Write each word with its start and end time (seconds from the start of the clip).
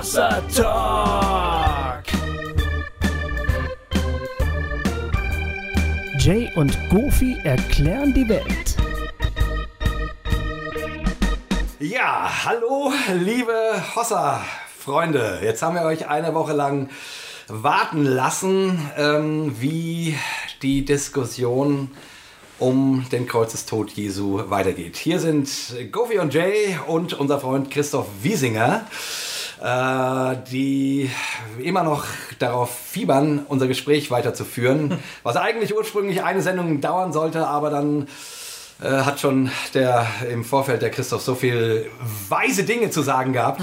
Hossa 0.00 0.40
Talk. 0.56 2.04
Jay 6.18 6.50
und 6.56 6.74
Goofy 6.88 7.36
erklären 7.44 8.14
die 8.14 8.26
Welt. 8.26 8.76
Ja, 11.80 12.30
hallo, 12.46 12.90
liebe 13.12 13.52
Hossa-Freunde. 13.94 15.40
Jetzt 15.42 15.60
haben 15.60 15.74
wir 15.74 15.82
euch 15.82 16.08
eine 16.08 16.34
Woche 16.34 16.54
lang 16.54 16.88
warten 17.48 18.02
lassen, 18.02 18.78
ähm, 18.96 19.60
wie 19.60 20.16
die 20.62 20.86
Diskussion 20.86 21.90
um 22.58 23.04
den 23.12 23.26
Kreuzestod 23.26 23.90
Jesu 23.90 24.48
weitergeht. 24.48 24.96
Hier 24.96 25.20
sind 25.20 25.50
Goofy 25.92 26.20
und 26.20 26.32
Jay 26.32 26.78
und 26.86 27.12
unser 27.12 27.38
Freund 27.38 27.70
Christoph 27.70 28.06
Wiesinger, 28.22 28.86
die 29.62 31.10
immer 31.62 31.82
noch 31.82 32.06
darauf 32.38 32.74
fiebern, 32.74 33.44
unser 33.46 33.68
Gespräch 33.68 34.10
weiterzuführen, 34.10 34.98
was 35.22 35.36
eigentlich 35.36 35.76
ursprünglich 35.76 36.22
eine 36.22 36.40
Sendung 36.40 36.80
dauern 36.80 37.12
sollte, 37.12 37.46
aber 37.46 37.68
dann 37.68 38.06
äh, 38.82 39.02
hat 39.02 39.20
schon 39.20 39.50
der 39.74 40.06
im 40.30 40.42
Vorfeld 40.42 40.80
der 40.80 40.90
Christoph 40.90 41.20
so 41.20 41.34
viel 41.34 41.90
weise 42.30 42.64
Dinge 42.64 42.88
zu 42.88 43.02
sagen 43.02 43.34
gehabt, 43.34 43.62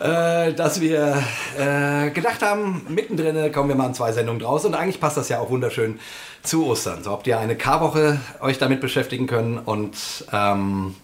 ja. 0.00 0.46
äh, 0.48 0.52
dass 0.52 0.82
wir 0.82 1.22
äh, 1.58 2.10
gedacht 2.10 2.42
haben, 2.42 2.84
mittendrin 2.88 3.50
kommen 3.52 3.70
wir 3.70 3.76
mal 3.76 3.86
an 3.86 3.94
zwei 3.94 4.12
Sendungen 4.12 4.40
draus 4.40 4.66
und 4.66 4.74
eigentlich 4.74 5.00
passt 5.00 5.16
das 5.16 5.30
ja 5.30 5.38
auch 5.38 5.48
wunderschön 5.48 5.98
zu 6.42 6.66
Ostern. 6.66 7.02
So 7.02 7.12
habt 7.12 7.26
ihr 7.26 7.38
eine 7.38 7.56
Karwoche 7.56 8.20
euch 8.40 8.58
damit 8.58 8.82
beschäftigen 8.82 9.26
können 9.26 9.58
und 9.58 9.96
ähm, 10.30 10.94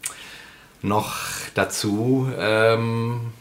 noch 0.83 1.15
dazu 1.55 2.31
ähm, 2.39 3.33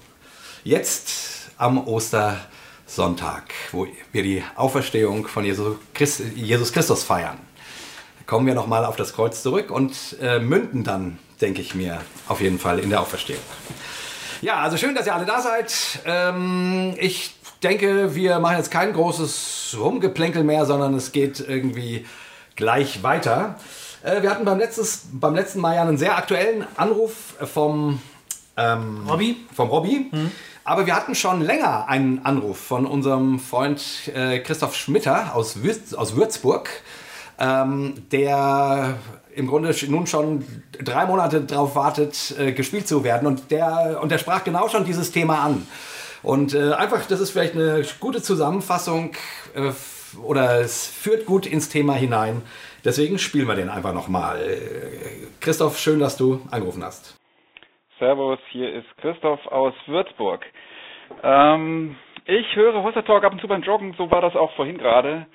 jetzt 0.63 1.51
am 1.57 1.87
Ostersonntag, 1.87 3.53
wo 3.71 3.87
wir 4.11 4.23
die 4.23 4.43
Auferstehung 4.55 5.27
von 5.27 5.45
Jesus, 5.45 5.77
Christ, 5.93 6.21
Jesus 6.35 6.71
Christus 6.71 7.03
feiern 7.03 7.37
kommen 8.25 8.47
wir 8.47 8.53
nochmal 8.53 8.85
auf 8.85 8.95
das 8.95 9.13
Kreuz 9.13 9.43
zurück 9.43 9.71
und 9.71 10.17
äh, 10.21 10.39
münden 10.39 10.83
dann, 10.83 11.19
denke 11.41 11.61
ich 11.61 11.75
mir, 11.75 12.01
auf 12.27 12.41
jeden 12.41 12.59
Fall 12.59 12.79
in 12.79 12.89
der 12.89 13.01
Auferstehung. 13.01 13.41
Ja, 14.41 14.61
also 14.61 14.77
schön, 14.77 14.95
dass 14.95 15.05
ihr 15.05 15.15
alle 15.15 15.25
da 15.25 15.41
seid. 15.41 15.99
Ähm, 16.05 16.95
ich 16.97 17.35
denke, 17.61 18.15
wir 18.15 18.39
machen 18.39 18.57
jetzt 18.57 18.71
kein 18.71 18.93
großes 18.93 19.77
Rumgeplänkel 19.79 20.43
mehr, 20.43 20.65
sondern 20.65 20.93
es 20.95 21.11
geht 21.11 21.39
irgendwie 21.39 22.05
gleich 22.55 23.03
weiter. 23.03 23.55
Äh, 24.03 24.21
wir 24.21 24.29
hatten 24.29 24.45
beim, 24.45 24.59
letztes, 24.59 25.03
beim 25.11 25.35
letzten 25.35 25.59
Mal 25.59 25.75
ja 25.75 25.81
einen 25.81 25.97
sehr 25.97 26.17
aktuellen 26.17 26.65
Anruf 26.75 27.35
vom 27.41 28.01
ähm, 28.57 29.07
Robby. 29.07 29.37
Vom 29.55 29.69
Robby. 29.69 30.09
Mhm. 30.11 30.31
Aber 30.65 30.85
wir 30.85 30.95
hatten 30.95 31.13
schon 31.13 31.41
länger 31.41 31.87
einen 31.89 32.25
Anruf 32.25 32.57
von 32.57 32.85
unserem 32.85 33.39
Freund 33.39 33.81
äh, 34.13 34.39
Christoph 34.39 34.75
Schmitter 34.75 35.35
aus, 35.35 35.61
Würz, 35.61 35.93
aus 35.93 36.15
Würzburg 36.15 36.69
ähm, 37.39 37.95
der 38.11 38.95
im 39.35 39.47
Grunde 39.47 39.75
nun 39.87 40.05
schon 40.05 40.45
drei 40.83 41.05
Monate 41.05 41.41
darauf 41.41 41.75
wartet, 41.75 42.35
äh, 42.37 42.51
gespielt 42.51 42.87
zu 42.87 43.03
werden. 43.03 43.27
Und 43.27 43.51
der, 43.51 43.99
und 44.01 44.11
der 44.11 44.17
sprach 44.17 44.43
genau 44.43 44.69
schon 44.69 44.85
dieses 44.85 45.11
Thema 45.11 45.39
an. 45.43 45.67
Und 46.21 46.53
äh, 46.53 46.73
einfach, 46.73 47.05
das 47.07 47.19
ist 47.19 47.31
vielleicht 47.31 47.55
eine 47.55 47.83
gute 47.99 48.21
Zusammenfassung 48.21 49.11
äh, 49.55 49.71
oder 50.21 50.61
es 50.61 50.85
führt 50.85 51.25
gut 51.25 51.45
ins 51.45 51.69
Thema 51.69 51.93
hinein. 51.93 52.43
Deswegen 52.85 53.17
spielen 53.17 53.47
wir 53.47 53.55
den 53.55 53.69
einfach 53.69 53.93
nochmal. 53.93 54.39
Christoph, 55.39 55.79
schön, 55.79 55.99
dass 55.99 56.17
du 56.17 56.41
angerufen 56.51 56.83
hast. 56.83 57.15
Servus, 58.03 58.39
hier 58.49 58.69
ist 58.73 58.97
Christoph 58.97 59.47
aus 59.47 59.73
Würzburg. 59.85 60.45
Ähm, 61.23 61.95
ich 62.25 62.53
höre 62.53 62.83
Hossa 62.83 63.01
Talk 63.01 63.23
ab 63.23 63.31
und 63.31 63.39
zu 63.39 63.47
beim 63.47 63.61
Joggen, 63.61 63.93
so 63.97 64.11
war 64.11 64.19
das 64.19 64.35
auch 64.35 64.51
vorhin 64.55 64.77
gerade. 64.77 65.25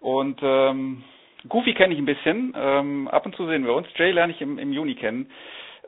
Und 0.00 0.38
ähm, 0.40 1.02
Goofy 1.48 1.74
kenne 1.74 1.92
ich 1.92 1.98
ein 1.98 2.04
bisschen. 2.06 2.54
Ähm, 2.56 3.08
ab 3.08 3.26
und 3.26 3.34
zu 3.34 3.48
sehen 3.48 3.66
wir 3.66 3.74
uns. 3.74 3.88
Jay 3.96 4.12
lerne 4.12 4.32
ich 4.32 4.40
im, 4.40 4.60
im 4.60 4.72
Juni 4.72 4.94
kennen. 4.94 5.28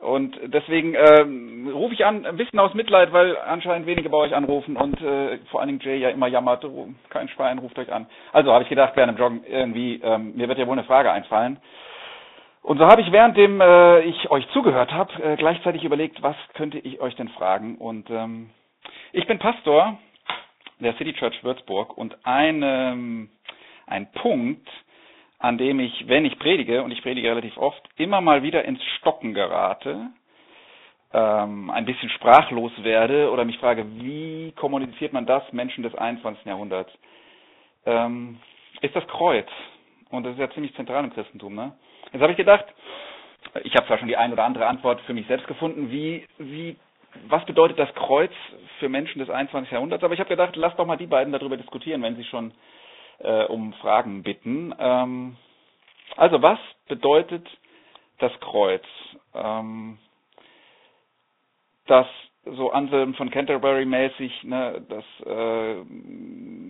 Und 0.01 0.37
deswegen 0.43 0.95
ähm, 0.95 1.71
rufe 1.73 1.93
ich 1.93 2.03
an, 2.05 2.25
ein 2.25 2.35
bisschen 2.35 2.59
aus 2.59 2.73
Mitleid, 2.73 3.13
weil 3.13 3.37
anscheinend 3.37 3.87
wenige 3.87 4.09
bei 4.09 4.17
euch 4.17 4.35
anrufen 4.35 4.75
und 4.75 5.01
äh, 5.01 5.37
vor 5.49 5.61
allen 5.61 5.69
Dingen 5.69 5.79
Jay 5.81 5.95
ja 5.97 6.09
immer 6.09 6.27
jammert, 6.27 6.65
oh, 6.65 6.89
kein 7.09 7.29
Schwein 7.29 7.57
ruft 7.59 7.79
euch 7.79 7.91
an. 7.93 8.05
Also 8.33 8.51
habe 8.51 8.63
ich 8.63 8.69
gedacht, 8.69 8.91
während 8.95 9.17
dem 9.17 9.21
Joggen 9.23 9.43
irgendwie, 9.49 10.01
ähm, 10.03 10.33
mir 10.35 10.49
wird 10.49 10.59
ja 10.59 10.67
wohl 10.67 10.73
eine 10.77 10.83
Frage 10.83 11.09
einfallen. 11.09 11.57
Und 12.67 12.79
so 12.79 12.85
habe 12.85 13.01
ich, 13.01 13.13
währenddem 13.13 13.61
äh, 13.61 14.01
ich 14.01 14.29
euch 14.29 14.45
zugehört 14.49 14.91
habe, 14.91 15.23
äh, 15.23 15.37
gleichzeitig 15.37 15.85
überlegt, 15.85 16.21
was 16.21 16.35
könnte 16.53 16.77
ich 16.79 16.99
euch 16.99 17.15
denn 17.15 17.29
fragen. 17.29 17.77
Und 17.77 18.09
ähm, 18.09 18.49
ich 19.13 19.25
bin 19.25 19.39
Pastor 19.39 19.97
der 20.79 20.93
City 20.97 21.13
Church 21.13 21.41
Würzburg 21.45 21.97
und 21.97 22.17
ein, 22.25 22.61
ähm, 22.65 23.29
ein 23.85 24.11
Punkt, 24.11 24.67
an 25.39 25.57
dem 25.57 25.79
ich, 25.79 26.09
wenn 26.09 26.25
ich 26.25 26.37
predige, 26.39 26.83
und 26.83 26.91
ich 26.91 27.01
predige 27.01 27.29
relativ 27.29 27.55
oft, 27.55 27.81
immer 27.95 28.19
mal 28.19 28.43
wieder 28.43 28.65
ins 28.65 28.83
Stocken 28.97 29.33
gerate, 29.33 30.07
ähm, 31.13 31.69
ein 31.69 31.85
bisschen 31.85 32.09
sprachlos 32.09 32.73
werde 32.83 33.31
oder 33.31 33.45
mich 33.45 33.59
frage, 33.59 33.85
wie 34.01 34.51
kommuniziert 34.57 35.13
man 35.13 35.25
das 35.25 35.53
Menschen 35.53 35.83
des 35.83 35.95
21. 35.95 36.45
Jahrhunderts? 36.45 36.91
Ähm, 37.85 38.41
ist 38.81 38.93
das 38.93 39.07
Kreuz. 39.07 39.47
Und 40.09 40.25
das 40.25 40.33
ist 40.33 40.39
ja 40.39 40.49
ziemlich 40.51 40.75
zentral 40.75 41.05
im 41.05 41.13
Christentum. 41.13 41.55
Ne? 41.55 41.71
Jetzt 42.11 42.21
habe 42.21 42.31
ich 42.31 42.37
gedacht, 42.37 42.65
ich 43.63 43.75
habe 43.75 43.87
zwar 43.87 43.97
schon 43.97 44.07
die 44.07 44.17
ein 44.17 44.31
oder 44.33 44.45
andere 44.45 44.67
Antwort 44.67 45.01
für 45.01 45.13
mich 45.13 45.27
selbst 45.27 45.47
gefunden, 45.47 45.89
wie, 45.91 46.25
wie, 46.37 46.75
was 47.27 47.45
bedeutet 47.45 47.79
das 47.79 47.93
Kreuz 47.95 48.31
für 48.79 48.89
Menschen 48.89 49.19
des 49.19 49.29
21. 49.29 49.71
Jahrhunderts, 49.71 50.03
aber 50.03 50.13
ich 50.13 50.19
habe 50.19 50.29
gedacht, 50.29 50.55
lass 50.55 50.75
doch 50.75 50.85
mal 50.85 50.97
die 50.97 51.07
beiden 51.07 51.33
darüber 51.33 51.57
diskutieren, 51.57 52.01
wenn 52.03 52.15
sie 52.15 52.23
schon 52.25 52.51
äh, 53.19 53.43
um 53.45 53.73
Fragen 53.73 54.23
bitten. 54.23 54.73
Ähm, 54.77 55.37
also 56.15 56.41
was 56.41 56.59
bedeutet 56.87 57.47
das 58.19 58.31
Kreuz? 58.39 58.83
Ähm, 59.33 59.97
dass 61.87 62.07
so 62.55 62.71
Anselm 62.71 63.13
von 63.15 63.29
Canterbury 63.29 63.85
mäßig, 63.85 64.43
ne, 64.43 64.81
dass 64.89 65.03
äh, 65.25 65.75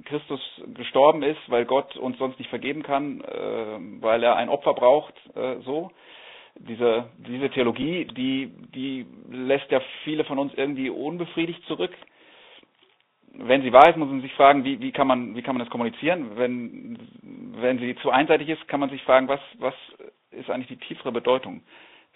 Christus 0.06 0.40
gestorben 0.74 1.24
ist, 1.24 1.40
weil 1.48 1.66
Gott 1.66 1.96
uns 1.98 2.18
sonst 2.18 2.40
nicht 2.40 2.50
vergeben 2.50 2.84
kann, 2.84 3.22
äh, 3.22 4.02
weil 4.02 4.24
er 4.24 4.36
ein 4.36 4.50
Opfer 4.50 4.74
braucht, 4.74 5.14
äh, 5.36 5.58
so. 5.62 5.92
Diese, 6.60 7.06
diese 7.20 7.52
Theologie, 7.52 8.06
die, 8.06 8.52
die 8.74 9.06
lässt 9.30 9.70
ja 9.70 9.80
viele 10.04 10.24
von 10.24 10.40
uns 10.40 10.52
irgendwie 10.56 10.90
unbefriedigt 10.90 11.64
zurück 11.68 11.92
wenn 13.40 13.62
sie 13.62 13.72
wahr 13.72 13.90
ist, 13.90 13.98
muss 13.98 14.10
man 14.10 14.22
sich 14.22 14.34
fragen, 14.34 14.64
wie, 14.64 14.80
wie, 14.80 14.92
kann 14.92 15.08
man, 15.08 15.36
wie 15.36 15.42
kann 15.42 15.56
man 15.56 15.64
das 15.64 15.72
kommunizieren? 15.72 16.38
Wenn, 16.38 16.98
wenn 17.62 17.78
sie 17.80 17.96
zu 17.98 18.10
einseitig 18.10 18.50
ist, 18.50 18.68
kann 18.68 18.80
man 18.80 18.90
sich 18.90 19.04
fragen, 19.04 19.28
was, 19.28 19.40
was 19.60 19.74
ist 20.32 20.50
eigentlich 20.50 20.68
die 20.80 20.86
tiefere 20.88 21.12
Bedeutung 21.12 21.62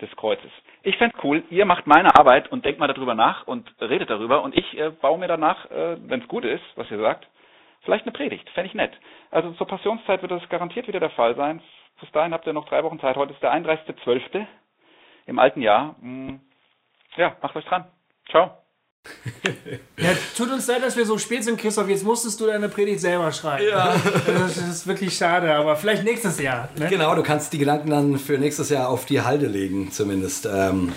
des 0.02 0.16
Kreuzes? 0.16 0.52
Ich 0.84 0.98
fände 0.98 1.16
cool, 1.24 1.44
ihr 1.50 1.66
macht 1.66 1.88
meine 1.88 2.16
Arbeit 2.16 2.52
und 2.52 2.66
denkt 2.66 2.80
mal 2.80 2.88
darüber 2.88 3.16
nach 3.16 3.48
und 3.48 3.74
redet 3.80 4.10
darüber 4.10 4.42
und 4.44 4.58
ich 4.58 4.78
äh, 4.78 4.90
baue 4.90 5.20
mir 5.20 5.28
danach, 5.28 5.70
äh, 5.72 5.98
wenn 6.08 6.22
es 6.22 6.28
gut 6.28 6.44
ist, 6.46 6.64
was 6.76 6.90
ihr 6.92 7.00
sagt, 7.00 7.28
vielleicht 7.84 8.06
eine 8.06 8.12
Predigt. 8.12 8.50
Fände 8.50 8.68
ich 8.68 8.74
nett. 8.74 8.94
Also 9.30 9.52
zur 9.54 9.68
Passionszeit 9.68 10.22
wird 10.22 10.32
das 10.32 10.48
garantiert 10.50 10.88
wieder 10.88 11.00
der 11.00 11.12
Fall 11.12 11.36
sein. 11.36 11.62
Bis 12.00 12.12
dahin 12.12 12.34
habt 12.34 12.48
ihr 12.48 12.54
noch 12.54 12.68
drei 12.68 12.84
Wochen 12.84 13.00
Zeit. 13.00 13.16
Heute 13.16 13.34
ist 13.34 13.44
der 13.44 13.54
31.12. 13.54 14.46
im 15.28 15.40
alten 15.40 15.62
Jahr. 15.62 15.96
Hm. 16.02 16.42
Ja, 17.16 17.36
macht 17.42 17.56
euch 17.56 17.66
dran. 17.66 17.86
Ciao 18.30 18.61
ja, 19.98 20.10
tut 20.38 20.52
uns 20.52 20.68
leid, 20.68 20.84
dass 20.84 20.96
wir 20.96 21.06
so 21.06 21.18
spät 21.18 21.44
sind, 21.44 21.60
Christoph. 21.60 21.90
Jetzt 21.90 22.04
musstest 22.04 22.40
du 22.40 22.46
deine 22.46 22.70
Predigt 22.70 23.02
selber 23.02 23.32
schreiben. 23.32 23.68
Ja. 23.68 23.96
Das 24.26 24.58
ist 24.58 24.88
wirklich 24.88 25.16
schade, 25.16 25.54
aber 25.54 25.76
vielleicht 25.76 26.04
nächstes 26.04 26.40
Jahr. 26.40 26.70
Ne? 26.78 26.88
Genau, 26.88 27.16
du 27.16 27.24
kannst 27.24 27.52
die 27.54 27.58
Gedanken 27.58 27.90
dann 27.90 28.20
für 28.20 28.38
nächstes 28.38 28.70
Jahr 28.70 28.90
auf 28.90 29.06
die 29.06 29.22
Halde 29.22 29.48
legen, 29.48 29.92
zumindest. 29.92 30.46
Ähm, 30.46 30.94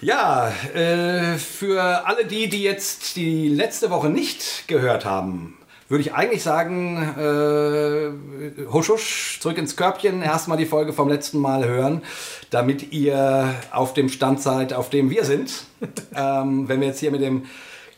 ja, 0.00 0.52
äh, 0.74 1.36
für 1.38 2.06
alle 2.06 2.26
die, 2.26 2.48
die 2.48 2.62
jetzt 2.62 3.16
die 3.16 3.48
letzte 3.48 3.90
Woche 3.90 4.08
nicht 4.08 4.68
gehört 4.68 5.04
haben, 5.04 5.56
würde 5.88 6.02
ich 6.02 6.14
eigentlich 6.14 6.42
sagen, 6.42 6.96
äh, 7.16 8.66
husch, 8.72 8.88
husch, 8.88 9.38
zurück 9.40 9.58
ins 9.58 9.76
Körbchen, 9.76 10.22
erstmal 10.22 10.58
die 10.58 10.66
Folge 10.66 10.92
vom 10.92 11.08
letzten 11.08 11.38
Mal 11.38 11.64
hören, 11.64 12.02
damit 12.50 12.92
ihr 12.92 13.54
auf 13.70 13.94
dem 13.94 14.08
Stand 14.08 14.40
seid, 14.40 14.72
auf 14.72 14.90
dem 14.90 15.10
wir 15.10 15.24
sind. 15.24 15.64
ähm, 16.14 16.68
wenn 16.68 16.80
wir 16.80 16.88
jetzt 16.88 17.00
hier 17.00 17.12
mit 17.12 17.20
dem 17.20 17.46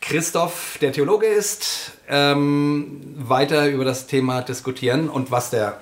Christoph, 0.01 0.77
der 0.81 0.91
Theologe 0.91 1.25
ist, 1.25 1.93
ähm, 2.07 3.01
weiter 3.17 3.67
über 3.67 3.85
das 3.85 4.07
Thema 4.07 4.41
diskutieren 4.41 5.09
und 5.09 5.31
was 5.31 5.49
der 5.49 5.81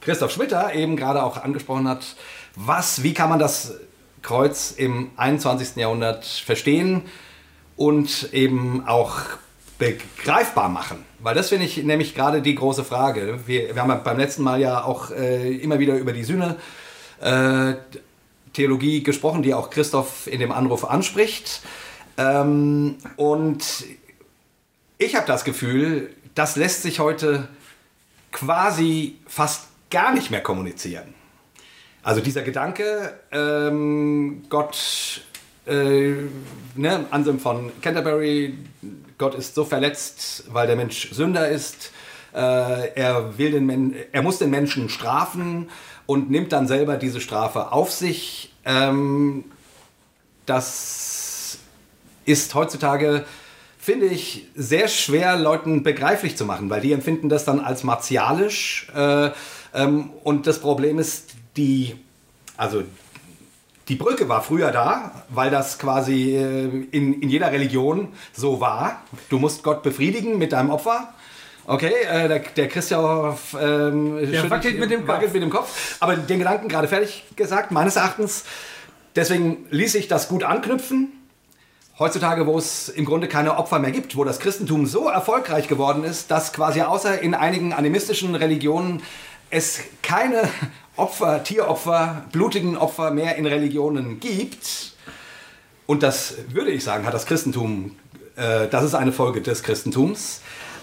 Christoph 0.00 0.30
Schmitter 0.30 0.74
eben 0.74 0.96
gerade 0.96 1.22
auch 1.22 1.36
angesprochen 1.36 1.88
hat, 1.88 2.16
was, 2.56 3.02
wie 3.02 3.12
kann 3.12 3.28
man 3.28 3.38
das 3.38 3.74
Kreuz 4.22 4.70
im 4.70 5.10
21. 5.16 5.76
Jahrhundert 5.76 6.24
verstehen 6.24 7.02
und 7.76 8.32
eben 8.32 8.86
auch 8.86 9.20
begreifbar 9.80 10.68
machen? 10.68 11.04
Weil 11.18 11.34
das 11.34 11.48
finde 11.48 11.64
ich 11.64 11.78
nämlich 11.78 12.14
gerade 12.14 12.42
die 12.42 12.54
große 12.54 12.84
Frage. 12.84 13.40
Wir, 13.46 13.74
wir 13.74 13.82
haben 13.82 14.04
beim 14.04 14.18
letzten 14.18 14.44
Mal 14.44 14.60
ja 14.60 14.84
auch 14.84 15.10
äh, 15.10 15.56
immer 15.56 15.80
wieder 15.80 15.96
über 15.96 16.12
die 16.12 16.22
Sühne 16.22 16.56
äh, 17.20 17.74
Theologie 18.52 19.02
gesprochen, 19.02 19.42
die 19.42 19.54
auch 19.54 19.70
Christoph 19.70 20.26
in 20.26 20.38
dem 20.38 20.52
Anruf 20.52 20.84
anspricht. 20.84 21.62
Ähm, 22.16 22.96
und 23.16 23.84
ich 24.98 25.16
habe 25.16 25.26
das 25.26 25.44
Gefühl, 25.44 26.10
das 26.34 26.56
lässt 26.56 26.82
sich 26.82 27.00
heute 27.00 27.48
quasi 28.32 29.16
fast 29.26 29.68
gar 29.90 30.12
nicht 30.12 30.30
mehr 30.30 30.42
kommunizieren. 30.42 31.14
Also 32.02 32.20
dieser 32.20 32.42
Gedanke, 32.42 33.14
ähm, 33.32 34.42
Gott, 34.48 35.22
äh, 35.66 36.14
ne, 36.74 37.06
Anselm 37.10 37.38
von 37.38 37.72
Canterbury, 37.80 38.54
Gott 39.20 39.36
ist 39.36 39.54
so 39.54 39.64
verletzt, 39.64 40.44
weil 40.48 40.66
der 40.66 40.74
Mensch 40.76 41.12
Sünder 41.12 41.48
ist. 41.48 41.92
Äh, 42.34 42.94
er, 42.94 43.38
will 43.38 43.52
den 43.52 43.66
Men 43.66 43.94
er 44.12 44.22
muss 44.22 44.38
den 44.38 44.50
Menschen 44.50 44.88
strafen 44.88 45.68
und 46.06 46.30
nimmt 46.30 46.52
dann 46.52 46.66
selber 46.66 46.96
diese 46.96 47.20
Strafe 47.20 47.70
auf 47.70 47.92
sich. 47.92 48.52
Ähm, 48.64 49.44
das 50.46 51.58
ist 52.24 52.54
heutzutage 52.54 53.24
finde 53.80 54.06
ich, 54.06 54.46
sehr 54.54 54.88
schwer 54.88 55.36
Leuten 55.38 55.82
begreiflich 55.82 56.36
zu 56.36 56.44
machen, 56.44 56.68
weil 56.68 56.82
die 56.82 56.92
empfinden 56.92 57.30
das 57.30 57.46
dann 57.46 57.60
als 57.60 57.82
martialisch. 57.82 58.88
Äh, 58.94 59.30
ähm, 59.74 60.10
und 60.22 60.46
das 60.46 60.60
Problem 60.60 60.98
ist, 60.98 61.30
die, 61.56 61.96
also 62.58 62.82
die 63.90 63.96
Brücke 63.96 64.28
war 64.28 64.40
früher 64.40 64.70
da, 64.70 65.24
weil 65.30 65.50
das 65.50 65.78
quasi 65.78 66.36
äh, 66.36 66.86
in, 66.92 67.20
in 67.20 67.28
jeder 67.28 67.50
Religion 67.50 68.08
so 68.32 68.60
war. 68.60 69.02
Du 69.28 69.40
musst 69.40 69.64
Gott 69.64 69.82
befriedigen 69.82 70.38
mit 70.38 70.52
deinem 70.52 70.70
Opfer. 70.70 71.12
Okay, 71.66 71.92
äh, 72.08 72.28
der, 72.28 72.38
der 72.38 72.68
Christian 72.68 73.36
ähm, 73.60 74.30
der 74.30 74.48
wackelt, 74.48 74.78
mit 74.78 74.92
dem, 74.92 75.08
wackelt 75.08 75.32
mit 75.32 75.42
dem 75.42 75.50
Kopf. 75.50 75.96
Aber 75.98 76.14
den 76.14 76.38
Gedanken 76.38 76.68
gerade 76.68 76.86
fertig 76.86 77.24
gesagt, 77.34 77.72
meines 77.72 77.96
Erachtens. 77.96 78.44
Deswegen 79.16 79.66
ließ 79.70 79.90
sich 79.90 80.06
das 80.06 80.28
gut 80.28 80.44
anknüpfen 80.44 81.08
heutzutage, 81.98 82.46
wo 82.46 82.56
es 82.56 82.88
im 82.88 83.04
Grunde 83.04 83.26
keine 83.26 83.58
Opfer 83.58 83.80
mehr 83.80 83.90
gibt, 83.90 84.16
wo 84.16 84.22
das 84.22 84.38
Christentum 84.38 84.86
so 84.86 85.08
erfolgreich 85.08 85.66
geworden 85.66 86.04
ist, 86.04 86.30
dass 86.30 86.52
quasi 86.52 86.80
außer 86.80 87.20
in 87.20 87.34
einigen 87.34 87.72
animistischen 87.72 88.36
Religionen 88.36 89.02
es 89.50 89.80
keine 90.00 90.48
Opfer, 90.96 91.42
Tieropfer, 91.42 92.24
blutigen 92.32 92.76
Opfer 92.76 93.10
mehr 93.10 93.36
in 93.36 93.46
Religionen 93.46 94.20
gibt. 94.20 94.92
Und 95.86 96.02
das 96.02 96.34
würde 96.48 96.70
ich 96.70 96.84
sagen, 96.84 97.04
hat 97.06 97.14
das 97.14 97.26
Christentum, 97.26 97.96
äh, 98.36 98.68
das 98.68 98.84
ist 98.84 98.94
eine 98.94 99.12
Folge 99.12 99.40
des 99.40 99.62
Christentums, 99.62 100.40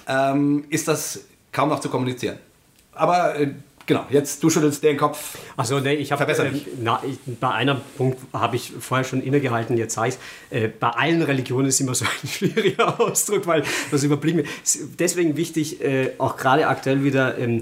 ähm, 0.07 0.65
ist 0.69 0.87
das 0.87 1.21
kaum 1.51 1.69
noch 1.69 1.79
zu 1.79 1.89
kommunizieren. 1.89 2.37
Aber 2.93 3.35
äh, 3.35 3.51
Genau, 3.87 4.05
jetzt 4.09 4.43
du 4.43 4.49
schüttelst 4.49 4.83
den 4.83 4.97
Kopf. 4.97 5.37
Also 5.55 5.79
nee, 5.79 5.93
ich 5.93 6.11
habe 6.11 6.25
äh, 6.25 6.51
bei 7.39 7.51
einem 7.51 7.77
Punkt 7.95 8.19
habe 8.33 8.57
ich 8.57 8.73
vorher 8.81 9.05
schon 9.05 9.21
innegehalten, 9.21 9.77
jetzt 9.77 9.93
sage 9.93 10.09
ich 10.09 10.17
äh, 10.57 10.67
bei 10.67 10.89
allen 10.89 11.21
Religionen 11.21 11.67
ist 11.67 11.79
immer 11.79 11.95
so 11.95 12.03
ein 12.03 12.27
schwieriger 12.29 12.99
Ausdruck, 12.99 13.47
weil 13.47 13.63
das 13.89 14.03
überblicken 14.03 14.43
wir. 14.43 14.45
Deswegen 14.99 15.37
wichtig, 15.37 15.81
äh, 15.81 16.11
auch 16.17 16.35
gerade 16.35 16.67
aktuell 16.67 17.05
wieder 17.05 17.37
ähm, 17.37 17.59
äh, 17.59 17.61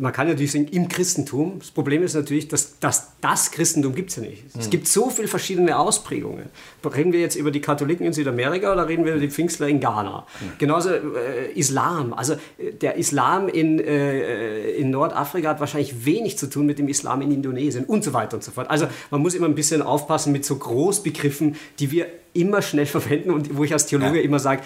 man 0.00 0.12
kann 0.12 0.28
natürlich 0.28 0.52
sagen, 0.52 0.68
im 0.68 0.88
Christentum, 0.88 1.58
das 1.58 1.70
Problem 1.70 2.02
ist 2.02 2.14
natürlich, 2.14 2.48
dass, 2.48 2.78
dass 2.78 3.12
das 3.20 3.50
Christentum 3.50 3.94
gibt 3.94 4.10
es 4.10 4.16
ja 4.16 4.22
nicht. 4.22 4.44
Es 4.58 4.66
mhm. 4.66 4.70
gibt 4.70 4.88
so 4.88 5.10
viele 5.10 5.28
verschiedene 5.28 5.78
Ausprägungen. 5.78 6.46
Reden 6.84 7.12
wir 7.12 7.20
jetzt 7.20 7.36
über 7.36 7.50
die 7.50 7.60
Katholiken 7.60 8.06
in 8.06 8.12
Südamerika 8.12 8.72
oder 8.72 8.88
reden 8.88 9.04
wir 9.04 9.12
über 9.12 9.20
die 9.20 9.30
Pfingstler 9.30 9.68
in 9.68 9.80
Ghana? 9.80 10.26
Mhm. 10.40 10.52
Genauso 10.58 10.90
äh, 10.90 11.52
Islam. 11.54 12.14
Also 12.14 12.34
äh, 12.58 12.72
der 12.72 12.96
Islam 12.96 13.48
in, 13.48 13.78
äh, 13.78 14.70
in 14.72 14.90
Nordafrika 14.90 15.50
hat 15.50 15.60
wahrscheinlich 15.60 16.06
wenig 16.06 16.38
zu 16.38 16.48
tun 16.48 16.64
mit 16.64 16.78
dem 16.78 16.88
Islam 16.88 17.20
in 17.20 17.30
Indonesien 17.30 17.84
und 17.84 18.02
so 18.02 18.14
weiter 18.14 18.36
und 18.36 18.42
so 18.42 18.52
fort. 18.52 18.70
Also 18.70 18.86
man 19.10 19.20
muss 19.20 19.34
immer 19.34 19.46
ein 19.46 19.54
bisschen 19.54 19.82
aufpassen 19.82 20.32
mit 20.32 20.46
so 20.46 20.56
Großbegriffen, 20.56 21.56
die 21.78 21.90
wir 21.90 22.06
immer 22.32 22.62
schnell 22.62 22.86
verwenden 22.86 23.30
und 23.30 23.56
wo 23.56 23.64
ich 23.64 23.72
als 23.72 23.86
Theologe 23.86 24.18
ja. 24.18 24.24
immer 24.24 24.38
sage, 24.38 24.62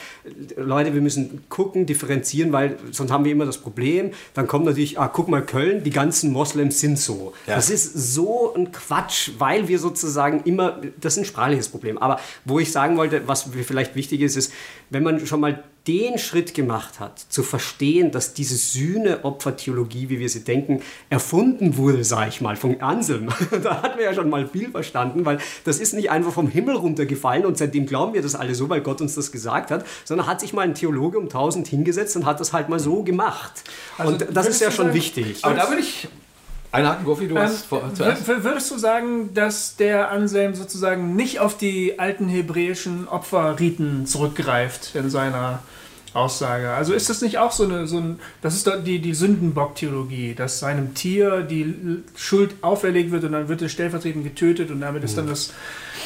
Leute, 0.57 0.95
wir 0.95 1.01
müssen 1.01 1.45
gucken, 1.49 1.87
differenzieren, 1.87 2.53
weil 2.53 2.79
sonst 2.91 3.11
haben 3.11 3.25
wir 3.25 3.33
immer 3.33 3.47
das 3.47 3.59
Problem. 3.59 4.11
Dann 4.35 4.47
kommt 4.47 4.65
natürlich, 4.65 4.99
ah, 4.99 5.09
guck 5.09 5.29
mal, 5.29 5.43
Köln, 5.43 5.83
die 5.83 5.91
ganzen 5.91 6.33
Moslems 6.33 6.81
sind 6.81 6.99
so. 6.99 7.33
Ja. 7.47 7.57
Das 7.57 7.71
ist 7.71 8.15
so 8.15 8.55
ein 8.55 8.73
Quatsch, 8.73 9.31
weil 9.39 9.69
wir 9.69 9.79
sozusagen 9.79 10.43
immer, 10.45 10.81
das 11.01 11.15
ist 11.15 11.21
ein 11.21 11.25
sprachliches 11.25 11.69
Problem. 11.69 11.99
Aber 11.99 12.21
wo 12.45 12.59
ich 12.59 12.73
sagen 12.73 12.97
wollte, 12.97 13.27
was 13.27 13.49
vielleicht 13.67 13.95
wichtig 13.95 14.21
ist, 14.21 14.37
ist, 14.37 14.53
wenn 14.91 15.03
man 15.03 15.27
schon 15.27 15.41
mal 15.41 15.65
den 15.87 16.17
Schritt 16.19 16.55
gemacht 16.55 16.99
hat, 16.99 17.19
zu 17.19 17.43
verstehen, 17.43 18.11
dass 18.11 18.33
diese 18.33 18.57
Sühne-Opfer-Theologie, 18.57 20.09
wie 20.09 20.19
wir 20.19 20.31
sie 20.31 20.43
denken, 20.43 20.81
erfunden 21.11 21.77
wurde, 21.77 22.05
sage 22.05 22.31
ich 22.31 22.41
mal, 22.41 22.57
von 22.57 22.81
Anselm. 22.81 23.29
da 23.63 23.83
hatten 23.83 23.99
wir 23.99 24.07
ja 24.07 24.15
schon 24.15 24.31
mal 24.31 24.47
viel 24.47 24.71
verstanden, 24.71 25.27
weil 25.27 25.39
das 25.65 25.81
ist 25.81 25.93
nicht 25.93 26.11
einfach 26.11 26.33
vom 26.33 26.49
Himmel 26.49 26.77
runtergefallen 26.77 27.45
und 27.45 27.59
seitdem 27.59 27.85
glauben 27.85 28.15
wir 28.15 28.23
das 28.23 28.35
alle 28.35 28.55
so, 28.55 28.71
weil 28.71 28.81
Gott 28.81 29.03
uns 29.03 29.15
das 29.15 29.31
gesagt 29.31 29.71
hat, 29.71 29.85
sondern 30.05 30.27
hat 30.27 30.41
sich 30.41 30.55
mal 30.55 30.63
ein 30.63 30.75
Theologe 30.75 31.19
um 31.19 31.29
tausend 31.29 31.67
hingesetzt 31.69 32.17
und 32.17 32.25
hat 32.25 32.41
das 32.41 32.55
halt 32.55 32.71
mal 32.71 32.81
so 32.81 33.03
gemacht. 33.03 33.63
Also 33.99 34.13
und 34.13 34.27
das 34.33 34.47
ist 34.47 34.63
ja 34.63 34.71
schon 34.71 34.87
sagen, 34.87 34.97
wichtig. 34.97 35.45
Aber 35.45 35.55
da 35.55 35.69
würde 35.69 35.83
ich 35.83 36.09
Einhaken, 36.75 37.05
Gofi, 37.05 37.29
du 37.29 37.37
ähm, 37.37 37.43
hast 37.43 37.67
vor, 37.67 37.89
zuerst. 37.95 38.27
Würdest 38.27 38.71
du 38.71 38.79
sagen, 38.79 39.33
dass 39.33 39.77
der 39.77 40.11
Anselm 40.11 40.55
sozusagen 40.55 41.15
nicht 41.15 41.39
auf 41.39 41.57
die 41.57 42.01
alten 42.01 42.29
hebräischen 42.29 43.07
Opferriten 43.07 44.07
zurückgreift 44.07 44.97
in 44.97 45.09
seiner 45.09 45.63
Aussage? 46.15 46.71
Also 46.71 46.93
ist 46.93 47.09
das 47.09 47.23
nicht 47.23 47.39
auch 47.39 47.53
so 47.53 47.63
eine, 47.63 47.87
so 47.87 47.99
ein, 47.99 48.19
das 48.43 48.57
ist 48.57 48.67
doch 48.67 48.83
die, 48.83 48.99
die 48.99 49.15
Sündenbock-Theologie, 49.15 50.35
dass 50.35 50.59
seinem 50.59 50.95
Tier 50.95 51.43
die 51.43 52.03
Schuld 52.17 52.57
auferlegt 52.61 53.13
wird 53.13 53.23
und 53.23 53.33
dann 53.33 53.49
wird 53.49 53.63
es 53.63 53.71
stellvertretend 53.71 54.25
getötet 54.25 54.73
und 54.73 54.81
damit 54.81 55.05
ist 55.05 55.17
dann 55.17 55.29
das, 55.29 55.53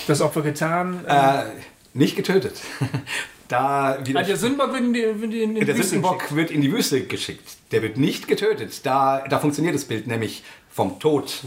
das 0.07 0.21
Opfer 0.21 0.43
getan? 0.43 1.03
Äh, 1.07 1.45
nicht 1.95 2.15
getötet. 2.15 2.61
Da 3.49 3.99
wieder 4.05 4.19
also 4.19 4.29
der 4.29 4.37
Sündenbock 4.37 4.73
wird 4.75 4.83
in 4.83 4.93
die, 4.93 5.01
in 5.01 5.31
die, 5.31 5.43
in 5.43 5.55
die 5.55 5.65
Der 5.65 5.75
Wüste 5.75 5.91
Sündenbock 5.91 6.19
geschickt. 6.19 6.37
wird 6.37 6.51
in 6.51 6.61
die 6.61 6.71
Wüste 6.71 7.01
geschickt. 7.03 7.57
Der 7.73 7.83
wird 7.83 7.97
nicht 7.97 8.29
getötet. 8.29 8.85
Da, 8.85 9.25
da 9.27 9.39
funktioniert 9.39 9.75
das 9.75 9.87
Bild 9.87 10.07
nämlich 10.07 10.45
vom 10.79 11.01
Tod 11.01 11.43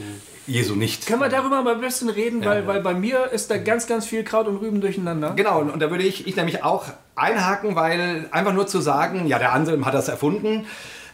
Jesu 0.45 0.75
nicht. 0.75 1.05
Können 1.07 1.21
wir 1.21 1.29
darüber 1.29 1.61
mal 1.61 1.75
ein 1.75 1.79
bisschen 1.79 2.09
reden, 2.09 2.43
weil, 2.43 2.63
ja. 2.63 2.67
weil 2.67 2.81
bei 2.81 2.93
mir 2.93 3.31
ist 3.31 3.49
da 3.49 3.57
ganz, 3.57 3.87
ganz 3.87 4.05
viel 4.05 4.25
Kraut 4.25 4.45
und 4.45 4.57
Rüben 4.57 4.81
durcheinander. 4.81 5.31
Genau, 5.37 5.61
und, 5.61 5.69
und 5.69 5.79
da 5.79 5.89
würde 5.89 6.03
ich, 6.03 6.27
ich 6.27 6.35
nämlich 6.35 6.65
auch 6.65 6.83
einhaken, 7.15 7.77
weil 7.77 8.27
einfach 8.31 8.51
nur 8.51 8.67
zu 8.67 8.81
sagen, 8.81 9.27
ja, 9.27 9.39
der 9.39 9.53
Anselm 9.53 9.85
hat 9.85 9.93
das 9.93 10.09
erfunden, 10.09 10.65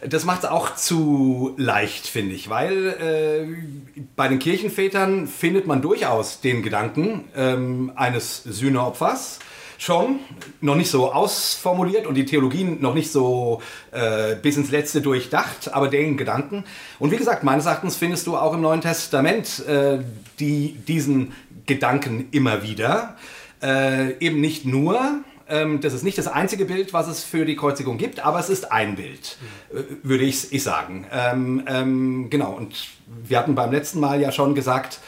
das 0.04 0.24
macht 0.24 0.42
es 0.42 0.48
auch 0.48 0.74
zu 0.74 1.54
leicht, 1.56 2.08
finde 2.08 2.34
ich, 2.34 2.50
weil 2.50 2.88
äh, 2.88 4.02
bei 4.16 4.26
den 4.26 4.40
Kirchenvätern 4.40 5.28
findet 5.28 5.68
man 5.68 5.80
durchaus 5.80 6.40
den 6.40 6.64
Gedanken 6.64 7.28
ähm, 7.36 7.92
eines 7.94 8.42
Sühneopfers 8.42 9.38
schon, 9.78 10.18
noch 10.60 10.74
nicht 10.74 10.90
so 10.90 11.12
ausformuliert 11.12 12.06
und 12.06 12.14
die 12.14 12.26
Theologien 12.26 12.82
noch 12.82 12.94
nicht 12.94 13.10
so 13.10 13.62
äh, 13.92 14.34
bis 14.34 14.56
ins 14.56 14.70
Letzte 14.70 15.00
durchdacht, 15.00 15.72
aber 15.72 15.88
den 15.88 16.16
Gedanken. 16.16 16.64
Und 16.98 17.12
wie 17.12 17.16
gesagt, 17.16 17.44
meines 17.44 17.64
Erachtens 17.64 17.96
findest 17.96 18.26
du 18.26 18.36
auch 18.36 18.52
im 18.52 18.60
Neuen 18.60 18.80
Testament 18.80 19.64
äh, 19.66 20.00
die, 20.40 20.72
diesen 20.86 21.32
Gedanken 21.66 22.28
immer 22.32 22.64
wieder. 22.64 23.16
Äh, 23.62 24.18
eben 24.18 24.40
nicht 24.40 24.64
nur, 24.64 25.00
ähm, 25.48 25.80
das 25.80 25.94
ist 25.94 26.02
nicht 26.02 26.18
das 26.18 26.26
einzige 26.26 26.64
Bild, 26.64 26.92
was 26.92 27.06
es 27.06 27.22
für 27.22 27.44
die 27.44 27.54
Kreuzigung 27.54 27.98
gibt, 27.98 28.20
aber 28.20 28.40
es 28.40 28.50
ist 28.50 28.72
ein 28.72 28.96
Bild, 28.96 29.38
äh, 29.72 29.82
würde 30.02 30.24
ich, 30.24 30.52
ich 30.52 30.62
sagen. 30.62 31.06
Ähm, 31.12 31.62
ähm, 31.68 32.30
genau, 32.30 32.52
und 32.52 32.88
wir 33.06 33.38
hatten 33.38 33.54
beim 33.54 33.70
letzten 33.70 34.00
Mal 34.00 34.20
ja 34.20 34.32
schon 34.32 34.56
gesagt, 34.56 34.98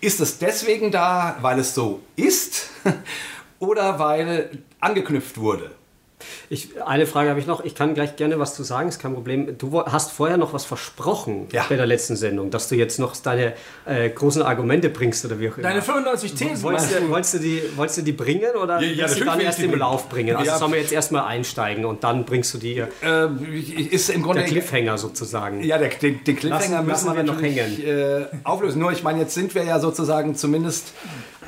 ist 0.00 0.20
es 0.20 0.38
deswegen 0.38 0.90
da, 0.90 1.36
weil 1.40 1.58
es 1.58 1.74
so 1.74 2.00
ist? 2.16 2.70
oder 3.58 3.98
weil 3.98 4.50
angeknüpft 4.80 5.38
wurde. 5.38 5.70
Ich, 6.48 6.82
eine 6.82 7.06
Frage 7.06 7.28
habe 7.28 7.40
ich 7.40 7.46
noch. 7.46 7.64
Ich 7.64 7.74
kann 7.74 7.94
gleich 7.94 8.16
gerne 8.16 8.38
was 8.38 8.54
zu 8.54 8.62
sagen, 8.62 8.88
ist 8.88 9.00
kein 9.00 9.12
Problem. 9.12 9.58
Du 9.58 9.84
hast 9.84 10.12
vorher 10.12 10.36
noch 10.36 10.52
was 10.54 10.64
versprochen 10.64 11.48
ja. 11.52 11.66
bei 11.68 11.76
der 11.76 11.86
letzten 11.86 12.16
Sendung, 12.16 12.50
dass 12.50 12.68
du 12.68 12.74
jetzt 12.74 12.98
noch 12.98 13.14
deine 13.16 13.52
äh, 13.84 14.08
großen 14.08 14.42
Argumente 14.42 14.88
bringst 14.88 15.24
oder 15.24 15.38
wie 15.38 15.50
auch 15.50 15.58
immer. 15.58 15.68
Deine 15.68 15.82
95 15.82 16.34
Thesen. 16.34 16.62
Wolltest 16.62 16.92
du, 16.92 17.08
wolltest 17.10 17.34
du, 17.34 17.38
die, 17.40 17.62
wolltest 17.76 17.98
du 17.98 18.02
die 18.02 18.12
bringen 18.12 18.56
oder 18.62 18.80
ja, 18.80 19.04
willst 19.04 19.18
ja, 19.18 19.24
du 19.24 19.30
dann 19.30 19.40
erst 19.40 19.60
im 19.60 19.74
Lauf 19.74 20.08
bringen? 20.08 20.36
Also 20.36 20.50
ja. 20.50 20.58
sollen 20.58 20.72
wir 20.72 20.80
jetzt 20.80 20.92
erstmal 20.92 21.24
einsteigen 21.24 21.84
und 21.84 22.02
dann 22.02 22.24
bringst 22.24 22.54
du 22.54 22.58
die. 22.58 22.78
Äh, 22.78 23.28
ist 23.90 24.08
im 24.08 24.22
Grunde 24.22 24.40
der 24.40 24.48
Cliffhanger 24.48 24.96
sozusagen. 24.96 25.62
Ja, 25.62 25.76
der, 25.78 25.90
den, 25.90 26.24
den 26.24 26.36
Cliffhanger 26.36 26.82
Lassen, 26.82 26.86
müssen 26.86 27.16
wir 27.16 27.22
noch 27.24 27.42
hängen. 27.42 27.84
Äh, 27.84 28.26
auflösen. 28.44 28.80
Nur, 28.80 28.92
ich 28.92 29.02
meine, 29.02 29.20
jetzt 29.20 29.34
sind 29.34 29.54
wir 29.54 29.64
ja 29.64 29.80
sozusagen 29.80 30.34
zumindest 30.34 30.92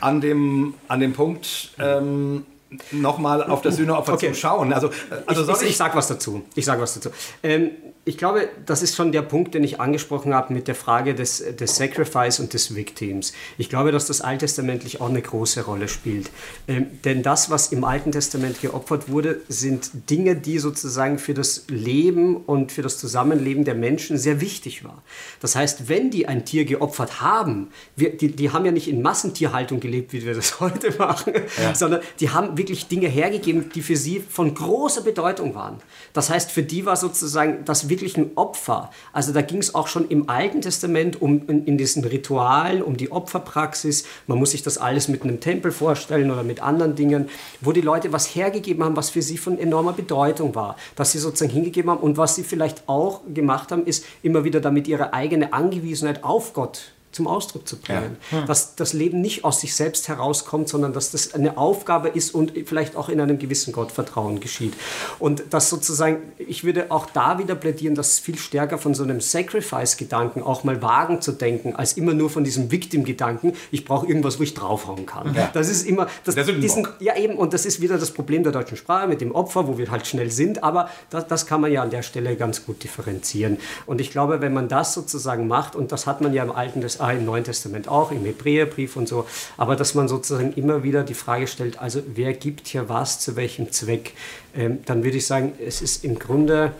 an 0.01 0.21
dem, 0.21 0.75
an 0.89 1.01
dem 1.01 1.13
Punkt. 1.13 1.71
Ähm, 1.79 2.47
nochmal 2.91 3.43
auf 3.45 3.63
das 3.63 3.77
Sühneopfer 3.77 4.15
okay. 4.15 4.33
zu 4.33 4.39
schauen. 4.39 4.73
Also, 4.73 4.91
also 5.27 5.51
ich, 5.53 5.63
ich, 5.63 5.69
ich, 5.71 5.77
sag 5.77 5.95
was 5.95 6.09
dazu. 6.09 6.43
Ich 6.55 6.65
sag 6.65 6.81
was 6.81 6.95
dazu. 6.95 7.11
Ähm, 7.43 7.71
ich 8.09 8.17
glaube, 8.17 8.49
das 8.65 8.83
ist 8.83 8.97
schon 8.97 9.13
der 9.13 9.21
Punkt, 9.21 9.55
den 9.55 9.63
ich 9.63 9.81
angesprochen 9.81 10.33
habe 10.33 10.55
mit 10.55 10.67
der 10.67 10.75
Frage 10.75 11.15
des, 11.15 11.45
des 11.57 11.77
Sacrifice 11.77 12.41
und 12.41 12.55
des 12.55 12.75
Victims. 12.75 13.35
Ich 13.59 13.69
glaube, 13.69 13.93
dass 13.93 14.07
das 14.07 14.23
alttestamentlich 14.23 15.03
auch 15.03 15.11
eine 15.11 15.21
große 15.21 15.67
Rolle 15.67 15.89
spielt. 15.89 16.31
Ähm, 16.69 16.87
denn 17.05 17.23
das, 17.23 17.51
was 17.51 17.71
im 17.71 17.85
Alten 17.85 18.11
Testament 18.11 18.63
geopfert 18.63 19.11
wurde, 19.11 19.43
sind 19.49 19.91
Dinge, 20.09 20.37
die 20.37 20.59
sozusagen 20.59 21.19
für 21.19 21.35
das 21.35 21.67
Leben 21.69 22.39
und 22.39 22.73
für 22.73 22.81
das 22.81 22.97
Zusammenleben 22.97 23.67
der 23.67 23.75
Menschen 23.75 24.17
sehr 24.17 24.41
wichtig 24.41 24.85
war. 24.85 25.03
Das 25.41 25.55
heißt, 25.55 25.91
wenn 25.91 26.11
die 26.11 26.27
ein 26.27 26.47
Tier 26.47 26.65
geopfert 26.65 27.21
haben, 27.21 27.69
wir, 27.95 28.17
die, 28.17 28.35
die 28.35 28.51
haben 28.53 28.65
ja 28.65 28.73
nicht 28.73 28.89
in 28.89 29.03
Massentierhaltung 29.03 29.81
gelebt, 29.81 30.15
wie 30.15 30.25
wir 30.25 30.33
das 30.33 30.61
heute 30.61 30.97
machen, 30.97 31.35
ja. 31.63 31.75
sondern 31.75 32.01
die 32.21 32.31
haben 32.31 32.57
wirklich 32.57 32.89
Dinge 32.89 33.09
hergegeben, 33.09 33.69
die 33.75 33.83
für 33.83 33.97
sie 33.97 34.21
von 34.21 34.55
großer 34.55 35.03
Bedeutung 35.03 35.55
waren. 35.55 35.77
Das 36.15 36.31
heißt, 36.31 36.51
für 36.51 36.63
die 36.63 36.87
war 36.87 36.97
sozusagen 36.97 37.67
das 37.67 37.91
wirklich 37.91 37.98
wirklich 37.99 38.17
ein 38.17 38.31
Opfer. 38.37 38.91
Also 39.13 39.33
da 39.33 39.43
ging 39.43 39.59
es 39.59 39.75
auch 39.75 39.89
schon 39.89 40.09
im 40.09 40.31
Alten 40.31 40.61
Testament 40.61 41.21
um 41.21 41.49
in, 41.49 41.65
in, 41.65 41.79
diesen 41.79 42.05
Ritualen, 42.05 42.83
um 42.83 42.97
die 42.97 43.11
Opferpraxis. 43.11 44.05
Man 44.27 44.39
muss 44.39 44.53
sich 44.53 44.63
das 44.63 44.79
alles 44.79 45.09
mit 45.09 45.23
einem 45.23 45.41
Tempel 45.41 45.73
vorstellen 45.73 46.31
oder 46.31 46.45
mit 46.45 46.63
anderen 46.63 46.95
Dingen, 46.95 47.29
wo 47.61 47.73
die 47.73 47.81
Leute 47.81 48.13
was 48.13 48.35
hergegeben 48.35 48.85
haben, 48.85 48.97
was 48.97 49.11
für 49.11 49.23
sie 49.23 49.37
von 49.37 49.59
enormer 49.59 49.93
Bedeutung 49.93 50.55
war. 50.55 50.77
Dass 50.95 51.13
sie 51.13 51.19
sozusagen 51.19 51.53
hingegeben 51.53 51.91
haben 51.91 52.01
und 52.01 52.17
was 52.17 52.37
sie 52.37 52.45
vielleicht 52.45 52.89
auch 52.89 53.23
gemacht 53.33 53.73
haben, 53.73 53.85
ist 53.85 54.05
immer 54.23 54.45
wieder 54.45 54.61
damit 54.61 54.87
ihre 54.87 55.13
eigene 55.13 55.53
Angewiesenheit 55.53 56.23
auf 56.23 56.53
Gott 56.53 56.93
zum 57.13 57.27
Ausdruck 57.27 57.67
zu 57.67 57.77
bringen. 57.77 58.17
Ja. 58.31 58.41
Hm. 58.41 58.47
Dass 58.47 58.75
das 58.75 58.93
Leben 58.93 59.21
nicht 59.21 59.45
aus 59.45 59.61
sich 59.61 59.75
selbst 59.75 60.09
herauskommt, 60.09 60.69
sondern 60.69 60.93
dass 60.93 61.11
das 61.11 61.35
eine 61.35 61.57
Aufgabe 61.57 62.09
ist 62.09 62.35
und 62.35 62.53
vielleicht 62.67 62.97
auch 62.97 63.09
in 63.09 63.21
einem 63.21 63.39
gewissen 63.39 63.73
Gottvertrauen 63.73 64.41
geschieht. 64.41 64.75
Und 65.19 65.45
das 65.51 65.71
sozusagen, 65.71 66.33
ich 66.37 66.65
würde 66.65 66.91
auch 66.91 67.07
da 67.07 67.39
wieder 67.39 67.55
plädieren, 67.55 67.95
dass 67.95 68.19
viel 68.19 68.39
stärker 68.39 68.79
von 68.79 68.95
so 68.95 69.03
einem 69.03 69.21
Sacrifice-Gedanken 69.21 70.43
auch 70.43 70.65
mal 70.65 70.83
wagen 70.83 71.21
zu 71.21 71.33
denken, 71.33 71.75
als 71.75 71.95
immer 71.95 72.15
nur 72.15 72.31
von 72.31 72.45
diesem 72.45 72.71
Victim-Gedanken, 72.71 73.55
ich 73.71 73.85
brauche 73.85 74.07
irgendwas, 74.07 74.39
wo 74.39 74.43
ich 74.43 74.55
draufhauen 74.55 75.07
kann. 75.07 75.35
Ja. 75.35 75.51
Das 75.53 75.69
ist 75.69 75.87
immer, 75.87 76.09
das, 76.25 76.35
diesen, 76.35 76.87
ja 77.01 77.17
eben, 77.17 77.37
und 77.37 77.55
das 77.55 77.65
ist 77.65 77.81
wieder 77.81 77.99
das 77.99 78.11
Problem 78.11 78.43
der 78.43 78.53
deutschen 78.53 78.77
Sprache 78.77 79.09
mit 79.09 79.21
dem 79.21 79.33
Opfer, 79.33 79.67
wo 79.67 79.79
wir 79.79 79.91
halt 79.91 80.07
schnell 80.07 80.31
sind, 80.31 80.63
aber 80.63 80.91
das, 81.11 81.27
das 81.27 81.47
kann 81.47 81.61
man 81.61 81.73
ja 81.73 81.83
an 81.83 81.91
der 81.91 82.03
Stelle 82.03 82.37
ganz 82.37 82.67
gut 82.67 82.85
differenzieren. 82.85 83.59
Und 83.87 84.01
ich 84.01 84.11
glaube, 84.11 84.41
wenn 84.41 84.53
man 84.53 84.69
das 84.69 84.95
sozusagen 84.95 85.49
macht, 85.49 85.75
und 85.75 85.91
das 85.93 86.07
hat 86.07 86.21
man 86.21 86.35
ja 86.35 86.43
im 86.43 86.53
Alten 86.53 86.81
des 86.81 86.98
im 87.01 87.25
Neuen 87.25 87.45
Testament 87.45 87.89
auch, 87.89 88.11
im 88.11 88.25
Hebräerbrief 88.25 88.97
und 88.97 89.09
so, 89.09 89.27
aber 89.57 89.77
dass 89.77 89.95
man 89.95 90.09
sozusagen 90.09 90.53
immer 90.55 90.83
wieder 90.83 91.03
die 91.03 91.15
Frage 91.15 91.47
stellt, 91.47 91.79
also 91.79 92.03
wer 92.15 92.33
gibt 92.33 92.69
hier 92.69 92.89
was, 92.89 93.21
zu 93.21 93.37
welchem 93.37 93.73
Zweck, 93.73 94.13
ähm, 94.55 94.79
dann 94.85 95.05
würde 95.05 95.17
ich 95.17 95.27
sagen, 95.27 95.53
es 95.65 95.83
ist 95.83 96.05
im 96.05 96.19
Grunde 96.19 96.73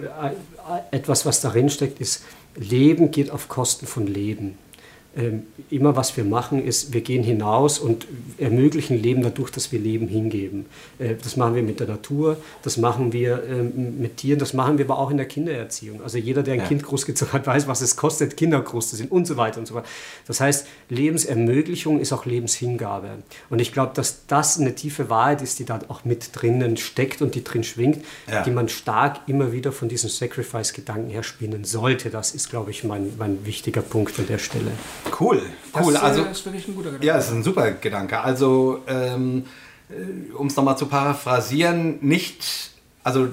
äh, 0.00 0.96
etwas, 0.96 1.26
was 1.26 1.40
darin 1.40 1.70
steckt, 1.70 2.00
ist, 2.00 2.24
Leben 2.54 3.10
geht 3.10 3.30
auf 3.30 3.48
Kosten 3.48 3.86
von 3.86 4.06
Leben. 4.06 4.58
Ähm, 5.14 5.42
immer 5.68 5.94
was 5.94 6.16
wir 6.16 6.24
machen, 6.24 6.64
ist, 6.64 6.94
wir 6.94 7.02
gehen 7.02 7.22
hinaus 7.22 7.78
und 7.78 8.06
ermöglichen 8.38 9.02
Leben 9.02 9.22
dadurch, 9.22 9.50
dass 9.50 9.70
wir 9.70 9.78
Leben 9.78 10.08
hingeben. 10.08 10.64
Äh, 10.98 11.16
das 11.22 11.36
machen 11.36 11.54
wir 11.54 11.62
mit 11.62 11.80
der 11.80 11.86
Natur, 11.86 12.38
das 12.62 12.78
machen 12.78 13.12
wir 13.12 13.42
ähm, 13.46 14.00
mit 14.00 14.16
Tieren, 14.16 14.38
das 14.38 14.54
machen 14.54 14.78
wir 14.78 14.86
aber 14.86 14.98
auch 14.98 15.10
in 15.10 15.18
der 15.18 15.26
Kindererziehung. 15.26 16.02
Also 16.02 16.16
jeder, 16.16 16.42
der 16.42 16.54
ein 16.54 16.60
ja. 16.60 16.66
Kind 16.66 16.82
großgezogen 16.82 17.34
hat, 17.34 17.46
weiß, 17.46 17.68
was 17.68 17.82
es 17.82 17.96
kostet, 17.96 18.38
Kinder 18.38 18.58
groß 18.62 18.88
zu 18.88 18.96
sind 18.96 19.12
und 19.12 19.26
so 19.26 19.36
weiter 19.36 19.58
und 19.58 19.66
so 19.66 19.74
weiter. 19.74 19.86
Das 20.26 20.40
heißt, 20.40 20.66
Lebensermöglichung 20.88 22.00
ist 22.00 22.14
auch 22.14 22.24
Lebenshingabe. 22.24 23.10
Und 23.50 23.60
ich 23.60 23.72
glaube, 23.72 23.92
dass 23.94 24.26
das 24.26 24.58
eine 24.58 24.74
tiefe 24.74 25.10
Wahrheit 25.10 25.42
ist, 25.42 25.58
die 25.58 25.66
da 25.66 25.80
auch 25.88 26.06
mit 26.06 26.30
drinnen 26.32 26.78
steckt 26.78 27.20
und 27.20 27.34
die 27.34 27.44
drin 27.44 27.64
schwingt, 27.64 28.02
ja. 28.30 28.42
die 28.44 28.50
man 28.50 28.70
stark 28.70 29.20
immer 29.26 29.52
wieder 29.52 29.72
von 29.72 29.90
diesem 29.90 30.08
Sacrifice-Gedanken 30.08 31.10
her 31.10 31.22
spinnen 31.22 31.64
sollte. 31.64 32.08
Das 32.08 32.34
ist, 32.34 32.48
glaube 32.48 32.70
ich, 32.70 32.82
mein, 32.82 33.12
mein 33.18 33.44
wichtiger 33.44 33.82
Punkt 33.82 34.18
an 34.18 34.26
der 34.26 34.38
Stelle. 34.38 34.72
Cool, 35.18 35.42
cool. 35.80 35.92
Das, 35.92 36.02
also, 36.02 36.24
äh, 36.24 36.30
ist 36.30 36.44
wirklich 36.44 36.68
ein 36.68 36.74
guter 36.74 36.90
Gedanke. 36.90 37.06
Ja, 37.06 37.16
es 37.16 37.26
ist 37.26 37.32
ein 37.32 37.42
super 37.42 37.70
Gedanke. 37.72 38.20
Also, 38.20 38.82
ähm, 38.86 39.46
äh, 39.88 40.32
um 40.32 40.46
es 40.46 40.56
nochmal 40.56 40.78
zu 40.78 40.86
paraphrasieren, 40.86 41.98
nicht, 42.00 42.72
also 43.02 43.28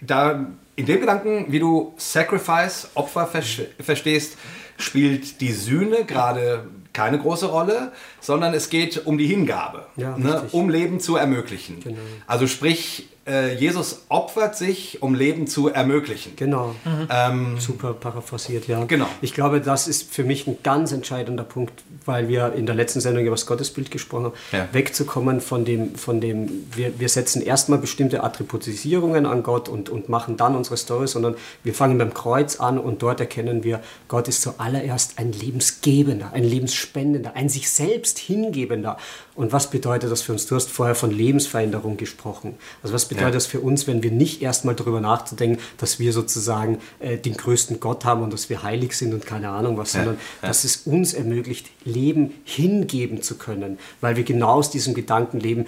da 0.00 0.46
in 0.76 0.86
dem 0.86 1.00
Gedanken, 1.00 1.46
wie 1.48 1.58
du 1.58 1.92
Sacrifice, 1.98 2.88
Opfer 2.94 3.26
verstehst, 3.26 4.38
spielt 4.78 5.40
die 5.40 5.52
Sühne 5.52 6.04
gerade 6.04 6.66
keine 6.92 7.18
große 7.18 7.46
Rolle, 7.46 7.92
sondern 8.20 8.54
es 8.54 8.70
geht 8.70 9.06
um 9.06 9.18
die 9.18 9.26
Hingabe, 9.26 9.86
ja, 9.96 10.16
ne, 10.16 10.42
um 10.52 10.68
Leben 10.70 11.00
zu 11.00 11.16
ermöglichen. 11.16 11.80
Genau. 11.80 11.98
Also 12.26 12.46
sprich, 12.46 13.08
äh, 13.30 13.54
Jesus 13.54 14.06
opfert 14.08 14.56
sich, 14.56 15.02
um 15.02 15.14
Leben 15.14 15.46
zu 15.46 15.68
ermöglichen. 15.68 16.32
Genau. 16.36 16.74
Mhm. 16.84 17.08
Ähm, 17.10 17.60
Super 17.60 17.92
paraphrasiert, 17.92 18.66
ja. 18.66 18.84
Genau. 18.84 19.06
Ich 19.20 19.34
glaube, 19.34 19.60
das 19.60 19.88
ist 19.88 20.12
für 20.12 20.24
mich 20.24 20.46
ein 20.46 20.58
ganz 20.62 20.90
entscheidender 20.90 21.44
Punkt, 21.44 21.84
weil 22.04 22.28
wir 22.28 22.54
in 22.54 22.66
der 22.66 22.74
letzten 22.74 23.00
Sendung 23.00 23.24
über 23.24 23.36
das 23.36 23.46
Gottesbild 23.46 23.90
gesprochen 23.90 24.24
haben, 24.26 24.34
ja. 24.52 24.68
wegzukommen 24.72 25.40
von 25.40 25.64
dem, 25.64 25.94
von 25.94 26.20
dem 26.20 26.66
wir, 26.74 26.98
wir 26.98 27.08
setzen 27.08 27.42
erstmal 27.42 27.78
bestimmte 27.78 28.24
Attributisierungen 28.24 29.26
an 29.26 29.42
Gott 29.42 29.68
und, 29.68 29.90
und 29.90 30.08
machen 30.08 30.36
dann 30.36 30.56
unsere 30.56 30.76
Story, 30.76 31.06
sondern 31.06 31.36
wir 31.62 31.74
fangen 31.74 31.98
beim 31.98 32.14
Kreuz 32.14 32.58
an 32.58 32.78
und 32.78 33.02
dort 33.02 33.20
erkennen 33.20 33.64
wir, 33.64 33.80
Gott 34.08 34.28
ist 34.28 34.42
zuallererst 34.42 35.18
ein 35.18 35.32
Lebensgebender, 35.32 36.32
ein 36.32 36.44
Lebensspendender, 36.44 37.36
ein 37.36 37.48
sich 37.48 37.70
selbst 37.70 38.09
hingebender. 38.18 38.96
Und 39.40 39.52
was 39.52 39.70
bedeutet 39.70 40.12
das 40.12 40.20
für 40.20 40.32
uns? 40.32 40.44
Du 40.44 40.54
hast 40.54 40.68
vorher 40.68 40.94
von 40.94 41.10
Lebensveränderung 41.10 41.96
gesprochen. 41.96 42.56
Also 42.82 42.92
was 42.92 43.06
bedeutet 43.06 43.28
ja. 43.28 43.34
das 43.36 43.46
für 43.46 43.60
uns, 43.60 43.86
wenn 43.86 44.02
wir 44.02 44.10
nicht 44.10 44.42
erstmal 44.42 44.74
darüber 44.74 45.00
nachzudenken, 45.00 45.62
dass 45.78 45.98
wir 45.98 46.12
sozusagen 46.12 46.78
äh, 46.98 47.16
den 47.16 47.38
größten 47.38 47.80
Gott 47.80 48.04
haben 48.04 48.22
und 48.22 48.34
dass 48.34 48.50
wir 48.50 48.62
heilig 48.62 48.92
sind 48.92 49.14
und 49.14 49.24
keine 49.24 49.48
Ahnung 49.48 49.78
was, 49.78 49.94
ja. 49.94 50.00
sondern 50.00 50.20
ja. 50.42 50.48
dass 50.48 50.64
es 50.64 50.82
uns 50.84 51.14
ermöglicht, 51.14 51.70
Leben 51.86 52.34
hingeben 52.44 53.22
zu 53.22 53.36
können, 53.36 53.78
weil 54.02 54.16
wir 54.16 54.24
genau 54.24 54.56
aus 54.56 54.70
diesem 54.70 54.92
Gedanken 54.92 55.40
leben, 55.40 55.64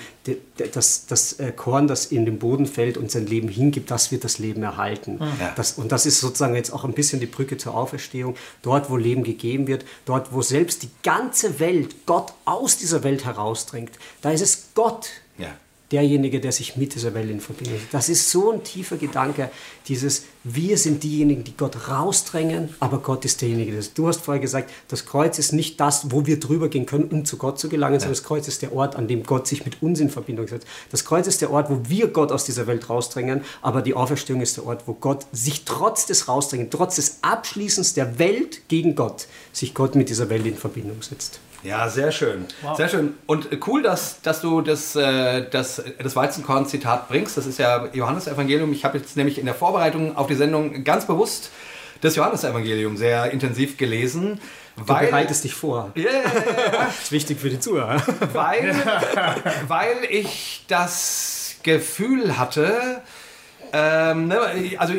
dass 0.75 1.07
das 1.07 1.41
äh, 1.41 1.51
Korn, 1.53 1.89
das 1.89 2.05
in 2.05 2.27
den 2.27 2.39
Boden 2.39 2.67
fällt 2.67 2.99
und 2.99 3.11
sein 3.11 3.27
Leben 3.27 3.49
hingibt, 3.49 3.91
das 3.91 4.13
wird 4.13 4.25
das 4.25 4.39
Leben 4.39 4.63
erhalten. 4.63 5.19
Das, 5.57 5.73
und 5.73 5.93
das 5.93 6.05
ist 6.05 6.21
sozusagen 6.21 6.55
jetzt 6.55 6.75
auch 6.75 6.85
ein 6.85 6.93
bisschen 6.93 7.21
die 7.21 7.27
Brücke 7.27 7.57
zur 7.57 7.75
Auferstehung. 7.75 8.37
Dort, 8.61 8.91
wo 8.91 8.99
Leben 8.99 9.25
gegeben 9.25 9.67
wird, 9.67 9.87
dort, 10.05 10.35
wo 10.35 10.43
selbst 10.43 10.83
die 10.83 10.91
ganze 11.03 11.59
Welt 11.59 12.05
Gott 12.05 12.35
aus 12.45 12.77
dieser 12.77 13.03
Welt 13.03 13.25
herausdrängt, 13.63 13.93
da 14.21 14.31
ist 14.31 14.43
es 14.43 14.69
Gott, 14.75 15.09
ja 15.39 15.55
derjenige, 15.93 16.41
der 16.41 16.53
sich 16.53 16.77
mit 16.77 16.95
dieser 16.95 17.15
Welt 17.15 17.31
in 17.31 17.41
Verbindung 17.41 17.79
setzt. 17.79 17.95
Das 17.95 18.09
ist 18.09 18.31
so 18.31 18.51
ein 18.51 18.65
tiefer 18.65 18.97
Gedanke, 18.97 19.51
dieses 19.87 20.25
wir 20.43 20.77
sind 20.77 21.05
diejenigen, 21.05 21.45
die 21.45 21.57
Gott 21.57 21.89
rausdrängen, 21.89 22.71
aber 22.81 22.99
Gott 22.99 23.25
ist 23.25 23.43
derjenige. 23.43 23.73
Der, 23.73 23.83
du 23.95 24.09
hast 24.09 24.23
vorher 24.23 24.41
gesagt, 24.41 24.71
das 24.89 25.07
Kreuz 25.07 25.39
ist 25.39 25.53
nicht 25.53 25.79
das, 25.79 26.11
wo 26.11 26.27
wir 26.27 26.41
drüber 26.41 26.69
gehen 26.69 26.87
können, 26.87 27.05
um 27.05 27.25
zu 27.25 27.37
Gott 27.37 27.61
zu 27.61 27.69
gelangen, 27.69 27.95
ja. 27.95 28.01
sondern 28.01 28.15
das 28.15 28.25
Kreuz 28.25 28.49
ist 28.49 28.63
der 28.63 28.75
Ort, 28.75 28.97
an 28.97 29.07
dem 29.07 29.23
Gott 29.23 29.47
sich 29.47 29.65
mit 29.65 29.83
uns 29.83 30.01
in 30.01 30.11
Verbindung 30.11 30.49
setzt. 30.49 30.67
Das 30.91 31.05
Kreuz 31.05 31.27
ist 31.27 31.43
der 31.43 31.51
Ort, 31.51 31.71
wo 31.71 31.83
wir 31.89 32.09
Gott 32.09 32.33
aus 32.33 32.45
dieser 32.45 32.67
Welt 32.67 32.89
rausdrängen, 32.89 33.43
aber 33.61 33.83
die 33.83 33.95
Auferstehung 33.95 34.41
ist 34.41 34.57
der 34.57 34.67
Ort, 34.67 34.89
wo 34.89 34.95
Gott 34.95 35.27
sich 35.31 35.65
trotz 35.65 36.07
des 36.07 36.27
Rausdrängens, 36.27 36.71
trotz 36.71 36.97
des 36.97 37.19
Abschließens 37.21 37.95
der 37.95 38.19
Welt 38.19 38.63
gegen 38.69 38.97
Gott, 38.97 39.27
sich 39.53 39.75
Gott 39.75 39.95
mit 39.95 40.09
dieser 40.09 40.29
Welt 40.31 40.47
in 40.47 40.57
Verbindung 40.57 41.03
setzt. 41.03 41.39
Ja, 41.63 41.89
sehr 41.89 42.11
schön. 42.11 42.47
Wow. 42.63 42.77
Sehr 42.77 42.89
schön. 42.89 43.15
Und 43.27 43.49
cool, 43.67 43.83
dass, 43.83 44.21
dass 44.21 44.41
du 44.41 44.63
das, 44.63 44.97
äh, 44.97 45.49
das, 45.49 45.83
das 46.03 46.17
Weizenkorn-Zitat 46.17 47.09
bringst. 47.09 47.37
Das 47.37 47.47
ist 47.47 47.59
ja 47.59 47.89
Johannes-Evangelium. 47.93 48.73
Ich 48.73 48.85
habe 48.85 48.99
jetzt 48.99 49.17
nämlich 49.17 49.39
in 49.39 49.47
der 49.47 49.55
Vorbereitung 49.55 50.17
auf 50.17 50.27
die 50.27 50.35
Sendung 50.35 50.83
ganz 50.85 51.07
bewusst 51.07 51.51
das 52.01 52.17
Johannes-Evangelium 52.17 52.97
sehr 52.97 53.31
intensiv 53.31 53.77
gelesen. 53.77 54.41
Du 54.77 54.89
weil, 54.89 55.07
bereitest 55.07 55.45
dich 55.45 55.55
vor. 55.55 55.93
Yeah, 55.97 56.11
das 56.73 57.03
ist 57.05 57.13
wichtig 57.13 57.39
für 57.39 57.51
die 57.51 57.61
Zuhörer. 57.61 58.03
Weil, 58.33 58.75
weil 59.69 59.99
ich 60.09 60.65
das 60.67 61.57
Gefühl 61.63 62.39
hatte, 62.39 63.03
ähm, 63.73 64.29
ne, 64.29 64.39
also 64.79 64.95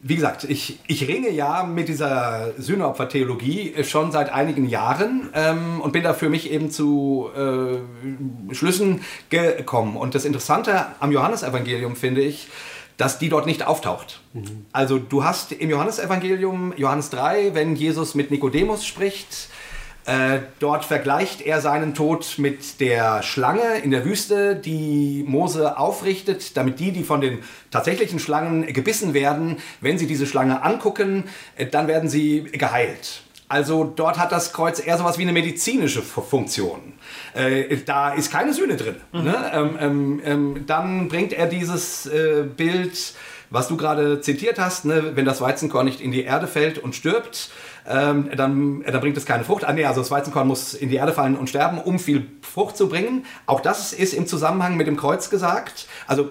wie 0.00 0.14
gesagt, 0.14 0.44
ich, 0.44 0.78
ich 0.86 1.08
ringe 1.08 1.30
ja 1.30 1.64
mit 1.64 1.88
dieser 1.88 2.52
Sühneopfer-Theologie 2.56 3.74
schon 3.82 4.12
seit 4.12 4.32
einigen 4.32 4.68
Jahren 4.68 5.30
ähm, 5.34 5.80
und 5.80 5.92
bin 5.92 6.04
da 6.04 6.14
für 6.14 6.28
mich 6.28 6.50
eben 6.50 6.70
zu 6.70 7.28
äh, 7.36 8.54
Schlüssen 8.54 9.00
gekommen. 9.30 9.96
Und 9.96 10.14
das 10.14 10.24
Interessante 10.24 10.86
am 11.00 11.10
Johannesevangelium 11.10 11.96
finde 11.96 12.20
ich, 12.20 12.48
dass 12.96 13.18
die 13.18 13.28
dort 13.28 13.46
nicht 13.46 13.66
auftaucht. 13.66 14.20
Mhm. 14.32 14.66
Also 14.72 14.98
du 14.98 15.24
hast 15.24 15.52
im 15.52 15.70
Johannesevangelium, 15.70 16.74
Johannes 16.76 17.10
3, 17.10 17.54
wenn 17.54 17.76
Jesus 17.76 18.14
mit 18.14 18.30
Nikodemus 18.30 18.86
spricht, 18.86 19.48
äh, 20.08 20.40
dort 20.58 20.86
vergleicht 20.86 21.42
er 21.42 21.60
seinen 21.60 21.92
Tod 21.92 22.38
mit 22.38 22.80
der 22.80 23.22
Schlange 23.22 23.78
in 23.82 23.90
der 23.90 24.06
Wüste, 24.06 24.56
die 24.56 25.22
Mose 25.28 25.76
aufrichtet, 25.76 26.56
damit 26.56 26.80
die, 26.80 26.92
die 26.92 27.04
von 27.04 27.20
den 27.20 27.40
tatsächlichen 27.70 28.18
Schlangen 28.18 28.72
gebissen 28.72 29.12
werden, 29.12 29.58
wenn 29.82 29.98
sie 29.98 30.06
diese 30.06 30.26
Schlange 30.26 30.62
angucken, 30.62 31.24
äh, 31.56 31.66
dann 31.66 31.88
werden 31.88 32.08
sie 32.08 32.44
geheilt. 32.44 33.20
Also 33.48 33.84
dort 33.84 34.18
hat 34.18 34.32
das 34.32 34.54
Kreuz 34.54 34.84
eher 34.84 34.96
so 34.96 35.04
was 35.04 35.18
wie 35.18 35.22
eine 35.22 35.32
medizinische 35.32 36.00
Funktion. 36.00 36.94
Äh, 37.34 37.76
da 37.84 38.14
ist 38.14 38.32
keine 38.32 38.54
Sühne 38.54 38.76
drin. 38.76 38.96
Mhm. 39.12 39.24
Ne? 39.24 39.50
Ähm, 39.52 39.78
ähm, 39.78 40.20
ähm, 40.24 40.64
dann 40.66 41.08
bringt 41.08 41.34
er 41.34 41.48
dieses 41.48 42.06
äh, 42.06 42.44
Bild 42.44 43.14
was 43.50 43.68
du 43.68 43.76
gerade 43.76 44.20
zitiert 44.20 44.58
hast, 44.58 44.84
ne, 44.84 45.12
wenn 45.14 45.24
das 45.24 45.40
Weizenkorn 45.40 45.86
nicht 45.86 46.00
in 46.00 46.12
die 46.12 46.24
Erde 46.24 46.46
fällt 46.46 46.78
und 46.78 46.94
stirbt, 46.94 47.50
ähm, 47.88 48.30
dann, 48.36 48.82
dann 48.82 49.00
bringt 49.00 49.16
es 49.16 49.24
keine 49.24 49.44
Frucht. 49.44 49.64
Ah, 49.64 49.72
nee, 49.72 49.84
also 49.84 50.00
das 50.00 50.10
Weizenkorn 50.10 50.46
muss 50.46 50.74
in 50.74 50.90
die 50.90 50.96
Erde 50.96 51.12
fallen 51.12 51.36
und 51.36 51.48
sterben, 51.48 51.78
um 51.78 51.98
viel 51.98 52.26
Frucht 52.42 52.76
zu 52.76 52.88
bringen. 52.88 53.24
Auch 53.46 53.60
das 53.60 53.92
ist 53.92 54.12
im 54.12 54.26
Zusammenhang 54.26 54.76
mit 54.76 54.86
dem 54.86 54.96
Kreuz 54.96 55.30
gesagt. 55.30 55.86
Also, 56.06 56.30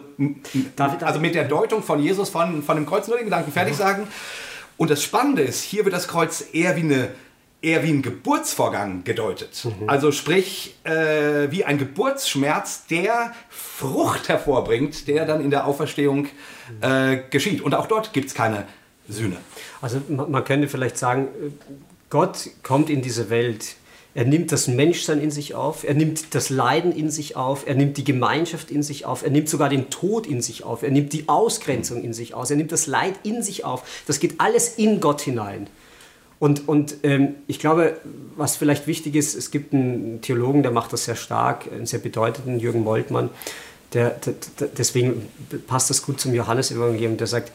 darf, 0.76 1.02
also 1.02 1.20
mit 1.20 1.34
der 1.34 1.46
Deutung 1.46 1.82
von 1.82 2.00
Jesus 2.00 2.30
von, 2.30 2.62
von 2.62 2.76
dem 2.76 2.86
Kreuz, 2.86 3.08
nur 3.08 3.18
den 3.18 3.26
Gedanken 3.26 3.52
fertig 3.52 3.76
sagen. 3.76 4.08
Und 4.78 4.92
das 4.92 5.02
Spannende 5.02 5.42
ist, 5.42 5.64
hier 5.64 5.84
wird 5.86 5.96
das 5.96 6.08
Kreuz 6.08 6.46
eher 6.54 6.76
wie 6.76 6.82
eine 6.82 7.10
eher 7.60 7.82
wie 7.82 7.90
ein 7.90 8.04
Geburtsvorgang 8.04 9.04
gedeutet. 9.04 9.66
Mhm. 9.66 9.90
Also 9.90 10.12
sprich, 10.12 10.76
äh, 10.84 11.50
wie 11.50 11.66
ein 11.66 11.80
Geburtsschmerz, 11.80 12.86
der 12.86 13.34
Frucht 13.50 14.30
hervorbringt, 14.30 15.08
der 15.08 15.26
dann 15.26 15.42
in 15.42 15.50
der 15.50 15.66
Auferstehung 15.66 16.28
äh, 16.82 17.18
geschieht. 17.32 17.62
Und 17.62 17.74
auch 17.74 17.88
dort 17.88 18.14
gibt 18.14 18.28
es 18.28 18.36
keine 18.36 18.66
Sühne. 19.10 19.38
Also 19.82 20.02
man, 20.10 20.32
man 20.32 20.44
könnte 20.44 20.68
vielleicht 20.68 20.98
sagen, 20.98 21.28
Gott 22.10 22.50
kommt 22.64 22.90
in 22.90 23.02
diese 23.02 23.30
Welt. 23.30 23.76
Er 24.16 24.26
nimmt 24.26 24.52
das 24.52 24.68
Menschsein 24.68 25.22
in 25.22 25.30
sich 25.30 25.54
auf, 25.54 25.84
er 25.84 25.94
nimmt 25.94 26.34
das 26.34 26.50
Leiden 26.50 26.92
in 26.92 27.12
sich 27.12 27.36
auf, 27.36 27.68
er 27.68 27.76
nimmt 27.76 27.98
die 27.98 28.04
Gemeinschaft 28.04 28.72
in 28.72 28.82
sich 28.82 29.06
auf, 29.06 29.24
er 29.24 29.30
nimmt 29.30 29.48
sogar 29.48 29.70
den 29.70 29.92
Tod 29.92 30.26
in 30.26 30.42
sich 30.42 30.64
auf, 30.64 30.82
er 30.82 30.90
nimmt 30.90 31.14
die 31.14 31.30
Ausgrenzung 31.30 32.04
in 32.04 32.14
sich 32.14 32.34
aus, 32.34 32.50
er 32.50 32.58
nimmt 32.58 32.72
das 32.72 32.88
Leid 32.88 33.14
in 33.22 33.44
sich 33.44 33.64
auf. 33.64 33.84
Das 34.08 34.20
geht 34.20 34.40
alles 34.40 34.70
in 34.78 35.02
Gott 35.02 35.22
hinein. 35.22 35.68
Und, 36.40 36.68
und 36.68 36.98
ähm, 37.04 37.36
ich 37.48 37.60
glaube, 37.60 38.00
was 38.36 38.56
vielleicht 38.56 38.88
wichtig 38.88 39.16
ist, 39.16 39.36
es 39.36 39.52
gibt 39.52 39.74
einen 39.74 40.22
Theologen, 40.22 40.64
der 40.64 40.72
macht 40.72 40.94
das 40.94 41.06
sehr 41.06 41.16
stark, 41.16 41.72
einen 41.72 41.86
sehr 41.86 42.00
bedeutenden, 42.00 42.60
Jürgen 42.60 42.84
Moltmann, 42.84 43.30
der, 43.94 44.12
der, 44.12 44.34
der 44.60 44.68
deswegen 44.68 45.28
passt 45.68 45.90
das 45.92 46.02
gut 46.02 46.20
zum 46.20 46.34
Johannesevangelium, 46.34 47.18
der 47.18 47.28
sagt, 47.28 47.52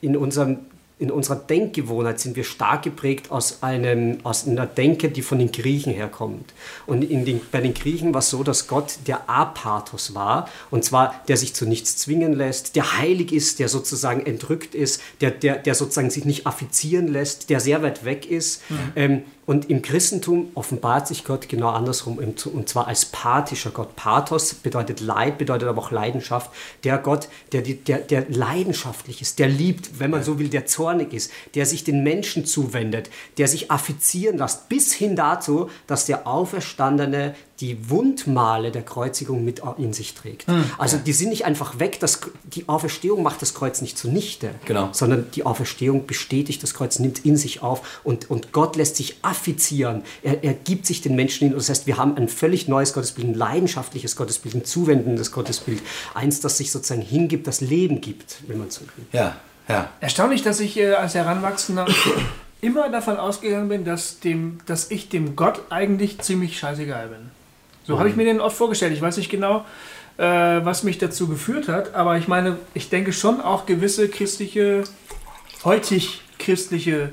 in 0.00 0.16
unserem 0.16 0.58
in 1.02 1.10
unserer 1.10 1.34
Denkgewohnheit 1.34 2.20
sind 2.20 2.36
wir 2.36 2.44
stark 2.44 2.82
geprägt 2.82 3.32
aus, 3.32 3.64
einem, 3.64 4.18
aus 4.22 4.46
einer 4.46 4.66
Denke, 4.66 5.08
die 5.08 5.22
von 5.22 5.40
den 5.40 5.50
Griechen 5.50 5.92
herkommt. 5.92 6.54
Und 6.86 7.00
den, 7.00 7.40
bei 7.50 7.60
den 7.60 7.74
Griechen 7.74 8.14
war 8.14 8.20
es 8.20 8.30
so, 8.30 8.44
dass 8.44 8.68
Gott 8.68 8.98
der 9.08 9.28
Apathos 9.28 10.14
war, 10.14 10.48
und 10.70 10.84
zwar 10.84 11.20
der 11.26 11.36
sich 11.36 11.54
zu 11.54 11.66
nichts 11.66 11.96
zwingen 11.96 12.34
lässt, 12.34 12.76
der 12.76 12.98
heilig 12.98 13.32
ist, 13.32 13.58
der 13.58 13.66
sozusagen 13.66 14.24
entrückt 14.24 14.76
ist, 14.76 15.02
der, 15.20 15.32
der, 15.32 15.58
der 15.58 15.74
sozusagen 15.74 16.10
sich 16.10 16.24
nicht 16.24 16.46
affizieren 16.46 17.08
lässt, 17.08 17.50
der 17.50 17.58
sehr 17.58 17.82
weit 17.82 18.04
weg 18.04 18.30
ist. 18.30 18.62
Mhm. 18.70 18.76
Ähm, 18.94 19.22
und 19.44 19.68
im 19.70 19.82
Christentum 19.82 20.52
offenbart 20.54 21.08
sich 21.08 21.24
Gott 21.24 21.48
genau 21.48 21.70
andersrum, 21.70 22.18
und 22.18 22.68
zwar 22.68 22.86
als 22.86 23.06
pathischer 23.06 23.70
Gott. 23.70 23.96
Pathos 23.96 24.54
bedeutet 24.54 25.00
Leid, 25.00 25.38
bedeutet 25.38 25.68
aber 25.68 25.82
auch 25.82 25.90
Leidenschaft. 25.90 26.50
Der 26.84 26.98
Gott, 26.98 27.28
der, 27.50 27.62
der, 27.62 27.98
der 27.98 28.26
leidenschaftlich 28.28 29.20
ist, 29.20 29.40
der 29.40 29.48
liebt, 29.48 29.98
wenn 29.98 30.12
man 30.12 30.22
so 30.22 30.38
will, 30.38 30.48
der 30.48 30.66
zornig 30.66 31.12
ist, 31.12 31.32
der 31.56 31.66
sich 31.66 31.82
den 31.82 32.04
Menschen 32.04 32.46
zuwendet, 32.46 33.10
der 33.36 33.48
sich 33.48 33.70
affizieren 33.70 34.38
lässt, 34.38 34.68
bis 34.68 34.92
hin 34.92 35.16
dazu, 35.16 35.70
dass 35.88 36.06
der 36.06 36.28
Auferstandene 36.28 37.34
die 37.60 37.90
Wundmale 37.90 38.72
der 38.72 38.82
Kreuzigung 38.82 39.44
mit 39.44 39.62
in 39.78 39.92
sich 39.92 40.14
trägt. 40.14 40.48
Mhm. 40.48 40.64
Also 40.78 40.96
die 40.96 41.12
sind 41.12 41.28
nicht 41.28 41.44
einfach 41.44 41.78
weg, 41.78 42.00
das, 42.00 42.20
die 42.44 42.68
Auferstehung 42.68 43.22
macht 43.22 43.40
das 43.40 43.54
Kreuz 43.54 43.80
nicht 43.82 43.96
zunichte, 43.96 44.50
genau. 44.64 44.88
sondern 44.92 45.30
die 45.34 45.44
Auferstehung 45.44 46.06
bestätigt 46.06 46.62
das 46.62 46.74
Kreuz, 46.74 46.98
nimmt 46.98 47.24
in 47.24 47.36
sich 47.36 47.62
auf 47.62 48.00
und, 48.02 48.30
und 48.30 48.52
Gott 48.52 48.76
lässt 48.76 48.96
sich 48.96 49.16
affizieren. 49.22 50.02
Er, 50.22 50.42
er 50.42 50.54
gibt 50.54 50.86
sich 50.86 51.02
den 51.02 51.14
Menschen 51.14 51.48
hin. 51.48 51.56
Das 51.56 51.68
heißt, 51.68 51.86
wir 51.86 51.98
haben 51.98 52.16
ein 52.16 52.28
völlig 52.28 52.68
neues 52.68 52.92
Gottesbild, 52.94 53.28
ein 53.28 53.34
leidenschaftliches 53.34 54.16
Gottesbild, 54.16 54.54
ein 54.56 54.64
zuwendendes 54.64 55.30
Gottesbild, 55.30 55.82
eins, 56.14 56.40
das 56.40 56.58
sich 56.58 56.72
sozusagen 56.72 57.02
hingibt, 57.02 57.46
das 57.46 57.60
Leben 57.60 58.00
gibt, 58.00 58.38
wenn 58.48 58.58
man 58.58 58.70
so 58.70 58.80
will. 58.80 59.06
Ja, 59.12 59.36
ja. 59.68 59.90
Erstaunlich, 60.00 60.42
dass 60.42 60.58
ich 60.58 60.76
äh, 60.76 60.94
als 60.94 61.14
Heranwachsender 61.14 61.86
immer 62.60 62.88
davon 62.88 63.16
ausgegangen 63.18 63.68
bin, 63.68 63.84
dass, 63.84 64.20
dem, 64.20 64.58
dass 64.66 64.90
ich 64.90 65.08
dem 65.08 65.36
Gott 65.36 65.62
eigentlich 65.70 66.20
ziemlich 66.20 66.58
scheißegal 66.58 67.08
bin. 67.08 67.30
So 67.86 67.94
mhm. 67.94 67.98
habe 67.98 68.08
ich 68.08 68.16
mir 68.16 68.24
den 68.24 68.40
oft 68.40 68.56
vorgestellt. 68.56 68.92
Ich 68.92 69.02
weiß 69.02 69.16
nicht 69.16 69.30
genau, 69.30 69.64
äh, 70.18 70.24
was 70.24 70.82
mich 70.82 70.98
dazu 70.98 71.28
geführt 71.28 71.68
hat, 71.68 71.94
aber 71.94 72.18
ich 72.18 72.28
meine, 72.28 72.58
ich 72.74 72.90
denke 72.90 73.12
schon 73.12 73.40
auch 73.40 73.66
gewisse 73.66 74.08
christliche, 74.08 74.84
heutig 75.64 76.20
christliche 76.38 77.10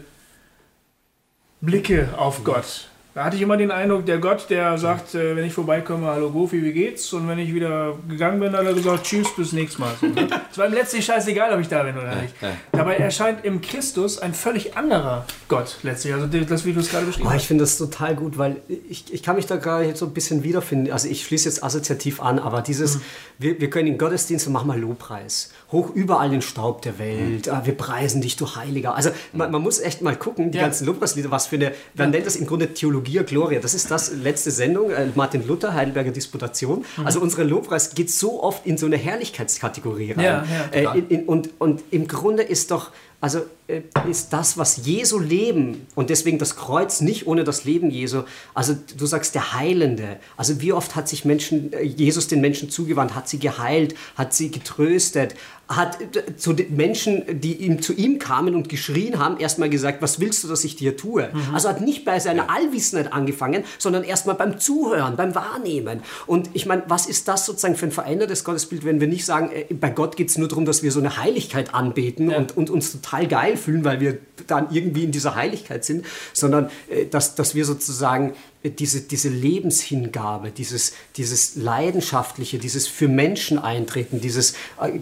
Blicke 1.62 2.10
auf 2.18 2.44
Gott 2.44 2.88
da 3.20 3.26
hatte 3.26 3.36
ich 3.36 3.42
immer 3.42 3.58
den 3.58 3.70
Eindruck, 3.70 4.06
der 4.06 4.18
Gott, 4.20 4.50
der 4.50 4.78
sagt, 4.78 5.14
äh, 5.14 5.36
wenn 5.36 5.44
ich 5.44 5.52
vorbeikomme, 5.52 6.08
hallo 6.08 6.30
Gofi, 6.30 6.64
wie 6.64 6.72
geht's? 6.72 7.12
Und 7.12 7.28
wenn 7.28 7.38
ich 7.38 7.54
wieder 7.54 7.98
gegangen 8.08 8.39
bin, 8.39 8.54
hat 8.54 8.63
er 8.65 8.74
gesagt, 8.74 9.04
tschüss, 9.04 9.28
bis 9.36 9.52
nächstes 9.52 9.78
Mal. 9.78 9.91
Ne? 10.02 10.30
Es 10.52 10.58
war 10.58 10.67
ihm 10.67 10.74
letztlich 10.74 11.06
scheißegal, 11.06 11.54
ob 11.54 11.60
ich 11.60 11.67
da 11.67 11.84
bin 11.84 11.98
oder 11.98 12.15
nicht. 12.15 12.34
Dabei 12.72 12.96
erscheint 12.96 13.43
im 13.43 13.60
Christus 13.60 14.20
ein 14.20 14.34
völlig 14.34 14.78
anderer 14.78 15.26
Gott 15.50 15.80
letztlich. 15.84 16.13
Also 16.13 16.28
das, 16.28 16.65
wie 16.65 16.72
du 16.72 16.80
es 16.80 16.89
gerade 16.89 17.06
beschrieben 17.06 17.28
oh, 17.28 17.32
hast. 17.32 17.41
Ich 17.41 17.48
finde 17.48 17.65
das 17.65 17.78
total 17.78 18.15
gut, 18.15 18.38
weil 18.38 18.62
ich, 18.89 19.13
ich 19.13 19.22
kann 19.22 19.36
mich 19.36 19.46
da 19.46 19.58
gerade 19.58 19.86
jetzt 19.86 20.00
so 20.00 20.06
ein 20.06 20.13
bisschen 20.13 20.43
wiederfinden. 20.43 20.91
Also 20.91 21.10
ich 21.10 21.26
schließe 21.26 21.50
jetzt 21.50 21.62
assoziativ 21.62 22.22
an, 22.22 22.39
aber 22.39 22.62
dieses, 22.62 22.96
mhm. 22.96 23.02
wir, 23.38 23.62
wir 23.62 23.70
können 23.70 23.88
in 23.89 23.98
Gottesdienst 23.98 24.48
und 24.48 24.54
machen 24.54 24.67
mal 24.67 24.80
Lobpreis. 24.80 25.52
Hoch 25.74 25.93
überall 25.93 26.30
den 26.30 26.41
Staub 26.41 26.82
der 26.84 26.98
Welt. 27.00 27.48
Mhm. 27.48 27.65
Wir 27.65 27.76
preisen 27.76 28.22
dich, 28.22 28.38
du 28.38 28.56
Heiliger. 28.56 28.96
Also 28.96 29.12
man, 29.34 29.52
man 29.52 29.62
muss 29.62 29.80
echt 29.80 30.02
mal 30.02 30.15
gucken, 30.15 30.52
die 30.52 30.58
ja. 30.58 30.63
ganzen 30.63 30.88
Lobpreislieder, 30.88 31.32
was 31.32 31.48
für 31.48 31.58
eine, 31.58 31.74
man 31.96 32.08
ja. 32.08 32.12
nennt 32.12 32.26
das 32.26 32.38
im 32.38 32.48
Grunde 32.48 32.74
Theologie 32.74 33.09
Theologia 33.10 33.24
Gloria. 33.24 33.60
Das 33.60 33.74
ist 33.74 33.89
das 33.89 34.13
letzte 34.13 34.52
Sendung, 34.52 34.91
äh, 34.91 35.08
Martin 35.15 35.45
Luther, 35.48 35.74
Heidelberger 35.74 36.12
Disputation. 36.12 36.86
Mhm. 36.98 37.06
Also 37.06 37.19
unsere 37.19 37.43
Lobpreis 37.43 37.95
geht 37.95 38.12
so 38.12 38.43
oft 38.43 38.65
in 38.65 38.78
so 38.78 38.86
eine 38.86 38.98
Herrlichkeitskategorie 38.98 40.13
rein. 40.13 40.24
Ja, 40.24 40.45
ja, 40.74 40.93
äh, 40.93 41.00
in, 41.00 41.08
in, 41.08 41.26
und, 41.26 41.50
und 41.60 41.84
im 41.91 42.08
Grunde 42.08 42.43
ist 42.43 42.72
doch 42.72 42.91
also 43.21 43.41
äh, 43.67 43.82
ist 44.10 44.32
das, 44.32 44.58
was 44.58 44.86
Jesu 44.86 45.19
Leben 45.19 45.86
und 45.95 46.10
deswegen 46.10 46.39
das 46.39 46.55
Kreuz 46.55 47.01
nicht 47.01 47.27
ohne 47.27 47.43
das 47.43 47.65
Leben 47.65 47.91
Jesu. 47.91 48.23
Also 48.53 48.75
du 48.97 49.05
sagst 49.05 49.36
der 49.36 49.53
Heilende. 49.53 50.17
Also 50.38 50.62
wie 50.62 50.73
oft 50.73 50.95
hat 50.95 51.10
sich 51.10 51.25
Menschen, 51.25 51.73
äh, 51.73 51.84
Jesus 51.84 52.27
den 52.27 52.39
Menschen 52.41 52.69
zugewandt, 52.69 53.15
hat 53.15 53.27
sie 53.27 53.39
geheilt, 53.39 53.93
hat 54.15 54.34
sie 54.34 54.49
getröstet, 54.51 55.36
hat 55.67 56.01
äh, 56.01 56.36
zu 56.38 56.53
den 56.53 56.75
Menschen, 56.77 57.41
die 57.41 57.55
ihm, 57.58 57.82
zu 57.82 57.93
ihm 57.93 58.19
kamen 58.19 58.55
und 58.55 58.69
geschrien 58.69 59.19
haben, 59.19 59.38
erstmal 59.38 59.69
gesagt, 59.69 60.01
was 60.01 60.21
willst 60.21 60.43
du, 60.43 60.47
dass 60.47 60.63
ich 60.63 60.77
dir 60.77 60.95
tue? 60.95 61.29
Mhm. 61.32 61.53
Also 61.53 61.67
hat 61.67 61.82
nicht 61.82 62.05
bei 62.05 62.19
seiner 62.19 62.49
Allwissenheit 62.49 63.12
angefangen, 63.12 63.65
sondern 63.77 64.03
erstmal 64.03 64.36
beim 64.36 64.60
Zuhören, 64.60 65.17
beim 65.17 65.36
Wahrnehmen. 65.36 66.01
Und 66.25 66.49
ich 66.53 66.65
meine, 66.65 66.84
was 66.88 67.05
ist 67.05 67.27
das 67.27 67.45
sozusagen 67.45 67.75
für 67.75 67.86
ein 67.86 67.91
verändertes 67.91 68.45
Gottesbild, 68.45 68.86
wenn 68.86 68.99
wir 69.01 69.08
nicht 69.08 69.25
sagen, 69.25 69.51
bei 69.79 69.89
Gott 69.89 70.15
geht 70.15 70.29
es 70.29 70.38
nur 70.38 70.47
darum, 70.47 70.65
dass 70.65 70.82
wir 70.84 70.91
so 70.91 70.99
eine 70.99 71.17
Heiligkeit 71.17 71.73
anbeten 71.75 72.32
ja. 72.32 72.38
und, 72.38 72.55
und 72.55 72.69
uns 72.69 72.93
total 72.93 73.09
geil 73.28 73.58
fühlen, 73.58 73.84
weil 73.84 74.00
wir 74.00 74.17
dann 74.48 74.67
irgendwie 74.72 75.04
in 75.04 75.12
dieser 75.12 75.36
Heiligkeit 75.36 75.86
sind, 75.86 76.06
sondern 76.34 76.69
äh, 76.89 77.06
dass, 77.06 77.36
dass 77.36 77.56
wir 77.56 77.65
sozusagen 77.65 78.34
diese, 78.63 79.02
diese 79.02 79.30
Lebenshingabe, 79.30 80.52
dieses, 80.52 80.91
dieses 81.15 81.56
Leidenschaftliche, 81.56 82.58
dieses 82.58 82.88
für 82.88 83.08
Menschen 83.08 83.58
eintreten, 83.58 84.19
dieses, 84.19 84.54
äh, 84.82 85.00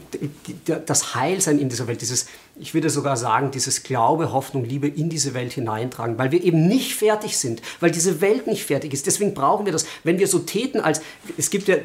das 0.86 1.16
Heilsein 1.16 1.58
in 1.58 1.68
dieser 1.68 1.88
Welt, 1.88 2.02
dieses, 2.02 2.28
ich 2.60 2.76
würde 2.76 2.92
sogar 2.92 3.18
sagen, 3.18 3.50
dieses 3.50 3.82
Glaube, 3.82 4.32
Hoffnung, 4.32 4.64
Liebe 4.64 4.88
in 4.88 5.10
diese 5.10 5.34
Welt 5.34 5.54
hineintragen, 5.54 6.20
weil 6.20 6.32
wir 6.32 6.44
eben 6.44 6.68
nicht 6.68 6.94
fertig 6.94 7.36
sind, 7.36 7.64
weil 7.80 7.90
diese 7.90 8.22
Welt 8.22 8.46
nicht 8.46 8.64
fertig 8.64 8.94
ist. 8.94 9.08
Deswegen 9.08 9.34
brauchen 9.34 9.66
wir 9.66 9.74
das. 9.74 9.88
Wenn 10.04 10.20
wir 10.20 10.28
so 10.28 10.38
täten 10.38 10.80
als, 10.80 11.02
es 11.36 11.50
gibt 11.50 11.68
ja, 11.68 11.78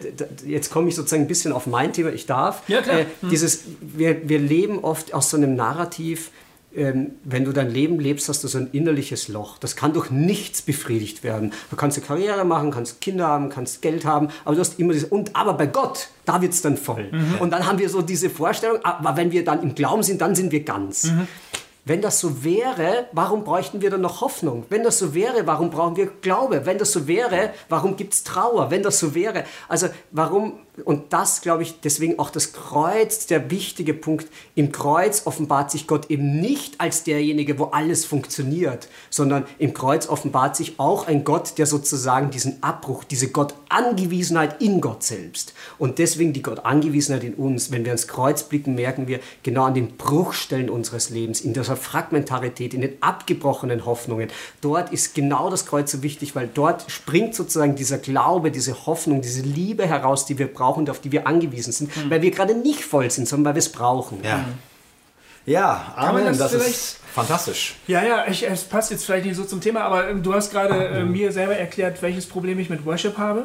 jetzt 0.44 0.70
komme 0.70 0.90
ich 0.90 0.94
sozusagen 0.94 1.22
ein 1.22 1.28
bisschen 1.28 1.52
auf 1.52 1.66
mein 1.66 1.94
Thema, 1.94 2.10
ich 2.10 2.26
darf, 2.26 2.68
ja, 2.68 2.82
klar. 2.82 3.00
Äh, 3.00 3.06
hm. 3.20 3.30
dieses, 3.30 3.62
wir, 3.80 4.28
wir 4.28 4.38
leben 4.38 4.80
oft 4.80 5.14
aus 5.14 5.30
so 5.30 5.38
einem 5.38 5.56
Narrativ, 5.56 6.30
wenn 6.74 7.44
du 7.44 7.52
dein 7.52 7.70
Leben 7.70 8.00
lebst, 8.00 8.28
hast 8.28 8.44
du 8.44 8.48
so 8.48 8.58
ein 8.58 8.68
innerliches 8.72 9.28
Loch. 9.28 9.58
Das 9.58 9.76
kann 9.76 9.92
durch 9.92 10.10
nichts 10.10 10.62
befriedigt 10.62 11.22
werden. 11.22 11.52
Du 11.70 11.76
kannst 11.76 11.98
eine 11.98 12.06
Karriere 12.06 12.44
machen, 12.44 12.70
kannst 12.70 13.00
Kinder 13.00 13.26
haben, 13.26 13.50
kannst 13.50 13.82
Geld 13.82 14.04
haben, 14.04 14.28
aber 14.44 14.54
du 14.54 14.60
hast 14.60 14.78
immer 14.78 14.92
dieses, 14.92 15.10
und 15.10 15.36
aber 15.36 15.54
bei 15.54 15.66
Gott, 15.66 16.08
da 16.24 16.40
wird 16.40 16.52
es 16.52 16.62
dann 16.62 16.76
voll. 16.76 17.10
Mhm. 17.12 17.36
Und 17.40 17.50
dann 17.50 17.66
haben 17.66 17.78
wir 17.78 17.88
so 17.88 18.00
diese 18.00 18.30
Vorstellung, 18.30 18.78
aber 18.84 19.16
wenn 19.16 19.32
wir 19.32 19.44
dann 19.44 19.62
im 19.62 19.74
Glauben 19.74 20.02
sind, 20.02 20.20
dann 20.20 20.34
sind 20.34 20.50
wir 20.52 20.64
ganz. 20.64 21.04
Mhm. 21.04 21.28
Wenn 21.84 22.00
das 22.00 22.20
so 22.20 22.44
wäre, 22.44 23.08
warum 23.10 23.42
bräuchten 23.42 23.80
wir 23.80 23.90
dann 23.90 24.02
noch 24.02 24.20
Hoffnung? 24.20 24.64
Wenn 24.68 24.84
das 24.84 24.98
so 24.98 25.14
wäre, 25.14 25.46
warum 25.46 25.70
brauchen 25.70 25.96
wir 25.96 26.06
Glaube? 26.06 26.64
Wenn 26.64 26.78
das 26.78 26.92
so 26.92 27.08
wäre, 27.08 27.50
warum 27.68 27.96
gibt 27.96 28.14
es 28.14 28.22
Trauer? 28.22 28.70
Wenn 28.70 28.84
das 28.84 29.00
so 29.00 29.16
wäre, 29.16 29.44
also 29.68 29.88
warum 30.12 30.60
und 30.86 31.12
das, 31.12 31.42
glaube 31.42 31.62
ich, 31.62 31.80
deswegen 31.80 32.18
auch 32.18 32.30
das 32.30 32.54
Kreuz, 32.54 33.26
der 33.26 33.50
wichtige 33.50 33.92
Punkt. 33.92 34.28
Im 34.54 34.72
Kreuz 34.72 35.26
offenbart 35.26 35.70
sich 35.70 35.86
Gott 35.86 36.10
eben 36.10 36.40
nicht 36.40 36.80
als 36.80 37.04
derjenige, 37.04 37.58
wo 37.58 37.64
alles 37.64 38.06
funktioniert, 38.06 38.88
sondern 39.10 39.44
im 39.58 39.74
Kreuz 39.74 40.08
offenbart 40.08 40.56
sich 40.56 40.80
auch 40.80 41.06
ein 41.08 41.24
Gott, 41.24 41.58
der 41.58 41.66
sozusagen 41.66 42.30
diesen 42.30 42.62
Abbruch, 42.62 43.04
diese 43.04 43.28
Gott-Angewiesenheit 43.28 44.62
in 44.62 44.80
Gott 44.80 45.02
selbst. 45.02 45.52
Und 45.78 45.98
deswegen 45.98 46.32
die 46.32 46.40
Gott-Angewiesenheit 46.40 47.24
in 47.24 47.34
uns. 47.34 47.70
Wenn 47.70 47.84
wir 47.84 47.92
ans 47.92 48.08
Kreuz 48.08 48.44
blicken, 48.44 48.74
merken 48.74 49.06
wir 49.06 49.20
genau 49.42 49.64
an 49.64 49.74
den 49.74 49.98
Bruchstellen 49.98 50.70
unseres 50.70 51.10
Lebens, 51.10 51.42
in 51.42 51.52
dieser 51.52 51.76
Fragmentarität, 51.76 52.72
in 52.72 52.80
den 52.80 52.96
abgebrochenen 53.02 53.84
Hoffnungen. 53.84 54.30
Dort 54.62 54.90
ist 54.90 55.14
genau 55.14 55.50
das 55.50 55.66
Kreuz 55.66 55.92
so 55.92 56.02
wichtig, 56.02 56.34
weil 56.34 56.48
dort 56.52 56.90
springt 56.90 57.34
sozusagen 57.34 57.76
dieser 57.76 57.98
Glaube, 57.98 58.50
diese 58.50 58.86
Hoffnung, 58.86 59.20
diese 59.20 59.42
Liebe 59.42 59.86
heraus, 59.86 60.24
die 60.24 60.38
wir 60.38 60.46
brauchen 60.46 60.61
brauchen 60.62 60.80
und 60.80 60.90
auf 60.90 61.00
die 61.00 61.10
wir 61.10 61.26
angewiesen 61.26 61.72
sind, 61.72 61.96
mhm. 61.96 62.10
weil 62.10 62.22
wir 62.22 62.30
gerade 62.30 62.54
nicht 62.54 62.84
voll 62.84 63.10
sind, 63.10 63.26
sondern 63.28 63.46
weil 63.46 63.54
wir 63.56 63.60
es 63.60 63.72
brauchen. 63.72 64.20
Ja. 64.22 64.44
Ja, 65.44 65.92
Kann 65.96 66.14
man 66.14 66.22
Amen. 66.22 66.38
das 66.38 66.52
Das, 66.52 66.66
ist 66.66 67.00
fantastisch. 67.12 67.74
Ja, 67.88 68.04
ja, 68.04 68.24
ich, 68.28 68.48
es 68.48 68.62
passt 68.62 68.92
jetzt 68.92 69.04
vielleicht 69.04 69.26
nicht 69.26 69.36
so 69.36 69.44
zum 69.44 69.60
Thema, 69.60 69.80
aber 69.80 70.08
ähm, 70.08 70.22
du 70.22 70.32
hast 70.34 70.52
gerade 70.52 70.86
äh, 70.86 71.04
mir 71.04 71.32
selber 71.32 71.56
erklärt, 71.56 72.00
welches 72.00 72.26
Problem 72.26 72.60
ich 72.60 72.70
mit 72.70 72.86
Worship 72.86 73.18
habe. 73.18 73.44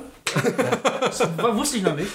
Das 1.07 1.21
wusste 1.55 1.77
ich 1.77 1.83
noch 1.83 1.95
nicht. 1.95 2.09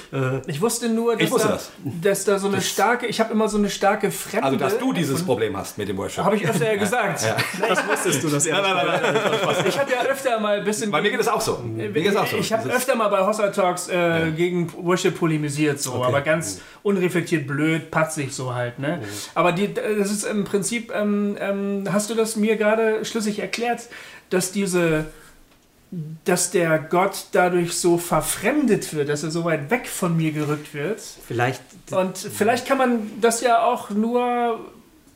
Ich 0.46 0.61
wusste 0.61 0.88
nur, 0.88 1.14
dass, 1.14 1.22
Ich 1.22 1.30
wusste 1.30 1.48
da, 1.48 1.54
das. 1.54 1.70
dass 2.02 2.24
da 2.24 2.38
so 2.38 2.48
eine 2.48 2.61
starke, 2.61 3.06
ich 3.06 3.20
habe 3.20 3.32
immer 3.32 3.48
so 3.48 3.58
eine 3.58 3.70
starke 3.70 4.11
Fremde. 4.11 4.44
Also, 4.44 4.58
dass 4.58 4.78
du 4.78 4.92
dieses 4.92 5.24
Problem 5.24 5.56
hast 5.56 5.78
mit 5.78 5.88
dem 5.88 5.96
Worship. 5.96 6.24
Habe 6.24 6.37
ich 6.37 6.46
öfter 6.46 6.72
ja 6.72 6.78
gesagt. 6.78 7.24
Das 7.68 7.87
wusstest 7.88 8.22
du, 8.22 8.28
das 8.28 8.46
Nein, 8.46 8.62
nein, 8.62 8.87
nein, 8.87 9.00
nein, 9.02 9.14
nein. 9.14 9.64
Ich 9.66 9.78
habe 9.78 9.90
ja 9.90 10.02
öfter 10.02 10.40
mal 10.40 10.58
ein 10.58 10.64
bisschen. 10.64 10.90
Bei 10.90 11.00
mir 11.00 11.11
geht 11.11 11.20
es 11.20 11.28
auch 11.28 11.40
so. 11.40 11.58
Mir 11.58 11.90
geht 11.90 12.08
es 12.08 12.16
auch 12.16 12.26
so. 12.26 12.37
Ich 12.37 12.52
habe 12.52 12.68
öfter 12.70 12.94
mal 12.94 13.08
bei 13.08 13.24
Hossa 13.26 13.48
Talks 13.48 13.88
äh, 13.88 14.30
gegen 14.37 14.72
Worship 14.85 15.18
polemisiert, 15.18 15.80
so, 15.80 16.04
aber 16.04 16.20
ganz 16.20 16.61
unreflektiert, 16.82 17.46
blöd, 17.46 17.90
patzig 17.90 18.32
so 18.35 18.54
halt. 18.54 18.78
Ne? 18.78 19.00
Aber 19.35 19.52
die, 19.52 19.72
das 19.72 20.11
ist 20.11 20.24
im 20.24 20.44
Prinzip, 20.44 20.92
ähm, 20.94 21.37
ähm, 21.40 21.85
hast 21.90 22.11
du 22.11 22.14
das 22.14 22.37
mir 22.37 22.56
gerade 22.56 23.04
schlüssig 23.04 23.38
erklärt, 23.38 23.82
dass 24.30 24.52
diese, 24.52 25.06
dass 26.24 26.50
der 26.50 26.78
Gott 26.78 27.26
dadurch 27.33 27.74
so 27.74 27.98
verfremdet 27.98 28.94
wird, 28.94 29.11
dass 29.11 29.22
er 29.24 29.31
so 29.31 29.44
weit 29.44 29.70
weg 29.70 29.87
von 29.87 30.16
mir 30.16 30.33
gerückt 30.33 30.72
wird. 30.72 31.00
Vielleicht 31.26 31.61
Und 31.90 32.16
vielleicht 32.16 32.66
kann 32.66 32.78
man 32.78 33.11
das 33.20 33.42
ja 33.42 33.62
auch 33.64 33.90
nur 33.90 34.59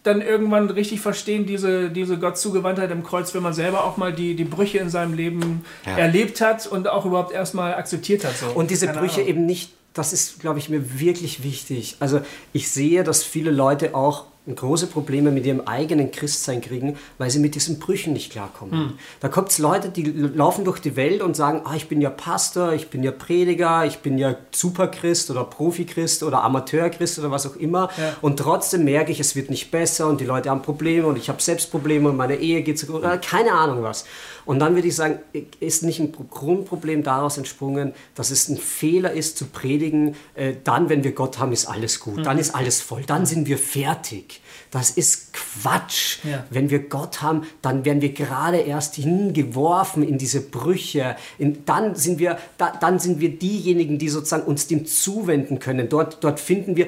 dann 0.02 0.20
irgendwann 0.20 0.68
richtig 0.70 1.00
verstehen, 1.00 1.46
diese, 1.46 1.90
diese 1.90 2.18
Gottzugewandtheit 2.18 2.90
im 2.90 3.02
Kreuz, 3.02 3.34
wenn 3.34 3.42
man 3.42 3.54
selber 3.54 3.84
auch 3.84 3.96
mal 3.96 4.12
die, 4.12 4.36
die 4.36 4.44
Brüche 4.44 4.78
in 4.78 4.90
seinem 4.90 5.14
Leben 5.14 5.64
Ja. 5.86 5.96
erlebt 5.96 6.40
hat 6.42 6.66
und 6.66 6.86
auch 6.88 7.06
überhaupt 7.06 7.32
erstmal 7.32 7.74
akzeptiert 7.74 8.24
hat. 8.24 8.36
So. 8.36 8.46
Und 8.48 8.70
diese 8.70 8.86
Keine 8.86 8.98
Brüche 9.00 9.16
Ahnung. 9.22 9.28
eben 9.28 9.46
nicht, 9.46 9.72
das 9.94 10.12
ist, 10.12 10.38
glaube 10.40 10.58
ich, 10.58 10.68
mir 10.68 11.00
wirklich 11.00 11.42
wichtig. 11.42 11.96
Also 12.00 12.20
ich 12.52 12.70
sehe, 12.70 13.02
dass 13.02 13.24
viele 13.24 13.50
Leute 13.50 13.94
auch 13.94 14.26
große 14.54 14.87
Probleme 14.87 15.30
mit 15.30 15.44
ihrem 15.46 15.62
eigenen 15.62 16.11
Christsein 16.11 16.61
kriegen, 16.61 16.96
weil 17.18 17.30
sie 17.30 17.40
mit 17.40 17.54
diesen 17.54 17.78
Brüchen 17.78 18.12
nicht 18.12 18.30
klarkommen. 18.30 18.98
Da 19.20 19.28
kommt 19.28 19.50
es 19.50 19.59
Leute, 19.59 19.88
die 19.88 20.04
laufen 20.04 20.64
durch 20.64 20.78
die 20.78 20.94
Welt 20.94 21.22
und 21.22 21.35
sagen, 21.35 21.62
ah, 21.64 21.74
ich 21.74 21.88
bin 21.88 22.00
ja 22.00 22.11
Pastor, 22.11 22.72
ich 22.72 22.88
bin 22.88 23.02
ja 23.02 23.11
Prediger, 23.11 23.85
ich 23.85 23.98
bin 23.98 24.18
ja 24.18 24.37
Superchrist 24.52 25.30
oder 25.30 25.44
Profi-Christ 25.44 26.22
oder 26.22 26.42
Amateur-Christ 26.44 27.18
oder 27.18 27.30
was 27.30 27.46
auch 27.46 27.56
immer. 27.56 27.88
Ja. 27.96 28.14
Und 28.22 28.38
trotzdem 28.38 28.85
merke 28.85 29.11
ich, 29.11 29.20
es 29.20 29.35
wird 29.35 29.50
nicht 29.50 29.70
besser 29.70 30.06
und 30.06 30.20
die 30.20 30.26
Leute 30.26 30.50
haben 30.50 30.62
Probleme 30.62 31.06
und 31.06 31.16
ich 31.16 31.28
habe 31.28 31.42
selbst 31.42 31.70
Probleme 31.70 32.09
und 32.09 32.16
meine 32.16 32.37
Ehe 32.37 32.62
geht 32.62 32.78
so 32.78 32.87
gut, 32.87 32.96
oder 32.96 33.18
keine 33.18 33.52
Ahnung 33.52 33.82
was. 33.82 34.04
Und 34.46 34.61
dann 34.61 34.74
würde 34.74 34.88
ich 34.88 34.96
sagen, 34.96 35.18
ist 35.61 35.82
nicht 35.82 36.00
ein 36.00 36.12
Pro- 36.12 36.24
Grundproblem 36.24 37.02
daraus 37.02 37.37
entsprungen, 37.37 37.92
dass 38.14 38.30
es 38.30 38.48
ein 38.48 38.56
Fehler 38.56 39.12
ist 39.12 39.37
zu 39.37 39.46
predigen, 39.46 40.14
äh, 40.35 40.54
dann, 40.64 40.88
wenn 40.88 41.04
wir 41.04 41.12
Gott 41.12 41.38
haben, 41.38 41.52
ist 41.52 41.66
alles 41.66 42.00
gut, 42.00 42.24
dann 42.24 42.38
ist 42.38 42.54
alles 42.54 42.80
voll, 42.80 43.02
dann 43.06 43.26
sind 43.26 43.48
wir 43.48 43.59
fertig. 43.59 44.40
Das 44.70 44.90
ist 44.90 45.32
Quatsch. 45.32 46.18
Ja. 46.24 46.44
Wenn 46.50 46.70
wir 46.70 46.80
Gott 46.88 47.22
haben, 47.22 47.42
dann 47.62 47.85
werden 47.85 48.00
wir 48.02 48.12
gerade 48.12 48.59
erst 48.59 48.94
hingeworfen 48.94 50.02
in 50.06 50.18
diese 50.18 50.40
Brüche. 50.40 51.16
In, 51.38 51.64
dann, 51.64 51.94
sind 51.94 52.18
wir, 52.18 52.38
da, 52.59 52.72
dann 52.80 52.98
sind 52.98 53.20
wir 53.20 53.30
diejenigen, 53.37 53.98
die 53.98 54.09
sozusagen 54.09 54.44
uns 54.44 54.66
dem 54.66 54.87
zuwenden 54.87 55.59
können. 55.59 55.88
Dort, 55.88 56.22
dort 56.22 56.40
finden 56.40 56.76
wir, 56.76 56.87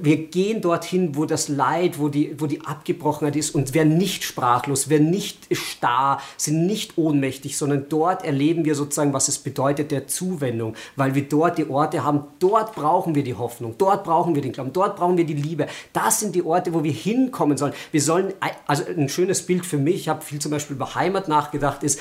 wir 0.00 0.16
gehen 0.28 0.60
dorthin, 0.60 1.16
wo 1.16 1.24
das 1.24 1.48
Leid, 1.48 1.98
wo 1.98 2.08
die, 2.08 2.34
wo 2.38 2.46
die 2.46 2.60
Abgebrochenheit 2.60 3.36
ist 3.36 3.54
und 3.54 3.74
werden 3.74 3.96
nicht 3.98 4.24
sprachlos, 4.24 4.88
werden 4.88 5.10
nicht 5.10 5.48
starr, 5.52 6.20
sind 6.36 6.66
nicht 6.66 6.98
ohnmächtig, 6.98 7.56
sondern 7.56 7.86
dort 7.88 8.24
erleben 8.24 8.64
wir 8.64 8.74
sozusagen, 8.74 9.12
was 9.12 9.28
es 9.28 9.38
bedeutet 9.38 9.90
der 9.90 10.06
Zuwendung, 10.06 10.74
weil 10.96 11.14
wir 11.14 11.22
dort 11.28 11.58
die 11.58 11.68
Orte 11.68 12.04
haben, 12.04 12.24
dort 12.38 12.74
brauchen 12.74 13.14
wir 13.14 13.22
die 13.22 13.34
Hoffnung, 13.34 13.74
dort 13.78 14.04
brauchen 14.04 14.34
wir 14.34 14.42
den 14.42 14.52
Glauben, 14.52 14.72
dort 14.72 14.96
brauchen 14.96 15.16
wir 15.16 15.24
die 15.24 15.34
Liebe. 15.34 15.66
Das 15.92 16.20
sind 16.20 16.34
die 16.34 16.44
Orte, 16.44 16.72
wo 16.74 16.82
wir 16.84 16.92
hinkommen 16.92 17.56
sollen. 17.56 17.74
Wir 17.90 18.00
sollen, 18.00 18.32
also 18.66 18.84
ein 18.86 19.08
schönes 19.08 19.44
Bild 19.44 19.66
für 19.66 19.78
mich, 19.78 19.96
ich 19.96 20.08
habe 20.08 20.22
viel 20.22 20.38
zum 20.38 20.50
Beispiel 20.50 20.76
über 20.76 20.94
Heimat 20.94 21.28
nachgedacht, 21.28 21.82
ist, 21.82 22.00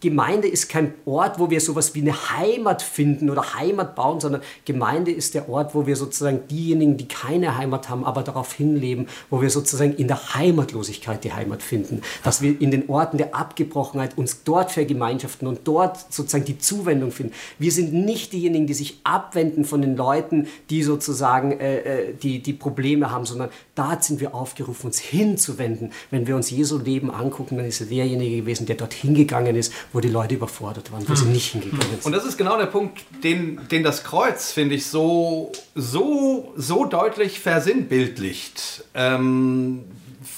Gemeinde 0.00 0.48
ist 0.48 0.68
kein 0.68 0.94
Ort, 1.04 1.38
wo 1.38 1.50
wir 1.50 1.60
sowas 1.60 1.94
wie 1.94 2.00
eine 2.00 2.14
Heimat 2.30 2.82
finden 2.82 3.30
oder 3.30 3.54
Heimat 3.54 3.94
bauen, 3.94 4.20
sondern 4.20 4.42
Gemeinde 4.64 5.10
ist 5.10 5.34
der 5.34 5.48
Ort, 5.48 5.74
wo 5.74 5.86
wir 5.86 5.96
sozusagen 5.96 6.46
diejenigen, 6.48 6.93
die 6.96 7.08
keine 7.08 7.56
Heimat 7.56 7.88
haben, 7.88 8.04
aber 8.04 8.22
darauf 8.22 8.52
hinleben, 8.52 9.08
wo 9.30 9.40
wir 9.40 9.50
sozusagen 9.50 9.94
in 9.94 10.08
der 10.08 10.34
Heimatlosigkeit 10.34 11.24
die 11.24 11.32
Heimat 11.32 11.62
finden. 11.62 12.02
Dass 12.22 12.42
wir 12.42 12.60
in 12.60 12.70
den 12.70 12.88
Orten 12.88 13.18
der 13.18 13.34
Abgebrochenheit 13.34 14.16
uns 14.16 14.44
dort 14.44 14.70
vergemeinschaften 14.70 15.48
und 15.48 15.60
dort 15.64 16.12
sozusagen 16.12 16.44
die 16.44 16.58
Zuwendung 16.58 17.10
finden. 17.10 17.32
Wir 17.58 17.72
sind 17.72 17.92
nicht 17.92 18.32
diejenigen, 18.32 18.66
die 18.66 18.74
sich 18.74 19.00
abwenden 19.04 19.64
von 19.64 19.80
den 19.80 19.96
Leuten, 19.96 20.48
die 20.70 20.82
sozusagen 20.82 21.52
äh, 21.52 21.78
äh, 21.78 22.14
die, 22.14 22.40
die 22.40 22.52
Probleme 22.52 23.10
haben, 23.10 23.26
sondern 23.26 23.50
da 23.74 24.00
sind 24.00 24.20
wir 24.20 24.34
aufgerufen, 24.34 24.86
uns 24.86 24.98
hinzuwenden. 24.98 25.92
Wenn 26.10 26.26
wir 26.26 26.36
uns 26.36 26.50
Jesu 26.50 26.78
Leben 26.78 27.10
angucken, 27.10 27.56
dann 27.56 27.66
ist 27.66 27.80
er 27.80 27.86
derjenige 27.86 28.36
gewesen, 28.36 28.66
der 28.66 28.76
dort 28.76 28.94
hingegangen 28.94 29.56
ist, 29.56 29.72
wo 29.92 30.00
die 30.00 30.08
Leute 30.08 30.34
überfordert 30.34 30.92
waren, 30.92 31.08
wo 31.08 31.14
sie 31.14 31.26
nicht 31.26 31.52
hingegangen 31.52 31.86
sind. 31.90 32.06
Und 32.06 32.12
das 32.12 32.24
ist 32.24 32.36
genau 32.36 32.56
der 32.56 32.66
Punkt, 32.66 33.04
den, 33.22 33.60
den 33.70 33.82
das 33.82 34.04
Kreuz, 34.04 34.52
finde 34.52 34.74
ich, 34.76 34.86
so, 34.86 35.52
so, 35.74 36.52
so 36.56 36.84
deutlich 36.84 37.40
versinnbildlicht. 37.40 38.84
Ähm, 38.94 39.84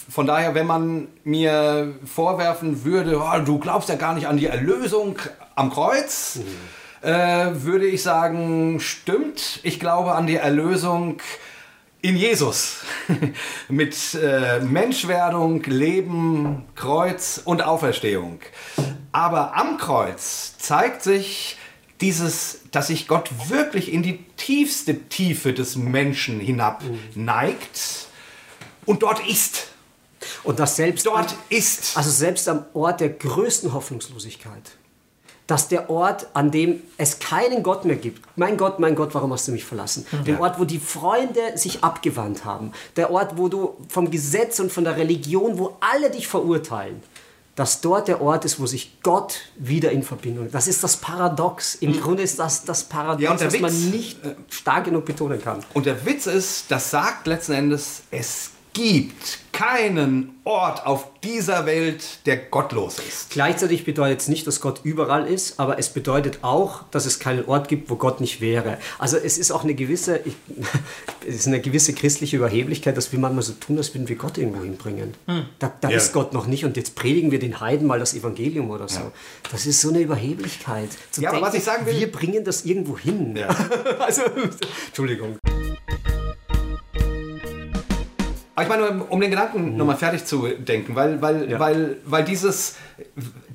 von 0.08 0.26
daher, 0.26 0.54
wenn 0.54 0.66
man 0.66 1.08
mir 1.24 1.94
vorwerfen 2.04 2.84
würde, 2.84 3.20
oh, 3.20 3.38
du 3.44 3.58
glaubst 3.58 3.88
ja 3.88 3.96
gar 3.96 4.14
nicht 4.14 4.26
an 4.26 4.36
die 4.36 4.46
Erlösung 4.46 5.18
am 5.54 5.70
Kreuz, 5.70 6.40
äh, 7.02 7.10
würde 7.52 7.86
ich 7.86 8.02
sagen, 8.02 8.80
stimmt. 8.80 9.60
Ich 9.62 9.78
glaube 9.78 10.12
an 10.12 10.26
die 10.26 10.36
Erlösung 10.36 11.18
in 12.00 12.16
Jesus. 12.16 12.84
Mit 13.68 14.14
äh, 14.14 14.60
Menschwerdung, 14.60 15.62
Leben, 15.64 16.64
Kreuz 16.74 17.40
und 17.44 17.62
Auferstehung. 17.62 18.40
Aber 19.12 19.56
am 19.56 19.76
Kreuz 19.76 20.56
zeigt 20.58 21.02
sich 21.02 21.56
dieses, 22.00 22.60
dass 22.72 22.88
sich 22.88 23.08
Gott 23.08 23.30
wirklich 23.48 23.92
in 23.92 24.02
die 24.02 24.18
tiefste 24.36 25.08
Tiefe 25.08 25.52
des 25.52 25.76
Menschen 25.76 26.40
hinab 26.40 26.82
neigt 27.14 28.08
und 28.84 29.02
dort 29.02 29.26
ist. 29.26 29.68
Und 30.42 30.58
das 30.58 30.76
selbst 30.76 31.06
Dort 31.06 31.34
ist. 31.48 31.96
Also 31.96 32.10
selbst 32.10 32.48
am 32.48 32.64
Ort 32.74 33.00
der 33.00 33.10
größten 33.10 33.72
Hoffnungslosigkeit. 33.72 34.72
Dass 35.46 35.68
der 35.68 35.88
Ort, 35.90 36.26
an 36.34 36.50
dem 36.50 36.82
es 36.98 37.20
keinen 37.20 37.62
Gott 37.62 37.84
mehr 37.84 37.96
gibt. 37.96 38.22
Mein 38.36 38.56
Gott, 38.56 38.80
mein 38.80 38.96
Gott, 38.96 39.14
warum 39.14 39.32
hast 39.32 39.46
du 39.46 39.52
mich 39.52 39.64
verlassen? 39.64 40.04
Der 40.26 40.40
Ort, 40.40 40.58
wo 40.58 40.64
die 40.64 40.80
Freunde 40.80 41.56
sich 41.56 41.84
abgewandt 41.84 42.44
haben. 42.44 42.72
Der 42.96 43.12
Ort, 43.12 43.38
wo 43.38 43.48
du 43.48 43.76
vom 43.88 44.10
Gesetz 44.10 44.58
und 44.58 44.72
von 44.72 44.82
der 44.82 44.96
Religion, 44.96 45.58
wo 45.58 45.76
alle 45.80 46.10
dich 46.10 46.26
verurteilen. 46.26 47.00
Dass 47.56 47.80
dort 47.80 48.06
der 48.06 48.20
Ort 48.20 48.44
ist, 48.44 48.60
wo 48.60 48.66
sich 48.66 49.00
Gott 49.02 49.38
wieder 49.56 49.90
in 49.90 50.02
Verbindung. 50.02 50.50
Das 50.50 50.68
ist 50.68 50.84
das 50.84 50.98
Paradox. 50.98 51.74
Im 51.76 51.98
Grunde 52.00 52.22
ist 52.22 52.38
das 52.38 52.64
das 52.64 52.84
Paradox, 52.84 53.22
Ja, 53.22 53.46
was 53.46 53.60
man 53.60 53.90
nicht 53.90 54.18
stark 54.50 54.84
genug 54.84 55.06
betonen 55.06 55.40
kann. 55.42 55.64
Und 55.72 55.86
der 55.86 56.04
Witz 56.04 56.26
ist, 56.26 56.66
das 56.68 56.90
sagt 56.90 57.26
letzten 57.26 57.52
Endes, 57.52 58.02
es 58.10 58.50
gibt 58.76 59.38
keinen 59.52 60.34
Ort 60.44 60.84
auf 60.84 61.08
dieser 61.24 61.64
Welt, 61.64 62.04
der 62.26 62.36
gottlos 62.36 62.98
ist. 62.98 63.30
Gleichzeitig 63.30 63.86
bedeutet 63.86 64.20
es 64.20 64.28
nicht, 64.28 64.46
dass 64.46 64.60
Gott 64.60 64.80
überall 64.82 65.26
ist, 65.26 65.58
aber 65.58 65.78
es 65.78 65.88
bedeutet 65.88 66.40
auch, 66.42 66.82
dass 66.90 67.06
es 67.06 67.18
keinen 67.18 67.46
Ort 67.46 67.68
gibt, 67.68 67.88
wo 67.88 67.96
Gott 67.96 68.20
nicht 68.20 68.42
wäre. 68.42 68.76
Also 68.98 69.16
es 69.16 69.38
ist 69.38 69.50
auch 69.50 69.64
eine 69.64 69.74
gewisse, 69.74 70.20
ich, 70.26 70.34
es 71.26 71.36
ist 71.36 71.46
eine 71.46 71.60
gewisse 71.62 71.94
christliche 71.94 72.36
Überheblichkeit, 72.36 72.98
dass 72.98 73.10
wir 73.12 73.18
manchmal 73.18 73.44
so 73.44 73.54
tun, 73.54 73.78
als 73.78 73.94
würden 73.94 74.08
wir 74.10 74.16
Gott 74.16 74.36
irgendwo 74.36 74.62
hinbringen. 74.62 75.14
Da, 75.58 75.72
da 75.80 75.88
Ja. 75.88 75.96
ist 75.96 76.12
Gott 76.12 76.34
noch 76.34 76.46
nicht 76.46 76.66
und 76.66 76.76
jetzt 76.76 76.94
predigen 76.96 77.30
wir 77.30 77.38
den 77.38 77.58
Heiden 77.60 77.86
mal 77.86 77.98
das 77.98 78.12
Evangelium 78.12 78.70
oder 78.70 78.88
so. 78.88 79.10
Das 79.50 79.64
ist 79.64 79.80
so 79.80 79.88
eine 79.88 80.00
Überheblichkeit. 80.00 80.90
Zu 81.12 81.22
Ja, 81.22 81.30
aber 81.30 81.40
was 81.40 81.54
ich 81.54 81.64
sagen 81.64 81.86
will- 81.86 81.98
wir 81.98 82.12
bringen 82.12 82.44
das 82.44 82.66
irgendwo 82.66 82.98
hin. 82.98 83.34
Ja. 83.36 83.48
Also, 84.00 84.22
Entschuldigung. 84.88 85.38
Aber 88.56 88.62
ich 88.64 88.68
meine, 88.70 89.04
um 89.04 89.20
den 89.20 89.30
Gedanken 89.30 89.76
nochmal 89.76 89.96
fertig 89.96 90.24
zu 90.24 90.48
denken, 90.48 90.94
weil, 90.96 91.20
weil, 91.20 91.50
Ja. 91.50 91.60
weil, 91.60 91.98
weil 92.06 92.24
dieses, 92.24 92.76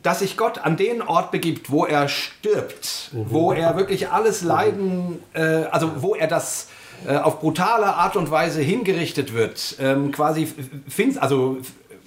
dass 0.03 0.19
sich 0.19 0.37
Gott 0.37 0.59
an 0.59 0.77
den 0.77 1.01
Ort 1.01 1.31
begibt, 1.31 1.71
wo 1.71 1.85
er 1.85 2.07
stirbt, 2.07 3.09
wo 3.11 3.51
er 3.51 3.75
wirklich 3.77 4.09
alles 4.09 4.43
Leiden, 4.43 5.19
äh, 5.33 5.41
also 5.71 6.03
wo 6.03 6.13
er 6.15 6.27
das 6.27 6.67
äh, 7.07 7.17
auf 7.17 7.39
brutale 7.39 7.87
Art 7.95 8.15
und 8.15 8.29
Weise 8.29 8.61
hingerichtet 8.61 9.33
wird, 9.33 9.75
ähm, 9.79 10.11
quasi 10.11 10.47
finst, 10.87 11.19
also 11.19 11.57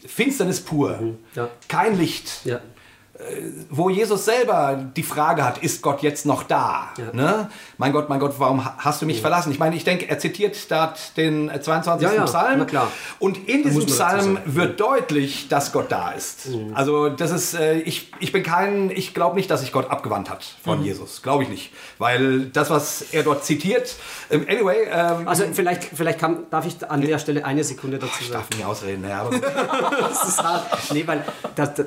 Finsternis 0.07 0.61
pur, 0.61 1.15
Ja. 1.35 1.49
kein 1.69 1.99
Licht, 1.99 2.43
Ja. 2.45 2.61
Wo 3.71 3.89
Jesus 3.91 4.25
selber 4.25 4.79
die 4.97 5.03
Frage 5.03 5.45
hat, 5.45 5.59
ist 5.59 5.83
Gott 5.83 6.03
jetzt 6.03 6.27
noch 6.27 6.43
da? 6.43 6.89
Ja. 6.99 7.05
Ne? 7.13 7.51
Mein 7.79 7.93
Gott, 7.93 8.09
mein 8.09 8.21
Gott, 8.21 8.35
warum 8.39 8.65
hast 8.65 9.01
du 9.03 9.07
mich 9.07 9.21
verlassen? 9.21 9.51
Ich 9.51 9.59
meine, 9.59 9.75
ich 9.77 9.85
denke, 9.85 10.09
er 10.09 10.19
zitiert 10.19 10.71
da 10.71 10.95
den 11.17 11.51
22. 11.61 12.07
Ja, 12.07 12.15
ja, 12.15 12.25
Psalm. 12.25 12.67
Und 13.19 13.49
in 13.49 13.63
Da 13.63 13.69
diesem 13.71 13.87
Psalm. 13.87 14.33
Mhm. 14.35 14.39
wird 14.55 14.81
deutlich, 14.81 15.49
dass 15.49 15.73
Gott 15.73 15.91
da 15.91 16.11
ist. 16.11 16.49
Also 16.75 17.09
das 17.09 17.31
ist, 17.31 17.55
äh, 17.55 17.79
ich, 17.81 18.13
ich 18.21 18.33
bin 18.33 18.43
kein, 18.43 18.91
ich 18.91 19.15
glaube 19.15 19.37
nicht, 19.37 19.51
dass 19.51 19.61
sich 19.61 19.73
Gott 19.73 19.91
abgewandt 19.91 20.29
hat 20.31 20.45
von 20.63 20.81
Mhm. 20.81 20.85
Jesus. 20.85 21.23
Glaube 21.23 21.45
ich 21.45 21.49
nicht. 21.49 21.73
Weil 21.99 22.47
das, 22.47 22.69
was 22.71 23.03
er 23.13 23.23
dort 23.23 23.45
zitiert, 23.45 23.95
ähm, 24.31 24.47
anyway, 24.49 24.87
ähm, 24.91 25.27
Also 25.29 25.45
vielleicht, 25.53 25.85
vielleicht 25.85 26.19
kann, 26.19 26.41
darf 26.51 26.67
ich 26.67 26.75
an 26.91 27.01
der 27.01 27.19
Stelle 27.19 27.45
eine 27.45 27.65
Sekunde 27.65 27.99
dazu 27.99 28.13
ich 28.21 28.29
sagen. 28.29 28.33
darf 28.41 28.51
nicht 28.51 28.65
ausreden, 28.67 29.05
ja, 29.09 29.23
aber 29.23 29.31
Das 30.09 30.29
ist 30.29 30.43
hart. 30.43 30.67
Nee, 30.93 31.07
weil 31.07 31.25
das, 31.55 31.75
das, 31.75 31.87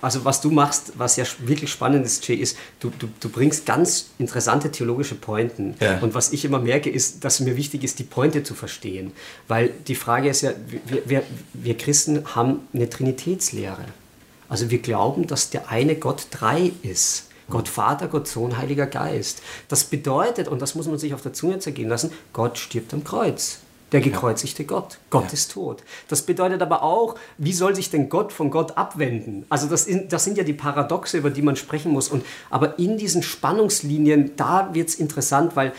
also 0.00 0.24
was 0.24 0.40
du 0.40 0.50
machst, 0.50 0.67
was 0.94 1.16
ja 1.16 1.24
wirklich 1.40 1.70
spannend 1.70 2.04
ist, 2.04 2.26
Jay, 2.26 2.36
ist, 2.36 2.56
du, 2.80 2.90
du, 2.98 3.08
du 3.20 3.28
bringst 3.28 3.66
ganz 3.66 4.10
interessante 4.18 4.70
theologische 4.70 5.14
Pointen. 5.14 5.74
Ja. 5.80 5.98
Und 5.98 6.14
was 6.14 6.32
ich 6.32 6.44
immer 6.44 6.58
merke, 6.58 6.90
ist, 6.90 7.24
dass 7.24 7.40
mir 7.40 7.56
wichtig 7.56 7.84
ist, 7.84 7.98
die 7.98 8.04
Pointe 8.04 8.42
zu 8.42 8.54
verstehen. 8.54 9.12
Weil 9.46 9.70
die 9.86 9.94
Frage 9.94 10.28
ist 10.28 10.42
ja, 10.42 10.52
wir, 10.86 11.02
wir, 11.08 11.22
wir 11.52 11.76
Christen 11.76 12.34
haben 12.34 12.60
eine 12.72 12.88
Trinitätslehre. 12.88 13.84
Also 14.48 14.70
wir 14.70 14.78
glauben, 14.78 15.26
dass 15.26 15.50
der 15.50 15.68
eine 15.68 15.96
Gott 15.96 16.28
drei 16.30 16.72
ist. 16.82 17.24
Gott 17.50 17.68
Vater, 17.68 18.08
Gott 18.08 18.28
Sohn, 18.28 18.58
Heiliger 18.58 18.86
Geist. 18.86 19.42
Das 19.68 19.84
bedeutet, 19.84 20.48
und 20.48 20.60
das 20.60 20.74
muss 20.74 20.86
man 20.86 20.98
sich 20.98 21.14
auf 21.14 21.22
der 21.22 21.32
Zunge 21.32 21.58
zergehen 21.58 21.88
lassen, 21.88 22.12
Gott 22.32 22.58
stirbt 22.58 22.92
am 22.92 23.04
Kreuz. 23.04 23.60
Der 23.92 24.00
gekreuzigte 24.00 24.64
Gott. 24.64 24.98
Gott 25.08 25.32
ist 25.32 25.52
tot. 25.52 25.82
Das 26.08 26.22
bedeutet 26.22 26.60
aber 26.60 26.82
auch, 26.82 27.14
wie 27.38 27.52
soll 27.52 27.74
sich 27.74 27.90
denn 27.90 28.08
Gott 28.08 28.32
von 28.32 28.50
Gott 28.50 28.76
abwenden? 28.76 29.46
Also 29.48 29.66
das, 29.66 29.86
in, 29.86 30.08
das 30.08 30.24
sind 30.24 30.36
ja 30.36 30.44
die 30.44 30.52
Paradoxe, 30.52 31.16
über 31.16 31.30
die 31.30 31.42
man 31.42 31.56
sprechen 31.56 31.92
muss. 31.92 32.08
Und, 32.08 32.24
aber 32.50 32.78
in 32.78 32.98
diesen 32.98 33.22
Spannungslinien, 33.22 34.32
da 34.36 34.74
wird 34.74 34.88
es 34.90 34.96
interessant, 34.96 35.56
weil 35.56 35.72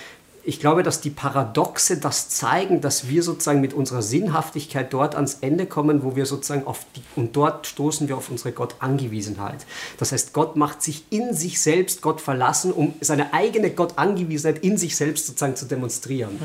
ich 0.50 0.60
glaube, 0.60 0.82
dass 0.82 1.00
die 1.00 1.12
Paradoxe 1.12 1.98
das 1.98 2.30
zeigen, 2.30 2.82
dass 2.82 3.08
wir 3.08 3.22
sozusagen 3.22 3.62
mit 3.62 3.74
unserer 3.74 4.02
Sinnhaftigkeit 4.02 4.92
dort 4.92 5.14
ans 5.14 5.38
Ende 5.42 5.68
kommen, 5.68 6.04
wo 6.04 6.16
wir 6.16 6.26
sozusagen 6.26 6.66
auf 6.66 6.86
die, 6.96 7.04
und 7.16 7.36
dort 7.36 7.68
stoßen 7.68 8.08
wir 8.08 8.18
auf 8.18 8.30
unsere 8.32 8.52
Gottangewiesenheit. 8.52 9.68
Das 10.00 10.12
heißt, 10.12 10.34
Gott 10.34 10.56
macht 10.56 10.82
sich 10.82 11.06
in 11.12 11.36
sich 11.36 11.62
selbst 11.62 12.02
Gott 12.02 12.20
verlassen, 12.20 12.74
um 12.74 12.96
seine 13.00 13.32
eigene 13.32 13.70
Gottangewiesenheit 13.70 14.64
in 14.64 14.78
sich 14.78 14.96
selbst 14.96 15.28
sozusagen 15.28 15.56
zu 15.56 15.66
demonstrieren. 15.66 16.40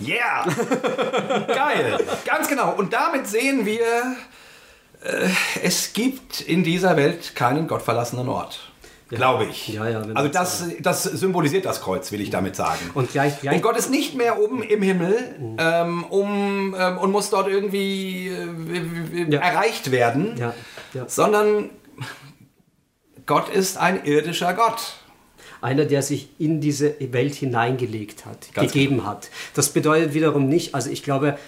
Yeah! 0.00 0.46
Geil! 1.48 1.98
Ganz 2.24 2.46
genau. 2.46 2.74
Und 2.76 2.92
damit 2.92 3.26
sehen 3.26 3.66
wir, 3.66 4.16
äh, 5.02 5.28
es 5.64 5.92
gibt 5.92 6.40
in 6.40 6.62
dieser 6.62 6.96
Welt 6.96 7.34
keinen 7.34 7.66
gottverlassenen 7.66 8.28
Ort. 8.28 8.71
Glaube 9.16 9.44
ich. 9.44 9.68
Ja, 9.68 9.88
ja, 9.88 10.02
also 10.14 10.28
das, 10.28 10.64
das 10.80 11.02
symbolisiert 11.02 11.64
das 11.66 11.80
Kreuz, 11.82 12.10
will 12.12 12.20
ich 12.20 12.30
damit 12.30 12.56
sagen. 12.56 12.90
Und 12.94 13.12
gleich, 13.12 13.40
gleich 13.40 13.56
Und 13.56 13.62
Gott 13.62 13.76
ist 13.76 13.90
nicht 13.90 14.14
mehr 14.14 14.40
oben 14.40 14.62
im 14.62 14.80
Himmel 14.82 15.56
ähm, 15.58 16.04
um, 16.04 16.74
ähm, 16.78 16.98
und 16.98 17.10
muss 17.12 17.28
dort 17.30 17.48
irgendwie 17.48 18.28
äh, 18.28 19.30
Ja. 19.30 19.40
erreicht 19.40 19.90
werden, 19.90 20.36
Ja, 20.38 20.54
ja. 20.94 21.04
sondern 21.08 21.70
Gott 23.26 23.48
ist 23.48 23.76
ein 23.76 24.04
irdischer 24.04 24.54
Gott. 24.54 24.94
Einer, 25.60 25.84
der 25.84 26.02
sich 26.02 26.28
in 26.38 26.60
diese 26.60 26.94
Welt 27.12 27.34
hineingelegt 27.34 28.26
hat, 28.26 28.52
Ganz 28.52 28.72
gegeben 28.72 29.06
hat. 29.06 29.30
Das 29.54 29.68
bedeutet 29.68 30.12
wiederum 30.12 30.48
nicht, 30.48 30.74
also 30.74 30.90
ich 30.90 31.04
glaube, 31.04 31.38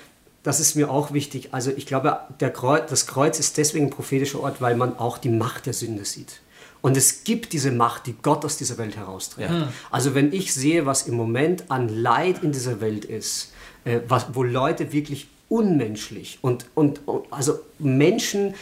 das 0.44 0.60
ist 0.60 0.76
mir 0.76 0.90
auch 0.90 1.12
wichtig. 1.12 1.48
Also 1.52 1.72
ich 1.74 1.86
glaube, 1.86 2.20
Kreuz, 2.52 2.90
das 2.90 3.06
Kreuz 3.06 3.40
ist 3.40 3.56
deswegen 3.56 3.86
ein 3.86 3.90
prophetischer 3.90 4.40
Ort, 4.40 4.60
weil 4.60 4.76
man 4.76 4.98
auch 4.98 5.18
die 5.18 5.30
Macht 5.30 5.66
der 5.66 5.72
Sünde 5.72 6.04
sieht. 6.04 6.40
Und 6.84 6.98
es 6.98 7.24
gibt 7.24 7.54
diese 7.54 7.70
Macht, 7.70 8.06
die 8.06 8.14
Gott 8.20 8.44
aus 8.44 8.58
dieser 8.58 8.76
Welt 8.76 8.94
herausträgt. 8.94 9.48
Also 9.90 10.14
wenn 10.14 10.34
ich 10.34 10.52
sehe, 10.52 10.84
was 10.84 11.08
im 11.08 11.14
Moment 11.14 11.70
an 11.70 11.88
Leid 11.88 12.42
in 12.42 12.52
dieser 12.52 12.82
Welt 12.82 13.06
ist, 13.06 13.54
äh, 13.86 14.00
was, 14.06 14.26
wo 14.34 14.42
Leute 14.42 14.92
wirklich 14.92 15.28
unmenschlich 15.48 16.40
und, 16.42 16.66
und, 16.74 17.00
und 17.08 17.32
also 17.32 17.58
Menschen 17.78 18.54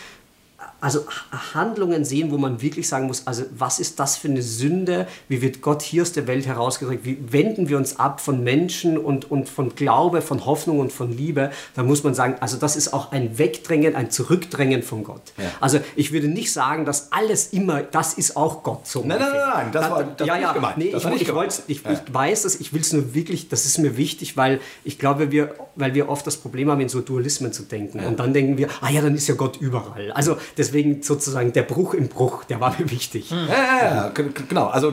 also 0.83 1.07
Handlungen 1.55 2.05
sehen, 2.05 2.31
wo 2.31 2.39
man 2.39 2.61
wirklich 2.61 2.89
sagen 2.89 3.07
muss, 3.07 3.27
also 3.27 3.45
was 3.57 3.79
ist 3.79 3.99
das 4.01 4.17
für 4.17 4.29
eine 4.29 4.43
Sünde? 4.43 5.07
Wie 5.29 5.41
wird 5.41 5.63
Gott 5.63 5.81
hier 5.83 6.03
aus 6.03 6.13
der 6.13 6.27
Welt 6.27 6.47
herausgedrückt? 6.47 7.05
Wie 7.05 7.19
wenden 7.33 7.69
wir 7.69 7.77
uns 7.79 7.99
ab 7.99 8.21
von 8.21 8.43
Menschen 8.45 8.99
und, 8.99 9.31
und 9.31 9.49
von 9.49 9.75
Glaube, 9.75 10.23
von 10.23 10.45
Hoffnung 10.45 10.81
und 10.81 10.93
von 10.93 11.17
Liebe? 11.17 11.51
Da 11.75 11.83
muss 11.83 12.03
man 12.05 12.15
sagen, 12.15 12.35
also 12.41 12.57
das 12.57 12.77
ist 12.77 12.93
auch 12.93 13.13
ein 13.13 13.39
Wegdrängen, 13.39 13.95
ein 13.95 14.11
Zurückdrängen 14.11 14.83
von 14.83 15.05
Gott. 15.05 15.23
Ja. 15.39 15.45
Also 15.61 15.79
ich 15.97 16.13
würde 16.13 16.29
nicht 16.29 16.53
sagen, 16.53 16.85
dass 16.85 17.13
alles 17.13 17.49
immer, 17.49 17.83
das 17.83 18.15
ist 18.15 18.37
auch 18.37 18.63
Gott 18.63 18.87
so. 18.87 19.01
Nein, 19.05 19.19
nein, 19.21 19.31
nein, 19.33 19.41
nein, 19.55 19.73
das 19.73 19.91
war- 19.91 20.05
das 20.05 20.27
ja, 20.27 20.37
ja, 20.37 20.53
gemeint. 20.53 20.79
Nee, 20.79 20.91
Das 20.91 21.03
ich, 21.03 21.09
war 21.09 21.15
ich, 21.17 21.27
gemeint. 21.27 21.63
ich, 21.69 21.85
ich 21.87 22.15
weiß 22.15 22.43
das, 22.43 22.57
ich 22.57 22.73
will 22.73 22.81
es 22.81 22.93
nur 22.93 23.15
wirklich, 23.15 23.49
das 23.49 23.65
ist 23.67 23.79
mir 23.79 23.97
wichtig, 23.97 24.37
weil 24.37 24.61
ich 24.85 24.99
glaube, 24.99 25.31
wir, 25.31 25.55
weil 25.77 25.95
wir 25.95 26.09
oft 26.09 26.27
das 26.27 26.37
Problem 26.37 26.71
haben, 26.71 26.81
in 26.81 26.89
so 26.89 27.01
Dualismen 27.01 27.53
zu 27.53 27.63
denken. 27.63 28.01
Und 28.01 28.19
dann 28.19 28.33
denken 28.35 28.59
wir, 28.59 28.69
ah 28.81 28.91
ja, 28.91 29.01
dann 29.01 29.15
ist 29.15 29.29
ja 29.29 29.35
Gott 29.35 29.57
überall. 29.61 30.11
Also 30.13 30.37
deswegen 30.73 31.03
sozusagen 31.03 31.53
der 31.53 31.63
Bruch 31.63 31.93
im 31.95 32.09
Bruch, 32.09 32.45
der 32.45 32.61
war 32.61 32.75
mir 32.79 32.91
wichtig. 32.91 33.31
Ja, 33.31 33.37
ja, 33.47 33.95
ja, 33.95 34.09
g- 34.09 34.25
genau. 34.49 34.69
Also 34.69 34.91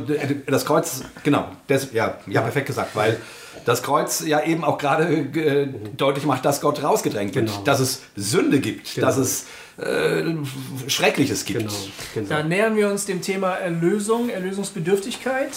das 0.48 0.66
Kreuz, 0.66 1.04
genau, 1.24 1.48
das, 1.68 1.94
ja, 1.94 2.18
ja, 2.28 2.42
perfekt 2.42 2.68
gesagt, 2.68 2.96
weil 2.96 3.18
das 3.66 3.82
Kreuz 3.84 4.24
ja 4.26 4.44
eben 4.44 4.64
auch 4.64 4.78
gerade 4.78 5.06
äh, 5.08 5.68
deutlich 5.98 6.26
macht, 6.26 6.44
dass 6.46 6.60
Gott 6.62 6.84
rausgedrängt 6.84 7.36
wird, 7.36 7.48
Genau. 7.48 7.62
dass 7.64 7.80
es 7.80 8.02
Sünde 8.16 8.60
gibt, 8.60 9.02
dass 9.02 9.18
es 9.18 9.46
äh, 9.78 10.24
Schreckliches 10.88 11.46
gibt. 11.46 11.60
Genau, 11.60 11.72
genau. 12.14 12.28
Da 12.30 12.44
nähern 12.44 12.76
wir 12.76 12.90
uns 12.90 13.06
dem 13.06 13.22
Thema 13.22 13.52
Erlösung, 13.56 14.30
Erlösungsbedürftigkeit. 14.30 15.50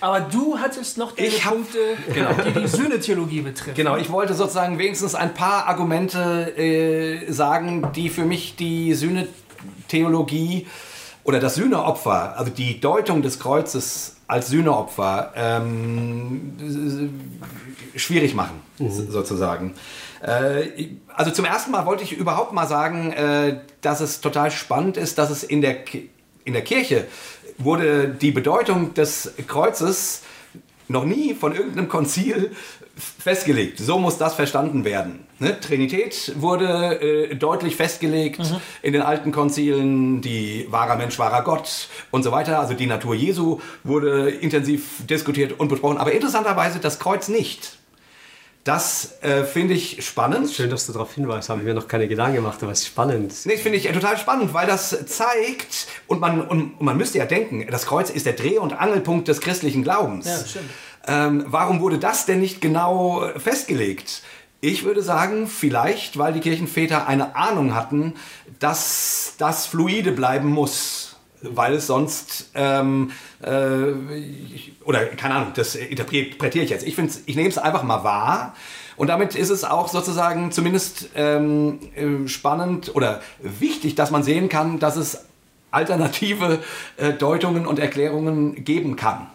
Aber 0.00 0.20
du 0.20 0.58
hattest 0.58 0.96
noch 0.98 1.16
hab- 1.16 1.52
Punkte, 1.52 1.78
die 2.54 2.60
die 2.60 2.66
Sühnetheologie 2.68 3.40
betreffen. 3.42 3.74
Genau, 3.74 3.96
ich 3.96 4.10
wollte 4.10 4.34
sozusagen 4.34 4.78
wenigstens 4.78 5.14
ein 5.14 5.34
paar 5.34 5.66
Argumente 5.66 6.56
äh, 6.56 7.30
sagen, 7.32 7.90
die 7.94 8.08
für 8.08 8.24
mich 8.24 8.56
die 8.56 8.94
Sühnetheologie 8.94 9.36
oder 11.24 11.40
das 11.40 11.56
Sühneopfer, 11.56 12.38
also 12.38 12.50
die 12.50 12.80
Deutung 12.80 13.22
des 13.22 13.38
Kreuzes 13.38 14.16
als 14.26 14.48
Sühneopfer, 14.48 15.32
ähm, 15.36 16.52
schwierig 17.96 18.34
machen, 18.34 18.60
sozusagen. 18.78 19.74
Äh, 20.22 20.88
also 21.08 21.30
zum 21.30 21.44
ersten 21.44 21.72
Mal 21.72 21.86
wollte 21.86 22.04
ich 22.04 22.12
überhaupt 22.12 22.52
mal 22.52 22.66
sagen, 22.66 23.12
äh, 23.12 23.58
dass 23.80 24.00
es 24.00 24.20
total 24.20 24.50
spannend 24.50 24.96
ist, 24.96 25.18
dass 25.18 25.30
es 25.30 25.42
in 25.42 25.60
der, 25.60 25.78
in 26.44 26.52
der 26.52 26.62
Kirche 26.62 27.06
wurde 27.58 28.08
die 28.08 28.30
Bedeutung 28.30 28.94
des 28.94 29.32
Kreuzes 29.46 30.22
noch 30.88 31.04
nie 31.04 31.34
von 31.34 31.54
irgendeinem 31.54 31.88
Konzil 31.88 32.52
festgelegt. 33.00 33.78
So 33.78 33.98
muss 33.98 34.18
das 34.18 34.34
verstanden 34.34 34.84
werden. 34.84 35.26
Ne? 35.38 35.58
Trinität 35.58 36.32
wurde 36.36 37.00
äh, 37.00 37.34
deutlich 37.34 37.76
festgelegt 37.76 38.40
in 38.82 38.92
den 38.92 39.02
alten 39.02 39.32
Konzilen, 39.32 40.20
die 40.20 40.66
wahrer 40.70 40.96
Mensch, 40.96 41.18
wahrer 41.18 41.42
Gott 41.42 41.88
und 42.10 42.22
so 42.22 42.32
weiter. 42.32 42.60
Also 42.60 42.74
die 42.74 42.86
Natur 42.86 43.14
Jesu 43.14 43.60
wurde 43.84 44.30
intensiv 44.30 45.06
diskutiert 45.06 45.58
und 45.58 45.68
besprochen. 45.68 45.98
Aber 45.98 46.12
interessanterweise 46.12 46.78
das 46.78 46.98
Kreuz 46.98 47.28
nicht. 47.28 47.78
Das 48.64 49.22
äh, 49.22 49.44
finde 49.44 49.72
ich 49.72 50.04
spannend. 50.04 50.50
Schön, 50.50 50.68
dass 50.68 50.86
du 50.86 50.92
darauf 50.92 51.14
hinweist, 51.14 51.48
habe 51.48 51.60
ich 51.60 51.66
mir 51.66 51.72
noch 51.72 51.88
keine 51.88 52.08
Gedanken 52.08 52.36
gemacht, 52.36 52.62
aber 52.62 52.72
es 52.72 52.80
ist 52.80 52.88
spannend. 52.88 53.32
Nee, 53.46 53.56
finde 53.56 53.78
ich 53.78 53.90
total 53.90 54.18
spannend, 54.18 54.52
weil 54.52 54.66
das 54.66 55.06
zeigt, 55.06 55.86
und 56.06 56.20
man, 56.20 56.42
und, 56.42 56.72
und 56.72 56.82
man 56.82 56.98
müsste 56.98 57.16
ja 57.16 57.24
denken, 57.24 57.66
das 57.70 57.86
Kreuz 57.86 58.10
ist 58.10 58.26
der 58.26 58.34
Dreh- 58.34 58.58
und 58.58 58.78
Angelpunkt 58.78 59.28
des 59.28 59.40
christlichen 59.40 59.82
Glaubens. 59.82 60.26
Ja, 60.26 60.36
stimmt. 60.46 60.68
Ähm, 61.06 61.44
warum 61.46 61.80
wurde 61.80 61.98
das 61.98 62.26
denn 62.26 62.40
nicht 62.40 62.60
genau 62.60 63.28
festgelegt? 63.36 64.22
Ich 64.60 64.84
würde 64.84 65.02
sagen, 65.02 65.46
vielleicht, 65.46 66.18
weil 66.18 66.34
die 66.34 66.40
Kirchenväter 66.40 67.06
eine 67.06 67.34
Ahnung 67.34 67.74
hatten, 67.74 68.14
dass 68.58 69.34
das 69.38 69.66
fluide 69.66 70.12
bleiben 70.12 70.48
muss. 70.48 71.16
Weil 71.42 71.72
es 71.72 71.86
sonst, 71.86 72.50
ähm, 72.54 73.12
äh, 73.40 73.94
oder 74.84 75.06
keine 75.06 75.36
Ahnung, 75.36 75.52
das 75.54 75.74
interpretiere 75.74 76.64
ich 76.64 76.70
jetzt. 76.70 76.86
Ich, 76.86 76.98
ich 76.98 77.36
nehme 77.36 77.48
es 77.48 77.56
einfach 77.56 77.82
mal 77.82 78.04
wahr. 78.04 78.54
Und 78.96 79.06
damit 79.06 79.34
ist 79.34 79.48
es 79.48 79.64
auch 79.64 79.88
sozusagen 79.88 80.52
zumindest 80.52 81.08
ähm, 81.14 81.78
äh, 81.96 82.28
spannend 82.28 82.94
oder 82.94 83.22
wichtig, 83.38 83.94
dass 83.94 84.10
man 84.10 84.22
sehen 84.22 84.50
kann, 84.50 84.78
dass 84.78 84.96
es 84.96 85.24
alternative 85.70 86.60
äh, 86.96 87.12
Deutungen 87.12 87.66
und 87.66 87.78
Erklärungen 87.78 88.64
geben 88.64 88.96
kann. 88.96 89.28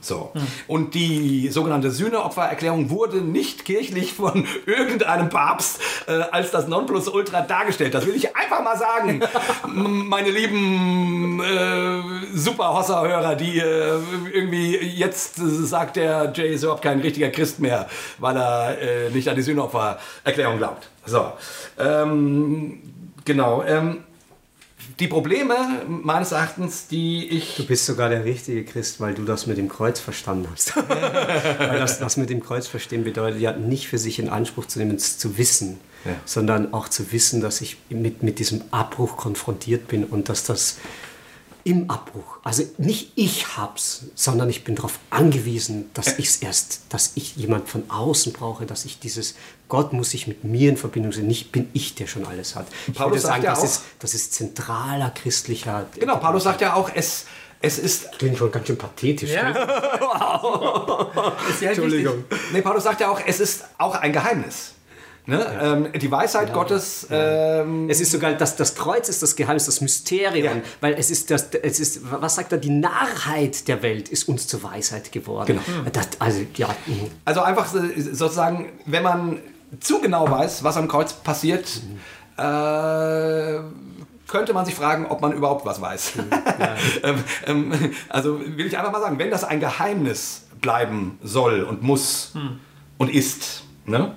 So. 0.00 0.32
Und 0.66 0.94
die 0.94 1.48
sogenannte 1.48 1.90
Sühneopfererklärung 1.90 2.90
wurde 2.90 3.18
nicht 3.18 3.64
kirchlich 3.64 4.12
von 4.12 4.46
irgendeinem 4.66 5.28
Papst 5.28 5.80
äh, 6.06 6.12
als 6.30 6.50
das 6.50 6.68
Nonplusultra 6.68 7.42
dargestellt. 7.42 7.94
Das 7.94 8.06
will 8.06 8.14
ich 8.14 8.36
einfach 8.36 8.62
mal 8.62 8.76
sagen, 8.76 9.22
meine 9.66 10.30
lieben 10.30 11.40
äh, 11.40 12.36
Super-Hosser-Hörer, 12.36 13.34
die 13.36 13.58
äh, 13.58 13.98
irgendwie 14.32 14.76
jetzt 14.76 15.38
äh, 15.38 15.42
sagt, 15.46 15.96
der 15.96 16.32
Jay 16.34 16.54
ist 16.54 16.62
überhaupt 16.62 16.82
kein 16.82 17.00
richtiger 17.00 17.30
Christ 17.30 17.60
mehr, 17.60 17.88
weil 18.18 18.36
er 18.36 18.78
äh, 18.78 19.10
nicht 19.10 19.28
an 19.28 19.36
die 19.36 19.42
Sühneopfererklärung 19.42 20.58
glaubt. 20.58 20.90
So. 21.06 21.32
Ähm, 21.78 22.82
genau. 23.24 23.62
Ähm, 23.66 24.04
die 24.98 25.08
Probleme 25.08 25.82
meines 25.88 26.32
Erachtens, 26.32 26.86
die 26.86 27.28
ich. 27.28 27.56
Du 27.56 27.66
bist 27.66 27.86
sogar 27.86 28.08
der 28.08 28.24
richtige 28.24 28.64
Christ, 28.64 29.00
weil 29.00 29.14
du 29.14 29.24
das 29.24 29.46
mit 29.46 29.58
dem 29.58 29.68
Kreuz 29.68 30.00
verstanden 30.00 30.48
hast. 30.50 30.76
weil 30.88 31.78
das, 31.78 31.98
das 31.98 32.16
mit 32.16 32.30
dem 32.30 32.40
Kreuz 32.40 32.66
verstehen 32.66 33.04
bedeutet 33.04 33.40
ja 33.40 33.52
nicht 33.52 33.88
für 33.88 33.98
sich 33.98 34.18
in 34.18 34.28
Anspruch 34.28 34.66
zu 34.66 34.78
nehmen, 34.78 34.96
es 34.96 35.18
zu 35.18 35.38
wissen, 35.38 35.78
ja. 36.04 36.12
sondern 36.24 36.72
auch 36.72 36.88
zu 36.88 37.12
wissen, 37.12 37.40
dass 37.40 37.60
ich 37.60 37.78
mit, 37.88 38.22
mit 38.22 38.38
diesem 38.38 38.62
Abbruch 38.70 39.16
konfrontiert 39.16 39.88
bin 39.88 40.04
und 40.04 40.28
dass 40.28 40.44
das 40.44 40.78
im 41.64 41.90
Abbruch. 41.90 42.38
Also 42.44 42.64
nicht 42.78 43.12
ich 43.14 43.56
hab's, 43.56 44.04
sondern 44.14 44.50
ich 44.50 44.64
bin 44.64 44.74
darauf 44.74 44.98
angewiesen, 45.10 45.90
dass 45.94 46.18
ich 46.18 46.26
es 46.26 46.36
erst, 46.36 46.82
dass 46.88 47.12
ich 47.14 47.36
jemand 47.36 47.68
von 47.68 47.88
außen 47.88 48.32
brauche, 48.32 48.66
dass 48.66 48.84
ich 48.84 48.98
dieses 48.98 49.34
Gott 49.68 49.94
muss 49.94 50.10
sich 50.10 50.26
mit 50.26 50.44
mir 50.44 50.68
in 50.68 50.76
Verbindung 50.76 51.12
sein. 51.12 51.26
Nicht 51.26 51.50
bin 51.50 51.70
ich, 51.72 51.94
der 51.94 52.06
schon 52.06 52.26
alles 52.26 52.56
hat. 52.56 52.66
Ich 52.88 52.94
Paulus 52.94 53.12
würde 53.12 53.20
sagen, 53.20 53.42
das, 53.44 53.60
auch, 53.60 53.64
ist, 53.64 53.82
das 54.00 54.14
ist 54.14 54.34
zentraler 54.34 55.10
christlicher. 55.10 55.86
Genau, 55.98 56.18
Paulus 56.18 56.44
sagt 56.44 56.60
ja 56.60 56.74
auch, 56.74 56.90
es, 56.94 57.24
es 57.62 57.78
ist. 57.78 58.12
Klingt 58.18 58.36
schon 58.36 58.50
ganz 58.50 58.66
schön 58.66 58.76
pathetisch. 58.76 59.30
Ja. 59.30 59.50
Ne? 59.50 59.54
wow. 60.00 61.32
Entschuldigung. 61.60 62.24
Nee, 62.52 62.60
Paulus 62.60 62.84
sagt 62.84 63.00
ja 63.00 63.08
auch, 63.10 63.20
es 63.24 63.40
ist 63.40 63.64
auch 63.78 63.94
ein 63.94 64.12
Geheimnis. 64.12 64.71
Ne? 65.24 65.38
Ja. 65.38 65.72
Ähm, 65.74 65.92
die 65.92 66.10
Weisheit 66.10 66.48
ja. 66.48 66.54
Gottes. 66.54 67.06
Ähm, 67.10 67.88
es 67.88 68.00
ist 68.00 68.10
sogar 68.10 68.32
das, 68.32 68.56
das 68.56 68.74
Kreuz 68.74 69.08
ist 69.08 69.22
das 69.22 69.36
Geheimnis, 69.36 69.66
das 69.66 69.80
Mysterium, 69.80 70.56
ja. 70.56 70.62
weil 70.80 70.94
es 70.94 71.10
ist 71.10 71.30
das, 71.30 71.48
es 71.62 71.78
ist, 71.78 72.00
was 72.10 72.34
sagt 72.34 72.50
er, 72.52 72.58
die 72.58 72.70
Narrheit 72.70 73.68
der 73.68 73.82
Welt 73.82 74.08
ist 74.08 74.28
uns 74.28 74.48
zur 74.48 74.62
Weisheit 74.64 75.12
geworden. 75.12 75.46
Genau. 75.46 75.90
Das, 75.92 76.08
also, 76.18 76.40
ja. 76.56 76.68
Mhm. 76.86 77.10
also 77.24 77.42
einfach 77.42 77.66
sozusagen, 77.66 78.72
wenn 78.86 79.04
man 79.04 79.38
zu 79.80 80.00
genau 80.00 80.28
weiß, 80.28 80.64
was 80.64 80.76
am 80.76 80.88
Kreuz 80.88 81.12
passiert, 81.12 81.68
mhm. 81.82 82.42
äh, 82.42 83.60
könnte 84.26 84.54
man 84.54 84.64
sich 84.64 84.74
fragen, 84.74 85.06
ob 85.06 85.20
man 85.20 85.32
überhaupt 85.32 85.64
was 85.64 85.80
weiß. 85.80 86.16
Mhm. 86.16 86.22
ähm, 87.04 87.24
ähm, 87.46 87.94
also 88.08 88.40
will 88.40 88.66
ich 88.66 88.76
einfach 88.76 88.90
mal 88.90 89.00
sagen, 89.00 89.18
wenn 89.20 89.30
das 89.30 89.44
ein 89.44 89.60
Geheimnis 89.60 90.46
bleiben 90.60 91.18
soll 91.22 91.62
und 91.62 91.82
muss 91.82 92.32
mhm. 92.34 92.58
und 92.98 93.08
ist, 93.08 93.64
ne? 93.86 94.16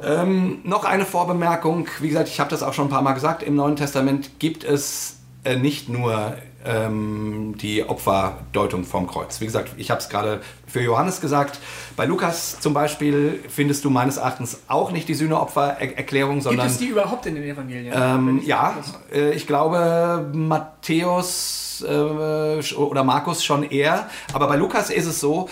Ähm, 0.00 0.60
noch 0.62 0.84
eine 0.84 1.04
Vorbemerkung. 1.04 1.88
Wie 1.98 2.06
gesagt, 2.06 2.28
ich 2.28 2.38
habe 2.38 2.50
das 2.50 2.62
auch 2.62 2.72
schon 2.72 2.86
ein 2.86 2.90
paar 2.90 3.02
Mal 3.02 3.14
gesagt. 3.14 3.42
Im 3.42 3.56
Neuen 3.56 3.74
Testament 3.74 4.38
gibt 4.38 4.62
es 4.62 5.17
äh, 5.44 5.56
nicht 5.56 5.88
nur 5.88 6.36
ähm, 6.64 7.54
die 7.60 7.84
Opferdeutung 7.84 8.84
vom 8.84 9.06
Kreuz. 9.06 9.40
Wie 9.40 9.46
gesagt, 9.46 9.70
ich 9.76 9.90
habe 9.90 10.00
es 10.00 10.08
gerade 10.08 10.40
für 10.66 10.80
Johannes 10.80 11.20
gesagt. 11.20 11.58
Bei 11.96 12.04
Lukas 12.04 12.60
zum 12.60 12.74
Beispiel 12.74 13.42
findest 13.48 13.84
du 13.84 13.90
meines 13.90 14.16
Erachtens 14.16 14.60
auch 14.68 14.90
nicht 14.90 15.08
die 15.08 15.14
Sühneopfererklärung, 15.14 16.40
sondern. 16.40 16.66
Gibt 16.66 16.72
es 16.72 16.78
die 16.78 16.88
überhaupt 16.88 17.26
in 17.26 17.36
den 17.36 17.44
Evangelien? 17.44 17.94
Ähm, 17.96 18.42
ja, 18.44 18.76
äh, 19.12 19.32
ich 19.32 19.46
glaube 19.46 20.30
Matthäus 20.32 21.84
äh, 21.86 22.74
oder 22.74 23.04
Markus 23.04 23.44
schon 23.44 23.62
eher. 23.62 24.08
Aber 24.32 24.48
bei 24.48 24.56
Lukas 24.56 24.90
ist 24.90 25.06
es 25.06 25.20
so, 25.20 25.48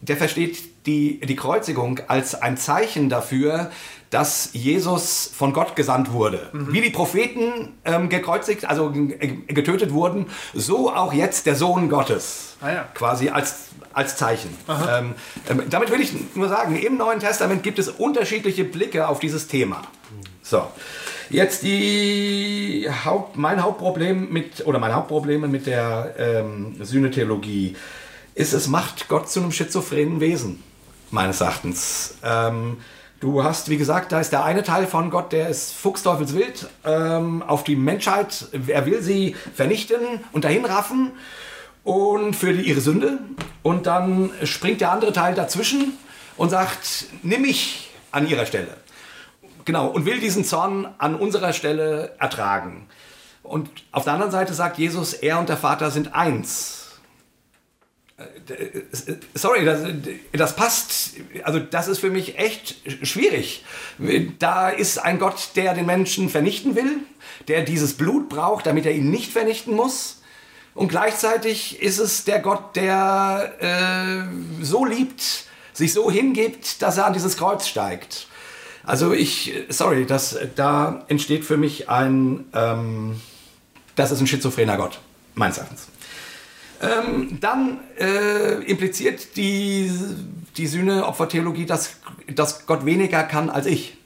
der 0.00 0.16
versteht 0.16 0.86
die, 0.86 1.20
die 1.20 1.36
Kreuzigung 1.36 2.00
als 2.08 2.34
ein 2.34 2.56
Zeichen 2.56 3.08
dafür, 3.08 3.70
dass 4.10 4.50
Jesus 4.52 5.30
von 5.34 5.52
Gott 5.52 5.76
gesandt 5.76 6.12
wurde. 6.12 6.48
Mhm. 6.52 6.72
Wie 6.72 6.80
die 6.80 6.90
Propheten 6.90 7.74
ähm, 7.84 8.08
gekreuzigt, 8.08 8.64
also 8.64 8.90
getötet 8.90 9.92
wurden, 9.92 10.26
so 10.54 10.92
auch 10.92 11.12
jetzt 11.12 11.46
der 11.46 11.54
Sohn 11.54 11.88
Gottes. 11.88 12.56
Ah, 12.60 12.70
ja. 12.70 12.88
Quasi 12.94 13.28
als, 13.28 13.68
als 13.92 14.16
Zeichen. 14.16 14.56
Ähm, 14.68 15.14
ähm, 15.48 15.62
damit 15.70 15.90
will 15.90 16.00
ich 16.00 16.12
nur 16.34 16.48
sagen, 16.48 16.76
im 16.76 16.96
Neuen 16.96 17.20
Testament 17.20 17.62
gibt 17.62 17.78
es 17.78 17.88
unterschiedliche 17.88 18.64
Blicke 18.64 19.08
auf 19.08 19.20
dieses 19.20 19.46
Thema. 19.46 19.82
So. 20.42 20.66
Jetzt 21.30 21.62
die 21.62 22.88
Haupt, 23.04 23.36
mein 23.36 23.62
Hauptproblem 23.62 24.32
mit, 24.32 24.66
oder 24.66 24.78
mein 24.78 24.94
Hauptproblem 24.94 25.50
mit 25.50 25.66
der 25.66 26.14
ähm, 26.18 26.76
Sühnetheologie 26.80 27.76
ist, 28.34 28.54
es 28.54 28.66
macht 28.66 29.08
Gott 29.08 29.28
zu 29.28 29.40
einem 29.40 29.52
schizophrenen 29.52 30.20
Wesen, 30.20 30.62
meines 31.10 31.42
Erachtens. 31.42 32.14
Ähm, 32.24 32.78
du 33.20 33.44
hast, 33.44 33.68
wie 33.68 33.76
gesagt, 33.76 34.12
da 34.12 34.20
ist 34.20 34.30
der 34.30 34.44
eine 34.44 34.62
Teil 34.62 34.86
von 34.86 35.10
Gott, 35.10 35.32
der 35.32 35.48
ist 35.48 35.72
fuchsteufelswild 35.74 36.68
ähm, 36.84 37.42
auf 37.42 37.64
die 37.64 37.76
Menschheit. 37.76 38.46
Er 38.66 38.86
will 38.86 39.02
sie 39.02 39.36
vernichten 39.54 40.00
und 40.32 40.44
dahinraffen 40.44 41.12
und 41.84 42.34
für 42.34 42.52
die, 42.52 42.62
ihre 42.62 42.80
Sünde. 42.80 43.18
Und 43.62 43.86
dann 43.86 44.30
springt 44.44 44.80
der 44.80 44.92
andere 44.92 45.12
Teil 45.12 45.34
dazwischen 45.34 45.94
und 46.36 46.50
sagt, 46.50 47.06
nimm 47.22 47.42
mich 47.42 47.90
an 48.10 48.28
ihrer 48.28 48.46
Stelle. 48.46 48.76
Genau, 49.64 49.88
und 49.88 50.06
will 50.06 50.20
diesen 50.20 50.44
Zorn 50.44 50.88
an 50.98 51.14
unserer 51.14 51.52
Stelle 51.52 52.14
ertragen. 52.18 52.86
Und 53.42 53.68
auf 53.92 54.04
der 54.04 54.14
anderen 54.14 54.32
Seite 54.32 54.54
sagt 54.54 54.78
Jesus, 54.78 55.12
er 55.12 55.38
und 55.38 55.48
der 55.48 55.56
Vater 55.56 55.90
sind 55.90 56.14
eins. 56.14 56.77
Äh, 58.18 58.80
sorry, 59.34 59.64
das, 59.64 59.82
das, 60.32 60.56
passt. 60.56 61.12
Also, 61.44 61.60
das 61.60 61.88
ist 61.88 62.00
für 62.00 62.10
mich 62.10 62.38
echt 62.38 62.76
schwierig. 63.06 63.64
Da 64.38 64.70
ist 64.70 64.98
ein 64.98 65.18
Gott, 65.18 65.50
der 65.54 65.74
den 65.74 65.86
Menschen 65.86 66.28
vernichten 66.28 66.74
will, 66.74 66.98
der 67.46 67.62
dieses 67.62 67.94
Blut 67.94 68.28
braucht, 68.28 68.66
damit 68.66 68.86
er 68.86 68.92
ihn 68.92 69.10
nicht 69.10 69.32
vernichten 69.32 69.74
muss. 69.74 70.22
Und 70.74 70.88
gleichzeitig 70.88 71.80
ist 71.80 71.98
es 71.98 72.24
der 72.24 72.40
Gott, 72.40 72.76
der 72.76 73.54
äh, 73.60 74.64
so 74.64 74.84
liebt, 74.84 75.44
sich 75.72 75.92
so 75.92 76.10
hingibt, 76.10 76.82
dass 76.82 76.98
er 76.98 77.06
an 77.06 77.12
dieses 77.12 77.36
Kreuz 77.36 77.66
steigt. 77.66 78.26
Also 78.84 79.12
ich, 79.12 79.52
sorry, 79.68 80.06
das, 80.06 80.38
da 80.56 81.04
entsteht 81.08 81.44
für 81.44 81.56
mich 81.56 81.88
ein, 81.88 82.46
ähm, 82.54 83.20
das 83.96 84.10
ist 84.10 84.20
ein 84.20 84.26
schizophrener 84.26 84.76
Gott, 84.76 84.98
meines 85.34 85.58
Erachtens. 85.58 85.88
Ähm, 86.80 87.38
dann 87.40 87.80
äh, 87.98 88.62
impliziert 88.64 89.36
die, 89.36 89.90
die 90.56 90.66
Sühne-Opfertheologie, 90.66 91.66
dass, 91.66 91.96
dass 92.32 92.66
Gott 92.66 92.84
weniger 92.84 93.24
kann 93.24 93.50
als 93.50 93.66
ich. 93.66 93.96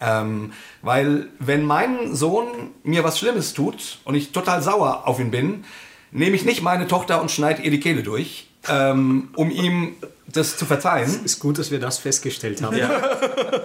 Ähm, 0.00 0.52
weil 0.80 1.28
wenn 1.38 1.64
mein 1.64 2.14
Sohn 2.14 2.70
mir 2.84 3.04
was 3.04 3.18
Schlimmes 3.18 3.52
tut 3.52 3.98
und 4.04 4.14
ich 4.14 4.32
total 4.32 4.62
sauer 4.62 5.06
auf 5.06 5.20
ihn 5.20 5.30
bin, 5.30 5.64
nehme 6.10 6.36
ich 6.36 6.44
nicht 6.44 6.62
meine 6.62 6.86
Tochter 6.86 7.20
und 7.20 7.30
schneide 7.30 7.62
ihr 7.62 7.70
die 7.70 7.80
Kehle 7.80 8.02
durch, 8.02 8.48
ähm, 8.68 9.28
um 9.34 9.50
ihm 9.50 9.96
das 10.26 10.56
zu 10.56 10.66
verzeihen. 10.66 11.08
Es 11.08 11.16
ist 11.16 11.40
gut, 11.40 11.58
dass 11.58 11.70
wir 11.70 11.80
das 11.80 11.98
festgestellt 11.98 12.62
haben. 12.62 12.76
Ja. 12.76 13.18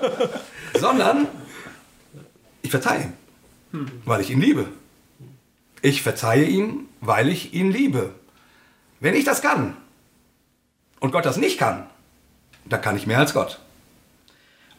Sondern 0.80 1.28
ich 2.62 2.72
verzeihe 2.72 3.14
ihm, 3.72 3.88
weil 4.06 4.22
ich 4.22 4.30
ihn 4.30 4.42
liebe. 4.42 4.66
Ich 5.82 6.02
verzeihe 6.02 6.46
ihm, 6.46 6.88
weil 7.00 7.30
ich 7.30 7.54
ihn 7.54 7.72
liebe. 7.72 8.10
Wenn 9.06 9.14
ich 9.14 9.24
das 9.24 9.44
kann 9.44 9.78
und 11.00 11.12
Gott 11.12 11.28
das 11.28 11.38
nicht 11.38 11.60
kann, 11.60 11.86
dann 12.66 12.82
kann 12.82 12.98
ich 12.98 13.06
mehr 13.06 13.20
als 13.20 13.36
Gott. 13.36 13.60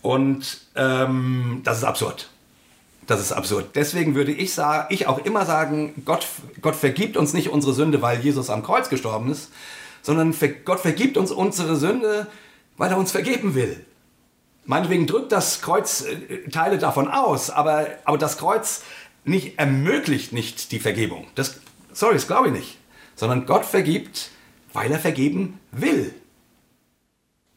Und 0.02 0.62
ähm, 0.74 1.60
das 1.62 1.78
ist 1.78 1.84
absurd. 1.84 2.28
Das 3.06 3.20
ist 3.20 3.30
absurd. 3.30 3.76
Deswegen 3.76 4.16
würde 4.16 4.32
ich, 4.32 4.52
sagen, 4.52 4.92
ich 4.92 5.06
auch 5.06 5.18
immer 5.18 5.46
sagen, 5.46 6.02
Gott, 6.04 6.26
Gott 6.60 6.74
vergibt 6.74 7.16
uns 7.16 7.34
nicht 7.34 7.50
unsere 7.50 7.72
Sünde, 7.72 8.02
weil 8.02 8.18
Jesus 8.18 8.50
am 8.50 8.64
Kreuz 8.64 8.88
gestorben 8.88 9.30
ist, 9.30 9.52
sondern 10.02 10.34
Gott 10.64 10.80
vergibt 10.80 11.16
uns 11.18 11.30
unsere 11.30 11.76
Sünde, 11.76 12.26
weil 12.76 12.90
er 12.90 12.98
uns 12.98 13.12
vergeben 13.12 13.54
will. 13.54 13.86
Meinetwegen 14.64 15.06
drückt 15.06 15.30
das 15.30 15.62
Kreuz 15.62 16.04
äh, 16.04 16.50
Teile 16.50 16.78
davon 16.78 17.06
aus, 17.06 17.48
aber, 17.48 17.86
aber 18.04 18.18
das 18.18 18.38
Kreuz 18.38 18.82
nicht, 19.24 19.56
ermöglicht 19.60 20.32
nicht 20.32 20.72
die 20.72 20.80
Vergebung. 20.80 21.28
Das, 21.36 21.60
sorry, 21.92 22.14
das 22.14 22.26
glaube 22.26 22.48
ich 22.48 22.52
nicht. 22.52 22.78
Sondern 23.16 23.46
Gott 23.46 23.64
vergibt, 23.64 24.30
weil 24.72 24.92
er 24.92 25.00
vergeben 25.00 25.58
will. 25.72 26.14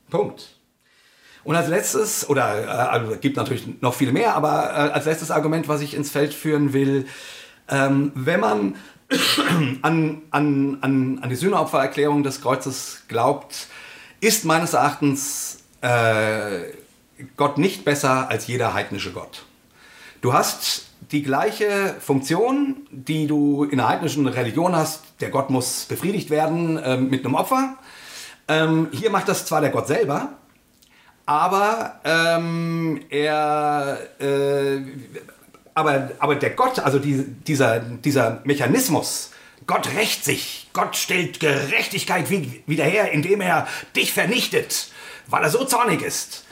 Punkt. 0.09 0.55
Und 1.43 1.55
als 1.55 1.67
letztes, 1.67 2.29
oder 2.29 2.63
äh, 2.63 2.67
also, 2.67 3.17
gibt 3.17 3.37
natürlich 3.37 3.81
noch 3.81 3.93
viel 3.93 4.11
mehr, 4.11 4.35
aber 4.35 4.69
äh, 4.69 4.91
als 4.91 5.05
letztes 5.05 5.31
Argument, 5.31 5.67
was 5.67 5.81
ich 5.81 5.93
ins 5.93 6.11
Feld 6.11 6.33
führen 6.33 6.73
will, 6.73 7.07
ähm, 7.69 8.11
wenn 8.15 8.39
man 8.39 8.75
an, 9.81 10.21
an, 10.31 10.77
an, 10.81 11.19
an 11.21 11.29
die 11.29 11.35
Sühneopfererklärung 11.35 12.23
des 12.23 12.41
Kreuzes 12.41 13.03
glaubt, 13.07 13.67
ist 14.21 14.45
meines 14.45 14.73
Erachtens 14.73 15.63
äh, 15.81 16.71
Gott 17.37 17.57
nicht 17.57 17.85
besser 17.85 18.29
als 18.29 18.47
jeder 18.47 18.73
heidnische 18.73 19.11
Gott. 19.11 19.45
Du 20.21 20.33
hast 20.33 20.88
die 21.11 21.23
gleiche 21.23 21.95
Funktion, 21.99 22.87
die 22.91 23.27
du 23.27 23.63
in 23.63 23.79
einer 23.79 23.89
heidnischen 23.89 24.27
Religion 24.27 24.75
hast. 24.75 25.03
Der 25.21 25.29
Gott 25.29 25.49
muss 25.49 25.85
befriedigt 25.85 26.29
werden 26.29 26.77
äh, 26.77 26.97
mit 26.97 27.25
einem 27.25 27.35
Opfer. 27.35 27.77
Ähm, 28.47 28.89
hier 28.91 29.09
macht 29.09 29.27
das 29.27 29.45
zwar 29.45 29.61
der 29.61 29.69
Gott 29.69 29.87
selber, 29.87 30.29
aber 31.25 31.99
ähm, 32.03 33.01
er, 33.09 33.99
äh, 34.19 34.81
aber, 35.73 36.11
aber 36.19 36.35
der 36.35 36.51
Gott, 36.51 36.79
also 36.79 36.99
die, 36.99 37.23
dieser, 37.23 37.79
dieser 37.79 38.41
Mechanismus, 38.43 39.31
Gott 39.67 39.93
rächt 39.95 40.23
sich, 40.25 40.69
Gott 40.73 40.95
stellt 40.95 41.39
Gerechtigkeit 41.39 42.29
wieder 42.29 42.85
her, 42.85 43.11
indem 43.11 43.41
er 43.41 43.67
dich 43.95 44.11
vernichtet 44.13 44.91
weil 45.29 45.43
er 45.43 45.49
so 45.49 45.63
zornig 45.65 46.01
ist. 46.01 46.45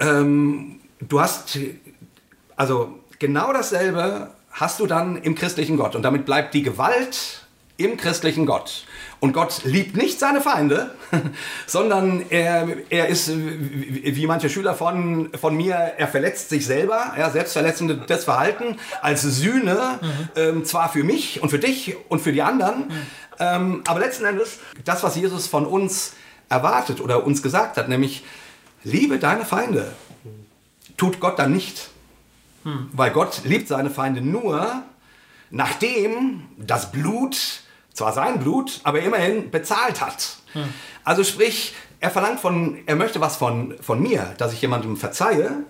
Ähm, 0.00 0.80
du 1.00 1.20
hast, 1.20 1.58
also 2.56 2.98
genau 3.18 3.52
dasselbe 3.52 4.30
hast 4.52 4.80
du 4.80 4.86
dann 4.86 5.16
im 5.16 5.34
christlichen 5.34 5.76
Gott. 5.76 5.94
Und 5.94 6.02
damit 6.02 6.24
bleibt 6.24 6.54
die 6.54 6.62
Gewalt 6.62 7.42
im 7.76 7.96
christlichen 7.96 8.44
Gott. 8.44 8.84
Und 9.20 9.32
Gott 9.32 9.62
liebt 9.64 9.96
nicht 9.96 10.18
seine 10.18 10.40
Feinde, 10.40 10.90
sondern 11.66 12.24
er, 12.30 12.68
er 12.90 13.08
ist 13.08 13.30
wie 13.30 14.26
manche 14.26 14.50
Schüler 14.50 14.74
von, 14.74 15.30
von 15.40 15.56
mir, 15.56 15.74
er 15.74 16.08
verletzt 16.08 16.50
sich 16.50 16.66
selber, 16.66 17.14
ja, 17.16 17.30
selbstverletzendes 17.30 18.24
Verhalten 18.24 18.78
als 19.00 19.22
Sühne, 19.22 20.00
mhm. 20.00 20.28
ähm, 20.36 20.64
zwar 20.64 20.88
für 20.88 21.04
mich 21.04 21.40
und 21.42 21.50
für 21.50 21.58
dich 21.58 21.96
und 22.08 22.20
für 22.20 22.32
die 22.32 22.42
anderen, 22.42 22.88
mhm. 22.88 22.92
ähm, 23.38 23.82
aber 23.86 24.00
letzten 24.00 24.24
Endes 24.24 24.58
das, 24.84 25.02
was 25.02 25.16
Jesus 25.16 25.46
von 25.46 25.66
uns 25.66 26.14
erwartet 26.48 27.00
oder 27.00 27.24
uns 27.24 27.42
gesagt 27.42 27.76
hat, 27.76 27.88
nämlich 27.88 28.24
liebe 28.82 29.18
deine 29.18 29.44
Feinde, 29.44 29.92
tut 30.96 31.20
Gott 31.20 31.38
dann 31.38 31.52
nicht. 31.52 31.90
Weil 32.92 33.10
Gott 33.10 33.42
liebt 33.44 33.68
seine 33.68 33.90
Feinde 33.90 34.20
nur, 34.20 34.82
nachdem 35.50 36.44
das 36.56 36.92
Blut 36.92 37.62
zwar 37.92 38.12
sein 38.12 38.38
Blut, 38.38 38.80
aber 38.84 39.00
immerhin 39.00 39.50
bezahlt 39.50 40.00
hat. 40.00 40.36
Hm. 40.52 40.72
Also 41.04 41.24
sprich, 41.24 41.74
er 42.00 42.10
verlangt 42.10 42.38
von, 42.38 42.78
er 42.86 42.94
möchte 42.94 43.20
was 43.20 43.36
von, 43.36 43.74
von 43.80 44.00
mir, 44.00 44.34
dass 44.38 44.52
ich 44.52 44.62
jemandem 44.62 44.96
verzeihe, 44.96 45.64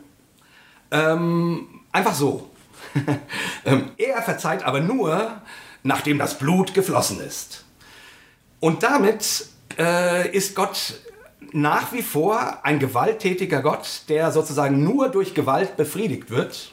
ähm, 0.91 1.83
einfach 1.93 2.15
so. 2.15 2.51
Ähm, 3.65 3.91
er 3.99 4.23
verzeiht 4.23 4.63
aber 4.63 4.81
nur, 4.81 5.43
nachdem 5.83 6.17
das 6.17 6.39
Blut 6.39 6.73
geflossen 6.75 7.21
ist. 7.21 7.65
Und 8.61 8.83
damit 8.83 9.47
äh, 9.77 10.31
ist 10.31 10.55
Gott 10.55 10.95
nach 11.53 11.93
wie 11.93 12.03
vor 12.03 12.65
ein 12.65 12.79
gewalttätiger 12.79 13.61
Gott, 13.61 14.03
der 14.09 14.31
sozusagen 14.33 14.83
nur 14.83 15.09
durch 15.09 15.35
Gewalt 15.35 15.77
befriedigt 15.77 16.31
wird. 16.31 16.73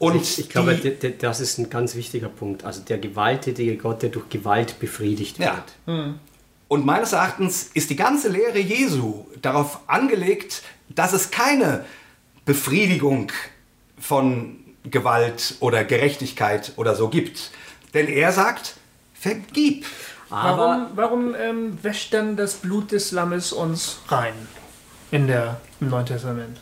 Und 0.00 0.16
ich, 0.16 0.38
ich 0.38 0.48
glaube, 0.48 0.74
die, 0.76 1.18
das 1.18 1.40
ist 1.40 1.58
ein 1.58 1.68
ganz 1.68 1.94
wichtiger 1.94 2.30
Punkt. 2.30 2.64
Also 2.64 2.80
der 2.80 2.96
gewalttätige 2.96 3.76
Gott, 3.76 4.00
der 4.02 4.08
durch 4.08 4.30
Gewalt 4.30 4.80
befriedigt 4.80 5.38
wird. 5.38 5.50
Ja. 5.50 5.64
Hm. 5.86 6.18
Und 6.68 6.86
meines 6.86 7.12
Erachtens 7.12 7.70
ist 7.74 7.90
die 7.90 7.96
ganze 7.96 8.30
Lehre 8.30 8.58
Jesu 8.58 9.26
darauf 9.42 9.80
angelegt, 9.88 10.62
dass 10.88 11.12
es 11.12 11.30
keine 11.30 11.84
Befriedigung 12.46 13.30
von 13.98 14.56
Gewalt 14.84 15.56
oder 15.60 15.84
Gerechtigkeit 15.84 16.72
oder 16.76 16.94
so 16.94 17.10
gibt. 17.10 17.50
Denn 17.92 18.08
er 18.08 18.32
sagt, 18.32 18.76
vergib. 19.12 19.84
Aber 20.30 20.56
warum, 20.56 20.86
warum 20.94 21.34
ähm, 21.34 21.78
wäscht 21.82 22.14
dann 22.14 22.36
das 22.36 22.54
Blut 22.54 22.92
des 22.92 23.12
Lammes 23.12 23.52
uns 23.52 23.98
rein 24.08 24.32
in 25.10 25.26
der, 25.26 25.60
im 25.78 25.90
Neuen 25.90 26.06
Testament? 26.06 26.58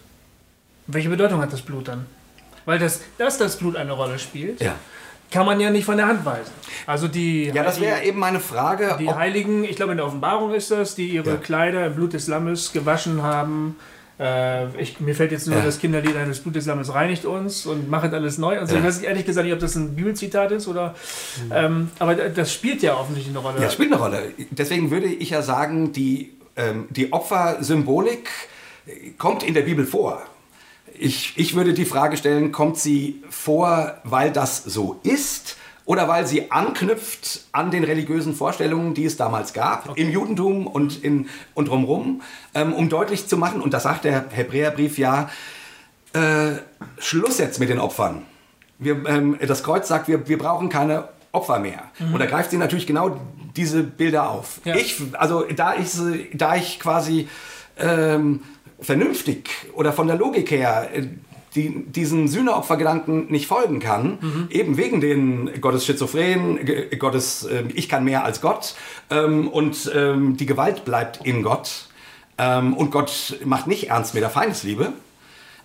Welche 0.89 1.09
Bedeutung 1.09 1.41
hat 1.41 1.53
das 1.53 1.63
Blut 1.63 1.87
dann? 1.87 2.07
Weil 2.69 2.79
das, 2.79 3.01
dass 3.17 3.39
das 3.39 3.57
Blut 3.57 3.77
eine 3.77 3.93
Rolle 3.93 4.19
spielt, 4.19 4.61
ja. 4.61 4.75
kann 5.31 5.47
man 5.47 5.59
ja 5.59 5.71
nicht 5.71 5.87
von 5.87 5.97
der 5.97 6.07
Hand 6.07 6.27
weisen. 6.27 6.53
Also 6.87 7.09
die 7.09 7.45
ja, 7.47 7.63
das 7.63 7.81
wäre 7.81 8.03
eben 8.03 8.19
meine 8.19 8.41
Frage. 8.41 8.95
Die 9.01 9.11
Heiligen, 9.11 9.65
ich 9.65 9.77
glaube 9.77 9.93
in 9.93 9.97
der 9.97 10.07
Offenbarung 10.07 10.53
ist 10.53 10.71
das, 10.71 10.95
die 10.95 11.09
ihre 11.09 11.31
ja. 11.31 11.37
Kleider 11.37 11.87
im 11.87 11.95
Blut 11.95 12.13
des 12.13 12.27
Lammes 12.27 12.75
gewaschen 12.75 13.23
haben. 13.23 13.77
Äh, 14.21 14.67
ich, 14.83 15.01
mir 15.01 15.15
fällt 15.15 15.33
jetzt 15.33 15.47
nur 15.47 15.57
ja. 15.57 15.65
das 15.65 15.79
Kinderlied 15.79 16.15
eines 16.15 16.41
Blut 16.41 16.57
des 16.57 16.67
Lammes 16.67 16.93
reinigt 16.93 17.25
uns 17.25 17.65
und 17.65 17.89
machet 17.89 18.13
alles 18.13 18.37
neu. 18.37 18.59
Also 18.59 18.75
ja. 18.75 18.81
ich 18.81 18.87
weiß 18.87 18.99
ehrlich 18.99 19.25
gesagt 19.25 19.47
nicht, 19.47 19.55
ob 19.55 19.61
das 19.61 19.75
ein 19.75 19.97
Bibelzitat 19.97 20.53
ist 20.53 20.69
oder. 20.69 20.95
Mhm. 21.47 21.53
Ähm, 21.55 21.91
aber 21.99 22.17
das 22.17 22.53
spielt 22.53 22.83
ja 22.83 22.99
offensichtlich 22.99 23.35
eine 23.35 23.43
Rolle. 23.43 23.63
Ja, 23.63 23.71
spielt 23.71 23.91
eine 23.95 24.03
Rolle. 24.03 24.35
Deswegen 24.51 24.91
würde 24.91 25.07
ich 25.07 25.31
ja 25.31 25.41
sagen, 25.41 25.95
die, 25.95 26.35
ähm, 26.55 26.87
die 26.91 27.15
Opfersymbolik 27.15 28.29
kommt 29.17 29.43
in 29.43 29.55
der 29.55 29.63
Bibel 29.63 29.87
vor 29.87 30.23
ich, 31.01 31.33
ich 31.37 31.55
würde 31.55 31.75
die 31.75 31.85
Frage 31.85 32.17
stellen, 32.17 32.53
kommt 32.53 32.79
sie 32.79 33.23
vor, 33.31 33.95
weil 34.05 34.33
das 34.33 34.65
so 34.65 35.01
ist? 35.03 35.57
Oder 35.85 36.07
weil 36.07 36.27
sie 36.27 36.51
anknüpft 36.51 37.47
an 37.53 37.71
den 37.71 37.83
religiösen 37.83 38.35
Vorstellungen, 38.35 38.93
die 38.93 39.07
es 39.07 39.17
damals 39.17 39.55
gab, 39.55 39.89
okay. 39.89 40.03
im 40.03 40.11
Judentum 40.11 40.67
und, 40.67 41.03
in, 41.03 41.29
und 41.55 41.69
drumherum, 41.69 42.21
ähm, 42.55 42.75
um 42.75 42.91
deutlich 42.91 43.27
zu 43.27 43.39
machen, 43.39 43.63
und 43.63 43.73
das 43.73 43.85
sagt 43.85 44.05
der 44.05 44.27
Hebräerbrief 44.29 44.99
ja, 44.99 45.31
äh, 46.13 46.57
Schluss 46.99 47.39
jetzt 47.39 47.59
mit 47.59 47.71
den 47.71 47.79
Opfern. 47.79 48.23
Wir, 48.79 49.07
ähm, 49.07 49.39
das 49.41 49.63
Kreuz 49.63 49.89
sagt, 49.89 50.09
wir, 50.09 50.29
wir 50.29 50.37
brauchen 50.37 50.69
keine 50.69 51.09
Opfer 51.33 51.59
mehr. 51.59 51.85
Mhm. 51.99 52.15
Und 52.15 52.21
da 52.21 52.27
greift 52.27 52.51
sie 52.51 52.59
natürlich 52.59 52.87
genau 52.87 53.19
diese 53.57 53.83
Bilder 53.83 54.29
auf. 54.29 54.61
Ja. 54.65 54.77
Ich, 54.77 55.01
also 55.15 55.45
da 55.45 55.75
ich, 55.75 55.91
da 56.35 56.55
ich 56.57 56.81
quasi 56.81 57.29
ähm, 57.79 58.43
vernünftig 58.81 59.49
oder 59.75 59.93
von 59.93 60.07
der 60.07 60.17
Logik 60.17 60.51
her 60.51 60.91
äh, 60.93 61.07
die, 61.55 61.85
diesen 61.87 62.29
Sühneopfergedanken 62.29 63.31
nicht 63.31 63.47
folgen 63.47 63.81
kann, 63.81 64.19
mhm. 64.21 64.47
eben 64.51 64.77
wegen 64.77 65.01
den 65.01 65.61
Gottes 65.61 65.87
Schizophren, 65.87 66.59
Gottes 66.99 67.45
äh, 67.45 67.65
Ich 67.75 67.89
kann 67.89 68.05
mehr 68.05 68.25
als 68.25 68.41
Gott 68.41 68.75
ähm, 69.11 69.49
und 69.49 69.91
ähm, 69.95 70.37
die 70.37 70.47
Gewalt 70.47 70.85
bleibt 70.85 71.25
in 71.25 71.43
Gott 71.43 71.89
ähm, 72.37 72.75
und 72.75 72.91
Gott 72.91 73.41
macht 73.45 73.67
nicht 73.67 73.89
ernst 73.89 74.15
mit 74.15 74.23
der 74.23 74.31
Feindesliebe. 74.31 74.93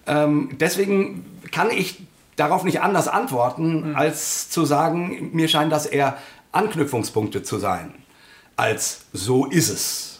Ähm, 0.07 0.49
deswegen 0.59 1.25
kann 1.51 1.69
ich 1.69 2.01
darauf 2.35 2.63
nicht 2.63 2.81
anders 2.81 3.07
antworten, 3.07 3.89
mhm. 3.89 3.95
als 3.95 4.49
zu 4.49 4.65
sagen, 4.65 5.29
mir 5.33 5.47
scheint 5.47 5.71
das 5.71 5.85
eher 5.85 6.17
Anknüpfungspunkte 6.51 7.43
zu 7.43 7.57
sein, 7.57 7.93
als 8.55 9.05
so 9.13 9.45
ist 9.45 9.69
es. 9.69 10.12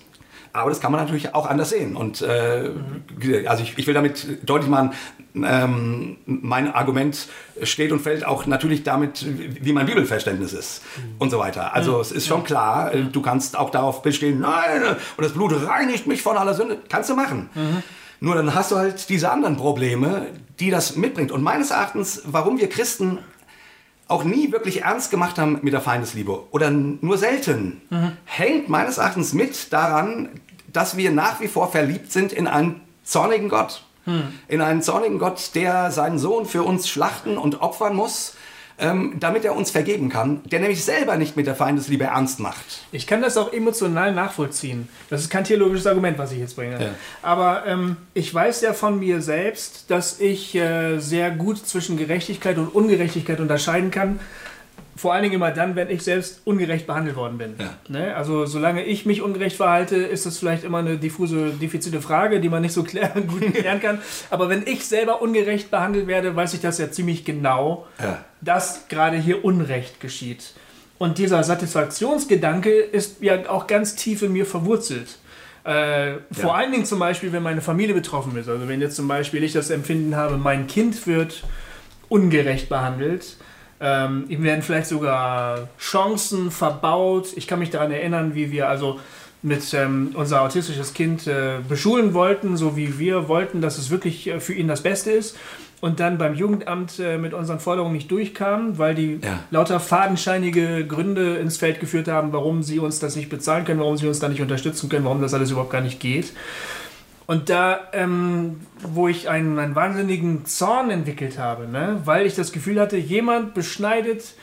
Aber 0.56 0.70
das 0.70 0.80
kann 0.80 0.92
man 0.92 1.02
natürlich 1.02 1.34
auch 1.34 1.48
anders 1.48 1.72
sehen. 1.72 1.96
Und 1.96 2.22
äh, 2.22 2.70
also 3.48 3.64
ich, 3.64 3.76
ich, 3.76 3.88
will 3.88 3.96
damit 3.96 4.48
deutlich 4.48 4.70
machen, 4.70 4.92
ähm, 5.36 6.18
mein 6.26 6.72
Argument 6.72 7.28
steht 7.64 7.92
und 7.92 8.00
fällt 8.00 8.24
auch 8.24 8.46
natürlich 8.46 8.84
damit, 8.84 9.26
wie 9.64 9.74
mein 9.74 9.88
Bibelverständnis 9.88 10.54
ist 10.54 10.84
mhm. 10.96 11.16
und 11.18 11.32
so 11.32 11.40
weiter. 11.40 11.74
Also 11.74 11.96
mhm. 11.96 12.02
es 12.02 12.12
ist 12.12 12.28
schon 12.28 12.44
klar, 12.44 12.94
äh, 12.94 13.04
du 13.04 13.22
kannst 13.24 13.58
auch 13.58 13.72
darauf 13.72 14.04
bestehen, 14.04 14.42
nein, 14.42 14.84
und 15.18 15.24
das 15.24 15.34
Blut 15.34 15.54
reinigt 15.68 16.06
mich 16.06 16.22
von 16.22 16.38
aller 16.38 16.54
Sünde. 16.54 16.78
Kannst 16.88 17.10
du 17.10 17.16
machen. 17.16 17.50
Mhm. 17.56 17.84
Nur 18.20 18.36
dann 18.36 18.54
hast 18.54 18.72
du 18.72 18.78
halt 18.78 19.10
diese 19.10 19.32
anderen 19.32 19.58
Probleme, 19.58 20.28
die 20.60 20.70
das 20.70 20.96
mitbringt. 20.96 21.32
Und 21.32 21.42
meines 21.42 21.72
Erachtens, 21.72 22.22
warum 22.26 22.60
wir 22.60 22.70
Christen 22.70 23.18
auch 24.08 24.24
nie 24.24 24.52
wirklich 24.52 24.84
ernst 24.84 25.12
gemacht 25.12 25.38
haben 25.38 25.60
mit 25.62 25.74
der 25.74 25.82
Feindesliebe 25.82 26.44
oder 26.52 26.70
nur 26.70 27.18
selten, 27.18 27.82
mhm. 27.90 28.18
hängt 28.26 28.70
meines 28.70 28.98
Erachtens 28.98 29.34
mit 29.34 29.72
daran, 29.72 30.30
dass 30.72 30.98
wir 30.98 31.12
nach 31.12 31.40
wie 31.40 31.48
vor 31.48 31.72
verliebt 31.72 32.12
sind 32.12 32.34
in 32.34 32.48
einen 32.48 32.82
zornigen 33.04 33.50
Gott. 33.50 33.84
Mhm. 34.06 34.34
In 34.48 34.62
einen 34.62 34.82
zornigen 34.82 35.20
Gott, 35.20 35.52
der 35.56 35.92
seinen 35.92 36.20
Sohn 36.20 36.46
für 36.46 36.64
uns 36.64 36.90
schlachten 36.90 37.38
und 37.38 37.62
opfern 37.62 37.96
muss, 37.96 38.36
ähm, 38.84 39.16
damit 39.20 39.46
er 39.46 39.56
uns 39.56 39.72
vergeben 39.72 40.10
kann, 40.10 40.42
der 40.46 40.60
nämlich 40.60 40.84
selber 40.84 41.16
nicht 41.16 41.38
mit 41.38 41.48
der 41.48 41.56
Feindesliebe 41.56 42.04
ernst 42.04 42.40
macht. 42.40 42.84
Ich 42.92 43.08
kann 43.08 43.22
das 43.22 43.38
auch 43.38 43.54
emotional 43.54 44.14
nachvollziehen. 44.14 44.90
Das 45.10 45.22
ist 45.22 45.30
kein 45.30 45.46
theologisches 45.46 45.88
Argument, 45.88 46.18
was 46.18 46.32
ich 46.34 46.40
jetzt 46.40 46.56
bringe. 46.56 46.82
Ja. 46.82 46.90
Aber 47.22 47.66
ähm, 47.66 47.98
ich 48.14 48.34
weiß 48.34 48.62
ja 48.62 48.74
von 48.74 49.00
mir 49.00 49.22
selbst, 49.22 49.90
dass 49.90 50.20
ich 50.20 50.54
äh, 50.56 51.00
sehr 51.00 51.32
gut 51.32 51.66
zwischen 51.66 51.98
Gerechtigkeit 51.98 52.58
und 52.58 52.68
Ungerechtigkeit 52.68 53.40
unterscheiden 53.40 53.90
kann 53.90 54.20
vor 54.96 55.14
allen 55.14 55.24
Dingen 55.24 55.36
immer 55.36 55.52
dann, 55.52 55.76
wenn 55.76 55.90
ich 55.90 56.04
selbst 56.04 56.42
ungerecht 56.46 56.86
behandelt 56.86 57.16
worden 57.16 57.38
bin. 57.38 57.56
Ja. 57.58 57.74
Ne? 57.88 58.16
Also 58.16 58.46
solange 58.46 58.84
ich 58.84 59.06
mich 59.06 59.22
ungerecht 59.22 59.56
verhalte, 59.56 59.96
ist 59.96 60.26
das 60.26 60.38
vielleicht 60.38 60.64
immer 60.64 60.80
eine 60.80 60.98
diffuse, 60.98 61.52
diffizile 61.52 62.02
Frage, 62.02 62.40
die 62.40 62.50
man 62.50 62.62
nicht 62.62 62.74
so 62.74 62.84
klären, 62.84 63.28
gut 63.28 63.54
klären 63.54 63.80
kann. 63.80 64.00
Aber 64.30 64.50
wenn 64.50 64.68
ich 64.68 64.86
selber 64.86 65.22
ungerecht 65.22 65.72
behandelt 65.72 66.08
werde, 66.08 66.36
weiß 66.36 66.54
ich 66.54 66.62
das 66.62 66.78
ja 66.78 66.92
ziemlich 66.92 67.26
genau, 67.26 67.88
ja. 68.00 68.24
dass 68.42 68.88
gerade 68.88 69.18
hier 69.18 69.44
Unrecht 69.44 70.00
geschieht. 70.00 70.54
Und 71.00 71.18
dieser 71.18 71.44
Satisfaktionsgedanke 71.44 72.72
ist 72.72 73.22
ja 73.22 73.50
auch 73.50 73.68
ganz 73.68 73.96
tief 73.96 74.22
in 74.22 74.32
mir 74.32 74.46
verwurzelt. 74.46 75.18
Äh, 75.64 76.16
vor 76.32 76.50
ja. 76.50 76.54
allen 76.54 76.72
Dingen 76.72 76.86
zum 76.86 77.00
Beispiel, 77.00 77.32
wenn 77.32 77.44
meine 77.44 77.62
Familie 77.62 77.96
betroffen 77.96 78.36
ist. 78.38 78.50
Also 78.50 78.68
wenn 78.68 78.82
jetzt 78.82 78.96
zum 78.96 79.08
Beispiel 79.08 79.44
ich 79.44 79.54
das 79.54 79.70
Empfinden 79.70 80.16
habe, 80.16 80.38
mein 80.38 80.68
Kind 80.68 81.08
wird 81.08 81.44
ungerecht 82.10 82.70
behandelt, 82.70 83.38
ähm, 83.80 84.26
ihm 84.30 84.44
werden 84.44 84.62
vielleicht 84.62 84.88
sogar 84.88 85.68
Chancen 85.80 86.52
verbaut. 86.52 87.28
Ich 87.36 87.48
kann 87.48 87.60
mich 87.60 87.70
daran 87.70 87.92
erinnern, 87.92 88.36
wie 88.36 88.52
wir 88.52 88.70
also 88.70 89.00
mit 89.42 89.74
ähm, 89.74 90.12
unser 90.14 90.42
autistisches 90.42 90.94
Kind 90.94 91.28
äh, 91.28 91.58
beschulen 91.68 92.14
wollten, 92.14 92.56
so 92.56 92.78
wie 92.78 92.98
wir 92.98 93.28
wollten, 93.28 93.62
dass 93.62 93.78
es 93.78 93.90
wirklich 93.90 94.28
äh, 94.28 94.40
für 94.40 94.54
ihn 94.54 94.68
das 94.68 94.82
Beste 94.82 95.12
ist. 95.12 95.38
Und 95.82 96.00
dann 96.00 96.18
beim 96.18 96.34
Jugendamt 96.34 96.98
äh, 97.00 97.18
mit 97.18 97.34
unseren 97.34 97.60
Forderungen 97.60 97.92
nicht 97.94 98.10
durchkamen, 98.10 98.78
weil 98.78 98.96
die 98.96 99.20
ja. 99.22 99.40
lauter 99.52 99.82
fadenscheinige 99.82 100.88
Gründe 100.88 101.36
ins 101.36 101.58
Feld 101.58 101.82
geführt 101.82 102.08
haben, 102.08 102.32
warum 102.32 102.64
sie 102.64 102.80
uns 102.80 103.00
das 103.00 103.18
nicht 103.18 103.28
bezahlen 103.28 103.66
können, 103.66 103.82
warum 103.82 103.98
sie 103.98 104.08
uns 104.08 104.20
da 104.20 104.30
nicht 104.30 104.42
unterstützen 104.42 104.88
können, 104.88 105.04
warum 105.04 105.22
das 105.22 105.34
alles 105.34 105.52
überhaupt 105.52 105.72
gar 105.72 105.82
nicht 105.82 106.00
geht. 106.00 106.32
Und 107.26 107.50
da, 107.50 107.90
ähm, 107.94 108.62
wo 108.80 109.08
ich 109.08 109.30
einen, 109.30 109.58
einen 109.60 109.76
wahnsinnigen 109.76 110.46
Zorn 110.46 110.90
entwickelt 110.90 111.38
habe, 111.38 111.68
ne? 111.68 112.02
weil 112.06 112.26
ich 112.26 112.36
das 112.36 112.52
Gefühl 112.52 112.80
hatte, 112.80 112.98
jemand 112.98 113.54
beschneidet 113.54 114.36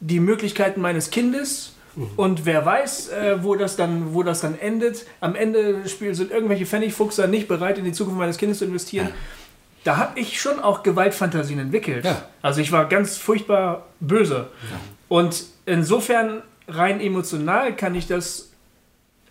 die 0.00 0.20
Möglichkeiten 0.20 0.80
meines 0.80 1.10
Kindes 1.10 1.74
Und 2.16 2.46
wer 2.46 2.64
weiß, 2.64 3.08
äh, 3.08 3.42
wo, 3.42 3.54
das 3.54 3.76
dann, 3.76 4.14
wo 4.14 4.22
das 4.22 4.40
dann 4.40 4.58
endet. 4.58 5.06
Am 5.20 5.34
Ende 5.34 5.82
des 5.82 5.92
Spiels 5.92 6.18
sind 6.18 6.30
irgendwelche 6.30 6.66
Pfennigfuchser 6.66 7.26
nicht 7.26 7.48
bereit, 7.48 7.78
in 7.78 7.84
die 7.84 7.92
Zukunft 7.92 8.18
meines 8.18 8.38
Kindes 8.38 8.58
zu 8.58 8.64
investieren. 8.64 9.08
Da 9.84 9.96
habe 9.96 10.18
ich 10.20 10.40
schon 10.40 10.60
auch 10.60 10.82
Gewaltfantasien 10.82 11.58
entwickelt. 11.58 12.04
Ja. 12.04 12.22
Also 12.42 12.60
ich 12.60 12.72
war 12.72 12.88
ganz 12.88 13.16
furchtbar 13.16 13.86
böse. 14.00 14.48
Und 15.08 15.44
insofern 15.66 16.42
rein 16.68 17.00
emotional 17.00 17.74
kann 17.74 17.94
ich 17.94 18.06
das 18.06 18.50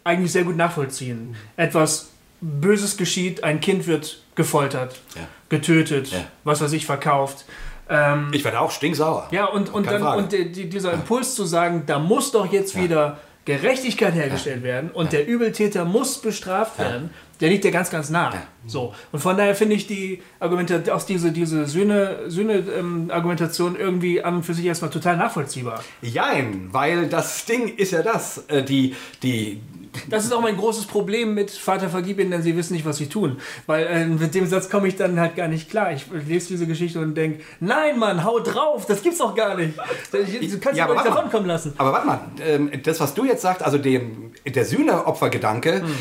eigentlich 0.04 0.32
sehr 0.32 0.44
gut 0.44 0.56
nachvollziehen. 0.56 1.36
Etwas 1.58 2.10
Böses 2.42 2.98
geschieht, 2.98 3.44
ein 3.44 3.60
Kind 3.60 3.88
wird 3.88 4.20
gefoltert, 4.36 4.96
Ja. 5.16 5.22
getötet, 5.50 6.12
Ja. 6.12 6.20
was 6.44 6.62
weiß 6.62 6.74
ich, 6.74 6.86
verkauft. 6.86 7.46
Ähm, 7.90 8.30
Ich 8.34 8.44
werde 8.44 8.60
auch 8.60 8.72
stinksauer. 8.72 9.28
ja, 9.32 9.46
und, 9.46 9.74
und, 9.74 9.88
dann, 9.88 10.02
und 10.04 10.32
die, 10.34 10.52
die, 10.52 10.70
dieser 10.70 10.94
Impuls 10.94 11.36
zu 11.36 11.46
sagen, 11.46 11.84
da 11.86 12.00
muss 12.00 12.32
doch 12.32 12.52
jetzt 12.52 12.78
wieder 12.80 13.18
Gerechtigkeit 13.46 14.14
hergestellt 14.14 14.62
werden 14.62 14.92
und 14.92 15.14
der 15.14 15.26
Übeltäter 15.26 15.86
muss 15.86 16.20
bestraft 16.22 16.78
werden, 16.80 17.12
der 17.40 17.50
liegt 17.50 17.64
ja 17.64 17.72
ganz, 17.72 17.90
ganz 17.90 18.10
nah. 18.10 18.34
So. 18.66 18.94
Und 19.14 19.20
von 19.20 19.38
daher 19.38 19.56
finde 19.56 19.76
ich 19.76 19.88
die 19.88 20.22
Argumentation, 20.40 20.94
auch 20.94 21.02
diese, 21.04 21.32
diese 21.32 21.66
Sühne, 21.66 22.30
Sühne, 22.30 22.56
ähm, 22.78 23.10
Argumentation 23.10 23.78
irgendwie 23.78 24.22
an 24.22 24.36
und 24.38 24.44
für 24.44 24.54
sich 24.54 24.66
erstmal 24.66 24.92
total 24.92 25.16
nachvollziehbar. 25.16 25.82
Jein, 26.02 26.68
weil 26.74 27.08
das 27.08 27.46
Ding 27.46 27.74
ist 27.78 27.92
ja 27.92 28.02
das. 28.04 28.40
Äh, 28.50 28.64
die, 28.64 28.96
die, 29.24 29.62
Das 30.10 30.26
ist 30.26 30.34
auch 30.34 30.42
mein 30.42 30.58
großes 30.58 30.86
Problem 30.86 31.34
mit 31.34 31.52
Vater 31.52 31.90
vergib 31.90 32.20
ihnen, 32.20 32.32
denn 32.32 32.42
sie 32.44 32.56
wissen 32.58 32.74
nicht, 32.74 32.86
was 32.86 32.98
sie 32.98 33.08
tun. 33.08 33.38
Weil 33.66 33.86
äh, 33.88 34.06
mit 34.06 34.34
dem 34.36 34.46
Satz 34.48 34.70
komme 34.70 34.88
ich 34.88 34.96
dann 34.96 35.20
halt 35.20 35.36
gar 35.36 35.48
nicht 35.48 35.70
klar. 35.70 35.92
Ich 35.94 36.06
lese 36.28 36.50
diese 36.50 36.68
Geschichte 36.68 37.00
und 37.00 37.16
denke, 37.16 37.44
nein 37.60 37.98
Mann, 38.00 38.24
hau 38.24 38.40
drauf, 38.40 38.86
das 38.86 39.02
gibt's 39.02 39.20
doch 39.20 39.36
gar 39.36 39.56
nicht. 39.56 39.78
Du 40.12 40.60
kannst 40.60 40.78
Ja, 40.78 40.86
aber 40.86 40.94
nicht 40.96 41.06
davon 41.08 41.30
kommen 41.30 41.46
lassen. 41.48 41.74
Aber 41.78 41.92
warte 41.92 42.08
mal, 42.08 42.20
ähm, 42.46 42.72
das, 42.84 43.00
was 43.00 43.14
du 43.14 43.26
jetzt 43.26 43.42
sagst, 43.42 43.64
also 43.64 43.78
dem, 43.78 44.32
der 44.46 44.66
Sühneopfergedanke, 44.66 45.82
Hm. 45.82 45.94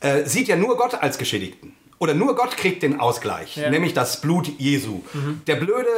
äh, 0.00 0.24
sieht 0.26 0.48
ja 0.48 0.56
nur 0.56 0.76
Gott 0.76 0.94
als 1.00 1.18
Geschädigten. 1.18 1.74
Oder 1.98 2.14
nur 2.14 2.34
Gott 2.34 2.56
kriegt 2.56 2.82
den 2.82 2.98
Ausgleich, 2.98 3.56
Ja. 3.56 3.70
nämlich 3.70 3.94
das 3.94 4.20
Blut 4.20 4.50
Jesu. 4.58 5.02
Mhm. 5.12 5.42
Der 5.46 5.54
blöde 5.54 5.88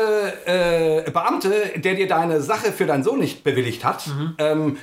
äh, 1.06 1.10
Beamte, 1.10 1.50
der 1.76 1.94
dir 1.94 2.06
deine 2.06 2.42
Sache 2.42 2.72
für 2.72 2.84
deinen 2.84 3.02
Sohn 3.02 3.18
nicht 3.20 3.42
bewilligt 3.42 3.84
hat, 3.84 4.06
Mhm. 4.08 4.34
ähm, 4.36 4.76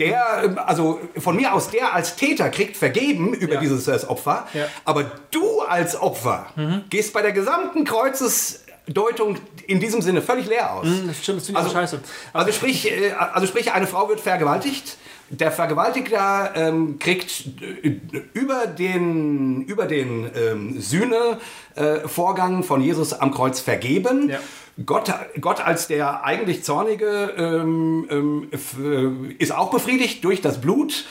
der, 0.00 0.42
ähm, 0.44 0.58
also 0.66 0.98
von 1.18 1.36
mir 1.36 1.54
aus, 1.54 1.70
der 1.70 1.94
als 1.94 2.16
Täter 2.16 2.48
kriegt 2.48 2.76
vergeben 2.76 3.32
über 3.34 3.54
Ja. 3.54 3.60
dieses 3.60 3.86
äh, 3.86 4.00
Opfer, 4.08 4.46
Ja. 4.54 4.64
aber 4.84 5.04
du 5.30 5.60
als 5.60 5.94
Opfer 6.00 6.46
Mhm. 6.56 6.84
gehst 6.90 7.12
bei 7.12 7.22
der 7.22 7.32
gesamten 7.32 7.84
Kreuzesdeutung 7.84 9.36
in 9.66 9.78
diesem 9.80 10.02
Sinne 10.02 10.22
völlig 10.22 10.46
leer 10.46 10.72
aus. 10.74 10.86
Das 11.06 11.18
stimmt, 11.22 11.38
das 11.40 11.46
finde 11.46 11.60
ich 11.60 11.66
Also- 11.66 11.76
scheiße. 11.76 12.00
Also 12.32 12.52
sprich, 12.52 12.90
äh, 12.90 13.12
also 13.12 13.46
sprich, 13.46 13.72
eine 13.72 13.86
Frau 13.86 14.08
wird 14.08 14.20
vergewaltigt. 14.20 14.96
Der 15.30 15.52
Vergewaltiger 15.52 16.52
ähm, 16.56 16.98
kriegt 16.98 17.44
äh, 17.62 18.00
über 18.34 18.66
den, 18.66 19.62
über 19.62 19.86
den 19.86 20.28
ähm, 20.34 20.80
Sühnevorgang 20.80 22.64
von 22.64 22.80
Jesus 22.80 23.12
am 23.12 23.32
Kreuz 23.32 23.60
vergeben. 23.60 24.28
Ja. 24.28 24.40
Gott, 24.84 25.12
Gott 25.40 25.64
als 25.64 25.86
der 25.86 26.24
eigentlich 26.24 26.64
Zornige 26.64 27.34
ähm, 27.36 28.08
ähm, 28.10 28.48
äh, 28.52 29.34
ist 29.42 29.52
auch 29.52 29.70
befriedigt 29.70 30.24
durch 30.24 30.40
das 30.40 30.60
Blut. 30.60 31.06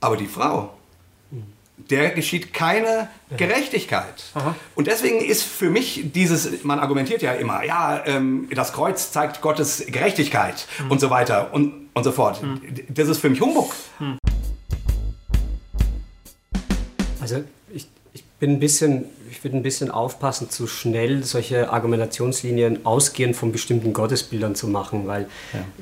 Aber 0.00 0.16
die 0.16 0.26
Frau, 0.26 0.74
der 1.76 2.10
geschieht 2.10 2.52
keine 2.52 3.08
Gerechtigkeit. 3.36 4.24
Und 4.74 4.86
deswegen 4.86 5.20
ist 5.20 5.42
für 5.42 5.70
mich 5.70 6.12
dieses, 6.12 6.64
man 6.64 6.78
argumentiert 6.78 7.22
ja 7.22 7.32
immer, 7.32 7.64
ja, 7.64 8.04
ähm, 8.06 8.48
das 8.54 8.72
Kreuz 8.72 9.10
zeigt 9.10 9.40
Gottes 9.40 9.84
Gerechtigkeit 9.86 10.66
und 10.88 11.00
so 11.00 11.10
weiter 11.10 11.52
und, 11.52 11.88
und 11.94 12.04
so 12.04 12.12
fort. 12.12 12.40
Das 12.88 13.08
ist 13.08 13.18
für 13.18 13.30
mich 13.30 13.40
Humbug. 13.40 13.74
Also 17.20 17.44
ich, 17.72 17.86
ich 18.12 18.24
bin 18.24 18.52
ein 18.52 18.60
bisschen, 18.60 19.06
ich 19.32 19.42
würde 19.42 19.56
ein 19.56 19.62
bisschen 19.62 19.90
aufpassen, 19.90 20.50
zu 20.50 20.66
schnell 20.66 21.24
solche 21.24 21.70
Argumentationslinien 21.70 22.84
ausgehend 22.84 23.34
von 23.34 23.50
bestimmten 23.50 23.94
Gottesbildern 23.94 24.54
zu 24.54 24.68
machen, 24.68 25.06
weil 25.06 25.26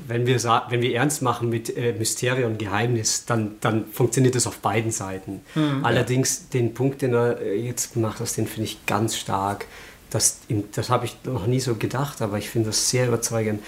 wenn, 0.07 0.25
wir, 0.25 0.41
wenn 0.69 0.81
wir 0.81 0.95
ernst 0.95 1.21
machen 1.21 1.49
mit 1.49 1.75
äh, 1.75 1.91
Mysterium 1.91 2.53
und 2.53 2.59
Geheimnis, 2.59 3.25
dann, 3.25 3.57
dann 3.59 3.87
funktioniert 3.87 4.35
das 4.35 4.47
auf 4.47 4.59
beiden 4.59 4.91
Seiten. 4.91 5.41
Allerdings 5.83 6.47
den 6.47 6.73
Punkt, 6.73 7.01
den 7.01 7.13
er 7.13 7.41
äh, 7.41 7.55
jetzt 7.59 7.93
gemacht 7.93 8.21
hat, 8.21 8.37
den 8.37 8.47
finde 8.47 8.63
ich 8.63 8.85
ganz 8.85 9.17
stark. 9.17 9.65
Das, 10.09 10.39
das 10.73 10.89
habe 10.89 11.05
ich 11.05 11.17
noch 11.25 11.45
nie 11.45 11.59
so 11.59 11.75
gedacht, 11.75 12.21
aber 12.21 12.37
ich 12.37 12.49
finde 12.49 12.67
das 12.69 12.89
sehr 12.89 13.09
überzeugend, 13.09 13.61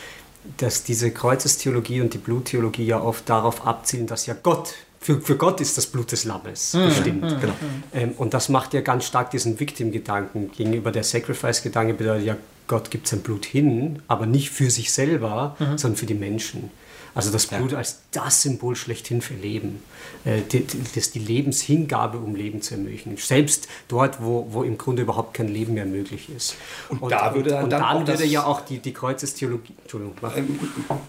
dass 0.58 0.84
diese 0.84 1.12
Kreuzestheologie 1.12 2.00
und 2.00 2.14
die 2.14 2.18
Bluttheologie 2.20 2.86
ja 2.86 3.02
oft 3.02 3.28
darauf 3.28 3.68
abzielen, 3.68 4.08
dass 4.08 4.28
ja 4.28 4.36
Gott, 4.42 4.76
für, 5.04 5.22
für 5.22 5.36
Gott 5.36 5.62
ist 5.62 5.78
das 5.78 5.86
Blut 5.86 6.12
des 6.12 6.24
Lammes 6.24 6.72
bestimmt. 6.72 7.22
Genau. 7.42 7.54
Ähm, 7.94 8.12
und 8.18 8.34
das 8.34 8.50
macht 8.50 8.74
ja 8.74 8.82
ganz 8.82 9.06
stark 9.06 9.32
diesen 9.32 9.60
Victim-Gedanken 9.60 10.52
gegenüber 10.52 10.92
der 10.92 11.04
Sacrifice-Gedanke 11.04 11.94
bedeutet 11.94 12.26
ja, 12.26 12.38
Gott 12.68 12.90
gibt 12.90 13.08
sein 13.08 13.20
Blut 13.20 13.46
hin, 13.46 14.02
aber 14.08 14.26
nicht 14.26 14.50
für 14.50 14.70
sich 14.70 14.94
selber, 14.94 15.58
sondern 15.76 15.98
für 15.98 16.06
die 16.06 16.14
Menschen. 16.14 16.72
Also 17.16 17.32
das 17.32 17.46
Blut 17.46 17.74
als 17.76 18.00
das 18.12 18.42
Symbol 18.42 18.76
schlechthin 18.76 19.22
für 19.22 19.36
Leben. 19.36 19.84
Äh, 20.26 20.42
die, 20.52 20.66
das 20.96 21.12
die 21.12 21.20
Lebenshingabe, 21.20 22.18
um 22.18 22.36
Leben 22.36 22.62
zu 22.62 22.74
ermöglichen. 22.74 23.18
Selbst 23.18 23.68
dort, 23.88 24.22
wo, 24.24 24.48
wo 24.52 24.64
im 24.64 24.78
Grunde 24.80 25.04
überhaupt 25.04 25.36
kein 25.36 25.48
Leben 25.48 25.76
mehr 25.76 25.86
möglich 25.86 26.30
ist. 26.36 26.56
Und 26.90 27.12
da 27.12 27.36
würde 27.36 27.52
dann 27.52 27.66
und 27.66 27.74
auch 27.76 27.80
dann 27.80 27.98
würde 28.08 28.14
das- 28.14 28.32
ja 28.32 28.44
auch 28.46 28.62
die, 28.62 28.80
die 28.80 28.94
Kreuzestheologie. 28.94 29.74
Entschuldigung, 29.84 30.16
mach. 30.22 30.34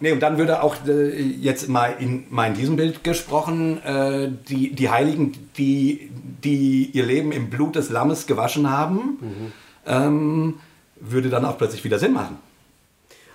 Nee, 0.01 0.13
und 0.13 0.21
dann 0.21 0.37
würde 0.37 0.63
auch 0.63 0.77
äh, 0.87 1.21
jetzt 1.23 1.69
mal 1.69 1.95
in, 1.99 2.25
mal 2.29 2.49
in 2.49 2.55
diesem 2.55 2.77
Bild 2.77 3.03
gesprochen, 3.03 3.83
äh, 3.83 4.31
die, 4.49 4.75
die 4.75 4.91
Heiligen, 4.91 5.33
die, 5.57 6.11
die 6.45 6.91
ihr 6.93 7.07
Leben 7.07 7.33
im 7.33 7.49
Blut 7.49 7.77
des 7.77 7.89
Lammes 7.89 8.27
gewaschen 8.27 8.69
haben, 8.71 9.53
ähm, 9.87 10.55
würde 11.01 11.31
dann 11.31 11.45
auch 11.45 11.57
plötzlich 11.59 11.83
wieder 11.85 11.99
Sinn 11.99 12.13
machen. 12.13 12.37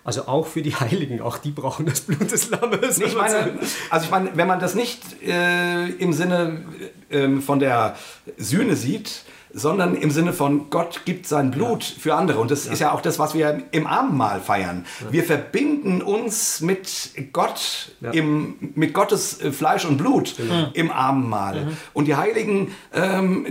Also 0.09 0.25
auch 0.25 0.47
für 0.47 0.63
die 0.63 0.73
Heiligen, 0.75 1.21
auch 1.21 1.37
die 1.37 1.51
brauchen 1.51 1.85
das 1.85 2.01
Blut 2.01 2.31
des 2.31 2.49
Lammes. 2.49 2.97
Nee, 2.97 3.05
ich 3.05 3.15
meine, 3.15 3.59
also 3.91 4.05
ich 4.05 4.09
meine, 4.09 4.31
wenn 4.33 4.47
man 4.47 4.59
das 4.59 4.73
nicht 4.73 5.21
äh, 5.21 5.87
im 5.87 6.13
Sinne 6.13 6.63
ähm, 7.11 7.43
von 7.43 7.59
der 7.59 7.95
Sühne 8.35 8.75
sieht, 8.75 9.21
sondern 9.53 9.95
im 9.95 10.11
Sinne 10.11 10.31
von 10.33 10.69
Gott 10.69 11.01
gibt 11.05 11.25
sein 11.27 11.49
Blut 11.51 11.83
für 11.83 12.15
andere. 12.15 12.39
Und 12.39 12.51
das 12.51 12.65
ist 12.67 12.79
ja 12.79 12.91
auch 12.91 13.01
das, 13.01 13.17
was 13.19 13.33
wir 13.33 13.63
im 13.71 13.87
Abendmahl 13.87 14.39
feiern. 14.41 14.85
Wir 15.09 15.23
verbinden 15.23 16.01
uns 16.01 16.61
mit 16.61 17.11
Gott, 17.33 17.91
Ja. 18.01 18.11
im, 18.11 18.55
mit 18.75 18.93
Gottes 18.93 19.41
äh, 19.41 19.51
Fleisch 19.51 19.85
und 19.85 19.97
Blut 19.97 20.35
im 20.73 20.91
Abendmahl. 20.91 21.67
Und 21.93 22.05
die 22.05 22.15
Heiligen 22.15 22.71
ähm, 22.93 23.47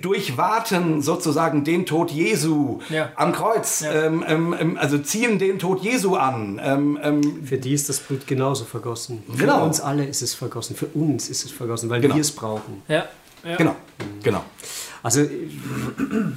durchwaten 0.00 1.02
sozusagen 1.02 1.64
den 1.64 1.86
Tod 1.86 2.10
Jesu 2.10 2.80
Ja. 2.90 3.10
am 3.16 3.32
Kreuz, 3.32 3.80
Ja. 3.80 3.92
ähm, 3.92 4.24
ähm, 4.26 4.54
ähm, 4.58 4.78
also 4.80 4.98
ziehen 4.98 5.38
den 5.38 5.58
Tod 5.58 5.82
Jesu 5.82 6.16
an. 6.16 6.60
Ähm, 6.62 6.98
ähm, 7.02 7.44
Für 7.46 7.58
die 7.58 7.72
ist 7.72 7.88
das 7.88 7.98
Blut 8.00 8.26
genauso 8.26 8.64
vergossen. 8.64 9.22
Für 9.30 9.38
Genau. 9.38 9.64
uns 9.64 9.80
alle 9.80 10.04
ist 10.04 10.22
es 10.22 10.34
vergossen. 10.34 10.76
Für 10.76 10.86
uns 10.86 11.28
ist 11.28 11.44
es 11.44 11.50
vergossen, 11.50 11.90
weil 11.90 12.00
Genau. 12.00 12.14
wir 12.14 12.20
es 12.20 12.30
brauchen. 12.32 12.82
Ja. 12.88 13.04
ja. 13.44 13.56
Genau, 13.56 13.76
genau. 14.22 14.44
Also, 15.02 15.26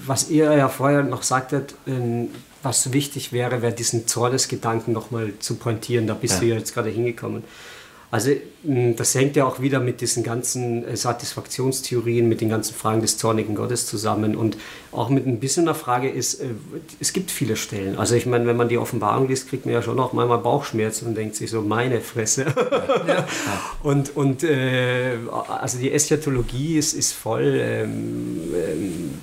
was 0.05 0.29
ihr 0.29 0.51
ja 0.51 0.69
vorher 0.69 1.03
noch 1.03 1.23
sagtet, 1.23 1.75
ähm, 1.87 2.29
was 2.63 2.91
wichtig 2.93 3.31
wäre, 3.31 3.61
wäre 3.61 3.73
diesen 3.73 4.07
Zornesgedanken 4.07 4.93
nochmal 4.93 5.33
zu 5.39 5.55
pointieren. 5.55 6.07
Da 6.07 6.15
bist 6.15 6.41
du 6.41 6.45
ja 6.45 6.55
jetzt 6.55 6.73
gerade 6.73 6.89
hingekommen. 6.89 7.43
Also, 8.09 8.31
das 8.95 9.13
hängt 9.15 9.35
ja 9.35 9.45
auch 9.45 9.59
wieder 9.61 9.79
mit 9.79 10.01
diesen 10.01 10.23
ganzen 10.23 10.85
äh, 10.87 10.95
Satisfaktionstheorien, 10.97 12.27
mit 12.27 12.41
den 12.41 12.49
ganzen 12.49 12.73
Fragen 12.75 13.01
des 13.01 13.17
zornigen 13.17 13.55
Gottes 13.55 13.85
zusammen 13.85 14.35
und 14.35 14.57
auch 14.91 15.09
mit 15.09 15.27
ein 15.27 15.39
bisschen 15.39 15.65
einer 15.67 15.75
Frage 15.75 16.09
ist, 16.09 16.35
äh, 16.41 16.45
es 16.99 17.13
gibt 17.13 17.29
viele 17.31 17.55
Stellen. 17.57 17.97
Also, 17.97 18.15
ich 18.15 18.25
meine, 18.25 18.47
wenn 18.47 18.57
man 18.57 18.69
die 18.69 18.77
Offenbarung 18.77 19.27
liest, 19.27 19.49
kriegt 19.49 19.65
man 19.65 19.73
ja 19.73 19.81
schon 19.81 19.99
auch 19.99 20.13
manchmal 20.13 20.39
Bauchschmerzen 20.39 21.07
und 21.07 21.15
denkt 21.15 21.35
sich 21.35 21.49
so, 21.51 21.61
meine 21.61 22.01
Fresse. 22.01 22.45
Und, 23.83 24.15
und 24.15 24.43
äh, 24.43 25.17
also 25.61 25.77
die 25.77 25.91
Eschatologie 25.91 26.77
ist, 26.77 26.93
ist 26.93 27.11
voll. 27.13 27.59
Ähm, 27.61 28.39
ähm, 28.55 29.19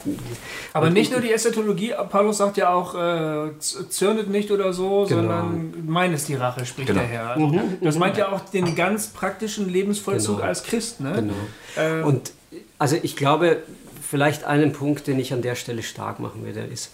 Aber 0.72 0.88
nicht 0.90 1.10
nur 1.10 1.20
die 1.20 1.32
Eschatologie, 1.32 1.92
Paulus 2.10 2.38
sagt 2.38 2.56
ja 2.58 2.72
auch, 2.72 2.94
äh, 2.94 3.50
zürnet 3.58 4.30
nicht 4.30 4.50
oder 4.52 4.72
so, 4.72 5.04
Genau. 5.08 5.20
sondern 5.22 5.74
mein 5.86 6.12
ist 6.12 6.28
die 6.28 6.34
Rache, 6.36 6.64
spricht 6.64 6.88
Genau. 6.88 7.00
der 7.00 7.08
Herr. 7.08 7.30
Also, 7.30 7.60
Das 7.80 7.98
meint 7.98 8.16
ja 8.16 8.30
auch 8.30 8.40
den 8.50 8.76
ganz 8.76 9.08
praktischen 9.08 9.31
Lebensvollzug 9.68 10.36
Genau. 10.36 10.48
als 10.48 10.62
Christ. 10.62 11.00
Ne? 11.00 11.12
genau. 11.14 11.34
Äh, 11.76 12.02
Und 12.02 12.32
also 12.78 12.96
ich 13.02 13.16
glaube, 13.16 13.62
vielleicht 14.08 14.44
einen 14.44 14.72
Punkt, 14.72 15.06
den 15.06 15.18
ich 15.18 15.32
an 15.32 15.42
der 15.42 15.54
Stelle 15.54 15.82
stark 15.82 16.20
machen 16.20 16.44
würde, 16.44 16.60
ist, 16.60 16.90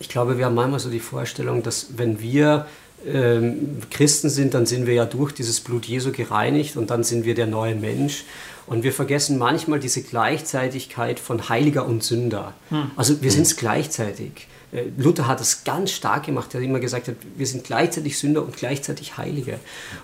ich 0.00 0.08
glaube, 0.08 0.38
wir 0.38 0.46
haben 0.46 0.54
manchmal 0.54 0.80
so 0.80 0.90
die 0.90 1.00
Vorstellung, 1.00 1.62
dass 1.62 1.96
wenn 1.96 2.20
wir 2.20 2.66
ähm, 3.06 3.78
Christen 3.90 4.28
sind, 4.28 4.54
dann 4.54 4.66
sind 4.66 4.86
wir 4.86 4.94
ja 4.94 5.04
durch 5.04 5.32
dieses 5.32 5.60
Blut 5.60 5.84
Jesu 5.86 6.10
gereinigt 6.10 6.76
und 6.76 6.90
dann 6.90 7.04
sind 7.04 7.24
wir 7.24 7.34
der 7.34 7.46
neue 7.46 7.74
Mensch. 7.74 8.24
Und 8.66 8.82
wir 8.82 8.92
vergessen 8.92 9.38
manchmal 9.38 9.78
diese 9.78 10.02
Gleichzeitigkeit 10.02 11.20
von 11.20 11.48
Heiliger 11.50 11.84
und 11.86 12.02
Sünder. 12.02 12.54
Also 12.96 13.20
wir 13.22 13.30
sind 13.30 13.42
es 13.42 13.56
gleichzeitig. 13.56 14.48
Äh, 14.74 14.84
Luther 14.96 15.26
hat 15.26 15.40
es 15.40 15.64
ganz 15.64 15.92
stark 15.92 16.26
gemacht. 16.26 16.52
Er 16.52 16.60
hat 16.60 16.66
immer 16.66 16.80
gesagt, 16.80 17.10
wir 17.36 17.46
sind 17.46 17.64
gleichzeitig 17.64 18.18
Sünder 18.18 18.42
und 18.42 18.56
gleichzeitig 18.56 19.16
Heilige. 19.16 19.58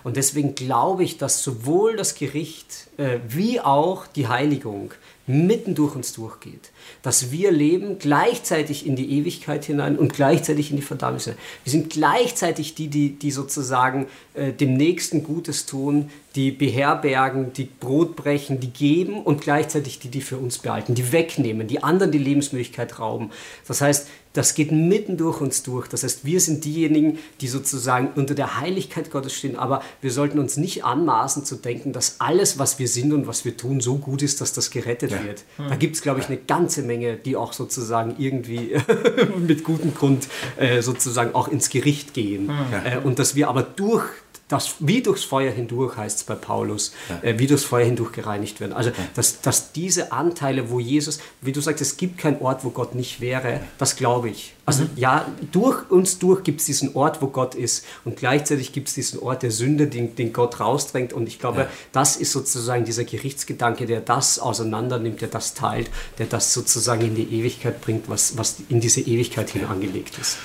Und 0.04 0.16
deswegen 0.16 0.54
glaube 0.54 1.04
ich, 1.04 1.18
dass 1.18 1.42
sowohl 1.42 1.96
das 1.96 2.14
Gericht 2.14 2.88
äh, 2.96 3.18
wie 3.28 3.60
auch 3.60 4.06
die 4.06 4.28
Heiligung 4.28 4.92
mitten 5.30 5.74
durch 5.74 5.94
uns 5.94 6.12
durchgeht. 6.12 6.70
Dass 7.02 7.30
wir 7.30 7.52
leben 7.52 7.98
gleichzeitig 7.98 8.86
in 8.86 8.96
die 8.96 9.18
Ewigkeit 9.18 9.64
hinein 9.64 9.96
und 9.96 10.12
gleichzeitig 10.12 10.70
in 10.70 10.76
die 10.76 10.82
Verdammnis. 10.82 11.26
Wir 11.26 11.36
sind 11.64 11.90
gleichzeitig 11.90 12.74
die, 12.74 12.88
die, 12.88 13.10
die 13.18 13.30
sozusagen 13.30 14.06
äh, 14.34 14.52
dem 14.52 14.74
Nächsten 14.74 15.22
Gutes 15.22 15.66
tun, 15.66 16.10
die 16.34 16.50
beherbergen, 16.50 17.52
die 17.52 17.64
Brot 17.64 18.16
brechen, 18.16 18.60
die 18.60 18.70
geben 18.70 19.22
und 19.22 19.40
gleichzeitig 19.40 19.98
die, 19.98 20.08
die 20.08 20.20
für 20.20 20.36
uns 20.36 20.58
behalten, 20.58 20.94
die 20.94 21.12
wegnehmen, 21.12 21.68
die 21.68 21.82
anderen 21.82 22.12
die 22.12 22.18
Lebensmöglichkeit 22.18 22.98
rauben. 22.98 23.30
Das 23.66 23.80
heißt, 23.80 24.08
das 24.32 24.54
geht 24.54 24.70
mitten 24.70 25.16
durch 25.16 25.40
uns 25.40 25.62
durch. 25.62 25.88
Das 25.88 26.04
heißt, 26.04 26.24
wir 26.24 26.40
sind 26.40 26.64
diejenigen, 26.64 27.18
die 27.40 27.48
sozusagen 27.48 28.10
unter 28.14 28.34
der 28.34 28.60
Heiligkeit 28.60 29.10
Gottes 29.10 29.34
stehen, 29.34 29.56
aber 29.56 29.82
wir 30.00 30.12
sollten 30.12 30.38
uns 30.38 30.56
nicht 30.56 30.84
anmaßen 30.84 31.44
zu 31.44 31.56
denken, 31.56 31.92
dass 31.92 32.16
alles, 32.20 32.58
was 32.58 32.78
wir 32.78 32.86
sind 32.86 33.12
und 33.12 33.26
was 33.26 33.44
wir 33.44 33.56
tun, 33.56 33.80
so 33.80 33.96
gut 33.96 34.22
ist, 34.22 34.40
dass 34.40 34.52
das 34.52 34.70
gerettet 34.70 35.10
ja. 35.10 35.24
wird. 35.24 35.44
Da 35.58 35.76
gibt 35.76 35.96
es, 35.96 36.02
glaube 36.02 36.20
ich, 36.20 36.26
eine 36.26 36.36
ganze 36.36 36.82
Menge, 36.82 37.16
die 37.16 37.36
auch 37.36 37.52
sozusagen 37.52 38.14
irgendwie 38.18 38.76
mit 39.38 39.64
gutem 39.64 39.94
Grund 39.94 40.28
äh, 40.56 40.82
sozusagen 40.82 41.34
auch 41.34 41.48
ins 41.48 41.68
Gericht 41.68 42.14
gehen. 42.14 42.50
Ja. 42.70 42.98
Äh, 42.98 42.98
und 42.98 43.18
dass 43.18 43.34
wir 43.34 43.48
aber 43.48 43.62
durch 43.62 44.04
das 44.50 44.74
wie 44.80 45.00
durchs 45.00 45.24
Feuer 45.24 45.52
hindurch 45.52 45.96
heißt 45.96 46.18
es 46.18 46.24
bei 46.24 46.34
Paulus, 46.34 46.92
ja. 47.08 47.22
äh, 47.22 47.38
wie 47.38 47.46
durchs 47.46 47.64
Feuer 47.64 47.84
hindurch 47.84 48.12
gereinigt 48.12 48.60
werden. 48.60 48.72
Also, 48.72 48.90
ja. 48.90 48.96
dass, 49.14 49.40
dass 49.40 49.72
diese 49.72 50.12
Anteile, 50.12 50.70
wo 50.70 50.80
Jesus, 50.80 51.20
wie 51.40 51.52
du 51.52 51.60
sagst, 51.60 51.80
es 51.80 51.96
gibt 51.96 52.18
keinen 52.18 52.40
Ort, 52.40 52.64
wo 52.64 52.70
Gott 52.70 52.94
nicht 52.94 53.20
wäre, 53.20 53.60
das 53.78 53.94
glaube 53.94 54.28
ich. 54.28 54.54
Also, 54.66 54.82
mhm. 54.82 54.90
ja, 54.96 55.26
durch 55.52 55.88
uns 55.90 56.18
durch 56.18 56.42
gibt 56.42 56.60
es 56.60 56.66
diesen 56.66 56.96
Ort, 56.96 57.22
wo 57.22 57.28
Gott 57.28 57.54
ist 57.54 57.84
und 58.04 58.16
gleichzeitig 58.16 58.72
gibt 58.72 58.88
es 58.88 58.94
diesen 58.94 59.20
Ort 59.20 59.44
der 59.44 59.52
Sünde, 59.52 59.86
den, 59.86 60.16
den 60.16 60.32
Gott 60.32 60.58
rausdrängt 60.58 61.12
und 61.12 61.28
ich 61.28 61.38
glaube, 61.38 61.60
ja. 61.62 61.68
das 61.92 62.16
ist 62.16 62.32
sozusagen 62.32 62.84
dieser 62.84 63.04
Gerichtsgedanke, 63.04 63.86
der 63.86 64.00
das 64.00 64.40
auseinander 64.40 64.98
nimmt, 64.98 65.20
der 65.20 65.28
das 65.28 65.54
teilt, 65.54 65.90
der 66.18 66.26
das 66.26 66.52
sozusagen 66.52 67.02
in 67.02 67.14
die 67.14 67.38
Ewigkeit 67.38 67.80
bringt, 67.80 68.08
was, 68.08 68.36
was 68.36 68.56
in 68.68 68.80
diese 68.80 69.00
Ewigkeit 69.00 69.50
hin 69.50 69.64
angelegt 69.64 70.18
ist. 70.20 70.38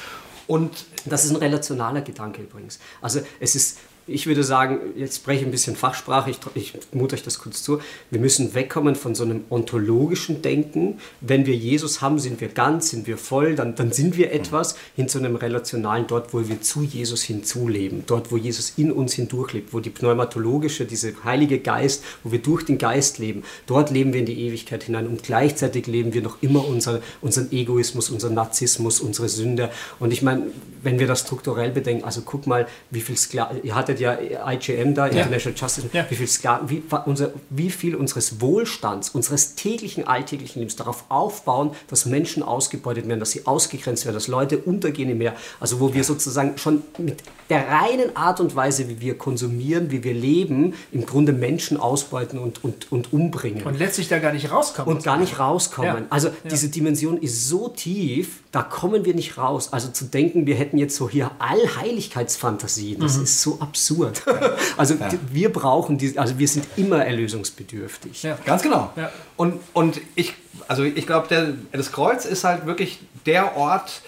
Und 0.47 0.86
das 1.06 1.26
ist 1.26 1.32
ein 1.32 1.38
relationaler 1.38 2.01
Gedanke 2.01 2.43
übrigens. 2.43 2.80
Also 3.01 3.22
es 3.39 3.56
ist 3.56 3.78
ich 4.08 4.28
würde 4.28 4.43
sagen, 4.43 4.80
jetzt 4.95 5.16
spreche 5.18 5.41
ich 5.41 5.47
ein 5.47 5.51
bisschen 5.51 5.76
Fachsprache, 5.76 6.30
ich, 6.30 6.38
ich 6.53 6.74
mute 6.93 7.16
euch 7.16 7.24
das 7.24 7.39
kurz 7.39 7.64
zu. 7.64 7.80
Wir 8.12 8.20
müssen 8.20 8.53
wegkommen 8.53 8.95
von 8.95 9.16
so 9.16 9.24
einem 9.24 9.45
ontologischen 9.49 10.43
Denken. 10.43 10.99
Wenn 11.22 11.47
wir 11.47 11.56
Jesus 11.56 12.01
haben, 12.01 12.20
sind 12.20 12.39
wir 12.39 12.49
ganz, 12.49 12.89
sind 12.91 13.08
wir 13.08 13.18
voll, 13.18 13.56
dann, 13.56 13.74
dann 13.74 13.91
sind 13.91 14.16
wir 14.16 14.32
etwas, 14.32 14.76
hin 14.95 15.10
zu 15.10 15.18
einem 15.18 15.36
relationalen, 15.36 16.06
dort, 16.06 16.36
wo 16.36 16.47
wir 16.47 16.62
zu 16.62 16.84
Jesus 16.84 17.24
hinzuleben, 17.24 18.03
dort, 18.06 18.32
wo 18.32 18.38
Jesus 18.38 18.74
in 18.78 18.91
uns 18.91 19.14
hindurchlebt, 19.14 19.74
wo 19.74 19.80
die 19.80 19.89
pneumatologische, 19.89 20.86
diese 20.86 21.14
heilige 21.24 21.60
Geist, 21.60 22.03
wo 22.24 22.32
wir 22.32 22.39
durch 22.39 22.64
den 22.64 22.78
Geist 22.78 23.18
leben, 23.18 23.43
dort 23.66 23.89
leben 23.89 24.14
wir 24.14 24.20
in 24.20 24.28
die 24.28 24.39
Ewigkeit 24.41 24.84
hinein 24.84 25.08
und 25.08 25.24
gleichzeitig 25.24 25.88
leben 25.88 26.14
wir 26.14 26.22
noch 26.22 26.38
immer 26.41 26.68
unser, 26.68 27.01
unseren 27.22 27.51
Egoismus, 27.51 28.12
unseren 28.12 28.36
Narzissmus, 28.36 28.99
unsere 28.99 29.30
Sünde. 29.30 29.72
Und 29.99 30.14
ich 30.14 30.22
meine, 30.22 30.43
wenn 30.84 30.99
wir 30.99 31.08
das 31.08 31.22
strukturell 31.22 31.72
bedenken, 31.72 32.03
also 32.03 32.22
guck 32.24 32.45
mal, 32.45 32.68
wie 32.91 33.01
viel 33.01 33.18
Sklaven, 33.18 33.64
ihr 33.64 33.74
hattet 33.74 33.95
ja 34.00 34.18
IGM 34.52 34.93
da. 34.93 35.08
International 35.08 35.58
Justice, 35.58 35.89
wie, 35.91 36.16
viel 36.16 36.28
Sklaven, 36.28 36.70
wie, 36.70 36.84
unser, 37.06 37.32
wie 37.50 37.70
viel 37.70 37.96
unseres 37.96 38.41
Wohlstands, 38.41 39.10
unseres 39.10 39.56
täglichen, 39.56 40.08
alltäglichen 40.08 40.60
Lebens 40.60 40.76
darauf 40.76 41.06
aufbauen, 41.10 41.72
dass 41.88 42.06
Menschen 42.06 42.43
ausgebeutet 42.43 43.08
werden, 43.08 43.20
dass 43.20 43.32
sie 43.32 43.46
ausgegrenzt 43.46 44.06
werden, 44.06 44.16
dass 44.16 44.28
Leute 44.28 44.58
untergehen 44.58 45.10
im 45.10 45.20
Meer. 45.20 45.36
Also 45.60 45.80
wo 45.80 45.93
wir 45.93 46.04
sozusagen 46.04 46.58
schon 46.58 46.84
mit 46.98 47.24
der 47.50 47.68
reinen 47.68 48.16
Art 48.16 48.39
und 48.39 48.56
Weise, 48.56 48.89
wie 48.89 49.00
wir 49.02 49.18
konsumieren, 49.18 49.91
wie 49.91 50.04
wir 50.04 50.14
leben, 50.14 50.74
im 50.91 51.06
Grunde 51.06 51.32
Menschen 51.32 51.78
ausbeuten 51.78 52.39
und, 52.39 52.64
und, 52.64 52.91
und 52.91 53.14
umbringen. 53.14 53.64
Und 53.64 53.78
letztlich 53.78 54.08
da 54.08 54.18
gar 54.20 54.34
nicht 54.34 54.52
rauskommen. 54.52 54.96
Und 54.96 55.04
gar 55.04 55.18
nicht 55.18 55.38
rauskommen. 55.38 56.04
Ja. 56.04 56.06
Also 56.10 56.30
diese 56.50 56.70
Dimension 56.70 57.18
ist 57.18 57.48
so 57.48 57.70
tief, 57.70 58.39
da 58.52 58.64
kommen 58.64 59.06
wir 59.06 59.14
nicht 59.14 59.38
raus. 59.38 59.74
Also 59.74 59.89
zu 59.89 60.06
denken, 60.06 60.48
wir 60.48 60.56
hätten 60.56 60.78
jetzt 60.78 60.96
so 60.96 61.08
hier 61.08 61.32
Allheiligkeitsfantasien, 61.38 63.00
das 63.00 63.18
mhm. 63.18 63.24
ist 63.24 63.41
so 63.41 63.60
absurd. 63.60 64.24
Also 64.78 64.96
ja. 64.96 65.10
wir 65.32 65.52
brauchen 65.52 65.98
die, 65.98 66.18
also 66.18 66.38
wir 66.38 66.48
sind 66.48 66.66
immer 66.76 67.06
erlösungsbedürftig. 67.06 68.24
Ja. 68.24 68.38
Ganz 68.46 68.62
genau. 68.62 68.91
Ja. 68.96 69.12
Und, 69.38 69.60
und 69.74 70.02
ich, 70.16 70.34
also 70.68 70.84
ich 70.84 71.06
glaube, 71.06 71.56
das 71.72 71.91
Kreuz 71.91 72.26
ist 72.26 72.43
halt 72.43 72.66
wirklich 72.66 73.00
der 73.26 73.56
Ort, 73.56 74.02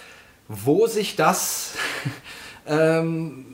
wo 0.47 0.87
sich 0.87 1.15
das 1.15 1.73
ähm, 2.67 3.45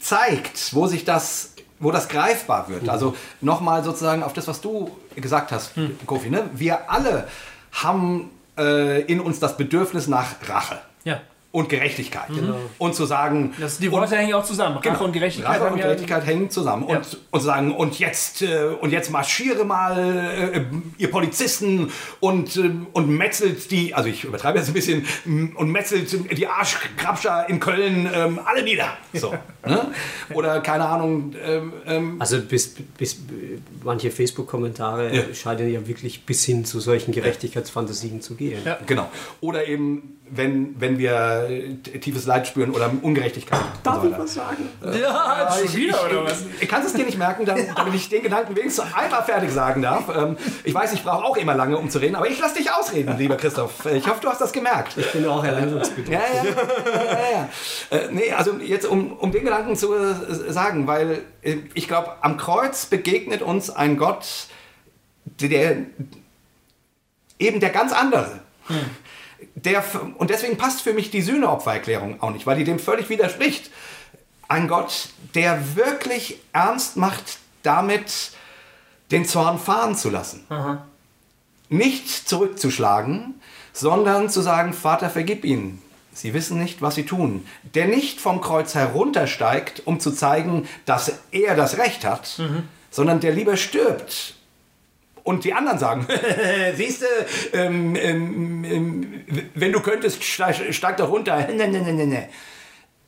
zeigt, 0.00 0.74
wo 0.74 0.86
sich 0.86 1.04
das 1.04 1.54
wo 1.80 1.90
das 1.90 2.08
greifbar 2.08 2.68
wird. 2.68 2.88
Also 2.88 3.14
nochmal 3.40 3.84
sozusagen 3.84 4.22
auf 4.22 4.32
das, 4.32 4.48
was 4.48 4.60
du 4.60 4.90
gesagt 5.16 5.52
hast, 5.52 5.76
mhm. 5.76 5.98
Kofi. 6.06 6.30
Ne? 6.30 6.48
Wir 6.54 6.90
alle 6.90 7.28
haben 7.72 8.30
äh, 8.56 9.02
in 9.02 9.20
uns 9.20 9.38
das 9.40 9.56
Bedürfnis 9.56 10.06
nach 10.06 10.36
Rache. 10.48 10.78
Ja. 11.04 11.20
Und 11.54 11.68
Gerechtigkeit. 11.68 12.30
Mhm. 12.30 12.52
Und 12.78 12.96
zu 12.96 13.06
sagen. 13.06 13.54
Das, 13.60 13.78
die 13.78 13.92
Worte 13.92 14.16
und, 14.16 14.20
hängen 14.20 14.34
auch 14.34 14.44
zusammen. 14.44 14.78
Rache 14.78 14.88
genau, 14.88 15.04
und 15.04 15.12
Gerechtigkeit. 15.12 15.60
Rache 15.60 15.72
und 15.72 15.80
Gerechtigkeit 15.80 16.26
hängen 16.26 16.50
zusammen. 16.50 16.88
Ja. 16.88 16.96
Und, 16.96 17.18
und 17.30 17.40
sagen, 17.40 17.72
und 17.72 18.00
jetzt, 18.00 18.42
äh, 18.42 18.70
und 18.80 18.90
jetzt 18.90 19.12
marschiere 19.12 19.64
mal, 19.64 20.50
äh, 20.52 20.64
ihr 20.98 21.12
Polizisten, 21.12 21.92
und, 22.18 22.56
äh, 22.56 22.72
und 22.92 23.08
metzelt 23.08 23.70
die, 23.70 23.94
also 23.94 24.08
ich 24.08 24.24
übertreibe 24.24 24.58
jetzt 24.58 24.66
ein 24.66 24.74
bisschen, 24.74 25.06
und 25.54 25.70
metzelt 25.70 26.36
die 26.36 26.48
Arschkrabscher 26.48 27.48
in 27.48 27.60
Köln 27.60 28.10
ähm, 28.12 28.40
alle 28.44 28.64
nieder. 28.64 28.88
So, 29.12 29.32
ne? 29.64 29.92
Oder 30.34 30.58
keine 30.60 30.86
Ahnung. 30.86 31.36
Ähm, 31.40 31.72
ähm, 31.86 32.16
also 32.18 32.40
bis, 32.40 32.74
bis 32.98 33.18
manche 33.84 34.10
Facebook-Kommentare 34.10 35.14
ja. 35.14 35.34
scheinen 35.34 35.72
ja 35.72 35.86
wirklich 35.86 36.26
bis 36.26 36.44
hin 36.44 36.64
zu 36.64 36.80
solchen 36.80 37.12
Gerechtigkeitsfantasien 37.12 38.20
zu 38.22 38.34
gehen. 38.34 38.60
Ja, 38.64 38.76
genau. 38.84 39.08
Oder 39.40 39.68
eben 39.68 40.18
wenn, 40.26 40.80
wenn 40.80 40.98
wir 40.98 41.48
tiefes 42.00 42.24
Leid 42.24 42.46
spüren 42.46 42.70
oder 42.70 42.90
Ungerechtigkeit. 43.02 43.60
Darf 43.82 44.02
so 44.02 44.08
ich 44.08 44.18
was 44.18 44.34
sagen? 44.34 44.68
Ja, 44.82 44.94
ja 44.94 45.56
ich, 45.62 45.76
wieder, 45.76 45.98
ich, 45.98 46.12
oder 46.12 46.24
was? 46.24 46.44
Ich, 46.60 46.68
kannst 46.68 46.88
es 46.88 46.94
dir 46.94 47.04
nicht 47.04 47.18
merken, 47.18 47.44
damit, 47.44 47.68
damit 47.76 47.94
ich 47.94 48.08
den 48.08 48.22
Gedanken 48.22 48.56
wenigstens 48.56 48.86
einmal 48.94 49.22
fertig 49.22 49.50
sagen 49.50 49.82
darf. 49.82 50.08
Ähm, 50.14 50.36
ich 50.64 50.72
weiß, 50.72 50.94
ich 50.94 51.02
brauche 51.02 51.24
auch 51.24 51.36
immer 51.36 51.54
lange, 51.54 51.76
um 51.76 51.90
zu 51.90 51.98
reden, 51.98 52.16
aber 52.16 52.28
ich 52.28 52.40
lasse 52.40 52.56
dich 52.56 52.72
ausreden, 52.72 53.16
lieber 53.18 53.36
Christoph. 53.36 53.84
Ich 53.86 54.08
hoffe, 54.08 54.20
du 54.22 54.28
hast 54.28 54.40
das 54.40 54.52
gemerkt. 54.52 54.96
Ich 54.96 55.12
bin 55.12 55.26
auch 55.26 55.44
erlernungsbedürftig. 55.44 56.14
Ja, 56.14 56.20
ja, 56.20 57.12
ja, 57.12 57.30
ja, 57.30 57.98
Äh, 57.98 58.08
nee, 58.10 58.32
also 58.32 58.54
jetzt, 58.54 58.86
um, 58.86 59.12
um 59.12 59.30
den 59.30 59.44
Gedanken 59.44 59.76
zu 59.76 59.92
äh, 59.94 60.50
sagen, 60.52 60.86
weil 60.86 61.20
äh, 61.42 61.56
ich 61.74 61.86
glaube, 61.86 62.12
am 62.22 62.38
Kreuz 62.38 62.86
begegnet 62.86 63.42
uns 63.42 63.68
ein 63.68 63.98
Gott, 63.98 64.26
der 65.40 65.76
eben 67.38 67.60
der 67.60 67.70
ganz 67.70 67.92
andere. 67.92 68.40
Hm 68.68 68.80
der, 69.54 69.84
und 70.18 70.30
deswegen 70.30 70.56
passt 70.56 70.82
für 70.82 70.92
mich 70.92 71.10
die 71.10 71.22
Sühneopfererklärung 71.22 72.22
auch 72.22 72.30
nicht, 72.30 72.46
weil 72.46 72.56
die 72.56 72.64
dem 72.64 72.78
völlig 72.78 73.08
widerspricht. 73.08 73.70
Ein 74.48 74.68
Gott, 74.68 75.08
der 75.34 75.76
wirklich 75.76 76.40
ernst 76.52 76.96
macht, 76.96 77.38
damit 77.62 78.32
den 79.10 79.24
Zorn 79.24 79.58
fahren 79.58 79.96
zu 79.96 80.10
lassen. 80.10 80.44
Aha. 80.48 80.86
Nicht 81.68 82.08
zurückzuschlagen, 82.28 83.34
sondern 83.72 84.28
zu 84.28 84.40
sagen, 84.42 84.72
Vater, 84.72 85.10
vergib 85.10 85.44
ihnen. 85.44 85.82
Sie 86.12 86.32
wissen 86.32 86.58
nicht, 86.58 86.80
was 86.80 86.94
sie 86.94 87.04
tun. 87.04 87.46
Der 87.74 87.86
nicht 87.86 88.20
vom 88.20 88.40
Kreuz 88.40 88.74
heruntersteigt, 88.74 89.82
um 89.84 89.98
zu 89.98 90.12
zeigen, 90.12 90.68
dass 90.84 91.12
er 91.32 91.56
das 91.56 91.78
Recht 91.78 92.04
hat, 92.04 92.38
mhm. 92.38 92.68
sondern 92.90 93.20
der 93.20 93.32
lieber 93.32 93.56
stirbt, 93.56 94.36
und 95.24 95.44
die 95.44 95.54
anderen 95.54 95.78
sagen, 95.78 96.06
siehst 96.76 97.02
du, 97.02 97.06
ähm, 97.58 97.96
ähm, 97.96 98.64
ähm, 98.64 99.24
wenn 99.54 99.72
du 99.72 99.80
könntest, 99.80 100.22
steig, 100.22 100.56
steig 100.72 100.98
doch 100.98 101.10
runter. 101.10 101.48
Ne, 101.54 101.66
ne, 101.66 101.80
ne, 101.80 102.06
ne, 102.06 102.28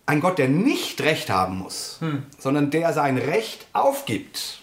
Ein 0.07 0.21
Gott, 0.21 0.39
der 0.39 0.49
nicht 0.49 1.01
Recht 1.03 1.31
haben 1.31 1.59
muss, 1.59 1.99
hm. 2.01 2.25
sondern 2.39 2.71
der 2.71 2.93
sein 2.93 3.19
Recht 3.19 3.67
aufgibt 3.73 4.61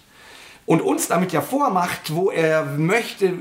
und 0.65 0.81
uns 0.81 1.07
damit 1.07 1.31
ja 1.31 1.41
vormacht, 1.41 2.15
wo 2.15 2.31
er 2.31 2.65
möchte, 2.65 3.33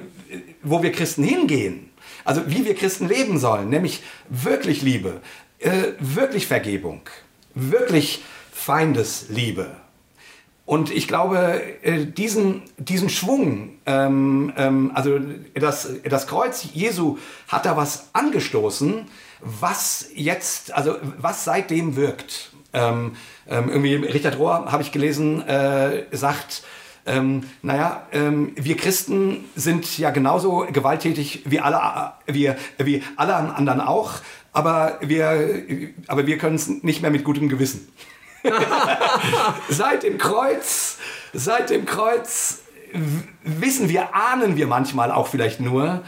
wo 0.62 0.82
wir 0.82 0.92
Christen 0.92 1.24
hingehen. 1.24 1.90
Also 2.24 2.42
wie 2.46 2.64
wir 2.64 2.74
Christen 2.74 3.08
leben 3.08 3.38
sollen, 3.38 3.68
nämlich 3.68 4.02
wirklich 4.28 4.82
Liebe, 4.82 5.22
äh, 5.58 5.92
wirklich 5.98 6.46
Vergebung, 6.46 7.00
wirklich 7.54 8.22
Feindesliebe. 8.52 9.81
Und 10.64 10.90
ich 10.90 11.08
glaube, 11.08 11.60
äh, 11.82 12.06
diesen, 12.06 12.62
diesen 12.78 13.08
Schwung, 13.08 13.70
ähm, 13.84 14.52
ähm, 14.56 14.92
also 14.94 15.18
das, 15.54 15.88
das 16.08 16.26
Kreuz 16.26 16.66
Jesu 16.72 17.18
hat 17.48 17.66
da 17.66 17.76
was 17.76 18.10
angestoßen, 18.12 19.06
was 19.40 20.08
jetzt, 20.14 20.72
also 20.72 20.96
was 21.18 21.44
seitdem 21.44 21.96
wirkt. 21.96 22.52
Ähm, 22.72 23.16
ähm 23.48 23.68
irgendwie 23.68 23.96
Richard 23.96 24.38
Rohr, 24.38 24.70
habe 24.70 24.82
ich 24.82 24.92
gelesen, 24.92 25.46
äh, 25.46 26.04
sagt, 26.12 26.62
ähm, 27.04 27.42
naja, 27.62 28.06
ähm, 28.12 28.52
wir 28.54 28.76
Christen 28.76 29.44
sind 29.56 29.98
ja 29.98 30.10
genauso 30.10 30.66
gewalttätig 30.70 31.42
wie 31.44 31.58
alle, 31.58 32.12
wie, 32.26 32.52
wie 32.78 33.02
alle 33.16 33.34
anderen 33.34 33.80
auch. 33.80 34.20
aber 34.52 34.98
wir, 35.00 35.92
aber 36.06 36.26
wir 36.26 36.38
können 36.38 36.56
es 36.56 36.68
nicht 36.68 37.02
mehr 37.02 37.10
mit 37.10 37.24
gutem 37.24 37.48
Gewissen. 37.48 37.88
seit 39.68 40.02
dem 40.02 40.18
Kreuz, 40.18 40.98
seit 41.32 41.70
dem 41.70 41.86
Kreuz 41.86 42.60
wissen 43.42 43.88
wir, 43.88 44.14
ahnen 44.14 44.56
wir 44.56 44.66
manchmal 44.66 45.10
auch 45.10 45.28
vielleicht 45.28 45.60
nur, 45.60 46.02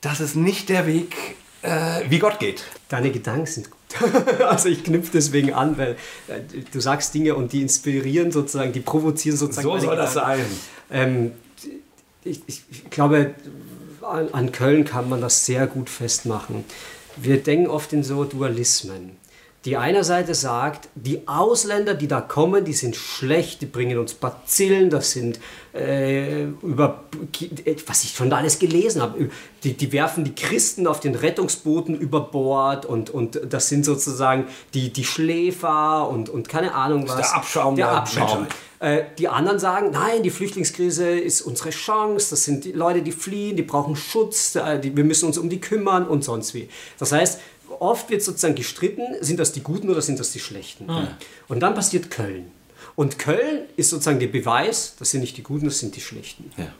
dass 0.00 0.20
es 0.20 0.34
nicht 0.34 0.68
der 0.68 0.86
Weg 0.86 1.14
äh, 1.62 2.02
wie 2.08 2.18
Gott 2.18 2.38
geht. 2.38 2.64
Deine 2.88 3.10
Gedanken 3.10 3.46
sind 3.46 3.70
gut. 3.70 3.76
also 4.40 4.68
ich 4.68 4.84
knüpfe 4.84 5.12
deswegen 5.12 5.52
an, 5.52 5.78
weil 5.78 5.96
äh, 6.28 6.40
du 6.70 6.80
sagst 6.80 7.14
Dinge 7.14 7.34
und 7.34 7.52
die 7.52 7.62
inspirieren 7.62 8.32
sozusagen, 8.32 8.72
die 8.72 8.80
provozieren 8.80 9.36
sozusagen. 9.36 9.66
So 9.66 9.78
soll 9.78 9.96
Gedanken. 9.96 10.02
das 10.02 10.14
sein. 10.14 10.46
Ähm, 10.90 11.32
ich, 12.24 12.42
ich, 12.46 12.90
glaube, 12.90 13.34
an, 14.02 14.28
an 14.32 14.52
Köln 14.52 14.84
kann 14.84 15.08
man 15.08 15.20
das 15.20 15.46
sehr 15.46 15.66
gut 15.66 15.88
festmachen. 15.88 16.64
Wir 17.16 17.42
denken 17.42 17.68
oft 17.68 17.92
in 17.92 18.02
so 18.02 18.24
Dualismen 18.24 19.16
die 19.66 19.76
einer 19.76 20.04
Seite 20.04 20.36
sagt, 20.36 20.88
die 20.94 21.26
Ausländer, 21.26 21.94
die 21.94 22.06
da 22.06 22.20
kommen, 22.20 22.64
die 22.64 22.72
sind 22.72 22.94
schlecht, 22.94 23.60
die 23.62 23.66
bringen 23.66 23.98
uns 23.98 24.14
Bazillen, 24.14 24.90
das 24.90 25.10
sind 25.10 25.40
äh, 25.74 26.44
über, 26.44 27.02
was 27.88 28.04
ich 28.04 28.12
schon 28.12 28.30
da 28.30 28.36
alles 28.36 28.60
gelesen 28.60 29.02
habe, 29.02 29.28
die, 29.64 29.72
die 29.72 29.90
werfen 29.90 30.22
die 30.22 30.36
Christen 30.36 30.86
auf 30.86 31.00
den 31.00 31.16
Rettungsbooten 31.16 31.98
über 31.98 32.20
Bord 32.20 32.86
und, 32.86 33.10
und 33.10 33.40
das 33.50 33.68
sind 33.68 33.84
sozusagen 33.84 34.46
die, 34.72 34.92
die 34.92 35.04
Schläfer 35.04 36.08
und, 36.08 36.28
und 36.28 36.48
keine 36.48 36.72
Ahnung 36.72 37.08
was. 37.08 37.16
Der 37.16 37.34
Abschaum. 37.34 37.74
Der 37.74 37.90
Abschaum. 37.90 38.46
Äh, 38.78 39.04
die 39.18 39.26
anderen 39.26 39.58
sagen, 39.58 39.90
nein, 39.90 40.22
die 40.22 40.30
Flüchtlingskrise 40.30 41.08
ist 41.08 41.40
unsere 41.40 41.70
Chance, 41.70 42.30
das 42.30 42.44
sind 42.44 42.64
die 42.64 42.72
Leute, 42.72 43.00
die 43.02 43.12
fliehen, 43.12 43.56
die 43.56 43.62
brauchen 43.62 43.96
Schutz, 43.96 44.54
äh, 44.54 44.78
die, 44.78 44.94
wir 44.96 45.04
müssen 45.04 45.26
uns 45.26 45.38
um 45.38 45.48
die 45.48 45.60
kümmern 45.60 46.06
und 46.06 46.22
sonst 46.22 46.52
wie. 46.54 46.68
Das 46.98 47.10
heißt, 47.10 47.40
oft 47.78 48.10
wird 48.10 48.22
sozusagen 48.22 48.54
gestritten, 48.54 49.02
sind 49.20 49.38
das 49.38 49.52
die 49.52 49.62
Guten 49.62 49.90
oder 49.90 50.02
sind 50.02 50.18
das 50.18 50.32
die 50.32 50.40
Schlechten. 50.40 50.86
Mhm. 50.86 51.08
Und 51.48 51.60
dann 51.60 51.74
passiert 51.74 52.10
Köln. 52.10 52.50
Und 52.94 53.18
Köln 53.18 53.62
ist 53.76 53.90
sozusagen 53.90 54.20
der 54.20 54.28
Beweis, 54.28 54.94
das 54.98 55.10
sind 55.10 55.20
nicht 55.20 55.36
die 55.36 55.42
Guten, 55.42 55.66
das 55.66 55.78
sind 55.78 55.96
die 55.96 56.00
Schlechten. 56.00 56.50
Ja. 56.56 56.72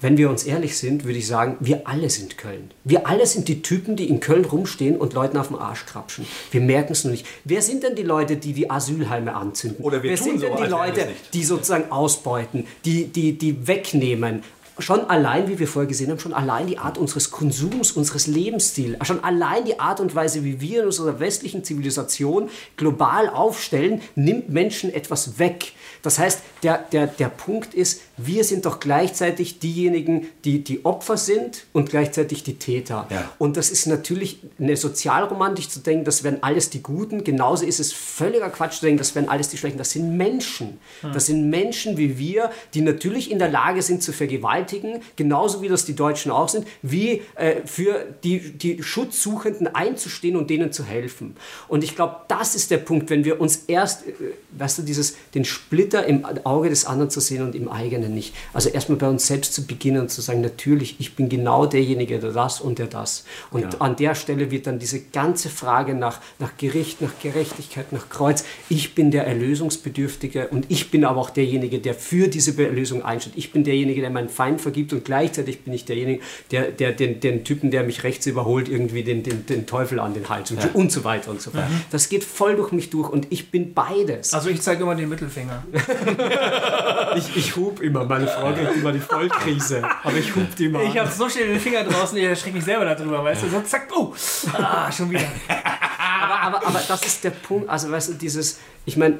Wenn 0.00 0.16
wir 0.16 0.30
uns 0.30 0.44
ehrlich 0.44 0.78
sind, 0.78 1.04
würde 1.04 1.18
ich 1.18 1.26
sagen, 1.26 1.56
wir 1.58 1.88
alle 1.88 2.08
sind 2.08 2.38
Köln. 2.38 2.70
Wir 2.84 3.08
alle 3.08 3.26
sind 3.26 3.48
die 3.48 3.62
Typen, 3.62 3.96
die 3.96 4.08
in 4.08 4.20
Köln 4.20 4.44
rumstehen 4.44 4.96
und 4.96 5.12
Leuten 5.12 5.36
auf 5.36 5.48
den 5.48 5.56
Arsch 5.56 5.86
krapschen. 5.86 6.24
Wir 6.52 6.60
merken 6.60 6.92
es 6.92 7.02
nur 7.02 7.10
nicht. 7.10 7.26
Wer 7.42 7.62
sind 7.62 7.82
denn 7.82 7.96
die 7.96 8.04
Leute, 8.04 8.36
die 8.36 8.52
die 8.52 8.70
Asylheime 8.70 9.34
anzünden? 9.34 9.84
Oder 9.84 10.04
wir 10.04 10.10
Wer 10.10 10.16
sind 10.16 10.40
denn 10.40 10.56
so, 10.56 10.62
die 10.62 10.70
Leute, 10.70 11.08
die 11.32 11.42
sozusagen 11.42 11.90
ausbeuten, 11.90 12.64
die, 12.84 13.06
die, 13.06 13.36
die 13.36 13.66
wegnehmen, 13.66 14.44
schon 14.78 15.08
allein, 15.10 15.48
wie 15.48 15.58
wir 15.58 15.66
vorher 15.66 15.88
gesehen 15.88 16.10
haben, 16.10 16.18
schon 16.18 16.34
allein 16.34 16.66
die 16.66 16.78
Art 16.78 16.98
unseres 16.98 17.30
Konsums, 17.30 17.92
unseres 17.92 18.26
Lebensstils, 18.26 18.96
schon 19.06 19.22
allein 19.24 19.64
die 19.64 19.80
Art 19.80 20.00
und 20.00 20.14
Weise, 20.14 20.44
wie 20.44 20.60
wir 20.60 20.80
in 20.80 20.86
unserer 20.86 21.20
westlichen 21.20 21.64
Zivilisation 21.64 22.48
global 22.76 23.28
aufstellen, 23.28 24.00
nimmt 24.14 24.50
Menschen 24.50 24.92
etwas 24.92 25.38
weg. 25.38 25.72
Das 26.02 26.18
heißt, 26.18 26.42
der, 26.62 26.78
der, 26.92 27.06
der 27.06 27.28
Punkt 27.28 27.74
ist, 27.74 28.00
wir 28.16 28.44
sind 28.44 28.66
doch 28.66 28.80
gleichzeitig 28.80 29.58
diejenigen, 29.58 30.26
die 30.44 30.62
die 30.62 30.84
Opfer 30.84 31.16
sind 31.16 31.64
und 31.72 31.90
gleichzeitig 31.90 32.42
die 32.42 32.54
Täter. 32.54 33.06
Ja. 33.10 33.30
Und 33.38 33.56
das 33.56 33.70
ist 33.70 33.86
natürlich 33.86 34.40
eine 34.58 34.76
Sozialromantik 34.76 35.70
zu 35.70 35.80
denken, 35.80 36.04
das 36.04 36.24
wären 36.24 36.42
alles 36.42 36.70
die 36.70 36.82
Guten. 36.82 37.24
Genauso 37.24 37.64
ist 37.64 37.80
es 37.80 37.92
völliger 37.92 38.50
Quatsch 38.50 38.78
zu 38.78 38.86
denken, 38.86 38.98
das 38.98 39.14
wären 39.14 39.28
alles 39.28 39.48
die 39.48 39.56
Schlechten. 39.56 39.78
Das 39.78 39.90
sind 39.90 40.16
Menschen. 40.16 40.78
Hm. 41.00 41.12
Das 41.12 41.26
sind 41.26 41.50
Menschen 41.50 41.96
wie 41.96 42.18
wir, 42.18 42.50
die 42.74 42.80
natürlich 42.80 43.30
in 43.30 43.38
der 43.38 43.48
Lage 43.48 43.82
sind 43.82 44.02
zu 44.02 44.12
vergewaltigen, 44.12 44.67
genauso 45.16 45.62
wie 45.62 45.68
das 45.68 45.84
die 45.84 45.94
Deutschen 45.94 46.30
auch 46.30 46.48
sind, 46.48 46.66
wie 46.82 47.22
äh, 47.34 47.56
für 47.64 48.04
die, 48.24 48.52
die 48.52 48.82
Schutzsuchenden 48.82 49.74
einzustehen 49.74 50.36
und 50.36 50.50
denen 50.50 50.72
zu 50.72 50.84
helfen. 50.84 51.36
Und 51.68 51.84
ich 51.84 51.94
glaube, 51.96 52.16
das 52.28 52.54
ist 52.54 52.70
der 52.70 52.78
Punkt, 52.78 53.10
wenn 53.10 53.24
wir 53.24 53.40
uns 53.40 53.64
erst, 53.66 54.06
äh, 54.06 54.12
weißt 54.52 54.78
du, 54.78 54.82
dieses, 54.82 55.16
den 55.34 55.44
Splitter 55.44 56.06
im 56.06 56.24
Auge 56.44 56.68
des 56.68 56.84
anderen 56.84 57.10
zu 57.10 57.20
sehen 57.20 57.42
und 57.42 57.54
im 57.54 57.68
eigenen 57.68 58.14
nicht. 58.14 58.34
Also 58.52 58.68
erstmal 58.68 58.98
bei 58.98 59.08
uns 59.08 59.26
selbst 59.26 59.54
zu 59.54 59.66
beginnen 59.66 60.02
und 60.02 60.10
zu 60.10 60.20
sagen, 60.20 60.40
natürlich, 60.40 60.96
ich 60.98 61.14
bin 61.14 61.28
genau 61.28 61.66
derjenige, 61.66 62.18
der 62.18 62.32
das 62.32 62.60
und 62.60 62.78
der 62.78 62.86
das. 62.86 63.24
Und 63.50 63.74
ja. 63.74 63.80
an 63.80 63.96
der 63.96 64.14
Stelle 64.14 64.50
wird 64.50 64.66
dann 64.66 64.78
diese 64.78 65.00
ganze 65.00 65.48
Frage 65.48 65.94
nach, 65.94 66.20
nach 66.38 66.56
Gericht, 66.56 67.00
nach 67.00 67.12
Gerechtigkeit, 67.22 67.92
nach 67.92 68.08
Kreuz, 68.08 68.44
ich 68.68 68.94
bin 68.94 69.10
der 69.10 69.26
Erlösungsbedürftige 69.26 70.48
und 70.48 70.66
ich 70.68 70.90
bin 70.90 71.04
aber 71.04 71.20
auch 71.20 71.30
derjenige, 71.30 71.78
der 71.78 71.94
für 71.94 72.28
diese 72.28 72.56
Erlösung 72.62 73.02
einsteht. 73.02 73.34
Ich 73.36 73.52
bin 73.52 73.64
derjenige, 73.64 74.00
der 74.00 74.10
meinen 74.10 74.28
Feind 74.28 74.57
vergibt 74.58 74.92
und 74.92 75.04
gleichzeitig 75.04 75.60
bin 75.60 75.74
ich 75.74 75.84
derjenige, 75.84 76.22
der, 76.50 76.70
der 76.70 76.92
den, 76.92 77.20
den 77.20 77.44
Typen, 77.44 77.70
der 77.70 77.82
mich 77.82 78.04
rechts 78.04 78.26
überholt, 78.26 78.68
irgendwie 78.68 79.04
den, 79.04 79.22
den, 79.22 79.44
den 79.46 79.66
Teufel 79.66 80.00
an 80.00 80.14
den 80.14 80.28
Hals 80.28 80.50
und, 80.50 80.62
ja. 80.62 80.70
und 80.72 80.90
so 80.90 81.04
weiter 81.04 81.30
und 81.30 81.42
so 81.42 81.50
fort. 81.50 81.68
Mhm. 81.68 81.82
Das 81.90 82.08
geht 82.08 82.24
voll 82.24 82.56
durch 82.56 82.72
mich 82.72 82.90
durch 82.90 83.10
und 83.10 83.26
ich 83.30 83.50
bin 83.50 83.74
beides. 83.74 84.32
Also 84.32 84.48
ich 84.48 84.62
zeige 84.62 84.82
immer 84.82 84.94
den 84.94 85.08
Mittelfinger. 85.08 85.64
ich, 87.16 87.36
ich 87.36 87.56
hub 87.56 87.80
immer 87.80 87.98
immer. 87.98 88.04
Meine 88.04 88.26
Frau 88.26 88.52
kriegt 88.52 88.76
immer 88.76 88.92
die 88.92 89.00
Vollkrise. 89.00 89.82
Aber 90.02 90.16
ich 90.16 90.34
hub 90.34 90.54
die 90.56 90.68
mal. 90.68 90.84
Ich 90.84 90.98
habe 90.98 91.10
so 91.10 91.28
schnell 91.28 91.48
den 91.48 91.60
Finger 91.60 91.84
draußen, 91.84 92.16
ich 92.16 92.24
erschrecke 92.24 92.56
mich 92.56 92.64
selber 92.64 92.84
darüber, 92.84 93.24
weißt 93.24 93.44
du? 93.44 93.48
So 93.48 93.60
zack, 93.62 93.88
oh, 93.96 94.14
ah, 94.54 94.90
schon 94.90 95.10
wieder. 95.10 95.20
aber, 95.48 96.40
aber, 96.40 96.66
aber 96.66 96.82
das 96.86 97.04
ist 97.04 97.24
der 97.24 97.30
Punkt, 97.30 97.68
also 97.68 97.90
weißt 97.90 98.10
du, 98.10 98.14
dieses, 98.14 98.58
ich 98.84 98.96
meine, 98.96 99.18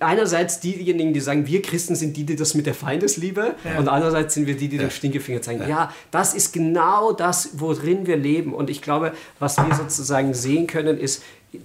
einerseits 0.00 0.60
diejenigen, 0.60 1.12
die 1.12 1.20
sagen, 1.20 1.46
wir 1.46 1.62
Christen 1.62 1.94
sind 1.94 2.16
die, 2.16 2.24
die 2.24 2.36
das 2.36 2.54
mit 2.54 2.66
der 2.66 2.74
Feindesliebe 2.74 3.54
ja. 3.64 3.78
und 3.78 3.88
andererseits 3.88 4.34
sind 4.34 4.46
wir 4.46 4.56
die, 4.56 4.68
die 4.68 4.76
ja. 4.76 4.82
den 4.82 4.90
Stinkefinger 4.90 5.42
zeigen. 5.42 5.60
Ja. 5.62 5.68
ja. 5.68 5.94
das 6.10 6.34
ist 6.34 6.52
genau 6.52 7.12
das, 7.12 7.50
worin 7.54 8.06
wir 8.06 8.16
leben 8.16 8.54
und 8.54 8.70
ich 8.70 8.82
glaube, 8.82 9.12
was 9.38 9.56
wir 9.58 9.74
sozusagen 9.74 10.34
sehen 10.34 10.66
können, 10.66 10.98
ist, 10.98 11.22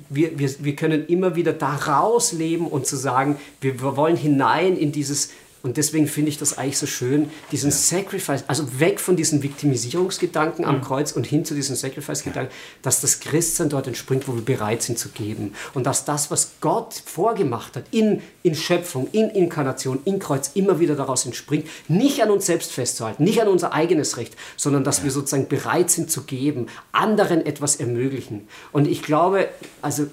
wir, 0.09 0.37
wir, 0.37 0.49
wir 0.59 0.75
können 0.75 1.05
immer 1.07 1.35
wieder 1.35 1.53
daraus 1.53 2.31
leben 2.31 2.67
und 2.67 2.87
zu 2.87 2.95
sagen, 2.95 3.37
wir, 3.61 3.81
wir 3.81 3.95
wollen 3.95 4.17
hinein 4.17 4.77
in 4.77 4.91
dieses 4.91 5.31
und 5.65 5.77
deswegen 5.77 6.07
finde 6.07 6.29
ich 6.29 6.37
das 6.37 6.59
eigentlich 6.59 6.77
so 6.77 6.85
schön, 6.85 7.31
diesen 7.51 7.71
ja. 7.71 7.75
Sacrifice, 7.75 8.43
also 8.45 8.79
weg 8.79 8.99
von 8.99 9.15
diesen 9.15 9.41
Viktimisierungsgedanken 9.41 10.63
am 10.63 10.75
mhm. 10.77 10.81
Kreuz 10.81 11.11
und 11.11 11.25
hin 11.25 11.43
zu 11.43 11.55
diesen 11.55 11.75
Sacrifice-Gedanken, 11.75 12.51
ja. 12.51 12.79
dass 12.83 13.01
das 13.01 13.19
Christsein 13.19 13.69
dort 13.69 13.87
entspringt, 13.87 14.27
wo 14.27 14.35
wir 14.35 14.45
bereit 14.45 14.83
sind 14.83 14.99
zu 14.99 15.09
geben. 15.09 15.55
Und 15.73 15.87
dass 15.87 16.05
das, 16.05 16.29
was 16.29 16.51
Gott 16.61 16.93
vorgemacht 16.93 17.75
hat, 17.75 17.85
in, 17.89 18.21
in 18.43 18.53
Schöpfung, 18.53 19.07
in 19.11 19.31
Inkarnation, 19.31 20.01
in 20.05 20.19
Kreuz, 20.19 20.51
immer 20.53 20.79
wieder 20.79 20.93
daraus 20.93 21.25
entspringt, 21.25 21.67
nicht 21.87 22.21
an 22.21 22.29
uns 22.29 22.45
selbst 22.45 22.71
festzuhalten, 22.71 23.23
nicht 23.23 23.41
an 23.41 23.47
unser 23.47 23.73
eigenes 23.73 24.17
Recht, 24.17 24.35
sondern 24.57 24.83
dass 24.83 24.99
ja. 24.99 25.05
wir 25.05 25.11
sozusagen 25.11 25.47
bereit 25.47 25.89
sind 25.89 26.11
zu 26.11 26.25
geben, 26.25 26.67
anderen 26.91 27.43
etwas 27.43 27.77
ermöglichen. 27.77 28.47
Und 28.71 28.87
ich 28.87 29.01
glaube, 29.01 29.49
also 29.81 30.05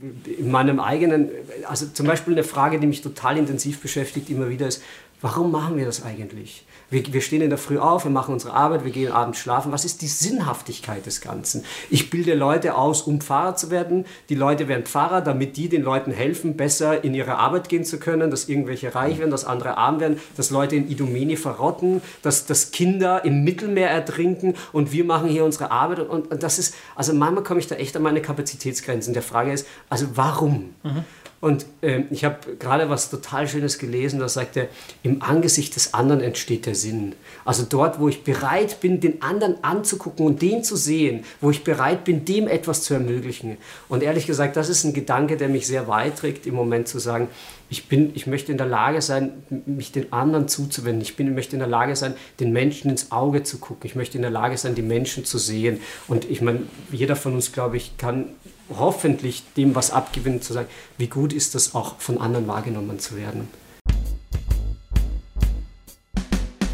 in 0.00 0.50
meinem 0.50 0.78
eigenen, 0.78 1.30
also 1.66 1.86
zum 1.86 2.06
Beispiel 2.06 2.34
eine 2.34 2.44
Frage, 2.44 2.78
die 2.78 2.86
mich 2.86 3.02
total 3.02 3.36
intensiv 3.36 3.80
beschäftigt 3.80 4.30
immer 4.30 4.48
wieder 4.48 4.68
ist, 4.68 4.82
warum 5.20 5.50
machen 5.50 5.76
wir 5.76 5.86
das 5.86 6.04
eigentlich? 6.04 6.64
Wir, 6.90 7.12
wir 7.12 7.20
stehen 7.20 7.42
in 7.42 7.50
der 7.50 7.58
Früh 7.58 7.78
auf, 7.78 8.04
wir 8.04 8.10
machen 8.10 8.32
unsere 8.32 8.54
Arbeit, 8.54 8.84
wir 8.84 8.92
gehen 8.92 9.12
abends 9.12 9.38
schlafen. 9.38 9.72
Was 9.72 9.84
ist 9.84 10.00
die 10.00 10.06
Sinnhaftigkeit 10.06 11.04
des 11.04 11.20
Ganzen? 11.20 11.64
Ich 11.90 12.08
bilde 12.08 12.34
Leute 12.34 12.76
aus, 12.76 13.02
um 13.02 13.20
Pfarrer 13.20 13.56
zu 13.56 13.70
werden. 13.70 14.06
Die 14.30 14.34
Leute 14.34 14.68
werden 14.68 14.84
Pfarrer, 14.84 15.20
damit 15.20 15.56
die 15.58 15.68
den 15.68 15.82
Leuten 15.82 16.12
helfen, 16.12 16.56
besser 16.56 17.04
in 17.04 17.12
ihre 17.14 17.36
Arbeit 17.36 17.68
gehen 17.68 17.84
zu 17.84 17.98
können, 17.98 18.30
dass 18.30 18.48
irgendwelche 18.48 18.94
reich 18.94 19.18
werden, 19.18 19.30
dass 19.30 19.44
andere 19.44 19.76
arm 19.76 20.00
werden, 20.00 20.18
dass 20.36 20.50
Leute 20.50 20.76
in 20.76 20.90
Idomeni 20.90 21.36
verrotten, 21.36 22.00
dass, 22.22 22.46
dass 22.46 22.70
Kinder 22.70 23.24
im 23.24 23.44
Mittelmeer 23.44 23.90
ertrinken 23.90 24.54
und 24.72 24.90
wir 24.92 25.04
machen 25.04 25.28
hier 25.28 25.44
unsere 25.44 25.70
Arbeit. 25.70 26.00
Und, 26.00 26.30
und 26.30 26.42
das 26.42 26.58
ist, 26.58 26.74
also 26.96 27.12
manchmal 27.12 27.44
komme 27.44 27.60
ich 27.60 27.66
da 27.66 27.74
echt 27.74 27.96
an 27.96 28.02
meine 28.02 28.22
Kapazitätsgrenzen. 28.22 29.12
Der 29.12 29.22
Frage 29.22 29.52
ist, 29.52 29.66
also 29.90 30.06
warum? 30.14 30.70
Mhm. 30.82 31.04
Und 31.40 31.66
äh, 31.82 32.02
ich 32.10 32.24
habe 32.24 32.56
gerade 32.58 32.90
was 32.90 33.10
total 33.10 33.46
Schönes 33.46 33.78
gelesen, 33.78 34.18
da 34.18 34.28
sagt 34.28 34.56
er, 34.56 34.68
im 35.04 35.22
Angesicht 35.22 35.76
des 35.76 35.94
anderen 35.94 36.20
entsteht 36.20 36.66
der 36.66 36.74
Sinn. 36.74 37.14
Also 37.44 37.64
dort, 37.68 38.00
wo 38.00 38.08
ich 38.08 38.24
bereit 38.24 38.80
bin, 38.80 39.00
den 39.00 39.22
anderen 39.22 39.62
anzugucken 39.62 40.26
und 40.26 40.42
den 40.42 40.64
zu 40.64 40.74
sehen, 40.74 41.24
wo 41.40 41.50
ich 41.50 41.62
bereit 41.62 42.04
bin, 42.04 42.24
dem 42.24 42.48
etwas 42.48 42.82
zu 42.82 42.94
ermöglichen. 42.94 43.56
Und 43.88 44.02
ehrlich 44.02 44.26
gesagt, 44.26 44.56
das 44.56 44.68
ist 44.68 44.82
ein 44.82 44.94
Gedanke, 44.94 45.36
der 45.36 45.48
mich 45.48 45.66
sehr 45.68 45.86
weit 45.86 46.18
trägt, 46.18 46.46
im 46.46 46.54
Moment 46.54 46.88
zu 46.88 46.98
sagen, 46.98 47.28
ich, 47.70 47.86
bin, 47.86 48.12
ich 48.14 48.26
möchte 48.26 48.50
in 48.50 48.58
der 48.58 48.66
Lage 48.66 49.00
sein, 49.02 49.42
mich 49.66 49.92
den 49.92 50.12
anderen 50.12 50.48
zuzuwenden. 50.48 51.02
Ich, 51.02 51.16
bin, 51.16 51.28
ich 51.28 51.34
möchte 51.34 51.54
in 51.54 51.60
der 51.60 51.68
Lage 51.68 51.94
sein, 51.94 52.14
den 52.40 52.52
Menschen 52.52 52.90
ins 52.90 53.12
Auge 53.12 53.42
zu 53.42 53.58
gucken. 53.58 53.82
Ich 53.84 53.94
möchte 53.94 54.16
in 54.16 54.22
der 54.22 54.30
Lage 54.30 54.56
sein, 54.56 54.74
die 54.74 54.82
Menschen 54.82 55.24
zu 55.24 55.38
sehen. 55.38 55.80
Und 56.08 56.28
ich 56.28 56.40
meine, 56.40 56.62
jeder 56.90 57.14
von 57.14 57.34
uns, 57.34 57.52
glaube 57.52 57.76
ich, 57.76 57.96
kann 57.98 58.30
hoffentlich 58.76 59.44
dem 59.56 59.74
was 59.74 59.90
abgewinnen, 59.90 60.42
zu 60.42 60.52
sagen, 60.52 60.68
wie 60.96 61.08
gut 61.08 61.32
ist 61.32 61.54
das 61.54 61.74
auch 61.74 61.98
von 61.98 62.20
anderen 62.20 62.46
wahrgenommen 62.48 62.98
zu 62.98 63.16
werden. 63.16 63.48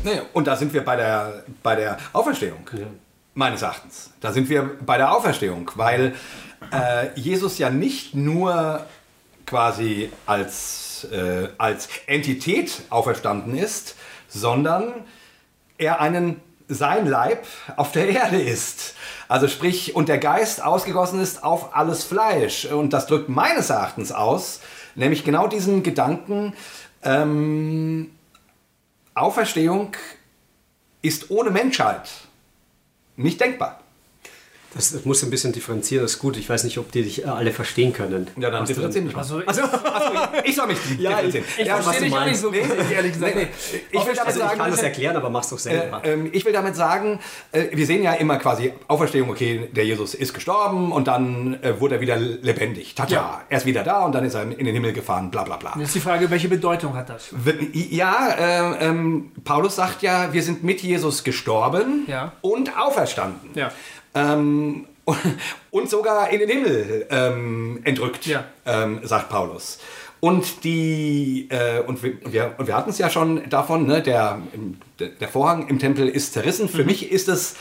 Nee, 0.05 0.21
und 0.35 0.47
da 0.47 0.57
sind 0.57 0.75
wir 0.75 0.85
bei 0.85 0.97
der, 0.97 1.45
bei 1.63 1.77
der 1.77 1.97
Auferstehung, 2.13 2.69
ja. 2.73 2.87
meines 3.33 3.63
Erachtens. 3.63 4.11
Da 4.21 4.33
sind 4.33 4.51
wir 4.51 4.77
bei 4.85 4.99
der 4.99 5.13
Auferstehung, 5.13 5.71
weil 5.77 6.15
äh, 6.71 7.19
Jesus 7.19 7.57
ja 7.57 7.71
nicht 7.71 8.15
nur 8.15 8.85
quasi 9.47 10.11
als, 10.27 11.07
äh, 11.11 11.49
als 11.57 11.89
Entität 12.07 12.83
auferstanden 12.91 13.57
ist, 13.57 13.97
sondern 14.29 14.93
er 15.79 16.01
einen 16.01 16.41
sein 16.69 17.07
Leib 17.07 17.47
auf 17.77 17.93
der 17.93 18.09
Erde 18.09 18.41
ist. 18.41 18.95
Also 19.29 19.49
sprich, 19.49 19.95
und 19.95 20.09
der 20.09 20.19
Geist 20.19 20.63
ausgegossen 20.63 21.21
ist 21.21 21.45
auf 21.45 21.77
alles 21.77 22.05
Fleisch. 22.05 22.67
Und 22.67 22.93
das 22.93 23.07
drückt 23.07 23.29
meines 23.29 23.71
Erachtens 23.71 24.13
aus, 24.13 24.61
nämlich 24.95 25.25
genau 25.25 25.47
diesen 25.47 25.83
Gedanken, 25.83 26.55
ähm, 27.03 28.11
Auferstehung 29.15 29.93
ist 31.03 31.31
ohne 31.31 31.51
Menschheit 31.51 32.11
nicht 33.17 33.41
denkbar. 33.41 33.84
Das, 34.75 34.91
das 34.93 35.05
muss 35.05 35.23
ein 35.23 35.31
bisschen 35.31 35.53
differenzieren, 35.53 36.03
das 36.05 36.15
ist 36.15 36.19
gut. 36.19 36.37
Ich 36.37 36.49
weiß 36.49 36.65
nicht, 36.65 36.79
ob 36.79 36.91
die 36.91 37.03
dich 37.03 37.25
äh, 37.25 37.29
alle 37.29 37.53
verstehen 37.53 37.93
können. 37.93 38.27
Ja, 38.37 38.51
dann 38.51 38.65
differenzieren 38.65 39.07
mich 39.07 39.15
mal. 39.15 39.21
Also, 39.21 39.41
Also, 39.47 39.63
ich 40.45 40.57
soll 40.57 40.67
mich 40.67 40.79
Ja, 40.99 41.11
differenzieren. 41.11 41.45
ich 41.59 41.67
Ja, 41.67 41.77
was 41.79 41.85
verstehe 41.85 42.09
dich 42.09 42.17
auch 42.19 42.25
nicht 42.25 42.39
so 42.41 42.51
Nee, 42.51 42.63
ehrlich 42.93 43.13
gesagt. 43.13 43.37
nee, 43.37 43.43
nee. 43.45 43.79
Ich 43.93 44.07
will 44.07 44.15
damit 44.15 44.19
also 44.27 44.41
ich 44.41 44.45
sagen, 44.47 44.59
kann 44.59 44.71
das 44.71 44.83
erklären, 44.83 45.17
aber 45.17 45.31
mach's 45.31 45.51
doch 45.51 45.59
selber. 45.59 46.03
Äh, 46.05 46.13
ähm, 46.15 46.31
ich 46.33 46.45
will 46.45 46.53
damit 46.53 46.75
sagen, 46.77 47.21
äh, 47.53 47.67
wir 47.73 47.87
sehen 47.87 48.03
ja 48.03 48.15
immer 48.15 48.37
quasi 48.39 48.73
Auferstehung, 48.89 49.31
okay, 49.31 49.69
der 49.73 49.85
Jesus 49.87 50.15
ist 50.15 50.35
gestorben 50.35 50.93
und 50.93 51.07
dann 51.09 51.59
äh, 51.63 51.81
wurde 51.81 51.97
er 51.97 52.01
wieder 52.01 52.17
lebendig. 52.17 52.95
Tata, 52.95 53.15
Ja. 53.15 53.41
er 53.49 53.59
ist 53.59 53.67
wieder 53.67 53.85
da 53.85 54.05
und 54.05 54.13
dann 54.13 54.25
ist 54.25 54.35
er 54.35 54.43
in 54.43 54.65
den 54.65 54.75
Himmel 54.75 54.93
gefahren, 54.93 55.31
bla 55.31 55.45
bla 55.45 55.57
bla. 55.57 55.75
Jetzt 55.79 55.89
ist 55.89 55.95
die 55.97 56.01
Frage, 56.01 56.31
welche 56.31 56.49
Bedeutung 56.49 56.95
hat 56.97 57.09
das? 57.11 57.29
Ja, 57.73 58.29
äh, 58.81 58.87
ähm, 58.89 59.31
Paulus 59.45 59.77
sagt 59.77 60.03
ja, 60.03 60.33
wir 60.33 60.43
sind 60.43 60.65
mit 60.65 60.83
Jesus 60.83 61.23
gestorben 61.25 62.05
Ja. 62.09 62.33
und 62.41 62.77
auferstanden. 62.77 63.51
Ja. 63.55 63.71
Ähm, 64.15 64.87
und 65.71 65.91
sogar 65.91 66.31
in 66.31 66.41
den 66.41 66.49
Himmel 66.49 67.07
ähm, 67.11 67.81
entrückt, 67.85 68.27
Ja. 68.27 68.45
ähm, 68.65 69.01
sagt 69.03 69.29
Paulus. 69.29 69.79
Und 70.21 70.65
die 70.65 71.49
äh, 71.51 71.81
und 71.81 72.03
wir, 72.03 72.55
und 72.57 72.67
wir, 72.67 72.75
hatten 72.75 72.89
es 72.89 72.97
ja 72.97 73.11
schon 73.11 73.47
davon, 73.51 73.87
ne, 73.87 74.01
der, 74.01 74.41
der 74.99 75.29
Vorhang 75.29 75.69
im 75.69 75.79
Tempel 75.79 76.09
ist 76.09 76.33
zerrissen. 76.33 76.67
Für 76.71 76.85
mich 76.85 77.13
ist 77.13 77.29
es 77.29 77.57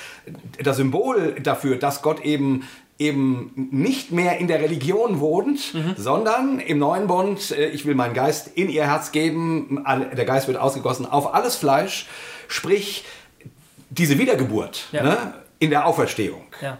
das 0.64 0.78
Symbol 0.78 1.36
dafür, 1.43 1.76
dass 1.76 2.01
Gott 2.01 2.22
eben 2.24 2.64
eben 2.99 3.68
nicht 3.72 4.12
mehr 4.14 4.38
in 4.38 4.47
der 4.47 4.62
Religion 4.62 5.20
wohnt, 5.20 5.74
sondern 5.97 6.60
im 6.60 6.78
neuen 6.78 7.08
Bund, 7.08 7.51
äh, 7.51 7.68
ich 7.70 7.86
will 7.86 7.95
meinen 7.95 8.14
Geist 8.14 8.51
in 8.56 8.70
ihr 8.70 8.86
Herz 8.86 9.12
geben, 9.12 9.84
der 10.16 10.24
Geist 10.26 10.47
wird 10.47 10.58
ausgegossen 10.58 11.06
auf 11.06 11.34
alles 11.34 11.56
Fleisch, 11.56 12.08
sprich 12.47 13.04
diese 13.89 14.18
Wiedergeburt 14.20 14.86
Ja. 14.93 15.04
ne, 15.04 15.34
in 15.64 15.70
der 15.70 15.86
Auferstehung. 15.86 16.43
Ja. 16.61 16.78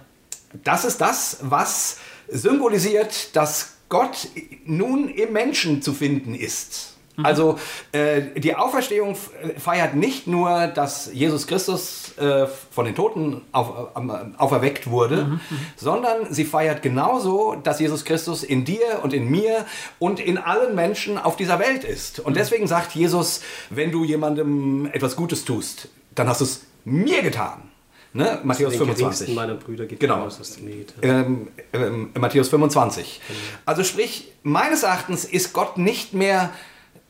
Das 0.66 0.84
ist 0.84 1.00
das, 1.00 1.38
was 1.42 2.00
symbolisiert, 2.28 3.34
dass 3.34 3.76
Gott 3.88 4.28
nun 4.66 5.08
im 5.08 5.32
Menschen 5.32 5.82
zu 5.82 5.94
finden 5.94 6.36
ist. 6.36 6.90
Also 7.22 7.60
äh, 7.92 8.40
die 8.40 8.56
Auferstehung 8.56 9.16
feiert 9.58 9.96
nicht 9.96 10.26
nur, 10.26 10.68
dass 10.68 11.14
Jesus 11.14 11.46
Christus 11.46 12.18
äh, 12.18 12.48
von 12.72 12.86
den 12.86 12.96
Toten 12.96 13.42
auf, 13.52 13.96
auferweckt 14.38 14.90
wurde, 14.90 15.40
sondern 15.76 16.34
sie 16.34 16.44
feiert 16.44 16.82
genauso, 16.82 17.56
dass 17.56 17.80
Jesus 17.80 18.04
Christus 18.04 18.44
in 18.44 18.66
dir 18.66 19.00
und 19.04 19.14
in 19.14 19.30
mir 19.30 19.66
und 20.00 20.20
in 20.20 20.40
allen 20.40 20.74
Menschen 20.74 21.20
auf 21.20 21.36
dieser 21.36 21.60
Welt 21.60 21.84
ist. 21.84 22.20
Und 22.20 22.36
deswegen 22.36 22.68
sagt 22.68 22.96
Jesus, 22.96 23.42
wenn 23.70 23.92
du 23.92 24.04
jemandem 24.04 24.90
etwas 24.92 25.16
Gutes 25.16 25.46
tust, 25.46 25.90
dann 26.16 26.28
hast 26.28 26.42
du 26.42 26.46
es 26.46 26.66
mir 26.84 27.22
getan. 27.22 27.73
Ne? 28.14 28.40
Matthäus 28.44 28.74
Den 28.74 28.80
25. 28.80 28.98
geringsten 29.00 29.34
meiner 29.34 29.56
Brüder 29.56 29.86
gibt 29.86 30.00
Genau. 30.00 30.26
aus, 30.26 30.38
getan. 30.38 30.88
Ähm, 31.02 31.48
ähm, 31.74 32.10
Matthäus 32.20 32.50
25. 32.50 33.20
Also 33.66 33.84
sprich, 33.84 34.32
meines 34.44 34.84
Erachtens 34.84 35.26
ist 35.26 35.54
Gott 35.54 35.78
nicht 35.78 36.14
mehr, 36.14 36.52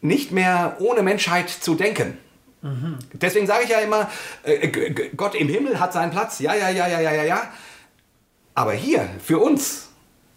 nicht 0.01 0.31
mehr 0.31 0.77
ohne 0.79 1.03
Menschheit 1.03 1.49
zu 1.49 1.75
denken. 1.75 2.17
Deswegen 3.11 3.45
sage 3.45 3.65
ich 3.65 3.69
ja 3.69 3.79
immer, 3.79 4.09
äh, 4.43 4.69
Gott 5.17 5.35
im 5.35 5.49
Himmel 5.49 5.81
hat 5.81 5.91
seinen 5.91 6.11
Platz. 6.11 6.39
Ja, 6.39 6.55
ja, 6.55 6.69
ja, 6.69 6.87
ja, 6.87 7.01
ja, 7.01 7.11
ja, 7.11 7.23
ja. 7.23 7.53
Aber 8.53 8.71
hier, 8.71 9.09
für 9.21 9.39
uns, 9.39 9.89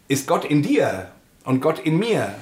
ist 0.08 0.26
Gott 0.26 0.44
in 0.44 0.62
dir 0.62 1.10
und 1.44 1.60
Gott 1.60 1.78
in 1.78 1.98
mir 1.98 2.34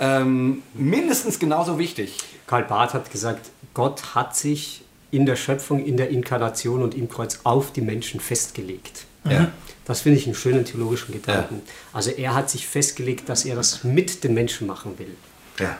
ähm, 0.00 0.62
mindestens 0.74 1.38
genauso 1.38 1.78
wichtig. 1.78 2.18
Karl 2.46 2.64
Barth 2.64 2.94
hat 2.94 3.12
gesagt, 3.12 3.50
Gott 3.74 4.14
hat 4.14 4.34
sich 4.34 4.82
in 5.10 5.26
der 5.26 5.36
Schöpfung, 5.36 5.84
in 5.84 5.96
der 5.96 6.10
Inkarnation 6.10 6.82
und 6.82 6.94
im 6.94 7.08
Kreuz 7.08 7.40
auf 7.44 7.72
die 7.72 7.80
Menschen 7.80 8.20
festgelegt. 8.20 9.06
Ja. 9.24 9.52
Das 9.84 10.02
finde 10.02 10.18
ich 10.18 10.26
einen 10.26 10.34
schönen 10.34 10.64
theologischen 10.64 11.12
Gedanken. 11.12 11.62
Also 11.92 12.10
er 12.10 12.34
hat 12.34 12.48
sich 12.48 12.66
festgelegt, 12.66 13.28
dass 13.28 13.44
er 13.44 13.56
das 13.56 13.84
mit 13.84 14.22
den 14.24 14.34
Menschen 14.34 14.66
machen 14.66 14.98
will. 14.98 15.16
Ja. 15.58 15.78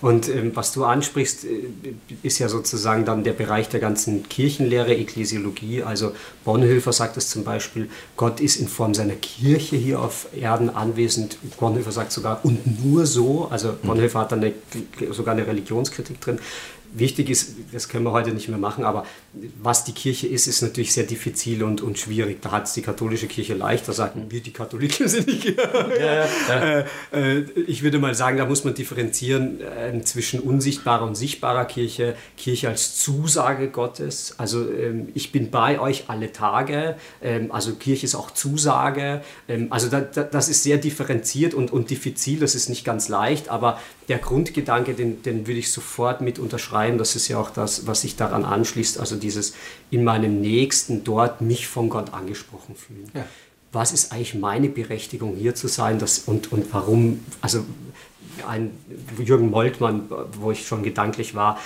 Und 0.00 0.28
ähm, 0.28 0.50
was 0.54 0.72
du 0.72 0.84
ansprichst, 0.84 1.44
äh, 1.44 1.94
ist 2.24 2.40
ja 2.40 2.48
sozusagen 2.48 3.04
dann 3.04 3.22
der 3.22 3.32
Bereich 3.32 3.68
der 3.68 3.78
ganzen 3.78 4.28
Kirchenlehre, 4.28 4.92
Ekklesiologie. 4.94 5.84
Also 5.84 6.12
Bonhoeffer 6.44 6.92
sagt 6.92 7.16
es 7.16 7.30
zum 7.30 7.44
Beispiel, 7.44 7.88
Gott 8.16 8.40
ist 8.40 8.56
in 8.56 8.66
Form 8.66 8.94
seiner 8.94 9.14
Kirche 9.14 9.76
hier 9.76 10.00
auf 10.00 10.26
Erden 10.34 10.68
anwesend. 10.68 11.38
Bonhoeffer 11.60 11.92
sagt 11.92 12.10
sogar, 12.10 12.44
und 12.44 12.84
nur 12.84 13.06
so. 13.06 13.46
Also 13.50 13.74
Bonhoeffer 13.80 14.20
hat 14.20 14.32
dann 14.32 14.40
eine, 14.40 14.54
sogar 15.12 15.34
eine 15.34 15.46
Religionskritik 15.46 16.20
drin. 16.20 16.40
Wichtig 16.94 17.30
ist, 17.30 17.54
das 17.72 17.88
können 17.88 18.04
wir 18.04 18.12
heute 18.12 18.32
nicht 18.32 18.48
mehr 18.48 18.58
machen, 18.58 18.84
aber 18.84 19.06
was 19.62 19.84
die 19.84 19.92
Kirche 19.92 20.26
ist, 20.26 20.46
ist 20.46 20.60
natürlich 20.60 20.92
sehr 20.92 21.04
diffizil 21.04 21.62
und, 21.62 21.80
und 21.80 21.98
schwierig. 21.98 22.42
Da 22.42 22.50
hat 22.50 22.66
es 22.66 22.74
die 22.74 22.82
katholische 22.82 23.26
Kirche 23.28 23.54
leicht, 23.54 23.88
da 23.88 23.92
sagen 23.92 24.26
wir, 24.28 24.40
die 24.42 24.52
Katholiken 24.52 25.08
sind 25.08 25.26
nicht. 25.26 25.56
Äh, 26.02 26.84
äh, 27.12 27.40
ich 27.66 27.82
würde 27.82 27.98
mal 27.98 28.14
sagen, 28.14 28.36
da 28.36 28.46
muss 28.46 28.64
man 28.64 28.74
differenzieren 28.74 29.60
äh, 29.60 30.00
zwischen 30.02 30.40
unsichtbarer 30.40 31.06
und 31.06 31.14
sichtbarer 31.14 31.64
Kirche, 31.64 32.14
Kirche 32.36 32.68
als 32.68 32.98
Zusage 32.98 33.68
Gottes. 33.68 34.34
Also 34.38 34.70
ähm, 34.70 35.08
ich 35.14 35.32
bin 35.32 35.50
bei 35.50 35.80
euch 35.80 36.04
alle 36.08 36.32
Tage, 36.32 36.96
ähm, 37.22 37.52
also 37.52 37.74
Kirche 37.74 38.06
ist 38.06 38.14
auch 38.14 38.30
Zusage. 38.30 39.22
Ähm, 39.48 39.68
also 39.70 39.88
da, 39.88 40.00
da, 40.00 40.24
das 40.24 40.48
ist 40.48 40.62
sehr 40.62 40.78
differenziert 40.78 41.54
und, 41.54 41.70
und 41.72 41.90
diffizil, 41.90 42.40
das 42.40 42.54
ist 42.54 42.68
nicht 42.68 42.84
ganz 42.84 43.08
leicht, 43.08 43.48
aber 43.48 43.78
der 44.08 44.18
Grundgedanke, 44.18 44.94
den, 44.94 45.22
den 45.22 45.46
würde 45.46 45.58
ich 45.58 45.72
sofort 45.72 46.20
mit 46.20 46.38
unterschreiben. 46.38 46.98
Das 46.98 47.16
ist 47.16 47.28
ja 47.28 47.38
auch 47.38 47.50
das, 47.50 47.86
was 47.86 48.02
sich 48.02 48.16
daran 48.16 48.44
anschließt, 48.44 48.98
also 48.98 49.16
dieses 49.16 49.54
in 49.90 50.04
meinem 50.04 50.40
Nächsten 50.40 51.04
dort 51.04 51.40
mich 51.40 51.68
von 51.68 51.88
Gott 51.88 52.12
angesprochen 52.12 52.74
fühlen. 52.74 53.10
Ja. 53.14 53.24
Was 53.70 53.92
ist 53.92 54.12
eigentlich 54.12 54.34
meine 54.34 54.68
Berechtigung 54.68 55.34
hier 55.36 55.54
zu 55.54 55.66
sein 55.66 55.98
das, 55.98 56.18
und, 56.20 56.52
und 56.52 56.72
warum, 56.74 57.20
also 57.40 57.64
ein 58.46 58.70
Jürgen 59.18 59.50
Moltmann, 59.50 60.08
wo 60.38 60.50
ich 60.50 60.66
schon 60.66 60.82
gedanklich 60.82 61.34
war, 61.34 61.58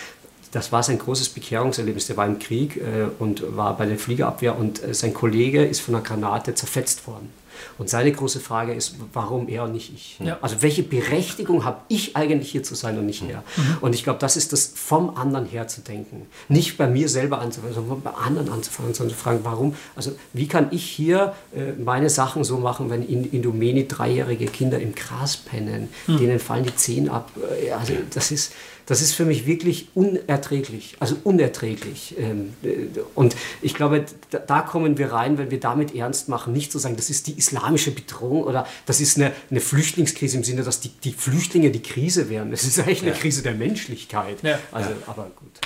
das 0.53 0.73
war 0.73 0.83
sein 0.83 0.99
großes 0.99 1.31
Bekehrungserlebnis. 1.31 2.07
Der 2.07 2.17
war 2.17 2.27
im 2.27 2.39
Krieg 2.39 2.77
äh, 2.77 3.09
und 3.19 3.57
war 3.57 3.77
bei 3.77 3.87
der 3.87 3.99
Fliegerabwehr 3.99 4.57
und 4.57 4.83
äh, 4.83 4.95
sein 4.95 5.13
Kollege 5.13 5.65
ist 5.65 5.81
von 5.81 5.95
einer 5.95 6.05
Granate 6.05 6.55
zerfetzt 6.55 7.07
worden. 7.07 7.31
Und 7.79 7.89
seine 7.89 8.13
große 8.13 8.41
Frage 8.41 8.73
ist, 8.75 8.97
warum 9.13 9.49
er 9.49 9.65
und 9.65 9.73
nicht 9.73 9.93
ich? 9.95 10.19
Ja. 10.25 10.39
Also 10.41 10.63
welche 10.63 10.83
Berechtigung 10.83 11.65
habe 11.65 11.81
ich 11.89 12.17
eigentlich 12.17 12.51
hier 12.51 12.63
zu 12.63 12.75
sein 12.75 12.99
und 12.99 13.07
nicht 13.07 13.23
er? 13.29 13.43
Und 13.81 13.95
ich 13.95 14.05
glaube, 14.05 14.19
das 14.19 14.37
ist 14.37 14.53
das 14.53 14.73
vom 14.75 15.17
anderen 15.17 15.47
her 15.47 15.69
zu 15.69 15.81
denken. 15.81 16.27
Nicht 16.49 16.77
bei 16.77 16.87
mir 16.87 17.09
selber 17.09 17.41
anzufangen, 17.41 17.75
sondern 17.75 18.01
bei 18.01 18.11
anderen 18.11 18.51
anzufangen, 18.51 18.95
sondern 18.95 19.17
zu 19.17 19.23
fragen, 19.23 19.41
warum? 19.43 19.75
Also 19.95 20.13
wie 20.33 20.49
kann 20.49 20.69
ich 20.71 20.85
hier 20.85 21.35
äh, 21.55 21.73
meine 21.73 22.11
Sachen 22.11 22.45
so 22.45 22.59
machen, 22.59 22.91
wenn 22.91 23.03
in 23.07 23.25
Indomeni 23.31 23.89
dreijährige 23.89 24.47
Kinder 24.47 24.79
im 24.79 24.95
Gras 24.95 25.37
pennen, 25.37 25.89
denen 26.07 26.39
fallen 26.39 26.65
die 26.65 26.75
Zehen 26.77 27.09
ab? 27.09 27.31
Äh, 27.37 27.73
Also 27.73 27.95
das 28.13 28.31
ist, 28.31 28.53
das 28.87 29.03
ist 29.03 29.13
für 29.15 29.25
mich 29.25 29.47
wirklich 29.47 29.89
unerträglich, 29.95 30.97
also 31.01 31.17
unerträglich. 31.25 32.15
Ähm, 32.19 32.55
äh, 32.63 33.01
Und 33.15 33.35
ich 33.61 33.75
glaube, 33.75 34.05
da- 34.31 34.63
kommen 34.63 34.97
wir 34.97 35.13
rein, 35.13 35.39
wenn 35.39 35.51
wir 35.51 35.61
damit 35.61 35.95
ernst 35.95 36.29
machen, 36.29 36.53
nicht 36.53 36.71
zu 36.73 36.79
sagen, 36.79 36.97
das 36.97 37.11
ist 37.11 37.27
die 37.27 37.37
islamische 37.37 37.91
Bedrohung 37.91 38.45
oder 38.45 38.67
das 38.87 39.01
ist 39.01 39.17
eine, 39.17 39.33
eine 39.51 39.61
Flüchtlingskrise 39.61 40.37
im 40.37 40.45
Sinne, 40.45 40.63
dass 40.63 40.81
die, 40.81 40.89
die 40.91 41.13
Flüchtlinge 41.13 41.71
die 41.71 41.83
Krise 41.83 42.31
wären. 42.31 42.51
Das 42.51 42.65
ist 42.65 42.79
eigentlich 42.79 43.03
eine 43.03 43.13
Krise 43.13 43.43
der 43.43 43.55
Menschlichkeit. 43.55 44.43
Ja. 44.43 44.59
Also, 44.73 44.91
aber 45.07 45.31
gut. 45.37 45.61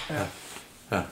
Ja. 0.90 1.06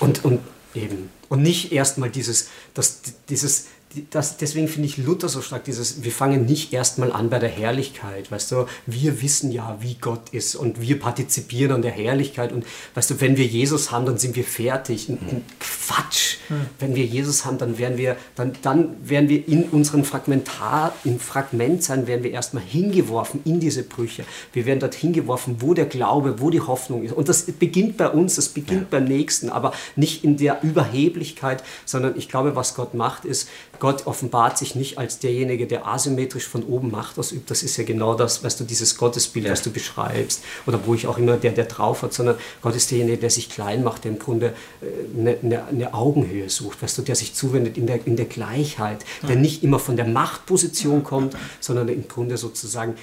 Und, 0.00 0.24
und 0.24 0.40
eben. 0.74 1.10
Und 1.28 1.42
nicht 1.42 1.72
erstmal 1.72 2.10
dieses, 2.10 2.48
das, 2.74 3.00
dieses, 3.28 3.66
das, 4.10 4.36
deswegen 4.36 4.68
finde 4.68 4.88
ich 4.88 4.98
Luther 4.98 5.28
so 5.28 5.40
stark, 5.40 5.64
dieses, 5.64 6.04
wir 6.04 6.12
fangen 6.12 6.44
nicht 6.44 6.72
erstmal 6.72 7.12
an 7.12 7.30
bei 7.30 7.38
der 7.38 7.48
Herrlichkeit, 7.48 8.30
weißt 8.30 8.52
du, 8.52 8.66
wir 8.86 9.22
wissen 9.22 9.52
ja, 9.52 9.78
wie 9.80 9.94
Gott 9.94 10.30
ist 10.30 10.54
und 10.54 10.80
wir 10.80 10.98
partizipieren 10.98 11.72
an 11.72 11.82
der 11.82 11.92
Herrlichkeit 11.92 12.52
und 12.52 12.64
weißt 12.94 13.10
du, 13.10 13.20
wenn 13.20 13.36
wir 13.36 13.46
Jesus 13.46 13.90
haben, 13.90 14.06
dann 14.06 14.18
sind 14.18 14.36
wir 14.36 14.44
fertig. 14.44 15.08
Ein, 15.08 15.18
ein 15.30 15.44
Quatsch. 15.60 16.36
Wenn 16.78 16.94
wir 16.94 17.04
Jesus 17.04 17.44
haben, 17.44 17.58
dann 17.58 17.78
werden 17.78 17.96
wir, 17.98 18.16
dann, 18.34 18.52
dann 18.62 19.08
werden 19.08 19.28
wir 19.28 19.46
in 19.48 19.64
unseren 19.64 20.04
Fragmentar, 20.04 20.94
im 21.04 21.18
Fragment 21.18 21.82
sein, 21.82 22.06
werden 22.06 22.22
wir 22.22 22.30
erstmal 22.30 22.62
hingeworfen 22.62 23.40
in 23.44 23.60
diese 23.60 23.82
Brüche. 23.82 24.24
Wir 24.52 24.66
werden 24.66 24.80
dort 24.80 24.94
hingeworfen, 24.94 25.56
wo 25.60 25.74
der 25.74 25.86
Glaube, 25.86 26.40
wo 26.40 26.50
die 26.50 26.60
Hoffnung 26.60 27.02
ist. 27.02 27.12
Und 27.12 27.28
das 27.28 27.42
beginnt 27.42 27.96
bei 27.96 28.08
uns, 28.08 28.36
das 28.36 28.48
beginnt 28.48 28.90
beim 28.90 29.04
Nächsten, 29.04 29.48
aber 29.48 29.72
nicht 29.96 30.24
in 30.24 30.36
der 30.36 30.62
Überheblichkeit, 30.62 31.62
sondern 31.84 32.16
ich 32.16 32.28
glaube, 32.28 32.54
was 32.54 32.74
Gott 32.74 32.94
macht, 32.94 33.24
ist, 33.24 33.48
Gott 33.78 33.85
Gott 33.86 34.04
offenbart 34.08 34.58
sich 34.58 34.74
nicht 34.74 34.98
als 34.98 35.20
derjenige, 35.20 35.68
der 35.68 35.86
asymmetrisch 35.86 36.48
von 36.48 36.64
oben 36.64 36.90
Macht 36.90 37.20
ausübt. 37.20 37.48
Das 37.52 37.62
ist 37.62 37.76
ja 37.76 37.84
genau 37.84 38.14
das, 38.16 38.42
weißt 38.42 38.58
du, 38.58 38.64
dieses 38.64 38.96
Gottesbild, 38.96 39.46
Ja. 39.46 39.52
was 39.52 39.62
du 39.62 39.70
beschreibst. 39.70 40.42
Oder 40.66 40.80
wo 40.86 40.94
ich 40.94 41.06
auch 41.06 41.18
immer 41.18 41.36
der, 41.36 41.52
der 41.52 41.66
drauf 41.66 42.02
hat, 42.02 42.12
sondern 42.12 42.36
Gott 42.62 42.74
ist 42.74 42.90
derjenige, 42.90 43.18
der 43.18 43.30
sich 43.30 43.48
klein 43.48 43.84
macht, 43.84 44.02
der 44.02 44.10
im 44.10 44.18
Grunde 44.18 44.54
äh, 44.82 45.18
eine, 45.20 45.36
eine, 45.40 45.64
eine 45.66 45.94
Augenhöhe 45.94 46.50
sucht, 46.50 46.82
weißt 46.82 46.98
du, 46.98 47.02
der 47.02 47.14
sich 47.14 47.34
zuwendet 47.34 47.78
in 47.78 47.86
der, 47.86 48.04
in 48.08 48.16
der 48.16 48.26
Gleichheit, 48.26 49.04
der 49.28 49.36
nicht 49.36 49.62
immer 49.62 49.78
von 49.78 49.94
der 49.96 50.06
Machtposition 50.06 51.04
kommt, 51.04 51.36
sondern 51.60 51.86
im 51.88 52.08
Grunde 52.08 52.36
sozusagen 52.38 52.96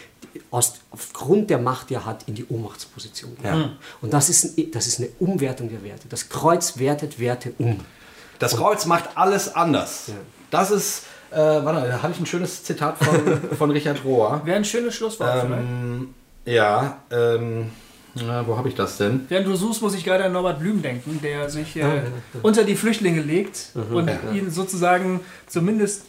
aus, 0.51 0.73
aufgrund 0.91 1.49
der 1.49 1.59
Macht, 1.59 1.91
die 1.91 1.93
er 1.93 2.05
hat, 2.05 2.27
in 2.27 2.35
die 2.35 2.45
Ohnmachtsposition 2.49 3.35
geht. 3.37 3.45
Ja. 3.45 3.69
Und 4.01 4.13
das 4.13 4.27
ist, 4.27 4.57
ein- 4.57 4.71
das 4.71 4.87
ist 4.87 4.99
eine 4.99 5.07
Umwertung 5.19 5.69
der 5.69 5.81
Werte. 5.83 6.09
Das 6.09 6.27
Kreuz 6.27 6.77
wertet 6.77 7.19
Werte 7.19 7.53
um. 7.57 7.79
Das 8.39 8.57
Kreuz 8.57 8.85
macht 8.85 9.15
alles 9.15 9.55
anders. 9.55 10.07
Das 10.53 10.69
ist, 10.69 11.05
äh, 11.31 11.37
warte, 11.37 11.87
da 11.87 12.03
habe 12.03 12.13
ich 12.13 12.19
ein 12.19 12.27
schönes 12.27 12.63
Zitat 12.63 12.99
von, 12.99 13.41
von 13.57 13.71
Richard 13.71 14.05
Rohr. 14.05 14.41
Wäre 14.45 14.57
ein 14.57 14.65
schönes 14.65 14.93
Schlusswort 14.93 15.45
vielleicht. 15.45 15.63
Ähm, 15.63 16.13
ja, 16.45 16.99
ähm, 17.09 17.71
na, 18.13 18.45
wo 18.45 18.55
habe 18.55 18.69
ich 18.69 18.75
das 18.75 18.97
denn? 18.97 19.25
Während 19.29 19.47
du 19.47 19.55
suchst, 19.55 19.81
muss 19.81 19.95
ich 19.95 20.03
gerade 20.03 20.23
an 20.25 20.33
Norbert 20.33 20.59
Blüm 20.59 20.83
denken, 20.83 21.19
der 21.23 21.49
sich 21.49 21.75
äh, 21.77 22.03
unter 22.43 22.63
die 22.63 22.75
Flüchtlinge 22.75 23.21
legt 23.21 23.69
und 23.73 24.11
ihnen 24.31 24.51
sozusagen 24.51 25.21
zumindest 25.47 26.03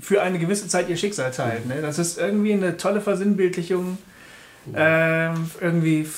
für 0.00 0.20
eine 0.20 0.40
gewisse 0.40 0.66
Zeit 0.66 0.88
ihr 0.88 0.96
Schicksal 0.96 1.30
teilt. 1.30 1.66
Ne? 1.66 1.80
Das 1.80 2.00
ist 2.00 2.18
irgendwie 2.18 2.54
eine 2.54 2.76
tolle 2.76 3.00
Versinnbildlichung. 3.00 3.98
Ähm, 4.74 5.50
irgendwie 5.60 6.08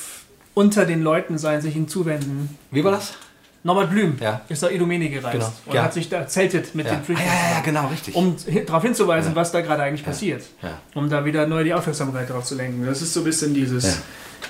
unter 0.54 0.86
den 0.86 1.02
Leuten 1.02 1.36
sein, 1.36 1.60
sich 1.60 1.76
ihnen 1.76 1.88
zuwenden. 1.88 2.56
Wie 2.70 2.82
war 2.82 2.92
das? 2.92 3.14
Norbert 3.64 3.90
Blüm 3.90 4.16
Ja. 4.20 4.40
ist 4.48 4.62
nach 4.62 4.70
Idomeni 4.70 5.08
gereist 5.08 5.32
Genau. 5.34 5.52
und 5.66 5.74
Ja. 5.74 5.82
hat 5.84 5.94
sich 5.94 6.08
da 6.08 6.26
zeltet 6.26 6.74
mit 6.74 6.86
Ja. 6.86 6.92
den 6.94 7.00
Ah, 7.00 7.04
Flüchtlingen. 7.04 7.32
ja, 7.50 7.56
ja, 7.56 7.60
genau, 7.64 7.86
richtig. 7.88 8.14
Um 8.16 8.34
darauf 8.66 8.82
hinzuweisen, 8.82 9.34
was 9.36 9.52
da 9.52 9.60
gerade 9.60 9.82
eigentlich 9.82 10.04
passiert. 10.04 10.42
Um 10.94 11.08
da 11.08 11.24
wieder 11.24 11.46
neu 11.46 11.62
die 11.64 11.72
Aufmerksamkeit 11.74 12.28
drauf 12.28 12.44
zu 12.44 12.56
lenken. 12.56 12.84
Das 12.84 13.02
ist 13.02 13.14
so 13.14 13.20
ein 13.20 13.24
bisschen 13.24 13.54
dieses 13.54 13.98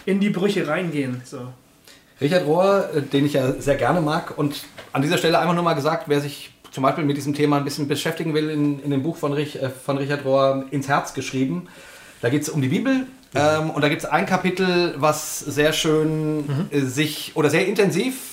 in 0.06 0.18
die 0.20 0.30
Brüche 0.30 0.66
reingehen. 0.66 1.20
So. 1.24 1.48
Richard 2.20 2.46
Rohr, 2.46 2.88
äh, 2.94 3.02
den 3.02 3.26
ich 3.26 3.34
ja 3.34 3.52
sehr 3.60 3.74
gerne 3.76 4.00
mag 4.00 4.38
und 4.38 4.62
an 4.92 5.02
dieser 5.02 5.18
Stelle 5.18 5.38
einfach 5.38 5.54
nur 5.54 5.64
mal 5.64 5.74
gesagt, 5.74 6.04
wer 6.08 6.20
sich 6.20 6.52
zum 6.70 6.82
Beispiel 6.84 7.04
mit 7.04 7.16
diesem 7.18 7.34
Thema 7.34 7.58
ein 7.58 7.64
bisschen 7.64 7.88
beschäftigen 7.88 8.32
will, 8.32 8.48
in, 8.48 8.80
in 8.82 8.90
dem 8.90 9.02
Buch 9.02 9.16
von, 9.18 9.32
Rich, 9.34 9.60
äh, 9.60 9.68
von 9.68 9.98
Richard 9.98 10.24
Rohr 10.24 10.64
ins 10.70 10.88
Herz 10.88 11.12
geschrieben. 11.12 11.66
Da 12.22 12.30
geht 12.30 12.42
es 12.42 12.48
um 12.48 12.62
die 12.62 12.68
Bibel 12.68 13.06
ähm, 13.34 13.70
und 13.70 13.82
da 13.82 13.88
gibt 13.90 14.02
es 14.04 14.08
ein 14.08 14.24
Kapitel, 14.24 14.94
was 14.96 15.40
sehr 15.40 15.72
schön 15.74 16.44
äh, 16.70 16.80
sich 16.80 17.32
oder 17.34 17.50
sehr 17.50 17.66
intensiv 17.66 18.31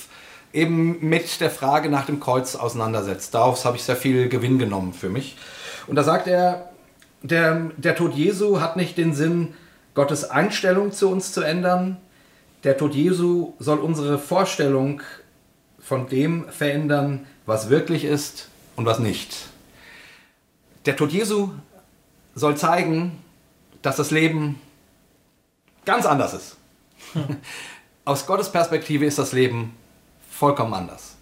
eben 0.52 1.08
mit 1.08 1.40
der 1.40 1.50
Frage 1.50 1.88
nach 1.88 2.06
dem 2.06 2.20
Kreuz 2.20 2.56
auseinandersetzt. 2.56 3.34
Daraus 3.34 3.64
habe 3.64 3.76
ich 3.76 3.82
sehr 3.82 3.96
viel 3.96 4.28
Gewinn 4.28 4.58
genommen 4.58 4.92
für 4.92 5.08
mich. 5.08 5.36
Und 5.86 5.96
da 5.96 6.02
sagt 6.02 6.26
er, 6.26 6.70
der, 7.22 7.70
der 7.76 7.94
Tod 7.94 8.14
Jesu 8.14 8.60
hat 8.60 8.76
nicht 8.76 8.96
den 8.96 9.14
Sinn, 9.14 9.54
Gottes 9.94 10.28
Einstellung 10.28 10.92
zu 10.92 11.10
uns 11.10 11.32
zu 11.32 11.42
ändern. 11.42 11.98
Der 12.64 12.76
Tod 12.76 12.94
Jesu 12.94 13.54
soll 13.58 13.78
unsere 13.78 14.18
Vorstellung 14.18 15.02
von 15.78 16.08
dem 16.08 16.48
verändern, 16.48 17.26
was 17.46 17.70
wirklich 17.70 18.04
ist 18.04 18.48
und 18.76 18.86
was 18.86 18.98
nicht. 18.98 19.34
Der 20.86 20.96
Tod 20.96 21.12
Jesu 21.12 21.50
soll 22.34 22.56
zeigen, 22.56 23.18
dass 23.82 23.96
das 23.96 24.10
Leben 24.10 24.60
ganz 25.84 26.06
anders 26.06 26.34
ist. 26.34 26.56
Aus 28.04 28.26
Gottes 28.26 28.50
Perspektive 28.50 29.04
ist 29.04 29.18
das 29.18 29.32
Leben 29.32 29.74
vollkommen 30.40 30.72
anders. 30.72 31.16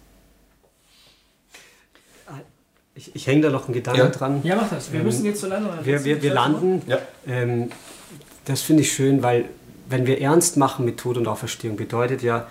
Ich, 2.95 3.15
ich 3.15 3.27
hänge 3.27 3.41
da 3.43 3.49
noch 3.49 3.65
einen 3.65 3.73
Gedanken 3.73 3.99
Ja. 4.01 4.07
dran. 4.07 4.41
Ja, 4.43 4.55
mach 4.55 4.69
das. 4.69 4.91
Wir 4.91 5.01
müssen 5.03 5.25
jetzt 5.25 5.39
zur 5.41 5.49
Landung. 5.49 5.71
Ähm, 5.79 5.85
Wir, 5.85 6.03
wir, 6.05 6.21
wir 6.21 6.33
landen. 6.33 6.81
Ja. 6.87 6.97
Ähm, 7.27 7.69
das 8.45 8.61
finde 8.61 8.83
ich 8.83 8.91
schön, 8.93 9.21
weil 9.23 9.45
wenn 9.89 10.05
wir 10.05 10.19
ernst 10.21 10.57
machen 10.57 10.85
mit 10.85 10.97
Tod 10.99 11.17
und 11.17 11.27
Auferstehung, 11.27 11.75
bedeutet 11.77 12.21
ja, 12.23 12.47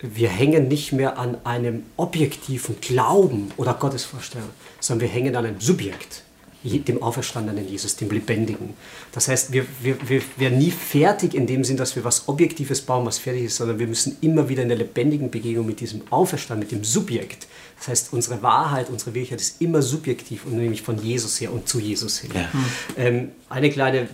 wir 0.00 0.28
hängen 0.28 0.68
nicht 0.68 0.92
mehr 0.92 1.18
an 1.18 1.38
einem 1.44 1.84
objektiven 1.96 2.80
Glauben 2.80 3.52
oder 3.56 3.74
Gottesvorstellung, 3.74 4.48
sondern 4.80 5.08
wir 5.08 5.14
hängen 5.14 5.34
an 5.36 5.46
einem 5.46 5.60
Subjekt, 5.60 6.12
je- 6.14 6.25
dem 6.66 7.02
auferstandenen 7.02 7.68
Jesus, 7.68 7.96
dem 7.96 8.10
Lebendigen. 8.10 8.74
Das 9.12 9.28
heißt, 9.28 9.52
wir, 9.52 9.66
wir, 9.80 9.96
wir 10.08 10.22
werden 10.36 10.58
nie 10.58 10.70
fertig 10.70 11.34
in 11.34 11.46
dem 11.46 11.64
Sinn, 11.64 11.76
dass 11.76 11.96
wir 11.96 12.04
was 12.04 12.28
Objektives 12.28 12.82
bauen, 12.82 13.06
was 13.06 13.18
fertig 13.18 13.44
ist, 13.44 13.56
sondern 13.56 13.78
wir 13.78 13.86
müssen 13.86 14.16
immer 14.20 14.48
wieder 14.48 14.62
in 14.62 14.68
der 14.68 14.78
lebendigen 14.78 15.30
Begegnung 15.30 15.66
mit 15.66 15.80
diesem 15.80 16.02
Auferstand, 16.10 16.60
mit 16.60 16.72
dem 16.72 16.84
Subjekt. 16.84 17.46
Das 17.78 17.88
heißt, 17.88 18.12
unsere 18.12 18.42
Wahrheit, 18.42 18.88
unsere 18.90 19.14
Wirklichkeit 19.14 19.40
ist 19.40 19.60
immer 19.60 19.82
subjektiv 19.82 20.46
und 20.46 20.56
nämlich 20.56 20.82
von 20.82 21.02
Jesus 21.02 21.40
her 21.40 21.52
und 21.52 21.68
zu 21.68 21.78
Jesus 21.78 22.18
hin. 22.18 22.30
Ähm, 22.96 23.30
eine 23.48 23.70
kleine 23.70 24.08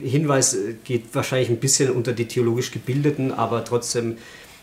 Hinweis 0.00 0.54
äh, 0.54 0.74
geht 0.84 1.14
wahrscheinlich 1.14 1.48
ein 1.48 1.58
bisschen 1.58 1.90
unter 1.90 2.12
die 2.12 2.26
theologisch 2.26 2.70
Gebildeten, 2.70 3.32
aber 3.32 3.64
trotzdem 3.64 4.18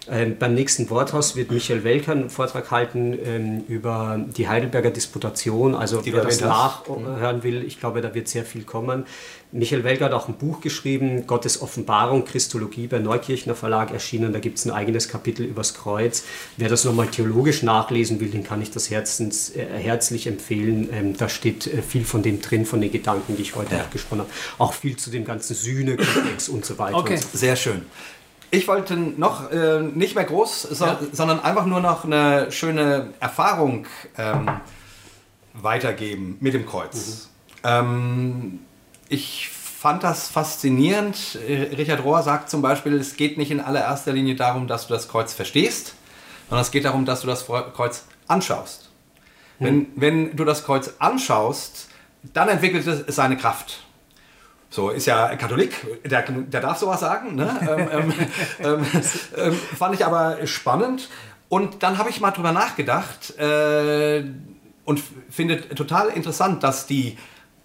ähm, 0.10 0.36
beim 0.40 0.56
nächsten 0.56 0.90
Worthaus 0.90 1.36
wird 1.36 1.52
Michael 1.52 1.84
Welker 1.84 2.14
einen 2.14 2.32
Vortrag 2.32 2.72
halten 2.72 3.18
ähm, 3.24 3.64
über 3.68 4.20
die 4.36 4.48
Heidelberger 4.48 4.90
Disputation. 4.90 5.76
Also 5.76 6.02
Die 6.02 6.12
wer 6.12 6.24
das 6.24 6.42
nachhören 6.42 7.44
will, 7.44 7.64
ich 7.64 7.80
glaube, 7.80 8.02
da 8.02 8.16
wird 8.16 8.28
sehr 8.28 8.44
viel 8.44 8.64
kommen. 8.64 9.06
Michael 9.52 9.84
Welker 9.84 10.06
hat 10.06 10.14
auch 10.14 10.28
ein 10.28 10.36
Buch 10.36 10.62
geschrieben, 10.62 11.28
Gottes 11.28 11.62
Offenbarung, 11.62 12.26
Christologie, 12.26 12.88
bei 12.88 12.98
Neukirchner 13.00 13.54
Verlag 13.54 13.92
erschienen. 13.92 14.34
Da 14.34 14.40
gibt 14.40 14.58
es 14.58 14.66
ein 14.66 14.72
eigenes 14.72 15.08
Kapitel 15.08 15.46
übers 15.46 15.76
Kreuz. 15.76 16.24
Wer 16.58 16.70
das 16.70 16.84
nochmal 16.84 17.08
theologisch 17.08 17.62
nachlesen 17.62 18.20
will, 18.22 18.30
den 18.30 18.44
kann 18.44 18.62
ich 18.62 18.72
das 18.72 18.90
herzens, 18.90 19.50
äh, 19.56 19.66
herzlich 19.66 20.26
empfehlen. 20.26 20.90
Ähm, 20.92 21.18
da 21.18 21.30
steht 21.30 21.68
äh, 21.68 21.82
viel 21.84 22.06
von 22.06 22.24
dem 22.24 22.42
drin, 22.42 22.66
von 22.66 22.82
den 22.82 22.92
Gedanken, 22.92 23.36
die 23.36 23.44
ich 23.44 23.56
heute 23.56 23.76
Ja. 23.76 23.84
auch 23.84 23.90
gesprochen 23.92 24.22
habe. 24.22 24.30
Auch 24.58 24.74
viel 24.74 24.96
zu 24.96 25.12
dem 25.12 25.26
ganzen 25.26 25.54
Sühnekomplex 25.56 26.50
und 26.50 26.66
so 26.66 26.80
weiter. 26.80 26.98
Okay. 26.98 27.18
So. 27.18 27.38
Sehr 27.38 27.56
schön. 27.56 27.84
Ich 28.54 28.68
wollte 28.68 28.98
noch 28.98 29.50
äh, 29.50 29.80
nicht 29.80 30.16
mehr 30.16 30.26
groß, 30.26 30.64
so, 30.64 30.86
sondern 31.14 31.40
einfach 31.40 31.66
nur 31.66 31.80
noch 31.80 32.04
eine 32.04 32.52
schöne 32.52 33.14
Erfahrung 33.22 33.88
ähm, 34.18 34.50
weitergeben 35.54 36.38
mit 36.42 36.54
dem 36.54 36.66
Kreuz. 36.66 37.30
Ähm, 37.64 38.60
ich 39.08 39.50
fand 39.50 40.04
das 40.04 40.30
faszinierend. 40.30 41.40
Äh, 41.48 41.76
Richard 41.76 42.04
Rohr 42.04 42.22
sagt 42.24 42.50
zum 42.50 42.62
Beispiel, 42.62 42.94
es 42.96 43.16
geht 43.16 43.38
nicht 43.38 43.52
in 43.52 43.62
allererster 43.62 44.12
Linie 44.12 44.36
darum, 44.36 44.68
dass 44.68 44.88
du 44.88 44.94
das 44.94 45.08
Kreuz 45.08 45.34
verstehst, 45.34 45.96
sondern 46.50 46.62
es 46.62 46.72
geht 46.72 46.84
darum, 46.84 47.06
dass 47.06 47.22
du 47.22 47.28
das 47.28 47.46
Kreuz 47.46 48.04
anschaust. 48.28 48.92
Wenn, 49.60 49.88
wenn 49.96 50.36
du 50.36 50.44
das 50.44 50.66
Kreuz 50.66 50.96
anschaust, 50.98 51.88
dann 52.34 52.50
entwickelt 52.50 52.86
es 52.88 53.16
seine 53.16 53.38
Kraft. 53.38 53.84
So, 54.74 54.90
ist 54.90 55.06
ja 55.06 55.36
Katholik, 55.36 55.74
der, 56.06 56.22
der 56.24 56.62
darf 56.62 56.78
sowas 56.78 57.02
sagen. 57.02 57.36
Ne? 57.36 57.60
ähm, 57.62 57.90
ähm, 57.92 58.14
ähm, 58.64 58.86
ähm, 59.36 59.54
fand 59.54 59.96
ich 59.96 60.06
aber 60.06 60.48
spannend. 60.48 61.10
Und 61.50 61.84
dann 61.84 61.98
habe 61.98 62.10
ich 62.10 62.22
mal 62.22 62.32
drüber 62.32 62.54
nachgedacht 62.54 63.38
äh, 63.38 64.24
und 64.86 65.04
finde 65.30 65.68
total 65.76 66.08
interessant, 66.08 66.64
dass 66.64 66.88
die, 66.88 67.18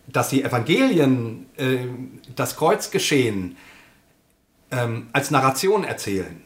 dass 0.09 0.31
die 0.31 0.43
Evangelien 0.43 1.47
äh, 1.57 1.79
das 2.35 2.57
Kreuzgeschehen 2.57 3.57
ähm, 4.73 5.07
als 5.13 5.31
Narration 5.31 5.85
erzählen. 5.85 6.43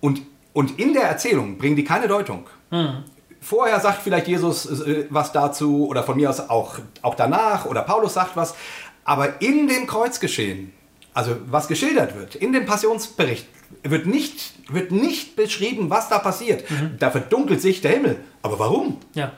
Und, 0.00 0.22
und 0.52 0.78
in 0.78 0.94
der 0.94 1.02
Erzählung 1.02 1.58
bringen 1.58 1.74
die 1.74 1.82
keine 1.82 2.06
Deutung. 2.06 2.46
Vorher 3.40 3.80
sagt 3.80 4.02
vielleicht 4.02 4.28
Jesus 4.28 4.82
äh, 4.82 5.06
was 5.10 5.32
dazu 5.32 5.88
oder 5.88 6.04
von 6.04 6.16
mir 6.16 6.30
aus 6.30 6.48
auch, 6.48 6.78
auch 7.02 7.16
danach 7.16 7.66
oder 7.66 7.82
Paulus 7.82 8.14
sagt 8.14 8.36
was. 8.36 8.54
Aber 9.08 9.40
in 9.40 9.68
dem 9.68 9.86
Kreuzgeschehen, 9.86 10.74
also 11.14 11.36
was 11.46 11.66
geschildert 11.66 12.14
wird, 12.14 12.34
in 12.34 12.52
dem 12.52 12.66
Passionsbericht, 12.66 13.48
wird 13.82 14.04
nicht, 14.04 14.52
wird 14.70 14.92
nicht 14.92 15.34
beschrieben, 15.34 15.88
was 15.88 16.10
da 16.10 16.18
passiert. 16.18 16.64
Da 16.98 17.10
verdunkelt 17.10 17.62
sich 17.62 17.80
der 17.80 17.92
Himmel. 17.92 18.20
Aber 18.42 18.58
warum? 18.58 18.98
Ja. 19.14 19.32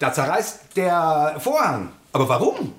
Da 0.00 0.12
zerreißt 0.12 0.76
der 0.76 1.36
Vorhang. 1.38 1.92
Aber 2.12 2.28
warum? 2.28 2.72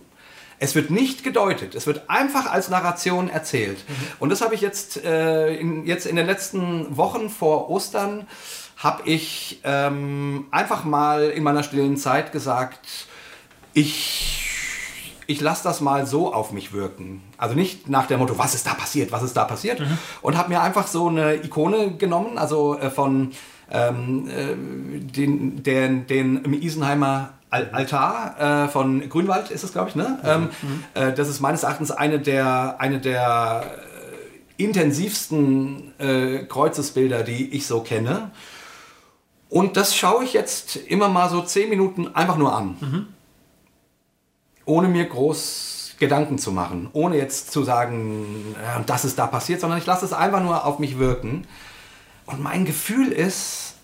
Es 0.59 0.75
wird 0.75 0.89
nicht 0.89 1.23
gedeutet. 1.23 1.75
Es 1.75 1.87
wird 1.87 2.09
einfach 2.09 2.51
als 2.51 2.67
Narration 2.67 3.29
erzählt. 3.29 3.77
Und 4.19 4.27
das 4.29 4.41
habe 4.41 4.53
ich 4.53 4.59
jetzt, 4.59 5.01
äh, 5.01 5.55
in, 5.55 5.85
jetzt 5.85 6.05
in 6.05 6.17
den 6.17 6.25
letzten 6.25 6.97
Wochen 6.97 7.29
vor 7.29 7.69
Ostern, 7.69 8.27
habe 8.75 9.03
ich 9.07 9.61
ähm, 9.63 10.47
einfach 10.51 10.83
mal 10.83 11.29
in 11.29 11.43
meiner 11.43 11.63
stillen 11.63 11.95
Zeit 11.95 12.33
gesagt, 12.33 13.07
ich, 13.73 14.42
ich 15.27 15.41
lasse 15.41 15.63
das 15.63 15.81
mal 15.81 16.05
so 16.05 16.33
auf 16.33 16.51
mich 16.51 16.73
wirken. 16.73 17.21
Also 17.37 17.55
nicht 17.55 17.89
nach 17.89 18.07
dem 18.07 18.19
Motto, 18.19 18.37
was 18.37 18.53
ist 18.55 18.67
da 18.67 18.73
passiert, 18.73 19.11
was 19.11 19.23
ist 19.23 19.35
da 19.37 19.45
passiert. 19.45 19.81
Und 20.21 20.37
habe 20.37 20.49
mir 20.49 20.61
einfach 20.61 20.87
so 20.87 21.07
eine 21.07 21.35
Ikone 21.35 21.95
genommen, 21.97 22.37
also 22.37 22.77
äh, 22.77 22.89
von 22.89 23.31
ähm, 23.71 24.27
äh, 24.27 24.55
den, 24.99 25.63
den, 25.63 26.07
den 26.07 26.43
im 26.43 26.53
Isenheimer 26.53 27.29
Al- 27.49 27.69
Altar 27.71 28.65
äh, 28.65 28.67
von 28.67 29.07
Grünwald 29.09 29.51
ist 29.51 29.63
es, 29.63 29.71
glaube 29.71 29.89
ich. 29.89 29.95
Ne? 29.95 30.19
Ähm, 30.23 30.49
äh, 30.95 31.13
das 31.13 31.29
ist 31.29 31.39
meines 31.39 31.63
Erachtens 31.63 31.91
eine 31.91 32.19
der, 32.19 32.77
eine 32.79 32.99
der 32.99 33.63
äh, 34.57 34.63
intensivsten 34.63 35.93
äh, 35.99 36.39
Kreuzesbilder, 36.45 37.23
die 37.23 37.49
ich 37.49 37.67
so 37.67 37.81
kenne. 37.81 38.31
Und 39.49 39.77
das 39.77 39.95
schaue 39.95 40.23
ich 40.23 40.33
jetzt 40.33 40.75
immer 40.75 41.09
mal 41.09 41.29
so 41.29 41.41
zehn 41.41 41.69
Minuten 41.69 42.07
einfach 42.15 42.37
nur 42.37 42.55
an. 42.55 43.07
Ohne 44.65 44.87
mir 44.87 45.05
groß 45.05 45.95
Gedanken 45.99 46.37
zu 46.37 46.51
machen, 46.51 46.89
ohne 46.93 47.17
jetzt 47.17 47.51
zu 47.51 47.63
sagen, 47.63 48.55
ja, 48.61 48.81
das 48.85 49.05
ist 49.05 49.19
da 49.19 49.27
passiert, 49.27 49.61
sondern 49.61 49.79
ich 49.79 49.85
lasse 49.85 50.05
es 50.05 50.13
einfach 50.13 50.41
nur 50.41 50.65
auf 50.65 50.79
mich 50.79 50.97
wirken. 50.97 51.47
Und 52.25 52.41
mein 52.41 52.65
Gefühl 52.65 53.11
ist, 53.11 53.75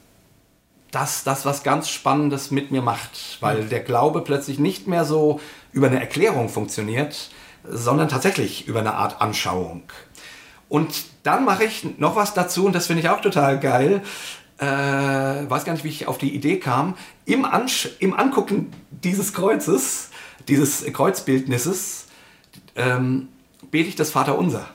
dass 0.92 1.24
das 1.24 1.46
was 1.46 1.64
ganz 1.64 1.90
Spannendes 1.90 2.52
mit 2.52 2.72
mir 2.72 2.82
macht, 2.82 3.38
weil 3.42 3.66
der 3.66 3.82
Glaube 3.82 4.22
plötzlich 4.22 4.60
nicht 4.60 4.88
mehr 4.88 5.06
so 5.06 5.40
über 5.72 5.88
eine 5.88 6.00
Erklärung 6.00 6.50
funktioniert, 6.50 7.30
sondern 7.64 8.10
tatsächlich 8.10 8.68
über 8.68 8.80
eine 8.80 8.96
Art 8.96 9.22
Anschauung. 9.22 9.84
Und 10.68 11.06
dann 11.24 11.46
mache 11.46 11.64
ich 11.64 12.00
noch 12.00 12.16
was 12.16 12.34
dazu 12.34 12.66
und 12.66 12.74
das 12.74 12.88
finde 12.88 13.02
ich 13.02 13.10
auch 13.10 13.22
total 13.22 13.60
geil. 13.60 14.02
Äh, 14.58 14.66
weiß 14.66 15.64
gar 15.66 15.74
nicht, 15.74 15.84
wie 15.84 15.90
ich 15.90 16.08
auf 16.08 16.18
die 16.18 16.34
Idee 16.36 16.60
kam. 16.60 16.96
Im, 17.26 17.46
Ansch 17.46 17.90
Im 18.00 18.14
Angucken 18.14 18.72
dieses 18.90 19.34
Kreuzes, 19.34 20.09
dieses 20.48 20.86
Kreuzbildnisses, 20.92 22.08
ähm, 22.76 23.28
bete 23.72 23.90
ich 23.90 23.96
das 23.96 24.12
Vaterunser. 24.12 24.68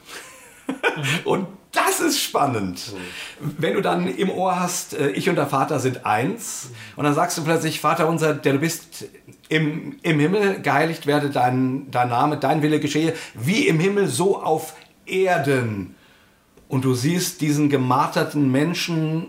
und 1.25 1.47
das 1.75 2.01
ist 2.01 2.21
spannend. 2.21 2.93
Wenn 3.41 3.75
du 3.75 3.81
dann 3.81 4.07
im 4.07 4.31
Ohr 4.31 4.59
hast, 4.59 4.95
äh, 4.95 5.11
ich 5.11 5.29
und 5.29 5.37
der 5.37 5.47
Vater 5.47 5.81
sind 5.81 6.07
eins, 6.07 6.71
und 6.97 7.05
dann 7.05 7.15
sagst 7.15 7.37
du 7.37 7.45
plötzlich, 7.45 7.81
Vater 7.81 8.09
unser, 8.09 8.35
der 8.35 8.55
du 8.55 8.59
bist 8.61 9.07
im, 9.49 9.97
im 10.03 10.21
Himmel, 10.21 10.61
geheiligt 10.61 11.07
werde 11.07 11.31
dein, 11.31 11.91
dein 11.91 12.09
Name, 12.09 12.39
dein 12.39 12.63
Wille 12.63 12.81
geschehe, 12.81 13.15
wie 13.35 13.67
im 13.67 13.81
Himmel, 13.81 14.07
so 14.07 14.41
auf 14.41 14.75
Erden. 15.07 15.97
Und 16.69 16.85
du 16.85 16.95
siehst 16.95 17.41
diesen 17.41 17.69
gemarterten 17.69 18.51
Menschen 18.51 19.29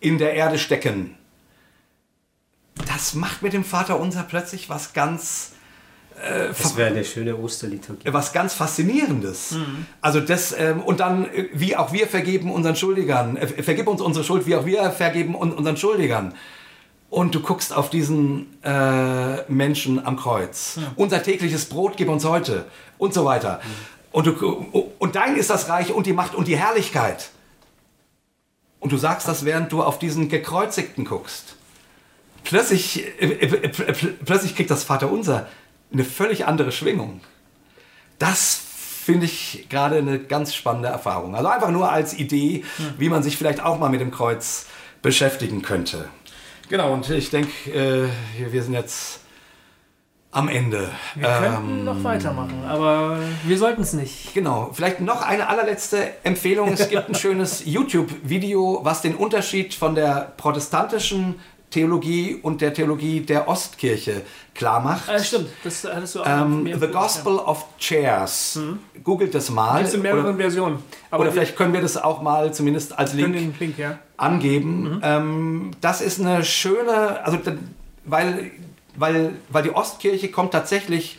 in 0.00 0.18
der 0.18 0.34
Erde 0.34 0.58
stecken. 0.58 1.16
Das 2.86 3.14
macht 3.14 3.42
mit 3.42 3.52
dem 3.52 3.64
Vater 3.64 3.98
unser 3.98 4.22
plötzlich 4.22 4.68
was 4.68 4.92
ganz 4.92 5.52
äh, 6.22 6.48
das 6.48 6.76
wäre 6.76 6.90
eine 6.90 7.04
schöne 7.04 7.36
Osterliturgie. 7.36 8.12
Was 8.12 8.32
ganz 8.32 8.54
Faszinierendes. 8.54 9.52
Mhm. 9.52 9.86
Also 10.00 10.20
das, 10.20 10.54
ähm, 10.56 10.80
und 10.80 11.00
dann, 11.00 11.24
äh, 11.26 11.48
wie 11.52 11.76
auch 11.76 11.92
wir 11.92 12.06
vergeben 12.06 12.52
unseren 12.52 12.76
Schuldigern, 12.76 13.36
äh, 13.36 13.62
vergib 13.62 13.88
uns 13.88 14.00
unsere 14.00 14.24
Schuld, 14.24 14.46
wie 14.46 14.56
auch 14.56 14.66
wir 14.66 14.90
vergeben 14.90 15.34
un 15.34 15.52
unseren 15.52 15.76
Schuldigern. 15.76 16.34
Und 17.10 17.34
du 17.34 17.40
guckst 17.40 17.74
auf 17.74 17.90
diesen 17.90 18.62
äh, 18.62 19.42
Menschen 19.50 20.04
am 20.04 20.16
Kreuz. 20.16 20.78
Ja. 20.80 20.92
Unser 20.96 21.22
tägliches 21.22 21.66
Brot 21.66 21.96
gib 21.96 22.08
uns 22.08 22.24
heute 22.24 22.66
und 22.98 23.12
so 23.12 23.24
weiter. 23.24 23.60
Mhm. 23.62 23.68
Und, 24.12 24.26
du, 24.26 24.92
und 24.98 25.14
dein 25.14 25.36
ist 25.36 25.50
das 25.50 25.68
Reich 25.68 25.92
und 25.92 26.06
die 26.06 26.12
Macht 26.12 26.34
und 26.34 26.48
die 26.48 26.56
Herrlichkeit. 26.56 27.30
Und 28.80 28.92
du 28.92 28.96
sagst 28.96 29.28
das, 29.28 29.44
während 29.44 29.72
du 29.72 29.82
auf 29.82 29.98
diesen 29.98 30.28
Gekreuzigten 30.28 31.04
guckst. 31.04 31.56
Plötzlich, 32.44 33.04
äh, 33.20 33.26
äh, 33.26 33.68
plötzlich 34.24 34.56
kriegt 34.56 34.70
das 34.70 34.84
Vaterunser 34.84 35.46
eine 35.92 36.04
völlig 36.04 36.46
andere 36.46 36.72
Schwingung. 36.72 37.20
Das 38.18 38.60
finde 39.04 39.26
ich 39.26 39.66
gerade 39.68 39.96
eine 39.96 40.18
ganz 40.18 40.54
spannende 40.54 40.88
Erfahrung. 40.88 41.34
Also 41.34 41.48
einfach 41.48 41.70
nur 41.70 41.90
als 41.90 42.14
Idee, 42.14 42.64
wie 42.98 43.08
man 43.08 43.22
sich 43.22 43.36
vielleicht 43.36 43.60
auch 43.60 43.78
mal 43.78 43.88
mit 43.88 44.00
dem 44.00 44.10
Kreuz 44.10 44.66
beschäftigen 45.02 45.62
könnte. 45.62 46.08
Genau, 46.68 46.92
und 46.92 47.10
ich 47.10 47.30
denke, 47.30 47.50
äh, 47.70 48.08
wir 48.50 48.62
sind 48.62 48.74
jetzt 48.74 49.20
am 50.30 50.48
Ende. 50.48 50.88
Wir 51.14 51.28
könnten 51.28 51.70
ähm, 51.70 51.84
noch 51.84 52.02
weitermachen, 52.02 52.64
aber 52.66 53.18
wir 53.44 53.58
sollten 53.58 53.82
es 53.82 53.92
nicht. 53.92 54.32
Genau, 54.32 54.70
vielleicht 54.72 55.00
noch 55.00 55.20
eine 55.20 55.48
allerletzte 55.48 56.24
Empfehlung. 56.24 56.72
Es 56.72 56.88
gibt 56.88 57.08
ein 57.08 57.14
schönes 57.16 57.64
YouTube-Video, 57.66 58.80
was 58.82 59.02
den 59.02 59.14
Unterschied 59.14 59.74
von 59.74 59.94
der 59.94 60.32
protestantischen 60.38 61.38
Theologie 61.72 62.38
und 62.40 62.60
der 62.60 62.72
Theologie 62.72 63.20
der 63.20 63.48
Ostkirche 63.48 64.22
klar 64.54 64.80
macht. 64.80 65.08
Ah, 65.08 65.18
stimmt, 65.18 65.48
das 65.64 65.82
hattest 65.84 66.14
du 66.14 66.20
auch. 66.20 66.26
Ähm, 66.26 66.70
The 66.78 66.86
Gospel 66.86 67.36
ja. 67.36 67.46
of 67.46 67.64
Chairs. 67.78 68.56
Mhm. 68.56 68.78
Googelt 69.02 69.34
das 69.34 69.50
mal. 69.50 69.82
Gibt 69.82 69.94
in 69.94 70.02
mehreren 70.02 70.26
oder, 70.26 70.36
Versionen. 70.36 70.78
Aber 71.10 71.22
oder 71.22 71.32
vielleicht 71.32 71.56
können 71.56 71.72
wir 71.72 71.80
das 71.80 71.96
auch 71.96 72.22
mal 72.22 72.54
zumindest 72.54 72.96
als 72.96 73.14
Link, 73.14 73.58
Link 73.58 73.78
ja. 73.78 73.98
angeben. 74.16 74.96
Mhm. 74.96 75.00
Ähm, 75.02 75.70
das 75.80 76.00
ist 76.00 76.20
eine 76.20 76.44
schöne, 76.44 77.24
also 77.24 77.38
weil, 78.04 78.52
weil, 78.94 79.32
weil 79.48 79.62
die 79.62 79.74
Ostkirche 79.74 80.30
kommt 80.30 80.52
tatsächlich 80.52 81.18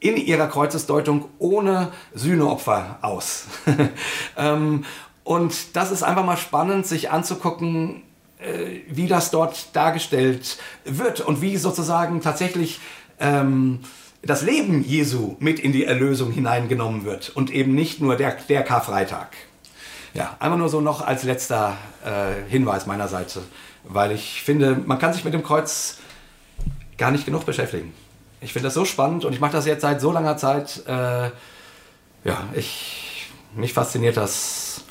in 0.00 0.16
ihrer 0.16 0.46
Kreuzesdeutung 0.46 1.28
ohne 1.38 1.92
Sühneopfer 2.14 2.98
aus. 3.02 3.46
ähm, 4.36 4.84
und 5.24 5.76
das 5.76 5.90
ist 5.90 6.02
einfach 6.02 6.24
mal 6.24 6.36
spannend, 6.36 6.86
sich 6.86 7.10
anzugucken, 7.10 7.96
äh, 7.96 8.07
wie 8.88 9.08
das 9.08 9.30
dort 9.30 9.74
dargestellt 9.74 10.58
wird 10.84 11.20
und 11.20 11.42
wie 11.42 11.56
sozusagen 11.56 12.20
tatsächlich 12.20 12.80
ähm, 13.18 13.80
das 14.22 14.42
Leben 14.42 14.84
Jesu 14.84 15.36
mit 15.38 15.58
in 15.60 15.72
die 15.72 15.84
Erlösung 15.84 16.30
hineingenommen 16.30 17.04
wird 17.04 17.30
und 17.30 17.50
eben 17.50 17.74
nicht 17.74 18.00
nur 18.00 18.16
der, 18.16 18.36
der 18.48 18.62
Karfreitag. 18.62 19.28
Ja, 20.14 20.36
einfach 20.38 20.58
nur 20.58 20.68
so 20.68 20.80
noch 20.80 21.06
als 21.06 21.22
letzter 21.22 21.76
äh, 22.04 22.50
Hinweis 22.50 22.86
meiner 22.86 23.08
Seite, 23.08 23.42
weil 23.84 24.12
ich 24.12 24.42
finde, 24.42 24.80
man 24.84 24.98
kann 24.98 25.12
sich 25.12 25.24
mit 25.24 25.34
dem 25.34 25.42
Kreuz 25.42 25.98
gar 26.96 27.10
nicht 27.10 27.24
genug 27.24 27.46
beschäftigen. 27.46 27.94
Ich 28.40 28.52
finde 28.52 28.68
das 28.68 28.74
so 28.74 28.84
spannend 28.84 29.24
und 29.24 29.32
ich 29.32 29.40
mache 29.40 29.52
das 29.52 29.66
jetzt 29.66 29.82
seit 29.82 30.00
so 30.00 30.12
langer 30.12 30.36
Zeit. 30.36 30.82
Äh, 30.86 31.30
ja, 32.24 32.48
ich, 32.54 33.30
mich 33.54 33.72
fasziniert 33.72 34.16
das. 34.16 34.84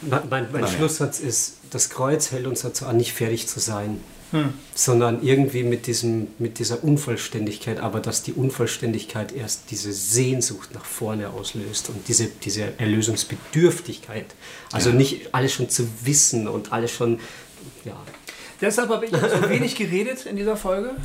Mein, 0.00 0.28
mein, 0.28 0.48
mein 0.52 0.66
Schlusssatz 0.66 1.20
ist, 1.20 1.56
das 1.70 1.90
Kreuz 1.90 2.30
hält 2.30 2.46
uns 2.46 2.62
dazu 2.62 2.86
an, 2.86 2.96
nicht 2.96 3.12
fertig 3.12 3.48
zu 3.48 3.60
sein, 3.60 4.00
hm. 4.30 4.52
sondern 4.74 5.22
irgendwie 5.22 5.62
mit, 5.62 5.86
diesem, 5.86 6.28
mit 6.38 6.58
dieser 6.58 6.84
Unvollständigkeit, 6.84 7.80
aber 7.80 8.00
dass 8.00 8.22
die 8.22 8.32
Unvollständigkeit 8.32 9.32
erst 9.32 9.70
diese 9.70 9.92
Sehnsucht 9.92 10.74
nach 10.74 10.84
vorne 10.84 11.30
auslöst 11.30 11.88
und 11.88 12.06
diese, 12.08 12.26
diese 12.26 12.78
Erlösungsbedürftigkeit. 12.78 14.26
Also 14.72 14.90
ja. 14.90 14.96
nicht 14.96 15.34
alles 15.34 15.52
schon 15.52 15.70
zu 15.70 15.88
wissen 16.04 16.46
und 16.46 16.72
alles 16.72 16.92
schon, 16.92 17.20
ja. 17.84 17.96
Deshalb 18.60 18.90
habe 18.90 19.06
ich 19.06 19.12
so 19.12 19.48
wenig 19.48 19.76
geredet 19.76 20.26
in 20.26 20.36
dieser 20.36 20.56
Folge. 20.56 20.96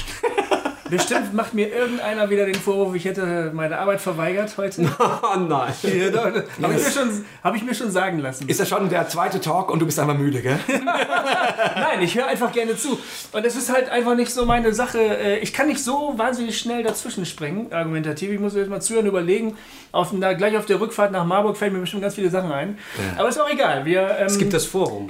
Bestimmt 0.90 1.34
macht 1.34 1.54
mir 1.54 1.70
irgendeiner 1.74 2.30
wieder 2.30 2.46
den 2.46 2.56
Vorwurf, 2.56 2.94
ich 2.96 3.06
hätte 3.06 3.52
meine 3.54 3.80
Arbeit 3.80 4.02
verweigert 4.02 4.56
heute. 4.58 4.84
Oh 5.00 5.40
nein. 5.40 5.74
Ja, 5.84 6.24
Habe 6.24 6.44
ich, 6.76 6.84
mir 6.84 6.92
schon, 6.92 7.26
hab 7.44 7.56
ich 7.56 7.64
mir 7.64 7.74
schon 7.74 7.92
sagen 7.92 8.20
lassen. 8.20 8.48
Ist 8.48 8.60
das 8.60 8.70
schon 8.70 8.90
der 8.90 9.08
zweite 9.08 9.40
Talk 9.40 9.72
und 9.72 9.80
du 9.80 9.86
bist 9.86 10.00
einfach 10.00 10.18
müde, 10.18 10.42
gell? 10.42 10.60
Nein, 11.76 12.02
ich 12.02 12.16
höre 12.16 12.28
einfach 12.28 12.52
gerne 12.52 12.76
zu. 12.76 13.00
Und 13.32 13.46
es 13.46 13.56
ist 13.56 13.72
halt 13.72 13.90
einfach 13.90 14.16
nicht 14.16 14.32
so 14.32 14.46
meine 14.46 14.74
Sache. 14.74 15.00
Äh, 15.00 15.40
ich 15.40 15.54
kann 15.54 15.68
nicht 15.68 15.84
so 15.84 16.14
wahnsinnig 16.18 16.58
schnell 16.58 16.84
dazwischen 16.84 17.26
springen, 17.26 17.72
argumentativ. 17.72 18.32
Ich 18.32 18.40
muss 18.40 18.56
jetzt 18.56 18.70
mal 18.70 18.82
zuhören, 18.82 19.06
überlegen. 19.06 19.58
Auf, 19.92 20.12
na, 20.14 20.34
gleich 20.34 20.58
auf 20.58 20.66
der 20.66 20.80
Rückfahrt 20.80 21.12
nach 21.12 21.26
Marburg 21.26 21.58
fällt 21.58 21.74
mir 21.74 21.80
bestimmt 21.80 22.04
ganz 22.04 22.16
viele 22.16 22.30
Sachen 22.30 22.52
ein. 22.52 22.78
Ja. 22.98 23.20
Aber 23.20 23.30
ist 23.30 23.40
auch 23.40 23.50
egal. 23.50 23.86
Wir, 23.86 24.18
ähm, 24.20 24.28
es 24.28 24.38
gibt 24.38 24.54
das 24.54 24.66
Forum. 24.66 25.10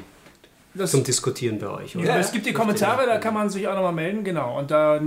Das 0.76 0.92
zum 0.92 1.04
Diskutieren 1.04 1.60
bei 1.60 1.68
euch. 1.70 1.96
Oder? 1.96 2.06
Ja, 2.06 2.18
es 2.18 2.32
gibt 2.32 2.46
die 2.46 2.54
Kommentare, 2.54 3.06
da 3.06 3.18
kann 3.20 3.34
man 3.34 3.50
sich 3.50 3.68
auch 3.68 3.76
nochmal 3.76 3.94
melden, 3.94 4.24
genau. 4.24 4.58
Und 4.58 4.72
da 4.72 5.00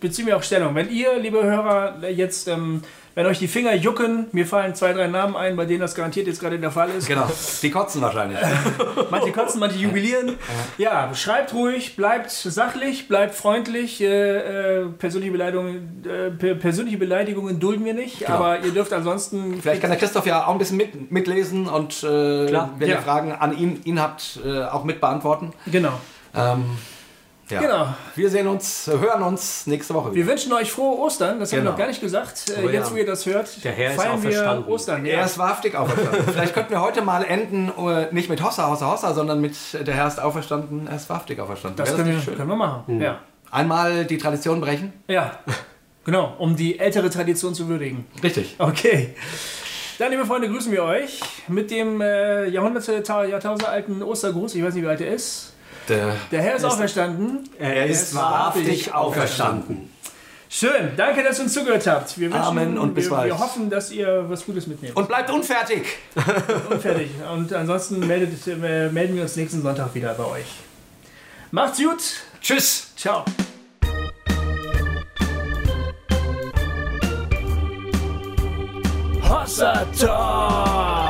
beziehen 0.00 0.26
wir 0.26 0.36
auch 0.36 0.42
Stellung. 0.42 0.74
Wenn 0.74 0.90
ihr, 0.90 1.18
liebe 1.18 1.42
Hörer, 1.42 2.08
jetzt 2.08 2.48
ähm, 2.48 2.82
wenn 3.14 3.26
euch 3.26 3.38
die 3.38 3.48
Finger 3.48 3.74
jucken, 3.74 4.26
mir 4.32 4.46
fallen 4.46 4.74
zwei, 4.74 4.92
drei 4.92 5.06
Namen 5.06 5.36
ein, 5.36 5.56
bei 5.56 5.64
denen 5.64 5.80
das 5.80 5.94
garantiert 5.94 6.26
jetzt 6.26 6.40
gerade 6.40 6.58
der 6.58 6.70
Fall 6.70 6.90
ist. 6.90 7.08
Genau, 7.08 7.28
die 7.62 7.70
kotzen 7.70 8.00
wahrscheinlich. 8.02 8.38
manche 9.10 9.32
kotzen, 9.32 9.60
manche 9.60 9.78
jubilieren. 9.78 10.36
Ja, 10.78 11.12
schreibt 11.14 11.52
ruhig, 11.52 11.96
bleibt 11.96 12.30
sachlich, 12.30 13.08
bleibt 13.08 13.34
freundlich. 13.34 14.00
Äh, 14.00 14.80
äh, 14.80 14.86
persönliche, 14.86 15.32
Beleidigungen, 15.32 16.04
äh, 16.06 16.54
persönliche 16.54 16.98
Beleidigungen 16.98 17.58
dulden 17.58 17.84
wir 17.84 17.94
nicht, 17.94 18.20
genau. 18.20 18.34
aber 18.34 18.60
ihr 18.60 18.72
dürft 18.72 18.92
ansonsten... 18.92 19.60
Vielleicht 19.60 19.80
kann 19.80 19.90
der 19.90 19.98
Christoph 19.98 20.26
ja 20.26 20.46
auch 20.46 20.52
ein 20.52 20.58
bisschen 20.58 20.76
mit, 20.76 21.10
mitlesen 21.10 21.68
und 21.68 22.02
äh, 22.02 22.06
wenn 22.06 22.88
ja. 22.88 22.96
ihr 22.96 22.98
Fragen 22.98 23.32
an 23.32 23.56
ihn, 23.56 23.80
ihn 23.84 24.00
habt, 24.00 24.40
äh, 24.44 24.64
auch 24.64 24.84
mit 24.84 25.00
beantworten. 25.00 25.52
Genau. 25.66 25.92
Ähm, 26.34 26.64
ja. 27.50 27.60
Genau. 27.60 27.94
Wir 28.14 28.30
sehen 28.30 28.46
uns, 28.46 28.86
hören 28.86 29.22
uns 29.22 29.66
nächste 29.66 29.94
Woche. 29.94 30.12
Wieder. 30.12 30.26
Wir 30.26 30.26
wünschen 30.26 30.52
euch 30.52 30.70
frohe 30.70 30.98
Ostern. 30.98 31.40
Das 31.40 31.50
genau. 31.50 31.60
haben 31.60 31.64
wir 31.64 31.70
noch 31.72 31.78
gar 31.78 31.86
nicht 31.88 32.00
gesagt. 32.00 32.44
Oh, 32.48 32.68
Jetzt, 32.68 32.88
ja. 32.88 32.92
wo 32.92 32.96
ihr 32.96 33.06
das 33.06 33.26
hört, 33.26 33.64
der 33.64 33.72
Herr 33.72 33.92
feiern 33.92 34.18
ist 34.18 34.24
wir 34.24 34.68
Ostern. 34.68 35.04
Ja. 35.04 35.14
Er 35.14 35.24
ist 35.24 35.38
wahrhaftig 35.38 35.74
auferstanden. 35.74 36.24
Vielleicht 36.32 36.54
könnten 36.54 36.70
wir 36.70 36.80
heute 36.80 37.02
mal 37.02 37.24
enden, 37.24 37.72
äh, 37.78 38.12
nicht 38.12 38.28
mit 38.28 38.42
Hossa, 38.42 38.70
Hossa, 38.70 38.90
Hossa, 38.90 39.14
sondern 39.14 39.40
mit 39.40 39.56
der 39.74 39.94
Herr 39.94 40.06
ist 40.06 40.20
auferstanden, 40.20 40.86
er 40.86 40.96
ist 40.96 41.08
wahrhaftig 41.08 41.40
auferstanden. 41.40 41.76
Das, 41.76 41.94
können, 41.94 42.14
das 42.14 42.26
wir, 42.26 42.34
können, 42.34 42.48
wir, 42.48 42.56
machen. 42.56 42.94
Mhm. 42.94 43.02
Ja. 43.02 43.20
Einmal 43.50 44.04
die 44.04 44.18
Tradition 44.18 44.60
brechen. 44.60 44.92
Ja, 45.08 45.38
genau, 46.04 46.34
um 46.38 46.56
die 46.56 46.78
ältere 46.78 47.10
Tradition 47.10 47.54
zu 47.54 47.68
würdigen. 47.68 48.06
Richtig. 48.22 48.56
Okay. 48.58 49.14
Dann, 49.98 50.12
liebe 50.12 50.24
Freunde, 50.24 50.48
grüßen 50.48 50.72
wir 50.72 50.84
euch 50.84 51.20
mit 51.48 51.70
dem 51.70 52.00
äh, 52.00 52.46
Jahrhunderte, 52.48 53.02
Jahrtausende 53.28 53.68
alten 53.68 54.02
Ostergruß. 54.02 54.54
Ich 54.54 54.64
weiß 54.64 54.72
nicht, 54.72 54.84
wie 54.84 54.88
alt 54.88 55.02
er 55.02 55.12
ist. 55.12 55.52
Der, 55.88 56.16
der 56.30 56.42
Herr 56.42 56.56
ist, 56.56 56.62
ist 56.62 56.72
auferstanden. 56.72 57.48
Er, 57.58 57.76
er 57.76 57.86
ist, 57.86 58.02
ist 58.02 58.14
wahrhaftig 58.14 58.94
auferstanden. 58.94 58.94
auferstanden. 58.94 59.90
Schön, 60.52 60.96
danke, 60.96 61.22
dass 61.22 61.38
ihr 61.38 61.44
uns 61.44 61.52
zugehört 61.52 61.86
habt. 61.86 62.18
Wir 62.18 62.28
wünschen, 62.28 62.42
Amen 62.42 62.76
und 62.76 62.92
bis 62.92 63.06
wir, 63.06 63.10
bald. 63.10 63.26
Wir 63.28 63.38
hoffen, 63.38 63.70
dass 63.70 63.92
ihr 63.92 64.28
was 64.28 64.44
Gutes 64.44 64.66
mitnehmt. 64.66 64.96
Und 64.96 65.06
bleibt 65.06 65.30
unfertig. 65.30 65.84
Unfertig. 66.70 67.10
Und 67.32 67.52
ansonsten 67.52 68.00
meldet, 68.04 68.46
äh, 68.48 68.88
melden 68.88 69.14
wir 69.14 69.22
uns 69.22 69.36
nächsten 69.36 69.62
Sonntag 69.62 69.94
wieder 69.94 70.12
bei 70.14 70.24
euch. 70.24 70.46
Macht's 71.52 71.78
gut. 71.78 72.02
Tschüss. 72.40 72.92
Ciao. 72.96 73.24
Hossa 79.22 79.86
Talk. 79.96 81.09